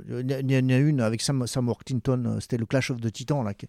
il 0.10 0.52
y 0.52 0.58
en 0.58 0.70
a 0.70 0.78
une 0.78 1.02
avec 1.02 1.22
Sam, 1.22 1.46
Sam 1.48 1.68
Worthington, 1.68 2.38
c'était 2.40 2.58
le 2.58 2.66
Clash 2.66 2.92
of 2.92 3.00
the 3.00 3.12
Titans, 3.12 3.44
là, 3.44 3.54
qui, 3.54 3.68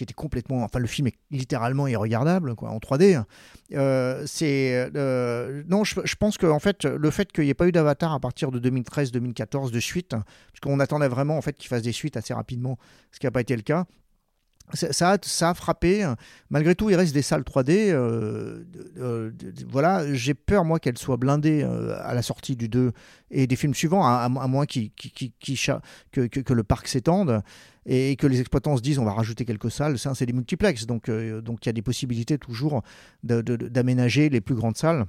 était 0.00 0.14
complètement. 0.14 0.62
Enfin, 0.62 0.78
le 0.78 0.86
film 0.86 1.06
est 1.06 1.16
littéralement 1.30 1.86
irregardable, 1.86 2.54
quoi, 2.54 2.70
en 2.70 2.78
3D. 2.78 3.22
Euh, 3.72 4.22
c'est. 4.26 4.90
Euh, 4.96 5.62
non, 5.68 5.84
je, 5.84 6.16
pense 6.16 6.36
que, 6.36 6.46
en 6.46 6.58
fait, 6.58 6.84
le 6.84 7.10
fait 7.10 7.32
qu'il 7.32 7.44
n'y 7.44 7.50
ait 7.50 7.54
pas 7.54 7.66
eu 7.66 7.72
d'Avatar 7.72 8.12
à 8.12 8.20
partir 8.20 8.50
de 8.50 8.58
2013-2014 8.60 9.70
de 9.70 9.80
suite, 9.80 10.10
parce 10.10 10.60
qu'on 10.62 10.80
attendait 10.80 11.08
vraiment, 11.08 11.36
en 11.36 11.42
fait, 11.42 11.54
qu'il 11.54 11.68
fasse 11.68 11.82
des 11.82 11.92
suites 11.92 12.16
assez 12.16 12.34
rapidement, 12.34 12.78
ce 13.12 13.18
qui 13.18 13.26
n'a 13.26 13.30
pas 13.30 13.40
été 13.40 13.56
le 13.56 13.62
cas. 13.62 13.86
Ça 14.72 15.10
a, 15.10 15.54
frappé. 15.54 16.10
Malgré 16.48 16.74
tout, 16.74 16.88
il 16.88 16.96
reste 16.96 17.12
des 17.12 17.22
salles 17.22 17.42
3D. 17.42 17.90
Euh, 17.90 19.30
voilà, 19.68 20.12
j'ai 20.14 20.32
peur, 20.34 20.64
moi, 20.64 20.80
qu'elles 20.80 20.98
soient 20.98 21.18
blindées 21.18 21.62
euh, 21.62 21.94
à 22.02 22.14
la 22.14 22.22
sortie 22.22 22.56
du 22.56 22.68
2 22.68 22.92
et 23.30 23.46
des 23.46 23.56
films 23.56 23.74
suivants, 23.74 24.04
à, 24.06 24.28
moins 24.28 24.64
qu 24.64 24.90
qu 24.90 25.10
qu 25.10 25.32
que, 26.10 26.52
le 26.52 26.62
parc 26.64 26.88
s'étende 26.88 27.42
et 27.84 28.16
que 28.16 28.26
les 28.26 28.40
exploitants 28.40 28.76
se 28.76 28.82
disent 28.82 28.98
on 28.98 29.04
va 29.04 29.12
rajouter 29.12 29.44
quelques 29.44 29.70
salles. 29.70 29.98
C'est 29.98 30.26
des 30.26 30.32
multiplex. 30.32 30.86
Donc, 30.86 31.08
euh, 31.08 31.42
donc, 31.42 31.66
il 31.66 31.68
y 31.68 31.70
a 31.70 31.74
des 31.74 31.82
possibilités 31.82 32.38
toujours 32.38 32.82
d'aménager 33.22 34.30
les 34.30 34.40
plus 34.40 34.54
grandes 34.54 34.78
salles. 34.78 35.04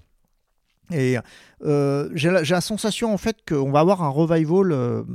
Et 0.91 1.17
j'ai 1.61 2.29
la, 2.29 2.41
la, 2.43 2.61
sensation, 2.61 3.13
en 3.13 3.17
fait, 3.17 3.37
qu'on 3.47 3.71
va 3.71 3.79
avoir 3.79 4.03
un 4.03 4.09
revival 4.09 5.05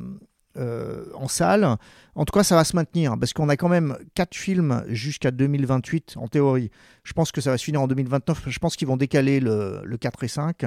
en 0.57 1.29
salle. 1.29 1.77
En 2.15 2.25
tout 2.25 2.33
cas, 2.33 2.43
ça 2.43 2.57
va 2.57 2.65
se 2.65 2.77
maintenir 2.77 3.17
parce 3.19 3.33
qu'on 3.33 3.49
a 3.49 3.57
quand 3.57 3.69
même 3.69 3.97
quatre 4.15 4.35
films 4.35 4.85
jusqu'à 4.89 5.31
2028 5.31 6.15
en 6.17 6.29
théorie. 6.29 6.71
Je 7.05 7.13
pense 7.13 7.33
que 7.33 7.41
ça 7.41 7.51
va 7.51 7.59
se 7.59 7.65
finir 7.65 7.81
en 7.81 7.87
2029. 7.87 8.45
Je 8.49 8.59
pense 8.59 8.77
qu'ils 8.77 8.89
vont 8.89 8.97
décaler 8.97 9.41
le, 9.41 9.81
le 9.85 9.97
4 9.97 10.25
et 10.25 10.29
5 10.29 10.67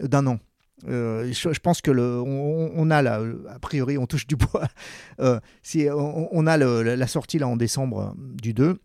d'un 0.00 0.26
an. 0.26 0.38
Euh, 0.88 1.30
je, 1.32 1.60
pense 1.60 1.80
que 1.80 1.90
on, 1.90 2.90
a 2.90 3.02
là, 3.02 3.20
a 3.48 3.58
priori, 3.58 3.98
on 3.98 4.06
touche 4.06 4.26
du 4.26 4.36
bois. 4.36 4.68
Euh, 5.20 5.38
on, 6.32 6.46
a 6.46 6.56
la 6.56 7.06
sortie 7.06 7.38
là 7.38 7.46
en 7.46 7.56
décembre 7.56 8.14
du 8.16 8.54
2. 8.54 8.80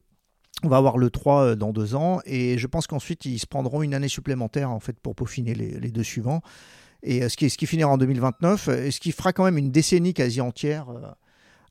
On 0.63 0.67
va 0.67 0.77
avoir 0.77 0.97
le 0.97 1.09
3 1.09 1.55
dans 1.55 1.71
deux 1.71 1.95
ans 1.95 2.19
et 2.25 2.57
je 2.57 2.67
pense 2.67 2.87
qu'ensuite 2.87 3.23
ils 3.25 3.39
se 3.39 3.45
prendront 3.45 3.81
une 3.83 3.93
année 3.93 4.09
supplémentaire 4.09 4.69
en 4.71 4.81
fait 4.81 4.99
pour 4.99 5.15
peaufiner 5.15 5.53
les 5.53 5.91
deux 5.91 6.03
suivants. 6.03 6.41
Et 7.07 7.29
ce 7.29 7.37
qui, 7.37 7.49
ce 7.49 7.57
qui 7.57 7.67
finira 7.67 7.89
en 7.89 7.97
2029, 7.97 8.67
et 8.67 8.91
ce 8.91 8.99
qui 8.99 9.11
fera 9.11 9.31
quand 9.31 9.45
même 9.45 9.57
une 9.57 9.71
décennie 9.71 10.13
quasi 10.13 10.41
entière 10.41 10.87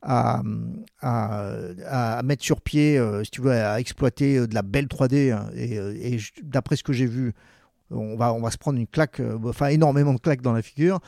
à, 0.01 0.41
à, 1.01 2.21
mettre 2.23 2.43
sur 2.43 2.61
pied, 2.61 2.99
si 3.23 3.31
tu 3.31 3.41
veux, 3.41 3.51
à 3.51 3.79
exploiter 3.79 4.47
de 4.47 4.55
la 4.55 4.61
belle 4.61 4.85
3D. 4.85 5.31
Hein. 5.31 5.49
et, 5.55 6.17
d'après 6.41 6.77
ce 6.77 6.83
que 6.83 6.93
j'ai 6.93 7.05
vu, 7.05 7.33
on 7.91 8.15
va, 8.15 8.33
on 8.33 8.41
va 8.41 8.51
se 8.51 8.57
prendre 8.57 8.79
une 8.79 8.87
claque, 8.87 9.19
euh, 9.19 9.37
enfin 9.45 9.67
énormément 9.67 10.13
de 10.13 10.19
claques 10.19 10.41
dans 10.41 10.53
la 10.53 10.61
figure. 10.61 10.99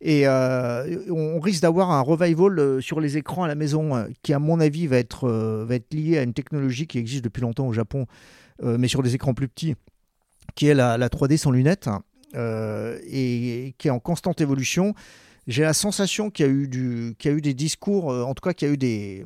Et 0.00 0.26
euh, 0.26 0.98
on 1.10 1.38
risque 1.38 1.62
d'avoir 1.62 1.92
un 1.92 2.00
revival 2.00 2.58
euh, 2.58 2.80
sur 2.80 3.00
les 3.00 3.16
écrans 3.16 3.44
à 3.44 3.48
la 3.48 3.54
maison 3.54 4.06
qui, 4.22 4.32
à 4.32 4.38
mon 4.38 4.58
avis, 4.58 4.86
va 4.86 4.98
être, 4.98 5.28
va 5.28 5.74
être 5.74 5.94
lié 5.94 6.18
à 6.18 6.22
une 6.22 6.34
technologie 6.34 6.86
qui 6.86 6.98
existe 6.98 7.24
depuis 7.24 7.42
longtemps 7.42 7.66
au 7.66 7.72
Japon, 7.72 8.06
mais 8.62 8.88
sur 8.88 9.02
des 9.02 9.14
écrans 9.14 9.34
plus 9.34 9.48
petits, 9.48 9.74
qui 10.54 10.66
est 10.66 10.74
la, 10.74 10.98
3D 11.08 11.36
sans 11.36 11.50
lunettes 11.50 11.88
et, 12.34 13.74
qui 13.78 13.88
est 13.88 13.90
en 13.90 14.00
constante 14.00 14.40
évolution. 14.40 14.94
J'ai 15.48 15.62
la 15.62 15.72
sensation 15.72 16.30
qu'il 16.30 16.46
y, 16.46 16.48
a 16.48 16.52
eu 17.32 17.40
des 17.40 17.54
discours, 17.54 18.06
en 18.06 18.32
tout 18.34 18.42
cas 18.42 18.52
qu'il 18.52 18.68
y 18.68 18.70
a 18.70 18.74
eu 18.74 18.76
des, 18.76 19.24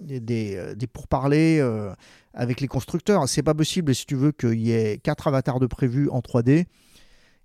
des 0.00 0.86
pourparlers 0.86 1.60
avec 2.34 2.60
les 2.60 2.68
constructeurs. 2.68 3.28
C'est 3.28 3.42
pas 3.42 3.54
possible, 3.54 3.94
si 3.94 4.06
tu 4.06 4.14
veux, 4.14 4.32
qu'il 4.32 4.60
y 4.60 4.72
ait 4.72 4.98
quatre 4.98 5.26
avatars 5.26 5.58
de 5.58 5.66
prévus 5.66 6.08
en 6.10 6.20
3D 6.20 6.66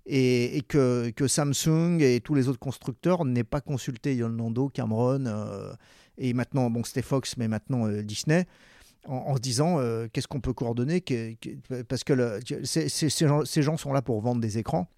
et, 0.06 0.62
que, 0.68 1.12
Samsung 1.26 2.00
et 2.00 2.20
tous 2.20 2.34
les 2.34 2.48
autres 2.48 2.58
constructeurs 2.58 3.24
n'aient 3.24 3.44
pas 3.44 3.60
consulté 3.60 4.14
Yolando, 4.16 4.68
Cameron 4.68 5.24
euh, 5.26 5.72
et 6.18 6.32
maintenant, 6.32 6.70
bon, 6.70 6.84
c'était 6.84 7.02
Fox, 7.02 7.36
mais 7.36 7.48
maintenant 7.48 7.88
euh, 7.88 8.02
Disney. 8.02 8.46
En, 9.06 9.34
se 9.36 9.40
disant 9.40 9.78
euh, 9.78 10.06
qu'est-ce 10.12 10.28
qu'on 10.28 10.40
peut 10.40 10.54
coordonner 10.54 11.04
parce 11.88 12.04
que 12.04 12.40
ces, 12.64 13.62
gens, 13.62 13.76
sont 13.76 13.92
là 13.92 14.02
pour 14.02 14.20
vendre 14.20 14.40
des 14.40 14.58
écrans 14.58 14.88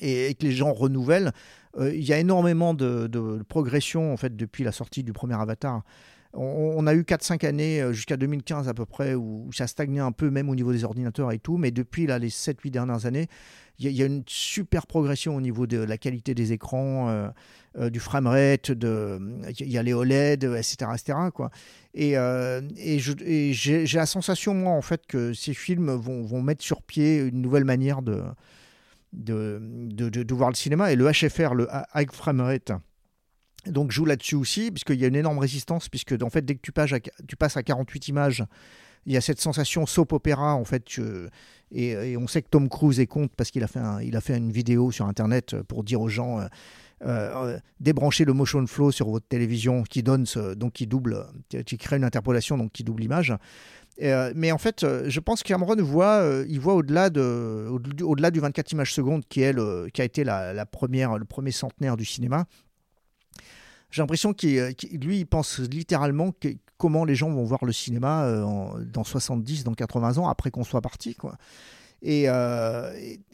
et, 0.00 0.34
que 0.34 0.44
les 0.46 0.52
gens 0.52 0.72
renouvellent. 0.72 1.32
Il 1.78 2.02
y 2.02 2.12
a 2.12 2.18
énormément 2.18 2.74
de, 2.74 3.06
de, 3.06 3.42
progression 3.48 4.12
en 4.12 4.16
depuis 4.34 4.64
la 4.64 4.72
sortie 4.72 5.04
du 5.04 5.12
premier 5.12 5.34
Avatar 5.34 5.82
on, 6.32 6.86
a 6.86 6.94
eu 6.94 7.02
4-5 7.02 7.44
années 7.44 7.82
euh, 7.82 7.92
jusqu'à 7.92 8.16
2015 8.16 8.68
à 8.68 8.74
peu 8.74 8.86
près 8.86 9.14
où, 9.14 9.50
ça 9.52 9.66
stagnait 9.66 10.00
un 10.00 10.12
peu, 10.12 10.30
même 10.30 10.48
au 10.48 10.54
niveau 10.54 10.72
des 10.72 10.84
ordinateurs 10.84 11.32
et 11.32 11.38
tout. 11.38 11.56
Mais 11.56 11.70
depuis 11.70 12.06
là, 12.06 12.18
les 12.18 12.28
7-8 12.28 12.70
dernières 12.70 13.06
années, 13.06 13.26
il 13.78 13.90
y, 13.90 14.02
a 14.02 14.06
une 14.06 14.22
super 14.26 14.86
progression 14.86 15.34
au 15.36 15.40
niveau 15.40 15.66
de 15.66 15.78
la 15.78 15.96
qualité 15.96 16.34
des 16.34 16.52
écrans, 16.52 17.08
euh, 17.08 17.28
euh, 17.78 17.88
du 17.88 17.98
framerate, 17.98 18.68
il 18.68 19.70
y 19.70 19.78
a 19.78 19.82
les 19.82 19.94
OLED, 19.94 20.44
etc. 20.44 20.90
etc. 20.92 21.18
quoi. 21.34 21.50
Et, 21.94 22.14
j'ai 22.98 23.86
la 23.94 24.06
sensation, 24.06 24.52
moi, 24.52 24.72
en 24.72 24.82
fait, 24.82 25.06
que 25.06 25.32
ces 25.32 25.54
films 25.54 25.90
vont, 25.92 26.42
mettre 26.42 26.62
sur 26.62 26.82
pied 26.82 27.20
une 27.20 27.40
nouvelle 27.40 27.64
manière 27.64 28.02
de, 28.02 28.22
de, 29.14 29.58
de, 29.88 30.34
voir 30.34 30.50
le 30.50 30.56
cinéma. 30.56 30.92
Et 30.92 30.96
le 30.96 31.10
HFR, 31.10 31.54
le 31.54 31.66
High 31.94 32.12
Framerate, 32.12 32.72
donc 33.66 33.90
joue 33.90 34.04
là-dessus 34.04 34.36
aussi, 34.36 34.70
puisqu'il 34.70 35.00
y 35.00 35.04
a 35.04 35.08
une 35.08 35.16
énorme 35.16 35.38
résistance, 35.38 35.88
puisque 35.88 36.14
en 36.22 36.30
fait, 36.30 36.44
dès 36.44 36.54
que 36.54 36.60
tu 36.62 36.72
passes 36.72 36.92
à, 36.92 37.00
tu 37.00 37.36
passes 37.36 37.56
à 37.56 37.62
48 37.62 38.08
images, 38.08 38.44
il 39.06 39.12
y 39.12 39.16
a 39.16 39.20
cette 39.20 39.40
sensation 39.40 39.86
soap 39.86 40.12
opéra, 40.12 40.54
en 40.54 40.64
fait, 40.64 40.84
et, 41.72 42.16
on 42.16 42.26
sait 42.26 42.42
que 42.42 42.48
Tom 42.48 42.68
Cruise 42.68 43.00
est 43.00 43.06
contre 43.06 43.34
parce 43.34 43.50
qu'il 43.50 43.64
a, 43.64 43.68
fait 43.68 44.36
une 44.36 44.52
vidéo 44.52 44.90
sur 44.90 45.06
Internet 45.06 45.56
pour 45.62 45.84
dire 45.84 46.00
aux 46.00 46.08
gens... 46.08 46.40
Euh, 46.40 46.46
euh, 47.06 47.58
débranchez 47.80 48.26
le 48.26 48.34
motion 48.34 48.66
flow 48.66 48.90
sur 48.90 49.08
votre 49.08 49.26
télévision 49.26 49.84
qui 49.84 50.02
donne 50.02 50.26
ce, 50.26 50.52
donc 50.52 50.74
qui 50.74 50.86
double, 50.86 51.24
tu 51.48 51.78
crées 51.78 51.96
une 51.96 52.04
interpolation 52.04 52.58
donc 52.58 52.72
qui 52.72 52.84
double 52.84 53.00
l'image. 53.00 53.34
Euh, 54.02 54.34
mais 54.36 54.52
en 54.52 54.58
fait, 54.58 54.84
je 55.08 55.20
pense 55.20 55.42
que 55.42 55.48
Cameron 55.48 55.76
voit, 55.76 56.22
il 56.46 56.60
voit 56.60 56.74
au-delà 56.74 57.08
de, 57.08 57.68
au-delà 58.02 58.30
du 58.30 58.40
24 58.40 58.72
images 58.72 58.92
secondes 58.92 59.24
qui 59.30 59.40
est 59.40 59.56
qui 59.92 60.02
a 60.02 60.04
été 60.04 60.24
la 60.24 60.66
première, 60.66 61.16
le 61.16 61.24
premier 61.24 61.52
centenaire 61.52 61.96
du 61.96 62.04
cinéma 62.04 62.44
j'ai 63.90 64.02
l'impression 64.02 64.32
qu'il, 64.32 64.58
euh, 64.58 64.72
lui, 64.92 65.24
pense 65.24 65.58
littéralement 65.58 66.32
comment 66.78 67.04
les 67.04 67.14
gens 67.14 67.30
vont 67.30 67.44
voir 67.44 67.64
le 67.64 67.72
cinéma 67.72 68.24
euh, 68.24 68.84
dans 68.84 69.04
70, 69.04 69.64
dans 69.64 69.74
80 69.74 70.18
ans, 70.18 70.28
après 70.28 70.50
qu'on 70.50 70.64
soit 70.64 70.80
parti. 70.80 71.14
Quoi. 71.14 71.36
Euh, 72.06 72.92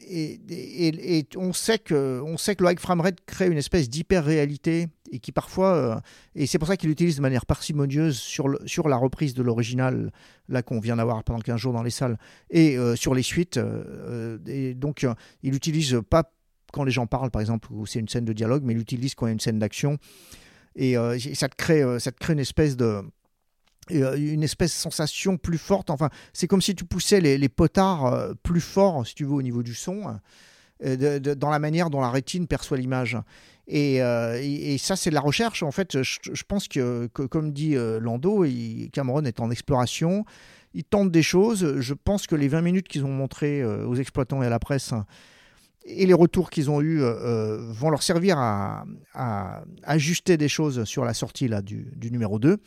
et, 0.09 1.27
on, 1.37 1.53
sait 1.53 1.79
que, 1.79 2.21
on 2.25 2.37
sait 2.37 2.55
que 2.55 2.63
le 2.63 2.71
high 2.71 2.79
frame 2.79 3.01
rate 3.01 3.19
crée 3.25 3.47
une 3.47 3.57
espèce 3.57 3.89
d'hyper-réalité 3.89 4.87
et 5.09 5.19
qui 5.19 5.31
parfois, 5.31 6.01
et 6.35 6.47
c'est 6.47 6.59
pour 6.59 6.67
ça 6.67 6.75
qu'il 6.75 6.89
l'utilise 6.89 7.15
de 7.15 7.21
manière 7.21 7.45
parcimonieuse 7.45 8.17
sur, 8.17 8.59
sur 8.65 8.89
la 8.89 8.97
reprise 8.97 9.33
de 9.33 9.41
l'original, 9.41 10.11
là 10.49 10.63
qu'on 10.63 10.81
vient 10.81 10.97
d'avoir 10.97 11.23
pendant 11.23 11.39
15 11.39 11.57
jours 11.57 11.71
dans 11.71 11.83
les 11.83 11.91
salles, 11.91 12.17
et 12.49 12.77
sur 12.95 13.15
les 13.15 13.23
suites. 13.23 13.57
et 14.47 14.73
donc, 14.73 15.07
il 15.43 15.51
n'utilise 15.53 16.01
pas 16.09 16.29
quand 16.73 16.83
les 16.83 16.91
gens 16.91 17.07
parlent, 17.07 17.31
par 17.31 17.41
exemple, 17.41 17.69
où 17.71 17.85
c'est 17.85 17.99
une 17.99 18.09
scène 18.09 18.25
de 18.25 18.33
dialogue, 18.33 18.63
mais 18.65 18.73
il 18.73 18.77
l'utilise 18.77 19.15
quand 19.15 19.27
il 19.27 19.29
y 19.29 19.31
a 19.31 19.33
une 19.33 19.39
scène 19.39 19.59
d'action. 19.59 19.97
Et 20.77 20.95
euh, 20.95 21.17
ça, 21.33 21.49
te 21.49 21.55
crée, 21.55 21.81
euh, 21.81 21.99
ça 21.99 22.11
te 22.11 22.19
crée 22.19 22.33
une 22.33 22.39
espèce 22.39 22.77
de 22.77 23.01
euh, 23.91 24.15
une 24.15 24.43
espèce 24.43 24.73
sensation 24.73 25.37
plus 25.37 25.57
forte. 25.57 25.89
Enfin, 25.89 26.09
c'est 26.33 26.47
comme 26.47 26.61
si 26.61 26.75
tu 26.75 26.85
poussais 26.85 27.19
les, 27.19 27.49
potards 27.49 28.33
plus 28.43 28.61
fort, 28.61 29.05
si 29.05 29.15
tu 29.15 29.25
veux, 29.25 29.31
au 29.31 29.41
niveau 29.41 29.63
du 29.63 29.73
son, 29.73 30.19
dans 30.81 31.49
la 31.49 31.59
manière 31.59 31.89
dont 31.89 32.01
la 32.01 32.11
rétine 32.11 32.47
perçoit 32.47 32.77
l'image. 32.77 33.17
Et, 33.67 33.95
et, 33.95 34.77
ça, 34.77 34.97
c'est 34.97 35.09
de 35.09 35.15
la 35.15 35.21
recherche. 35.21 35.63
En 35.63 35.71
fait, 35.71 36.03
je, 36.03 36.43
pense 36.45 36.67
que, 36.67 37.07
comme 37.07 37.53
dit 37.53 37.75
Lando, 37.75 38.45
Cameron 38.91 39.23
est 39.23 39.39
en 39.39 39.51
exploration. 39.51 40.25
Il 40.73 40.83
tente 40.83 41.09
des 41.09 41.23
choses. 41.23 41.79
Je 41.79 41.93
pense 41.93 42.27
que 42.27 42.35
les 42.35 42.49
20 42.49 42.61
minutes 42.61 42.89
qu'ils 42.89 43.05
ont 43.05 43.13
montrées 43.13 43.63
aux 43.63 43.95
exploitants 43.95 44.43
et 44.43 44.47
à 44.47 44.49
la 44.49 44.59
presse 44.59 44.93
et 45.87 46.05
les 46.05 46.13
retours 46.13 46.49
qu'ils 46.49 46.69
ont 46.69 46.81
eus 46.81 47.01
euh, 47.01 47.07
euh, 47.07 47.57
vont 47.71 47.89
leur 47.89 48.03
servir 48.03 48.37
à, 48.37 48.85
ajuster 49.83 50.37
des 50.37 50.49
choses 50.49 50.83
sur 50.83 51.05
la 51.05 51.13
sortie 51.13 51.47
là, 51.47 51.61
du, 51.61 51.87
numéro 52.11 52.39
2. 52.39 52.57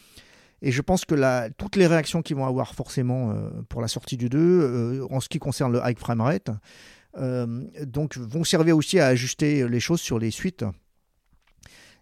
Et 0.62 0.72
je 0.72 0.82
pense 0.82 1.04
que 1.04 1.48
toutes 1.50 1.76
les 1.76 1.86
réactions 1.86 2.22
qu'ils 2.22 2.36
vont 2.36 2.46
avoir 2.46 2.74
forcément 2.74 3.30
euh, 3.30 3.50
pour 3.68 3.80
la 3.80 3.88
sortie 3.88 4.16
du 4.16 4.28
2, 4.28 5.06
en 5.10 5.20
ce 5.20 5.28
qui 5.28 5.38
concerne 5.38 5.72
le 5.72 5.80
high 5.84 5.98
frame 5.98 6.20
rate, 6.20 6.50
donc 7.82 8.16
vont 8.16 8.44
servir 8.44 8.76
aussi 8.76 8.98
à 8.98 9.06
ajuster 9.06 9.68
les 9.68 9.80
choses 9.80 10.00
sur 10.00 10.18
les 10.18 10.30
suites. 10.30 10.64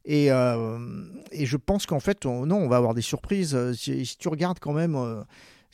Et, 0.05 0.29
je 0.29 1.57
pense 1.57 1.87
qu'en 1.87 2.01
fait, 2.01 2.25
non, 2.25 2.57
on 2.57 2.69
va 2.69 2.77
avoir 2.77 2.95
des 2.95 3.03
surprises. 3.03 3.57
Si, 3.75 4.16
tu 4.19 4.29
regardes 4.29 4.59
quand 4.59 4.73
même, 4.73 5.25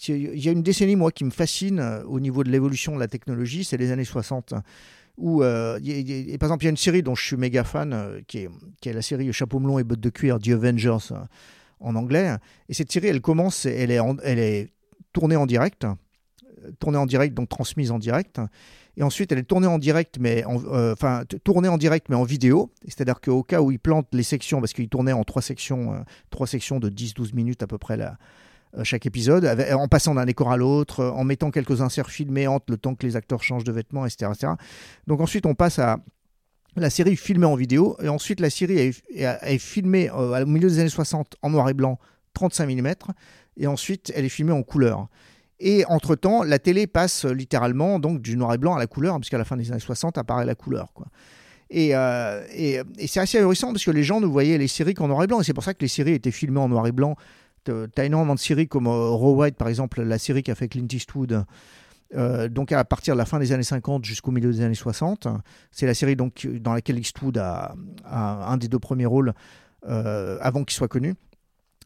il 0.09 0.39
y 0.39 0.49
a 0.49 0.53
une 0.53 0.63
décennie, 0.63 0.97
moi, 0.97 1.11
qui 1.11 1.25
me 1.25 1.31
fascine 1.31 1.81
au 2.07 2.21
niveau 2.21 2.45
de 2.45 2.51
l'évolution 2.51 2.95
de 2.95 3.01
la 3.01 3.09
technologie, 3.09 3.65
c'est 3.65 3.79
les 3.79 3.93
années 3.93 4.05
60 4.05 4.55
où, 5.17 5.43
euh, 5.43 5.79
par 6.39 6.49
exemple, 6.49 6.65
il 6.65 6.67
y 6.67 6.67
a 6.67 6.71
une 6.71 6.77
série 6.77 7.03
dont 7.03 7.15
je 7.15 7.25
suis 7.25 7.37
méga 7.37 7.65
fan, 7.65 7.93
euh, 7.93 8.21
qui, 8.27 8.39
est, 8.39 8.49
qui, 8.81 8.89
est, 8.89 8.93
la 8.93 9.03
série 9.03 9.33
Chapeau 9.33 9.61
melon 9.61 9.79
et 9.79 9.85
bottes 9.85 10.01
de 10.01 10.11
cuir, 10.11 10.39
The 10.39 10.49
Avengers 10.49 11.13
euh, 11.13 11.19
en 11.81 11.95
anglais. 11.95 12.37
Et 12.69 12.75
cette 12.75 12.91
série, 12.91 13.09
elle 13.09 13.21
commence, 13.21 13.67
elle 13.67 13.91
est, 13.91 14.01
elle 14.25 14.39
est 14.39 14.71
tournée 15.13 15.37
en 15.37 15.47
direct, 15.47 15.87
tournée 16.81 16.99
en 16.99 17.07
direct, 17.07 17.35
donc 17.35 17.49
transmise 17.49 17.91
en 17.91 17.99
direct. 17.99 18.41
Et 18.97 19.03
ensuite, 19.03 19.33
elle 19.33 19.39
est 19.39 19.45
tournée 19.45 19.67
en 19.67 19.79
direct, 19.79 20.19
mais 20.21 20.45
enfin 20.45 21.25
tournée 21.43 21.69
en 21.69 21.79
direct, 21.79 22.09
mais 22.09 22.17
en 22.17 22.23
vidéo. 22.23 22.73
C'est-à-dire 22.85 23.21
qu'au 23.21 23.43
cas 23.43 23.61
où 23.61 23.73
ils 23.73 23.79
plantent 23.79 24.13
les 24.13 24.23
sections, 24.23 24.61
parce 24.61 24.73
qu'ils 24.73 24.89
tournaient 24.89 25.13
en 25.13 25.25
trois 25.25 25.43
sections, 25.43 26.05
trois 26.31 26.47
sections 26.47 26.79
de 26.79 26.89
10-12 26.89 27.35
minutes 27.35 27.63
à 27.63 27.67
peu 27.67 27.77
près 27.77 28.01
euh, 28.01 28.09
chaque 28.83 29.07
épisode, 29.07 29.45
en 29.73 29.89
passant 29.89 30.15
d'un 30.15 30.25
décor 30.25 30.51
à 30.51 30.57
l'autre, 30.57 31.01
euh, 31.01 31.11
en 31.11 31.25
mettant 31.25 31.51
quelques 31.51 31.81
inserts 31.81 32.11
filmés 32.11 32.47
entre 32.47 32.67
le 32.71 32.77
temps 32.77 32.95
que 32.95 33.07
les 33.07 33.17
acteurs 33.17 33.43
changent 33.43 33.65
de 33.65 33.73
vêtements, 33.73 34.07
etc. 34.07 34.33
Donc 35.07 35.21
ensuite, 35.21 35.47
on 35.47 35.55
passe 35.55 35.79
à 35.79 35.99
la 36.77 36.91
série 36.91 37.17
filmée 37.17 37.47
en 37.47 37.55
vidéo, 37.55 37.97
et 38.03 38.09
ensuite 38.09 38.41
la 38.41 38.51
série 38.51 38.93
est, 39.15 39.59
filmée 39.59 40.11
euh, 40.11 40.43
au 40.43 40.47
milieu 40.47 40.69
des 40.69 40.81
années 40.81 40.89
60 40.89 41.37
en 41.43 41.51
noir 41.51 41.69
et 41.69 41.75
blanc, 41.75 42.01
35 42.33 42.69
mm, 42.69 42.95
et 43.59 43.69
ensuite 43.69 44.13
elle 44.17 44.25
est 44.25 44.31
filmée 44.31 44.53
en 44.53 44.65
couleur. 44.65 45.07
Et 45.61 45.85
entre-temps, 45.87 46.43
la 46.43 46.59
télé 46.59 46.89
passe 46.89 47.25
littéralement 47.27 48.01
donc 48.01 48.21
du 48.21 48.37
noir 48.37 48.55
et 48.55 48.59
blanc 48.59 48.75
à 48.75 48.79
la 48.81 48.89
couleur, 48.89 49.17
puisqu'à 49.21 49.39
la 49.39 49.45
fin 49.45 49.57
des 49.57 49.71
années 49.71 49.79
60 49.79 50.19
apparaît 50.19 50.45
la 50.45 50.57
couleur. 50.57 50.89
Et, 51.71 51.91
et 51.91 53.07
c'est 53.07 53.21
assez 53.21 53.39
ahurissant 53.39 53.69
parce 53.69 53.85
que 53.85 53.93
les 53.93 54.03
gens 54.03 54.21
ne 54.21 54.27
voyaient 54.27 54.59
les 54.59 54.69
séries 54.69 54.95
qu'en 54.95 55.07
noir 55.07 55.23
et 55.23 55.29
blanc. 55.29 55.41
Et 55.41 55.45
c'est 55.45 55.55
pour 55.55 55.63
ça 55.63 55.73
que 55.73 55.81
les 55.81 55.89
séries 55.89 56.13
étaient 56.13 56.33
filmées 56.33 56.59
en 56.59 56.69
noir 56.69 56.87
et 56.89 56.93
blanc 56.93 57.17
euh, 57.69 57.87
tu 57.95 58.01
as 58.01 58.05
énormément 58.05 58.35
de 58.35 58.41
séries 58.41 58.69
comme 58.69 58.87
euh, 58.87 59.11
Raw 59.11 59.35
White, 59.35 59.57
par 59.57 59.69
exemple, 59.69 60.03
la 60.03 60.19
série 60.19 60.43
qu'a 60.43 60.55
fait 60.55 60.69
Clint 60.69 60.87
Eastwood. 60.91 61.45
Euh, 62.15 62.49
donc 62.49 62.71
à 62.71 62.85
partir 62.85 63.15
de 63.15 63.19
la 63.19 63.25
fin 63.25 63.41
des 63.41 63.51
années 63.53 63.65
50 63.65 64.05
jusqu'au 64.05 64.31
milieu 64.31 64.53
des 64.53 64.61
années 64.61 64.75
60. 64.75 65.27
C'est 65.71 65.87
la 65.87 65.95
série 65.95 66.17
donc, 66.17 66.47
dans 66.61 66.73
laquelle 66.73 66.99
Eastwood 66.99 67.39
a, 67.39 67.75
un 68.05 68.57
des 68.57 68.69
deux 68.69 68.79
premiers 68.79 69.07
rôles. 69.07 69.33
avant 69.83 70.65
qu'il 70.65 70.75
soit 70.75 70.89
connu. 70.89 71.15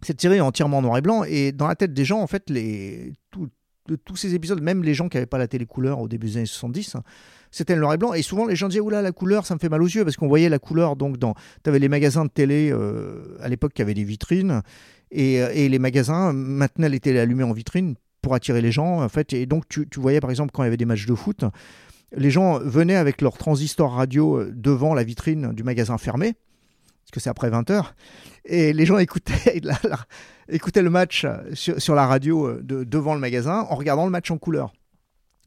Cette 0.03 0.21
série 0.21 0.37
est 0.37 0.41
entièrement 0.41 0.79
en 0.79 0.83
noir 0.83 0.99
et 0.99 1.01
blanc 1.01 1.25
et 1.25 1.51
dans 1.51 1.67
la 1.67 1.75
tête 1.75 1.93
des 1.93 2.05
gens, 2.05 2.21
en 2.21 2.29
fait, 2.29 2.51
les, 2.51 3.15
tous 4.05 4.17
ces 4.17 4.35
épisodes, 4.35 4.63
même 4.63 4.85
les 4.85 4.95
gens 4.95 5.09
qui 5.09 5.17
n'avaient 5.17 5.27
pas 5.27 5.39
la 5.39 5.49
télé 5.49 5.67
couleur 5.67 5.99
au 5.99 6.07
début 6.07 6.29
des 6.29 6.37
années 6.37 6.47
70, 6.47 6.95
hein, 6.95 7.03
c'était 7.51 7.75
le 7.75 7.81
noir 7.81 7.95
et 7.95 7.97
blanc. 7.97 8.13
Et 8.13 8.23
souvent, 8.23 8.47
les 8.47 8.55
gens 8.55 8.69
disaient 8.69 8.81
Oula, 8.81 9.03
la 9.03 9.11
couleur, 9.13 9.47
ça 9.47 9.55
me 9.55 9.59
fait 9.59 9.71
mal 9.71 9.83
aux 9.83 9.87
yeux 9.87 10.05
parce 10.05 10.17
qu'on 10.17 10.29
voyait 10.29 10.51
la 10.51 10.59
couleur. 10.59 10.95
Donc, 10.95 11.17
dans, 11.17 11.35
tu 11.65 11.71
avais 11.71 11.79
les 11.79 11.89
magasins 11.89 12.27
de 12.27 12.31
télé 12.31 12.73
à 13.41 13.49
l'époque 13.49 13.73
qui 13.73 13.83
avaient 13.83 13.95
des 13.95 14.05
vitrines 14.05 14.63
et, 15.11 15.43
euh, 15.43 15.51
et 15.55 15.69
les 15.69 15.79
magasins 15.79 16.33
maintenaient 16.33 16.89
les 16.89 17.01
télés 17.01 17.19
allumées 17.21 17.45
en 17.45 17.53
vitrine 17.53 17.95
pour 18.23 18.35
attirer 18.35 18.61
les 18.63 18.73
gens. 18.73 19.03
En 19.03 19.09
fait, 19.09 19.33
et 19.33 19.47
donc, 19.47 19.69
tu, 19.69 19.89
tu 19.89 20.01
voyais 20.01 20.21
par 20.21 20.31
exemple 20.31 20.51
quand 20.53 20.63
il 20.63 20.67
y 20.67 20.69
avait 20.69 20.77
des 20.77 20.85
matchs 20.85 21.07
de 21.07 21.15
foot, 21.15 21.45
les 22.17 22.31
gens 22.31 22.59
venaient 22.59 22.97
avec 22.97 23.21
leur 23.21 23.37
transistor 23.37 23.93
radio 23.93 24.39
euh, 24.39 24.53
devant 24.55 24.95
la 24.95 25.05
vitrine 25.05 25.53
du 25.53 25.63
magasin 25.63 25.99
fermé, 25.99 26.33
parce 26.33 27.11
que 27.13 27.21
c'est 27.21 27.31
après 27.31 27.51
20h, 27.51 27.85
et 28.47 28.73
les 28.73 28.87
gens 28.87 28.99
écoutaient, 28.99 29.61
la- 29.63 29.79
écoutaient 30.49 30.83
le 30.83 30.91
match 30.91 31.25
euh, 31.25 31.37
sur, 31.55 31.81
sur 31.81 31.95
la 31.95 32.07
radio 32.07 32.55
de- 32.63 32.85
devant 32.85 33.15
le 33.15 33.21
magasin 33.21 33.67
en 33.69 33.75
regardant 33.77 34.05
le 34.05 34.11
match 34.11 34.31
en 34.31 34.39
couleur. 34.39 34.73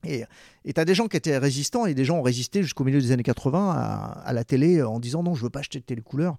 Et 0.04 0.26
tu 0.74 0.82
as 0.82 0.86
des 0.86 0.96
gens 0.96 1.08
qui 1.08 1.16
étaient 1.18 1.38
résistants 1.38 1.86
et 1.86 1.94
des 1.94 2.06
gens 2.06 2.18
ont 2.18 2.22
résisté 2.24 2.64
jusqu'au 2.64 2.84
milieu 2.84 3.00
des 3.00 3.12
années 3.12 3.22
80 3.22 3.70
à, 3.72 4.22
à 4.26 4.34
la 4.34 4.44
télé 4.44 4.82
en 4.82 5.00
disant 5.00 5.22
non, 5.22 5.36
je 5.36 5.44
veux 5.44 5.52
pas 5.52 5.60
acheter 5.60 5.80
de 5.80 5.84
télé 5.86 6.02
couleur. 6.02 6.38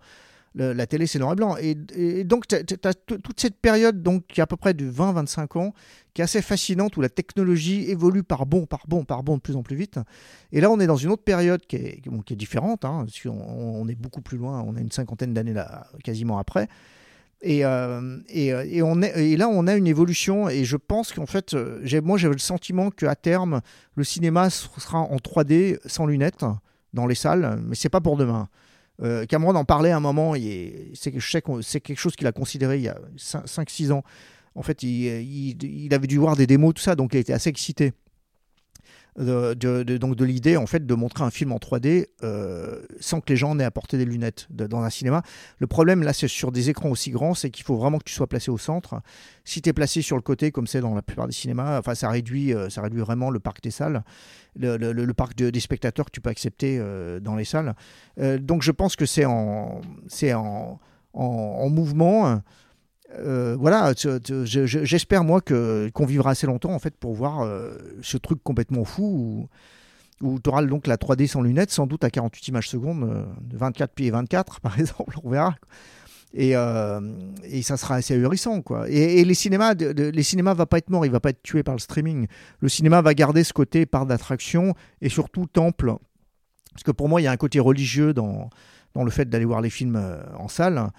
La 0.55 0.87
télé, 0.87 1.07
c'est 1.07 1.19
noir 1.19 1.33
et 1.33 1.37
blanc. 1.37 1.57
Et, 1.61 2.25
donc, 2.25 2.47
tu 2.47 2.57
as, 2.57 2.95
toute 2.95 3.41
cette 3.41 3.57
période 3.57 4.03
donc, 4.03 4.27
qui 4.27 4.41
est 4.41 4.43
à 4.43 4.47
peu 4.47 4.57
près 4.57 4.75
de 4.75 4.91
20-25 4.91 5.59
ans, 5.59 5.73
qui 6.13 6.21
est 6.21 6.25
assez 6.25 6.43
fascinante, 6.43 6.97
où 6.97 7.01
la 7.01 7.09
technologie 7.09 7.91
évolue 7.91 8.23
par 8.23 8.45
bond, 8.45 8.67
par 8.67 8.87
bond, 8.87 9.05
par 9.05 9.23
bond, 9.23 9.37
de 9.37 9.41
plus 9.41 9.57
en 9.57 9.63
plus 9.63 9.77
vite. 9.77 9.99
Et 10.53 10.61
là, 10.61 10.71
on 10.71 10.79
est 10.79 10.87
dans 10.87 10.97
une 10.97 11.11
autre 11.11 11.25
période 11.25 11.65
qui 11.67 11.77
est, 11.77 12.37
différente. 12.37 12.85
Hein, 12.85 13.07
qu'on- 13.23 13.31
on 13.31 13.89
est 13.89 13.95
beaucoup 13.95 14.21
plus 14.21 14.37
loin, 14.37 14.63
on 14.67 14.77
a 14.77 14.81
une 14.81 14.91
cinquantaine 14.91 15.33
d'années 15.33 15.55
là, 15.55 15.87
quasiment 16.05 16.39
après. 16.39 16.69
Et, 17.43 17.65
euh, 17.65 18.19
euh, 18.37 19.37
là, 19.37 19.49
on 19.49 19.67
a 19.67 19.75
une 19.75 19.87
évolution. 19.87 20.49
Et 20.49 20.65
je 20.65 20.77
pense 20.77 21.13
qu'en 21.13 21.27
fait, 21.27 21.55
euh, 21.55 22.01
moi, 22.03 22.17
j'avais 22.17 22.35
le 22.35 22.39
sentiment 22.41 22.91
qu'à 22.91 23.15
terme, 23.17 23.61
le 23.97 24.05
cinéma 24.05 24.49
sera 24.51 25.01
en 25.01 25.17
3D 25.17 25.79
sans 25.87 26.07
lunettes 26.07 26.45
dans 26.95 27.07
les 27.07 27.17
salles. 27.17 27.61
Mais 27.67 27.75
c'est 27.75 27.89
pas 27.89 28.01
pour 28.01 28.17
demain. 28.17 28.49
Euh, 29.03 29.27
Cameron 29.27 29.55
en 29.55 29.65
parlait 29.65 29.91
à 29.91 29.97
un 29.97 30.01
moment. 30.01 30.35
C'est 30.95 31.11
quelque 31.81 31.97
chose 31.97 32.17
qu'il 32.17 32.27
a 32.27 32.33
considéré 32.33 32.77
il 32.79 32.83
y 32.85 32.89
a 32.89 32.99
5-6 33.17 33.91
ans. 33.93 34.03
En 34.55 34.63
fait, 34.63 34.83
il- 34.83 35.63
il 35.65 35.95
avait 35.95 36.07
dû 36.07 36.19
voir 36.19 36.37
des 36.37 36.47
démos, 36.47 36.75
tout 36.75 36.83
ça, 36.83 36.95
donc 36.95 37.15
il 37.15 37.19
était 37.19 37.33
assez 37.33 37.49
excité 37.49 37.93
de, 39.19 39.83
donc 39.99 40.17
de 40.17 40.25
l'idée 40.25 40.57
en 40.57 40.67
fait 40.67 40.87
de 40.87 40.95
montrer 40.95 41.23
un 41.23 41.31
film 41.31 41.53
en 41.53 41.59
3D 41.59 42.07
euh, 42.23 42.81
sans 42.99 43.21
que 43.21 43.27
les 43.29 43.37
gens 43.37 43.59
aient 43.59 43.65
à 43.65 43.71
porter 43.71 43.99
des 43.99 44.07
lunettes 44.07 44.47
dans 44.51 44.81
un 44.83 44.89
cinéma. 44.91 45.23
Le 45.59 45.67
problème 45.67 46.03
là, 46.03 46.13
c'est 46.13 46.29
sur 46.29 46.51
des 46.51 46.71
écrans 46.71 46.89
aussi 46.89 47.11
grands, 47.11 47.35
c'est 47.35 47.51
qu'il 47.51 47.65
faut 47.65 47.77
vraiment 47.77 47.99
que 47.99 48.05
tu 48.05 48.15
sois 48.15 48.27
placé 48.27 48.51
au 48.51 48.57
centre. 48.59 49.03
Si 49.45 49.61
tu 49.61 49.69
es 49.69 49.73
placé 49.75 50.01
sur 50.01 50.17
le 50.17 50.23
côté, 50.23 50.51
comme 50.51 50.67
c'est 50.67 50.81
dans 50.81 50.95
la 50.95 51.03
plupart 51.03 51.27
des 51.27 51.35
cinémas, 51.35 51.79
enfin 51.79 51.95
ça 51.95 52.09
réduit, 52.09 52.55
euh, 52.55 52.71
ça 52.71 52.81
réduit 52.81 53.01
vraiment 53.01 53.29
le 53.31 53.39
parc 53.39 53.63
des 53.63 53.71
salles, 53.71 54.03
le, 54.57 55.13
parc 55.13 55.37
de- 55.37 55.51
des 55.51 55.61
spectateurs 55.61 56.07
que 56.07 56.11
tu 56.13 56.21
peux 56.23 56.31
accepter 56.31 56.79
euh, 56.81 57.21
dans 57.21 57.37
les 57.37 57.45
salles. 57.45 57.75
Donc 58.41 58.63
je 58.63 58.71
pense 58.73 58.97
que 58.97 59.05
c'est 59.07 59.25
en, 59.27 59.81
en 61.13 61.69
mouvement. 61.69 62.41
Euh, 63.19 63.57
voilà, 63.59 63.93
j'espère 64.45 65.25
moi 65.25 65.41
que 65.41 65.91
qu'on 65.93 66.07
vivra 66.07 66.31
assez 66.31 66.47
longtemps 66.47 66.73
en 66.73 66.79
fait 66.79 66.97
pour 66.97 67.15
voir 67.15 67.41
euh, 67.41 67.73
ce 68.01 68.17
truc 68.17 68.43
complètement 68.43 68.85
fou 68.85 69.49
où, 70.23 70.39
tu 70.41 70.49
auras 70.49 70.65
donc 70.65 70.87
la 70.87 70.97
3D 70.97 71.27
sans 71.27 71.43
lunettes, 71.43 71.71
sans 71.71 71.87
doute 71.87 72.05
à 72.05 72.11
48 72.11 72.49
images 72.49 72.69
secondes, 72.69 73.05
euh, 73.05 73.25
de 73.43 73.57
24 73.57 73.93
pieds 73.93 74.11
24 74.11 74.61
par 74.63 74.79
exemple, 74.79 75.17
on 75.25 75.31
verra. 75.31 75.55
Et, 76.35 76.57
euh, 76.57 77.01
et 77.45 77.61
ça 77.61 77.77
sera 77.77 77.97
assez 77.97 78.15
ahurissant 78.15 78.63
quoi. 78.63 78.89
Et, 78.89 79.23
les 79.25 79.35
cinémas, 79.35 79.75
de, 79.75 79.93
de- 79.93 80.09
les 80.09 80.23
cinémas 80.23 80.55
va 80.55 80.65
pas 80.65 80.79
être 80.79 80.89
mort, 80.89 81.05
il 81.05 81.13
va 81.13 81.21
pas 81.21 81.31
être 81.31 81.43
tué 81.43 81.63
par 81.63 81.75
le 81.75 81.81
streaming. 81.81 82.27
Le 82.61 82.69
cinéma 82.71 83.03
va 83.03 83.13
garder 83.13 83.45
ce 83.45 83.53
côté 83.53 83.85
part 83.85 84.07
d'attraction 84.07 84.75
et 85.03 85.11
surtout 85.11 85.47
temple, 85.47 85.95
parce 86.73 86.85
que 86.85 86.91
pour 86.93 87.11
moi 87.11 87.21
il 87.21 87.25
y 87.25 87.27
a 87.27 87.33
un 87.33 87.37
côté 87.37 87.61
religieux 87.61 88.15
dans 88.15 88.49
dans 88.95 89.05
le 89.05 89.11
fait 89.11 89.29
d'aller 89.29 89.45
voir 89.45 89.61
les 89.61 89.71
films 89.71 90.01
en 90.39 90.49
salle. 90.49 90.91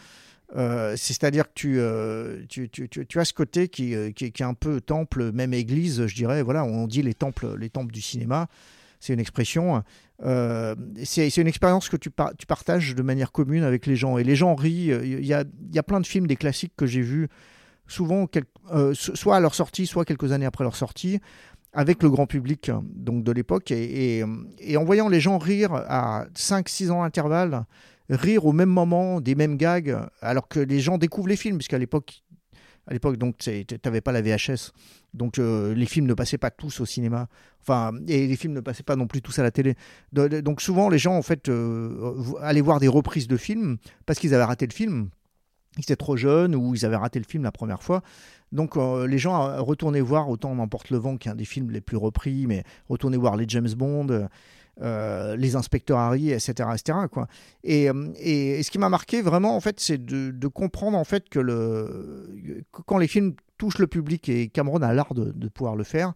Euh, 0.55 0.93
C'est-à-dire 0.97 1.45
que 1.47 1.53
tu, 1.55 1.79
euh, 1.79 2.43
tu, 2.47 3.19
as 3.19 3.25
ce 3.25 3.33
côté 3.33 3.67
qui, 3.69 3.95
euh, 3.95 4.11
qui, 4.11 4.31
qui 4.31 4.43
est 4.43 4.45
un 4.45 4.53
peu 4.53 4.81
temple, 4.81 5.31
même 5.31 5.53
église, 5.53 6.05
je 6.05 6.15
dirais. 6.15 6.43
Voilà, 6.43 6.63
on 6.63 6.85
dit 6.87 7.01
les 7.01 7.13
temples, 7.13 7.55
les 7.57 7.69
temples 7.69 7.91
du 7.93 8.01
cinéma. 8.01 8.47
C'est 8.99 9.13
une 9.13 9.19
expression. 9.19 9.83
C'est 11.03 11.37
une 11.37 11.47
expérience 11.47 11.89
que 11.89 11.97
tu, 11.97 12.09
par- 12.09 12.33
tu 12.37 12.45
partages 12.45 12.95
de 12.95 13.01
manière 13.01 13.31
commune 13.31 13.63
avec 13.63 13.85
les 13.85 13.95
gens. 13.95 14.17
Et 14.17 14.23
les 14.23 14.35
gens 14.35 14.55
rient. 14.55 14.91
Il 15.03 15.25
y 15.25 15.33
a, 15.33 15.83
plein 15.83 15.99
de 15.99 16.07
films, 16.07 16.27
des 16.27 16.37
classiques 16.37 16.73
que 16.77 16.85
j'ai 16.85 17.01
vus, 17.01 17.27
souvent, 17.87 18.27
soit 18.93 19.35
à 19.35 19.39
leur 19.41 19.55
sortie, 19.55 19.87
soit 19.87 20.05
quelques 20.05 20.31
années 20.31 20.45
après 20.45 20.63
leur 20.63 20.75
sortie, 20.77 21.19
avec 21.73 22.01
le 22.03 22.09
grand 22.09 22.27
public 22.27 22.71
donc 22.83 23.23
de 23.25 23.31
l'époque. 23.33 23.71
Et, 23.71 24.19
et- 24.19 24.25
et 24.59 24.77
en 24.77 24.85
voyant 24.85 25.09
les 25.09 25.19
gens 25.19 25.37
rire 25.37 25.73
à 25.73 26.25
5-6 26.35 26.89
ans 26.91 27.01
d'intervalle, 27.03 27.65
rire 28.09 28.45
au 28.45 28.51
même 28.51 28.69
moment 28.69 29.21
des 29.21 29.35
mêmes 29.35 29.57
gags, 29.57 29.97
alors 30.21 30.47
que 30.47 30.59
les 30.59 30.79
gens 30.79 30.97
découvrent 30.97 31.29
les 31.29 31.35
films, 31.35 31.57
puisqu'à 31.57 31.77
l'époque, 31.77 32.23
à 32.87 32.93
l'époque, 32.93 33.17
donc, 33.17 33.37
pas 34.03 34.11
la 34.11 34.21
VHS, 34.21 34.71
donc 35.13 35.39
euh, 35.39 35.73
les 35.73 35.85
films 35.85 36.05
ne 36.05 36.13
passaient 36.13 36.37
pas 36.37 36.51
tous 36.51 36.81
au 36.81 36.85
cinéma, 36.85 37.27
enfin, 37.61 37.91
et 38.07 38.27
les 38.27 38.35
films 38.35 38.53
ne 38.53 38.61
passaient 38.61 38.83
pas 38.83 38.95
non 38.95 39.07
plus 39.07 39.21
tous 39.21 39.39
à 39.39 39.43
la 39.43 39.51
télé. 39.51 39.75
Donc 40.11 40.61
souvent, 40.61 40.89
les 40.89 40.97
gens 40.97 41.15
en 41.15 41.21
fait 41.21 41.47
euh, 41.49 42.23
allaient 42.41 42.61
voir 42.61 42.79
des 42.79 42.87
reprises 42.87 43.27
de 43.27 43.37
films 43.37 43.77
parce 44.05 44.19
qu'ils 44.19 44.33
avaient 44.33 44.43
raté 44.43 44.67
le 44.67 44.73
film. 44.73 45.09
Ils 45.77 45.81
étaient 45.81 45.95
trop 45.95 46.17
jeunes 46.17 46.55
ou 46.55 46.75
ils 46.75 46.85
avaient 46.85 46.97
raté 46.97 47.19
le 47.19 47.25
film 47.25 47.43
la 47.43 47.51
première 47.51 47.81
fois. 47.81 48.03
Donc 48.51 48.75
euh, 48.77 49.07
les 49.07 49.17
gens 49.17 49.63
retournaient 49.63 50.01
voir 50.01 50.29
autant 50.29 50.53
N'emporte 50.53 50.89
le 50.89 50.97
vent, 50.97 51.17
qui 51.17 51.29
est 51.29 51.31
un 51.31 51.35
des 51.35 51.45
films 51.45 51.71
les 51.71 51.81
plus 51.81 51.97
repris, 51.97 52.45
mais 52.47 52.63
retournaient 52.89 53.17
voir 53.17 53.37
les 53.37 53.45
James 53.47 53.73
Bond, 53.75 54.27
euh, 54.81 55.35
les 55.35 55.55
inspecteurs 55.55 55.99
Harry, 55.99 56.31
etc., 56.31 56.69
etc. 56.73 56.97
Quoi. 57.11 57.27
Et, 57.63 57.89
euh, 57.89 58.11
et, 58.19 58.59
et 58.59 58.63
ce 58.63 58.71
qui 58.71 58.79
m'a 58.79 58.89
marqué 58.89 59.21
vraiment, 59.21 59.55
en 59.55 59.59
fait, 59.59 59.79
c'est 59.79 60.03
de, 60.03 60.47
comprendre 60.47 60.97
en 60.97 61.03
fait 61.03 61.29
que 61.29 61.39
le 61.39 62.65
quand 62.71 62.97
les 62.97 63.07
films 63.07 63.33
touchent 63.57 63.77
le 63.77 63.87
public 63.87 64.29
et 64.29 64.49
Cameron 64.49 64.81
a 64.81 64.93
l'art 64.93 65.13
de, 65.13 65.47
pouvoir 65.49 65.75
le 65.75 65.83
faire. 65.83 66.13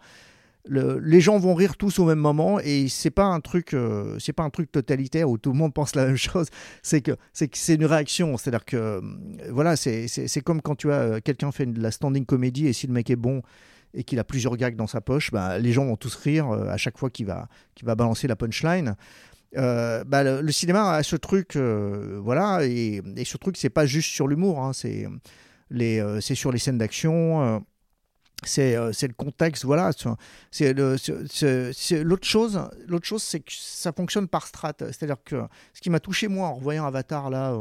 Le, 0.66 0.99
les 0.99 1.22
gens 1.22 1.38
vont 1.38 1.53
rire 1.53 1.78
tous 1.78 1.99
au 1.99 2.05
même 2.05 2.20
moment 2.20 2.60
et 2.60 2.88
c'est 2.89 3.12
pas 3.12 3.24
un 3.24 3.39
truc 3.39 3.74
euh, 3.74 4.18
c'est 4.20 4.34
pas 4.34 4.43
un 4.43 4.49
truc 4.49 4.70
totalitaire 4.70 5.30
où 5.30 5.38
tout 5.38 5.53
le 5.53 5.58
monde 5.58 5.74
pense 5.74 5.95
la 5.95 6.05
même 6.05 6.18
chose 6.18 6.47
c'est 6.84 6.99
que 6.99 7.16
c'est 7.32 7.55
c'est 7.55 7.76
une 7.76 7.86
réaction 7.86 8.36
c'est 8.36 8.49
à 8.49 8.51
dire 8.51 8.66
que 8.66 9.01
voilà 9.49 9.78
c'est 9.78 10.41
comme 10.43 10.62
quand 10.62 10.76
tu 10.76 10.91
as 10.91 11.22
quelqu'un 11.22 11.53
fait 11.53 11.68
de 11.68 11.82
la 11.82 11.89
standing 11.89 12.26
comedy 12.26 12.68
et 12.68 12.74
si 12.74 12.86
le 12.86 12.91
mec 12.91 13.10
est 13.10 13.16
bon 13.16 13.43
et 13.93 14.03
qu'il 14.03 14.19
a 14.19 14.23
plusieurs 14.23 14.57
gags 14.57 14.75
dans 14.75 14.88
sa 14.88 15.01
poche 15.01 15.31
bah, 15.31 15.59
les 15.59 15.71
gens 15.71 15.85
vont 15.85 15.97
tous 15.97 16.15
rire 16.15 16.49
euh, 16.49 16.67
à 16.69 16.77
chaque 16.77 16.97
fois 16.97 17.09
qu'il 17.09 17.25
va 17.25 17.47
qu'il 17.75 17.85
va 17.85 17.95
balancer 17.95 18.27
la 18.27 18.35
punchline. 18.35 18.95
Euh, 19.55 20.03
bah, 20.03 20.23
le, 20.23 20.51
cinéma 20.51 20.91
a 20.91 21.03
ce 21.03 21.15
truc 21.15 21.55
euh, 21.55 22.19
voilà 22.21 22.65
et, 22.65 23.01
ce 23.23 23.38
truc 23.38 23.55
c'est 23.55 23.69
pas 23.69 23.85
juste 23.85 24.09
sur 24.09 24.27
l'humour 24.27 24.61
hein, 24.61 24.73
c'est 24.73 25.07
euh, 25.71 26.19
sur 26.19 26.51
les 26.51 26.59
scènes 26.59 26.77
d'action 26.77 27.63
c'est 28.43 28.75
le 28.75 29.13
contexte 29.13 29.63
voilà 29.63 29.91
c'est 30.51 30.73
l'autre 30.73 32.27
chose 32.27 32.61
l'autre 32.88 33.05
chose 33.05 33.23
c'est 33.23 33.39
que 33.39 33.53
ça 33.53 33.93
fonctionne 33.93 34.27
par 34.27 34.47
strat 34.47 34.73
c'est 34.79 35.03
à 35.03 35.05
dire 35.05 35.23
que 35.23 35.41
ce 35.73 35.79
qui 35.79 35.89
m'a 35.89 36.01
touché 36.01 36.27
moi 36.27 36.49
en 36.49 36.55
revoyant 36.55 36.85
Avatar 36.85 37.29
là 37.29 37.57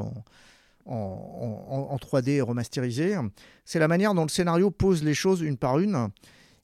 en, 0.87 1.67
en- 1.71 1.93
en 1.93 1.97
3D 1.97 2.41
remasterisé 2.41 3.17
c'est 3.65 3.79
la 3.79 3.89
manière 3.89 4.15
dont 4.15 4.23
le 4.23 4.29
scénario 4.29 4.71
pose 4.71 5.03
les 5.05 5.15
choses 5.15 5.41
une 5.41 5.57
par 5.57 5.79
une 5.79 6.09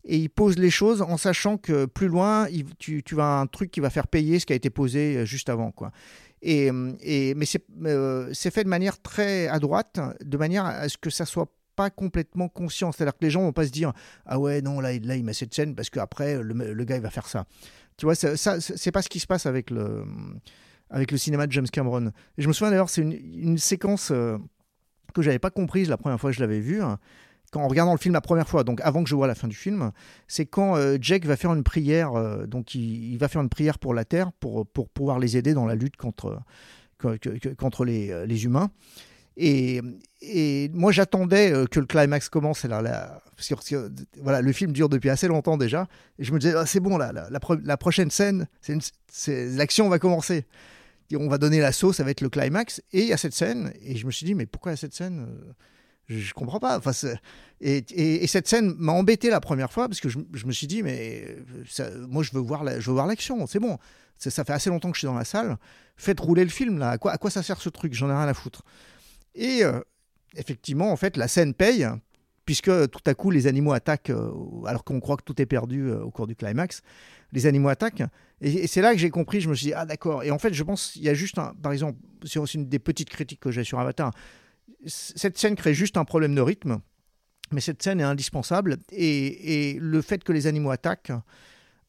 et 0.05 0.17
il 0.17 0.31
pose 0.31 0.59
les 0.59 0.71
choses 0.71 1.03
en 1.03 1.17
sachant 1.17 1.59
que 1.59 1.87
plus 1.87 2.09
loin 2.09 2.47
tu, 2.79 3.03
tu 3.03 3.15
vas 3.15 3.39
un 3.41 3.47
truc 3.47 3.71
qui 3.71 3.81
va 3.81 3.91
faire 3.91 4.09
payer 4.09 4.39
ce 4.41 4.47
qui 4.47 4.53
a 4.53 4.57
été 4.57 4.71
posé 4.71 5.17
euh, 5.19 5.25
juste 5.25 5.49
avant 5.49 5.71
quoi 5.71 5.91
et, 6.45 6.73
mais 6.73 7.47
c'est 7.47 7.63
euh, 7.85 8.29
c'est 8.33 8.51
fait 8.53 8.65
de 8.65 8.69
manière 8.69 9.01
très 9.01 9.47
à 9.49 9.61
droite 9.61 10.01
de 10.25 10.37
manière 10.37 10.65
à 10.67 10.89
ce 10.89 10.99
que 10.99 11.09
ça 11.11 11.25
soit 11.25 11.47
pas 11.77 11.89
complètement 11.89 12.49
conscient. 12.49 12.93
C'est-à-dire 12.93 13.15
que 13.17 13.25
les 13.25 13.31
gens 13.31 13.41
vont 13.43 13.53
pas 13.53 13.65
se 13.65 13.71
dire 13.71 13.93
ah 14.27 14.39
ouais 14.41 14.61
non 14.61 14.81
là, 14.81 14.93
là 14.99 15.15
il 15.17 15.25
met 15.25 15.33
cette 15.35 15.55
scène 15.55 15.75
parce 15.77 15.89
qu'après 15.89 16.43
le, 16.43 16.75
le 16.75 16.85
gars 16.85 16.97
il 16.97 17.03
va 17.03 17.11
faire 17.11 17.29
ça. 17.29 17.47
Tu 17.97 18.07
vois 18.07 18.15
ça, 18.17 18.37
ça 18.37 18.61
c'est 18.61 18.91
pas 18.91 19.03
ce 19.03 19.09
qui 19.09 19.21
se 19.21 19.27
passe 19.29 19.47
avec 19.47 19.71
le 19.71 20.05
avec 20.93 21.11
le 21.11 21.19
cinéma 21.19 21.47
de 21.47 21.53
James 21.53 21.67
Cameron. 21.67 22.13
Je 22.39 22.47
me 22.47 22.53
souviens 22.53 22.71
d'ailleurs 22.71 22.91
c'est 22.91 23.03
une, 23.03 23.59
séquence 23.59 24.11
euh, 24.13 24.39
que 25.15 25.23
j'avais 25.23 25.39
pas 25.39 25.51
comprise 25.51 25.89
la 25.89 25.97
première 25.97 26.21
fois 26.21 26.31
que 26.31 26.37
je 26.37 26.41
l'avais 26.41 26.61
vue. 26.61 26.83
hein, 26.83 26.99
quand 27.51 27.61
en 27.61 27.69
regardant 27.69 27.93
le 27.93 27.99
film 27.99 28.15
la 28.15 28.23
première 28.23 28.49
fois, 28.49 28.65
donc 28.65 28.81
avant 28.83 29.03
que 29.03 29.11
je 29.11 29.15
vois 29.15 29.27
la 29.27 29.35
fin 29.35 29.47
du 29.47 29.57
film, 29.57 29.93
c'est 30.27 30.47
quand 30.47 30.77
euh, 30.77 30.97
Jake 31.01 31.27
va 31.27 31.37
faire 31.37 31.53
une 31.53 31.65
prière, 31.65 32.15
euh, 32.15 32.47
donc 32.47 32.75
il, 32.75 33.17
va 33.19 33.29
faire 33.29 33.43
une 33.43 33.51
prière 33.51 33.79
pour 33.79 33.93
la 33.93 34.05
Terre 34.05 34.33
pour, 34.33 34.67
pour 34.67 34.89
pouvoir 34.89 35.19
les 35.19 35.37
aider 35.37 35.53
dans 35.53 35.67
la 35.67 35.75
lutte 35.75 35.97
contre, 35.97 36.41
contre 37.59 37.85
les, 37.85 38.27
les 38.27 38.45
humains. 38.45 38.71
Et, 39.37 39.81
et 40.21 40.71
moi, 40.75 40.93
j'attendais 40.93 41.53
euh, 41.53 41.67
que 41.67 41.81
le 41.81 41.87
climax 41.87 42.29
commence. 42.29 42.65
Là, 42.65 43.23
parce 43.37 43.49
que, 43.49 43.91
voilà, 44.21 44.41
le 44.41 44.53
film 44.53 44.73
dure 44.73 44.89
depuis 44.89 45.11
assez 45.11 45.29
longtemps 45.29 45.57
déjà. 45.57 45.89
Et 46.19 46.25
je 46.25 46.33
me 46.33 46.39
disais, 46.39 46.55
ah, 46.57 46.67
c'est 46.67 46.81
bon, 46.81 46.99
là, 46.99 47.13
la, 47.13 47.31
la 47.31 47.41
pro- 47.41 47.57
la 47.57 47.77
prochaine 47.77 48.11
scène, 48.11 48.47
l'action 49.29 49.89
va 49.89 49.99
commencer. 49.99 50.47
On 51.17 51.29
va 51.29 51.39
donner 51.39 51.61
l'assaut, 51.61 51.93
ça 51.93 52.05
va 52.05 52.11
être 52.11 52.21
le 52.21 52.29
climax. 52.29 52.81
Et 52.93 53.03
il 53.03 53.09
y 53.09 53.13
a 53.13 53.17
cette 53.17 53.35
scène, 53.35 53.73
et 53.83 53.97
je 53.97 54.07
me 54.07 54.11
suis 54.11 54.27
dit, 54.27 54.35
mais 54.35 54.47
pourquoi 54.47 54.77
cette 54.77 54.95
scène 54.95 55.27
je, 56.09 56.19
je 56.19 56.35
comprends 56.35 56.61
pas. 56.61 56.79
Enfin, 56.79 56.93
et, 57.61 57.79
et- 57.79 58.25
et 58.25 58.27
cette 58.27 58.49
scène 58.49 58.75
m'a 58.79 58.93
embêté 58.93 59.31
la 59.31 59.41
première 59.41 59.73
fois 59.73 59.89
parce 59.89 60.01
que 60.01 60.09
je, 60.09 60.19
me 60.47 60.53
suis 60.53 60.67
dit, 60.67 60.83
mais 60.83 61.25
euh, 61.81 62.07
moi, 62.09 62.23
je 62.23 62.31
veux 62.33 62.41
voir 62.41 62.65
la- 62.65 62.81
l'action. 63.07 63.47
C'est 63.47 63.61
bon. 63.61 63.79
Ça, 64.19 64.45
fait 64.45 64.53
assez 64.53 64.71
longtemps 64.71 64.91
que 64.91 64.97
je 64.97 65.01
suis 65.01 65.07
dans 65.07 65.15
la 65.15 65.25
salle. 65.25 65.57
Faites 65.97 66.21
rouler 66.21 66.45
le 66.45 66.51
film 66.51 66.79
là. 66.79 66.91
À 66.91 66.99
quoi, 66.99 67.31
ça 67.31 67.43
sert 67.43 67.61
ce 67.61 67.69
truc? 67.69 67.93
J'en 67.95 68.09
ai 68.09 68.13
rien 68.13 68.29
à 68.29 68.35
foutre. 68.35 68.63
Et 69.35 69.65
euh, 69.65 69.81
effectivement, 70.37 70.93
en 70.93 70.97
fait, 70.97 71.17
la 71.17 71.29
scène 71.29 71.55
paye 71.55 71.87
puisque 72.45 72.71
tout 72.91 73.01
à 73.07 73.15
coup 73.15 73.31
les 73.31 73.47
animaux 73.47 73.73
attaquent 73.73 74.11
euh, 74.11 74.31
alors 74.67 74.83
qu'on 74.85 74.99
croit 75.01 75.17
que 75.17 75.23
tout 75.23 75.41
est 75.41 75.47
perdu 75.47 75.89
euh, 75.89 76.03
au 76.03 76.11
cours 76.11 76.27
du 76.27 76.35
climax. 76.37 76.83
Les 77.33 77.47
animaux 77.47 77.69
attaquent 77.69 78.05
et, 78.43 78.67
c'est 78.67 78.81
là 78.81 78.93
que 78.93 78.99
j'ai 78.99 79.11
compris. 79.11 79.41
Je 79.41 79.49
me 79.49 79.55
suis 79.55 79.69
dit 79.69 79.73
ah 79.75 79.87
d'accord. 79.87 80.23
Et 80.23 80.31
en 80.31 80.39
fait, 80.39 80.53
je 80.53 80.63
pense 80.63 80.93
qu'il 80.93 81.03
y 81.03 81.09
a 81.09 81.15
juste 81.15 81.39
un, 81.39 81.55
par 81.63 81.73
exemple, 81.73 81.99
c'est 82.25 82.41
une 82.55 82.69
des 82.69 82.79
petites 82.79 83.09
critiques 83.09 83.41
que 83.41 83.51
j'ai 83.51 83.65
sur 83.65 83.79
Avatar. 83.79 84.13
Cette 84.87 85.39
scène 85.39 85.55
crée 85.55 85.75
juste 85.75 85.97
un 85.97 86.05
problème 86.05 86.35
de 86.35 86.41
rythme, 86.41 86.81
mais 87.53 87.61
cette 87.61 87.83
scène 87.83 88.01
est 88.01 88.05
indispensable 88.05 88.79
et, 88.91 89.79
le 89.81 90.03
fait 90.03 90.25
que 90.25 90.33
les 90.33 90.47
animaux 90.47 90.71
attaquent 90.71 91.13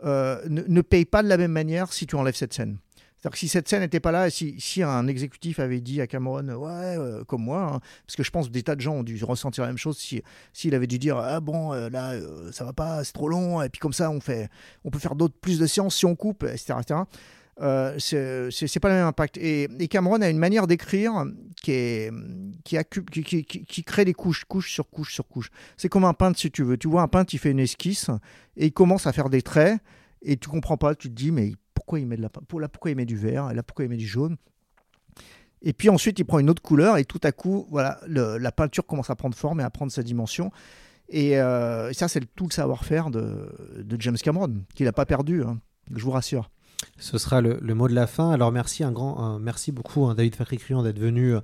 euh, 0.03 0.41
ne 0.47 0.81
paye 0.81 1.05
pas 1.05 1.23
de 1.23 1.27
la 1.27 1.37
même 1.37 1.51
manière 1.51 1.91
si 1.91 2.05
tu 2.05 2.15
enlèves 2.15 2.35
cette 2.35 2.53
scène. 2.53 2.77
C'est-à-dire 3.23 3.31
que 3.35 3.39
si 3.39 3.47
cette 3.47 3.69
scène 3.69 3.79
n'était 3.79 4.01
pas 4.01 4.11
là, 4.11 4.29
si, 4.29 4.59
si 4.59 4.83
un 4.83 5.07
exécutif 5.07 5.59
avait 5.59 5.79
dit 5.79 6.01
à 6.01 6.07
Cameron, 6.07 6.45
ouais, 6.45 6.97
euh, 6.97 7.23
comme 7.23 7.43
moi, 7.43 7.61
hein, 7.75 7.79
parce 8.05 8.17
que 8.17 8.23
je 8.23 8.29
pense 8.31 8.47
que 8.47 8.51
des 8.51 8.63
tas 8.63 8.75
de 8.75 8.81
gens 8.81 8.95
ont 8.95 9.03
dû 9.03 9.23
ressentir 9.23 9.63
la 9.63 9.69
même 9.69 9.77
chose, 9.77 9.97
si- 9.97 10.21
s'il 10.51 10.75
avait 10.75 10.87
dû 10.87 10.99
dire, 10.99 11.15
ah 11.17 11.39
bon, 11.39 11.71
euh, 11.71 11.89
là, 11.89 12.11
euh, 12.11 12.51
ça 12.51 12.65
va 12.65 12.73
pas, 12.73 13.01
c'est 13.05 13.13
trop 13.13 13.29
long, 13.29 13.61
et 13.61 13.69
puis 13.69 13.79
comme 13.79 13.93
ça, 13.93 14.11
on, 14.11 14.19
fait, 14.19 14.49
on 14.83 14.89
peut 14.89 14.99
faire 14.99 15.15
d'autres, 15.15 15.35
plus 15.39 15.57
de 15.57 15.65
séances 15.67 15.95
si 15.95 16.05
on 16.05 16.15
coupe, 16.17 16.43
etc. 16.43 16.73
etc. 16.81 16.99
Euh, 17.61 17.97
c'est 17.97 18.79
pas 18.81 18.89
le 18.89 18.95
même 18.95 19.05
impact. 19.05 19.37
Et, 19.37 19.69
Cameron 19.89 20.19
a 20.21 20.27
une 20.29 20.37
manière 20.37 20.67
d'écrire 20.67 21.23
qui, 21.61 22.09
qui- 22.65 23.23
qui- 23.23 23.45
qui 23.45 23.83
crée 23.85 24.03
des 24.03 24.13
couches, 24.13 24.43
couche 24.43 24.73
sur 24.73 24.89
couche 24.89 25.13
sur 25.13 25.25
couche. 25.29 25.49
C'est 25.77 25.87
comme 25.87 26.03
un 26.03 26.13
peintre, 26.13 26.37
si 26.39 26.51
tu 26.51 26.63
veux. 26.63 26.75
Tu 26.77 26.89
vois, 26.89 27.03
un 27.03 27.07
peintre, 27.07 27.33
il 27.33 27.37
fait 27.37 27.51
une 27.51 27.59
esquisse 27.59 28.09
et 28.57 28.65
il 28.65 28.73
commence 28.73 29.07
à 29.07 29.13
faire 29.13 29.29
des 29.29 29.41
traits 29.41 29.79
et 30.23 30.35
tu 30.35 30.49
comprends 30.49 30.75
pas. 30.77 30.93
Tu 30.95 31.09
te 31.09 31.13
dis, 31.13 31.31
mais 31.31 31.53
pourquoi 31.93 31.99
il 31.99 32.07
met, 32.07 32.17
de 32.17 32.21
la, 32.21 32.29
pein- 32.29 32.41
là, 32.59 32.67
pourquoi 32.67 32.91
il 32.91 32.97
met 32.97 33.05
du 33.05 33.15
vert 33.17 33.51
et 33.51 33.53
là, 33.53 33.61
pourquoi 33.63 33.85
il 33.85 33.89
met 33.89 33.97
du 33.97 34.07
jaune 34.07 34.37
et 35.65 35.71
puis 35.71 35.89
ensuite, 35.89 36.19
il 36.19 36.25
prend 36.25 36.39
une 36.39 36.49
autre 36.49 36.61
couleur 36.61 36.97
et 36.97 37.05
tout 37.05 37.21
à 37.23 37.31
coup, 37.31 37.67
voilà, 37.71 37.99
le- 38.07 38.37
la 38.37 38.51
peinture 38.51 38.85
commence 38.85 39.09
à 39.09 39.15
prendre 39.15 39.35
forme 39.35 39.61
et 39.61 39.63
à 39.63 39.69
prendre 39.69 39.91
sa 39.93 40.03
dimension. 40.03 40.51
Et, 41.07 41.39
euh, 41.39 41.89
et 41.89 41.93
ça, 41.93 42.09
c'est 42.09 42.19
tout 42.35 42.45
le 42.47 42.51
savoir-faire 42.51 43.09
de, 43.09 43.49
de 43.81 44.01
James 44.01 44.17
Cameron, 44.17 44.55
qu'il 44.75 44.85
n'a 44.85 44.91
pas 44.91 45.05
perdu, 45.05 45.41
hein, 45.43 45.59
je 45.95 46.03
vous 46.03 46.11
rassure. 46.11 46.49
Ce 46.97 47.17
sera 47.17 47.39
le, 47.39 47.59
le 47.61 47.75
mot 47.75 47.87
de 47.87 47.93
la 47.93 48.07
fin. 48.07 48.31
Alors 48.31 48.51
merci 48.51 48.83
un 48.83 48.91
grand, 48.91 49.17
un- 49.19 49.39
merci 49.39 49.71
beaucoup 49.71 50.05
hein, 50.05 50.15
David 50.15 50.35
Fakri-Crion 50.35 50.83
d'être 50.83 50.99
venu 50.99 51.35
euh, 51.35 51.39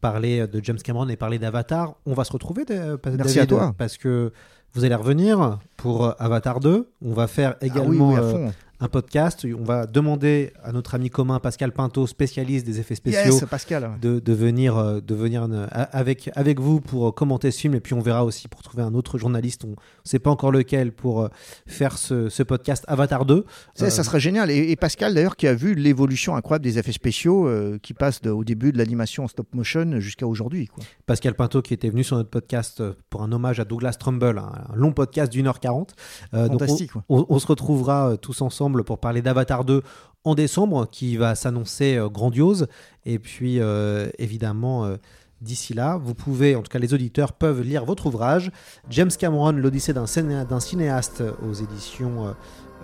parler 0.00 0.48
de 0.48 0.60
James 0.64 0.78
Cameron 0.78 1.08
et 1.08 1.16
parler 1.16 1.38
d'Avatar. 1.38 1.94
On 2.06 2.14
va 2.14 2.24
se 2.24 2.32
retrouver, 2.32 2.64
euh, 2.70 2.96
Merci 3.04 3.36
David, 3.36 3.38
à 3.40 3.46
toi. 3.46 3.74
parce 3.78 3.98
que 3.98 4.32
vous 4.72 4.84
allez 4.84 4.96
revenir 4.96 5.60
pour 5.76 6.06
euh, 6.06 6.12
Avatar 6.18 6.58
2. 6.58 6.90
On 7.02 7.12
va 7.12 7.28
faire 7.28 7.54
également 7.60 8.10
oui, 8.10 8.16
euh, 8.18 8.30
fond. 8.48 8.54
Un 8.80 8.88
podcast. 8.88 9.46
On 9.58 9.62
va 9.64 9.86
demander 9.86 10.52
à 10.64 10.72
notre 10.72 10.94
ami 10.94 11.10
commun 11.10 11.38
Pascal 11.38 11.72
Pinto, 11.72 12.06
spécialiste 12.06 12.64
des 12.66 12.80
effets 12.80 12.94
spéciaux, 12.94 13.34
Yes, 13.34 13.44
Pascal. 13.44 13.90
de, 14.00 14.18
de 14.18 14.32
venir, 14.32 14.76
euh, 14.78 15.00
de 15.00 15.14
venir 15.14 15.44
euh, 15.50 15.66
a- 15.70 15.82
avec, 15.82 16.30
avec 16.34 16.60
vous 16.60 16.80
pour 16.80 17.08
euh, 17.08 17.12
commenter 17.12 17.50
ce 17.50 17.60
film. 17.60 17.74
Et 17.74 17.80
puis 17.80 17.94
on 17.94 18.00
verra 18.00 18.24
aussi 18.24 18.48
pour 18.48 18.62
trouver 18.62 18.82
un 18.82 18.94
autre 18.94 19.18
journaliste, 19.18 19.64
on 19.64 19.70
ne 19.70 19.74
sait 20.04 20.18
pas 20.18 20.30
encore 20.30 20.50
lequel, 20.50 20.92
pour 20.92 21.20
euh, 21.22 21.28
faire 21.66 21.98
ce, 21.98 22.28
ce 22.30 22.42
podcast 22.42 22.84
Avatar 22.88 23.24
2. 23.26 23.44
Ça, 23.74 23.86
Euh, 23.86 23.90
ça 23.90 24.02
serait 24.02 24.20
génial. 24.20 24.50
Et, 24.50 24.70
et 24.70 24.76
Pascal, 24.76 25.14
d'ailleurs, 25.14 25.36
qui 25.36 25.46
a 25.46 25.54
vu 25.54 25.74
l'évolution 25.74 26.34
incroyable 26.36 26.64
des 26.64 26.78
effets 26.78 26.92
spéciaux 26.92 27.46
euh, 27.48 27.78
qui 27.82 27.92
passent 27.92 28.22
de- 28.22 28.30
au 28.30 28.44
début 28.44 28.72
de 28.72 28.78
l'animation 28.78 29.24
en 29.24 29.28
stop 29.28 29.54
motion 29.54 30.00
jusqu'à 30.00 30.26
aujourd'hui. 30.26 30.68
Pascal 31.06 31.34
Pinto 31.34 31.60
qui 31.60 31.74
était 31.74 31.90
venu 31.90 32.02
sur 32.04 32.16
notre 32.16 32.30
podcast 32.30 32.80
euh, 32.80 32.94
pour 33.10 33.22
un 33.22 33.32
hommage 33.32 33.60
à 33.60 33.64
Douglas 33.64 33.94
Trumbull, 33.98 34.38
un, 34.38 34.42
un 34.72 34.74
long 34.76 34.92
podcast 34.92 35.30
d'une 35.30 35.46
heure 35.48 35.60
quarante. 35.60 35.94
Euh, 36.34 36.46
Fantastique, 36.46 36.96
on, 36.96 37.02
on- 37.20 37.26
on 37.28 37.38
se 37.38 37.46
retrouvera 37.46 38.10
euh, 38.12 38.16
tous 38.16 38.40
ensemble 38.40 38.69
pour 38.84 38.98
parler 38.98 39.22
d'Avatar 39.22 39.64
2 39.64 39.82
en 40.24 40.34
décembre, 40.34 40.86
qui 40.90 41.16
va 41.16 41.34
s'annoncer 41.34 41.96
euh, 41.96 42.08
grandiose. 42.08 42.66
Et 43.06 43.18
puis, 43.18 43.58
euh, 43.60 44.08
évidemment, 44.18 44.84
euh, 44.84 44.96
d'ici 45.40 45.72
là, 45.74 45.96
vous 46.02 46.14
pouvez, 46.14 46.54
en 46.56 46.62
tout 46.62 46.68
cas 46.70 46.78
les 46.78 46.92
auditeurs 46.94 47.32
peuvent 47.32 47.62
lire 47.62 47.84
votre 47.84 48.06
ouvrage, 48.06 48.50
James 48.90 49.10
Cameron, 49.18 49.52
l'Odyssée 49.52 49.92
d'un 49.94 50.06
ciné- 50.06 50.44
d'un 50.44 50.60
cinéaste 50.60 51.22
aux 51.48 51.54
éditions, 51.54 52.34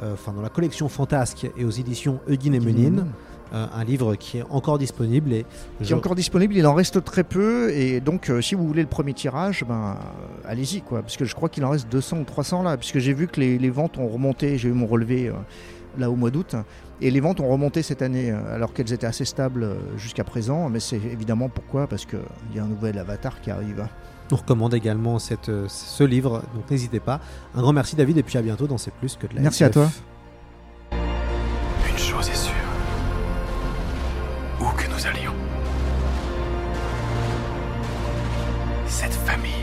enfin 0.02 0.32
dans 0.32 0.40
la 0.40 0.48
collection 0.48 0.88
Fantasque 0.88 1.46
et 1.58 1.64
aux 1.64 1.70
éditions 1.70 2.20
Eugène 2.28 2.54
et 2.54 2.60
Menin. 2.60 3.06
Euh, 3.54 3.64
un 3.72 3.84
livre 3.84 4.16
qui 4.16 4.38
est 4.38 4.44
encore 4.50 4.76
disponible 4.76 5.32
et 5.32 5.44
Qui 5.78 5.84
je- 5.84 5.94
est 5.94 5.96
encore 5.96 6.16
disponible, 6.16 6.56
il 6.56 6.66
en 6.66 6.74
reste 6.74 7.04
très 7.04 7.22
peu. 7.22 7.70
Et 7.72 8.00
donc, 8.00 8.28
euh, 8.28 8.40
si 8.42 8.56
vous 8.56 8.66
voulez 8.66 8.82
le 8.82 8.88
premier 8.88 9.14
tirage, 9.14 9.64
ben, 9.68 9.96
euh, 9.96 10.48
allez-y. 10.50 10.80
quoi. 10.80 11.00
Parce 11.02 11.16
que 11.16 11.24
je 11.24 11.32
crois 11.32 11.48
qu'il 11.48 11.64
en 11.64 11.70
reste 11.70 11.88
200 11.88 12.18
ou 12.18 12.24
300 12.24 12.64
là. 12.64 12.76
Puisque 12.76 12.98
j'ai 12.98 13.12
vu 13.12 13.28
que 13.28 13.38
les, 13.38 13.56
les 13.58 13.70
ventes 13.70 13.98
ont 13.98 14.08
remonté. 14.08 14.58
J'ai 14.58 14.68
eu 14.68 14.72
mon 14.72 14.86
relevé 14.88 15.28
là 15.98 16.10
au 16.10 16.16
mois 16.16 16.30
d'août. 16.30 16.56
Et 17.00 17.10
les 17.10 17.20
ventes 17.20 17.40
ont 17.40 17.48
remonté 17.48 17.82
cette 17.82 18.02
année, 18.02 18.30
euh, 18.30 18.54
alors 18.54 18.72
qu'elles 18.72 18.92
étaient 18.92 19.06
assez 19.06 19.24
stables 19.24 19.64
euh, 19.64 19.74
jusqu'à 19.96 20.24
présent. 20.24 20.68
Mais 20.68 20.80
c'est 20.80 20.96
évidemment 20.96 21.48
pourquoi 21.48 21.86
Parce 21.86 22.06
qu'il 22.06 22.20
y 22.54 22.58
a 22.58 22.64
un 22.64 22.68
nouvel 22.68 22.98
avatar 22.98 23.40
qui 23.40 23.50
arrive. 23.50 23.86
On 24.32 24.36
recommande 24.36 24.74
également 24.74 25.18
cette, 25.18 25.48
euh, 25.50 25.66
ce 25.68 26.02
livre, 26.02 26.42
donc 26.54 26.70
n'hésitez 26.70 27.00
pas. 27.00 27.20
Un 27.54 27.60
grand 27.60 27.72
merci 27.72 27.94
David 27.94 28.18
et 28.18 28.22
puis 28.22 28.38
à 28.38 28.42
bientôt 28.42 28.66
dans 28.66 28.78
C'est 28.78 28.92
plus 28.94 29.16
que 29.16 29.26
de 29.26 29.36
la 29.36 29.42
Merci 29.42 29.62
à 29.62 29.70
toi. 29.70 29.88
Une 30.92 31.98
chose 31.98 32.28
est 32.28 32.34
sûre. 32.34 32.52
Où 34.60 34.64
que 34.76 34.90
nous 34.90 35.06
allions, 35.06 35.34
cette 38.86 39.12
famille 39.12 39.55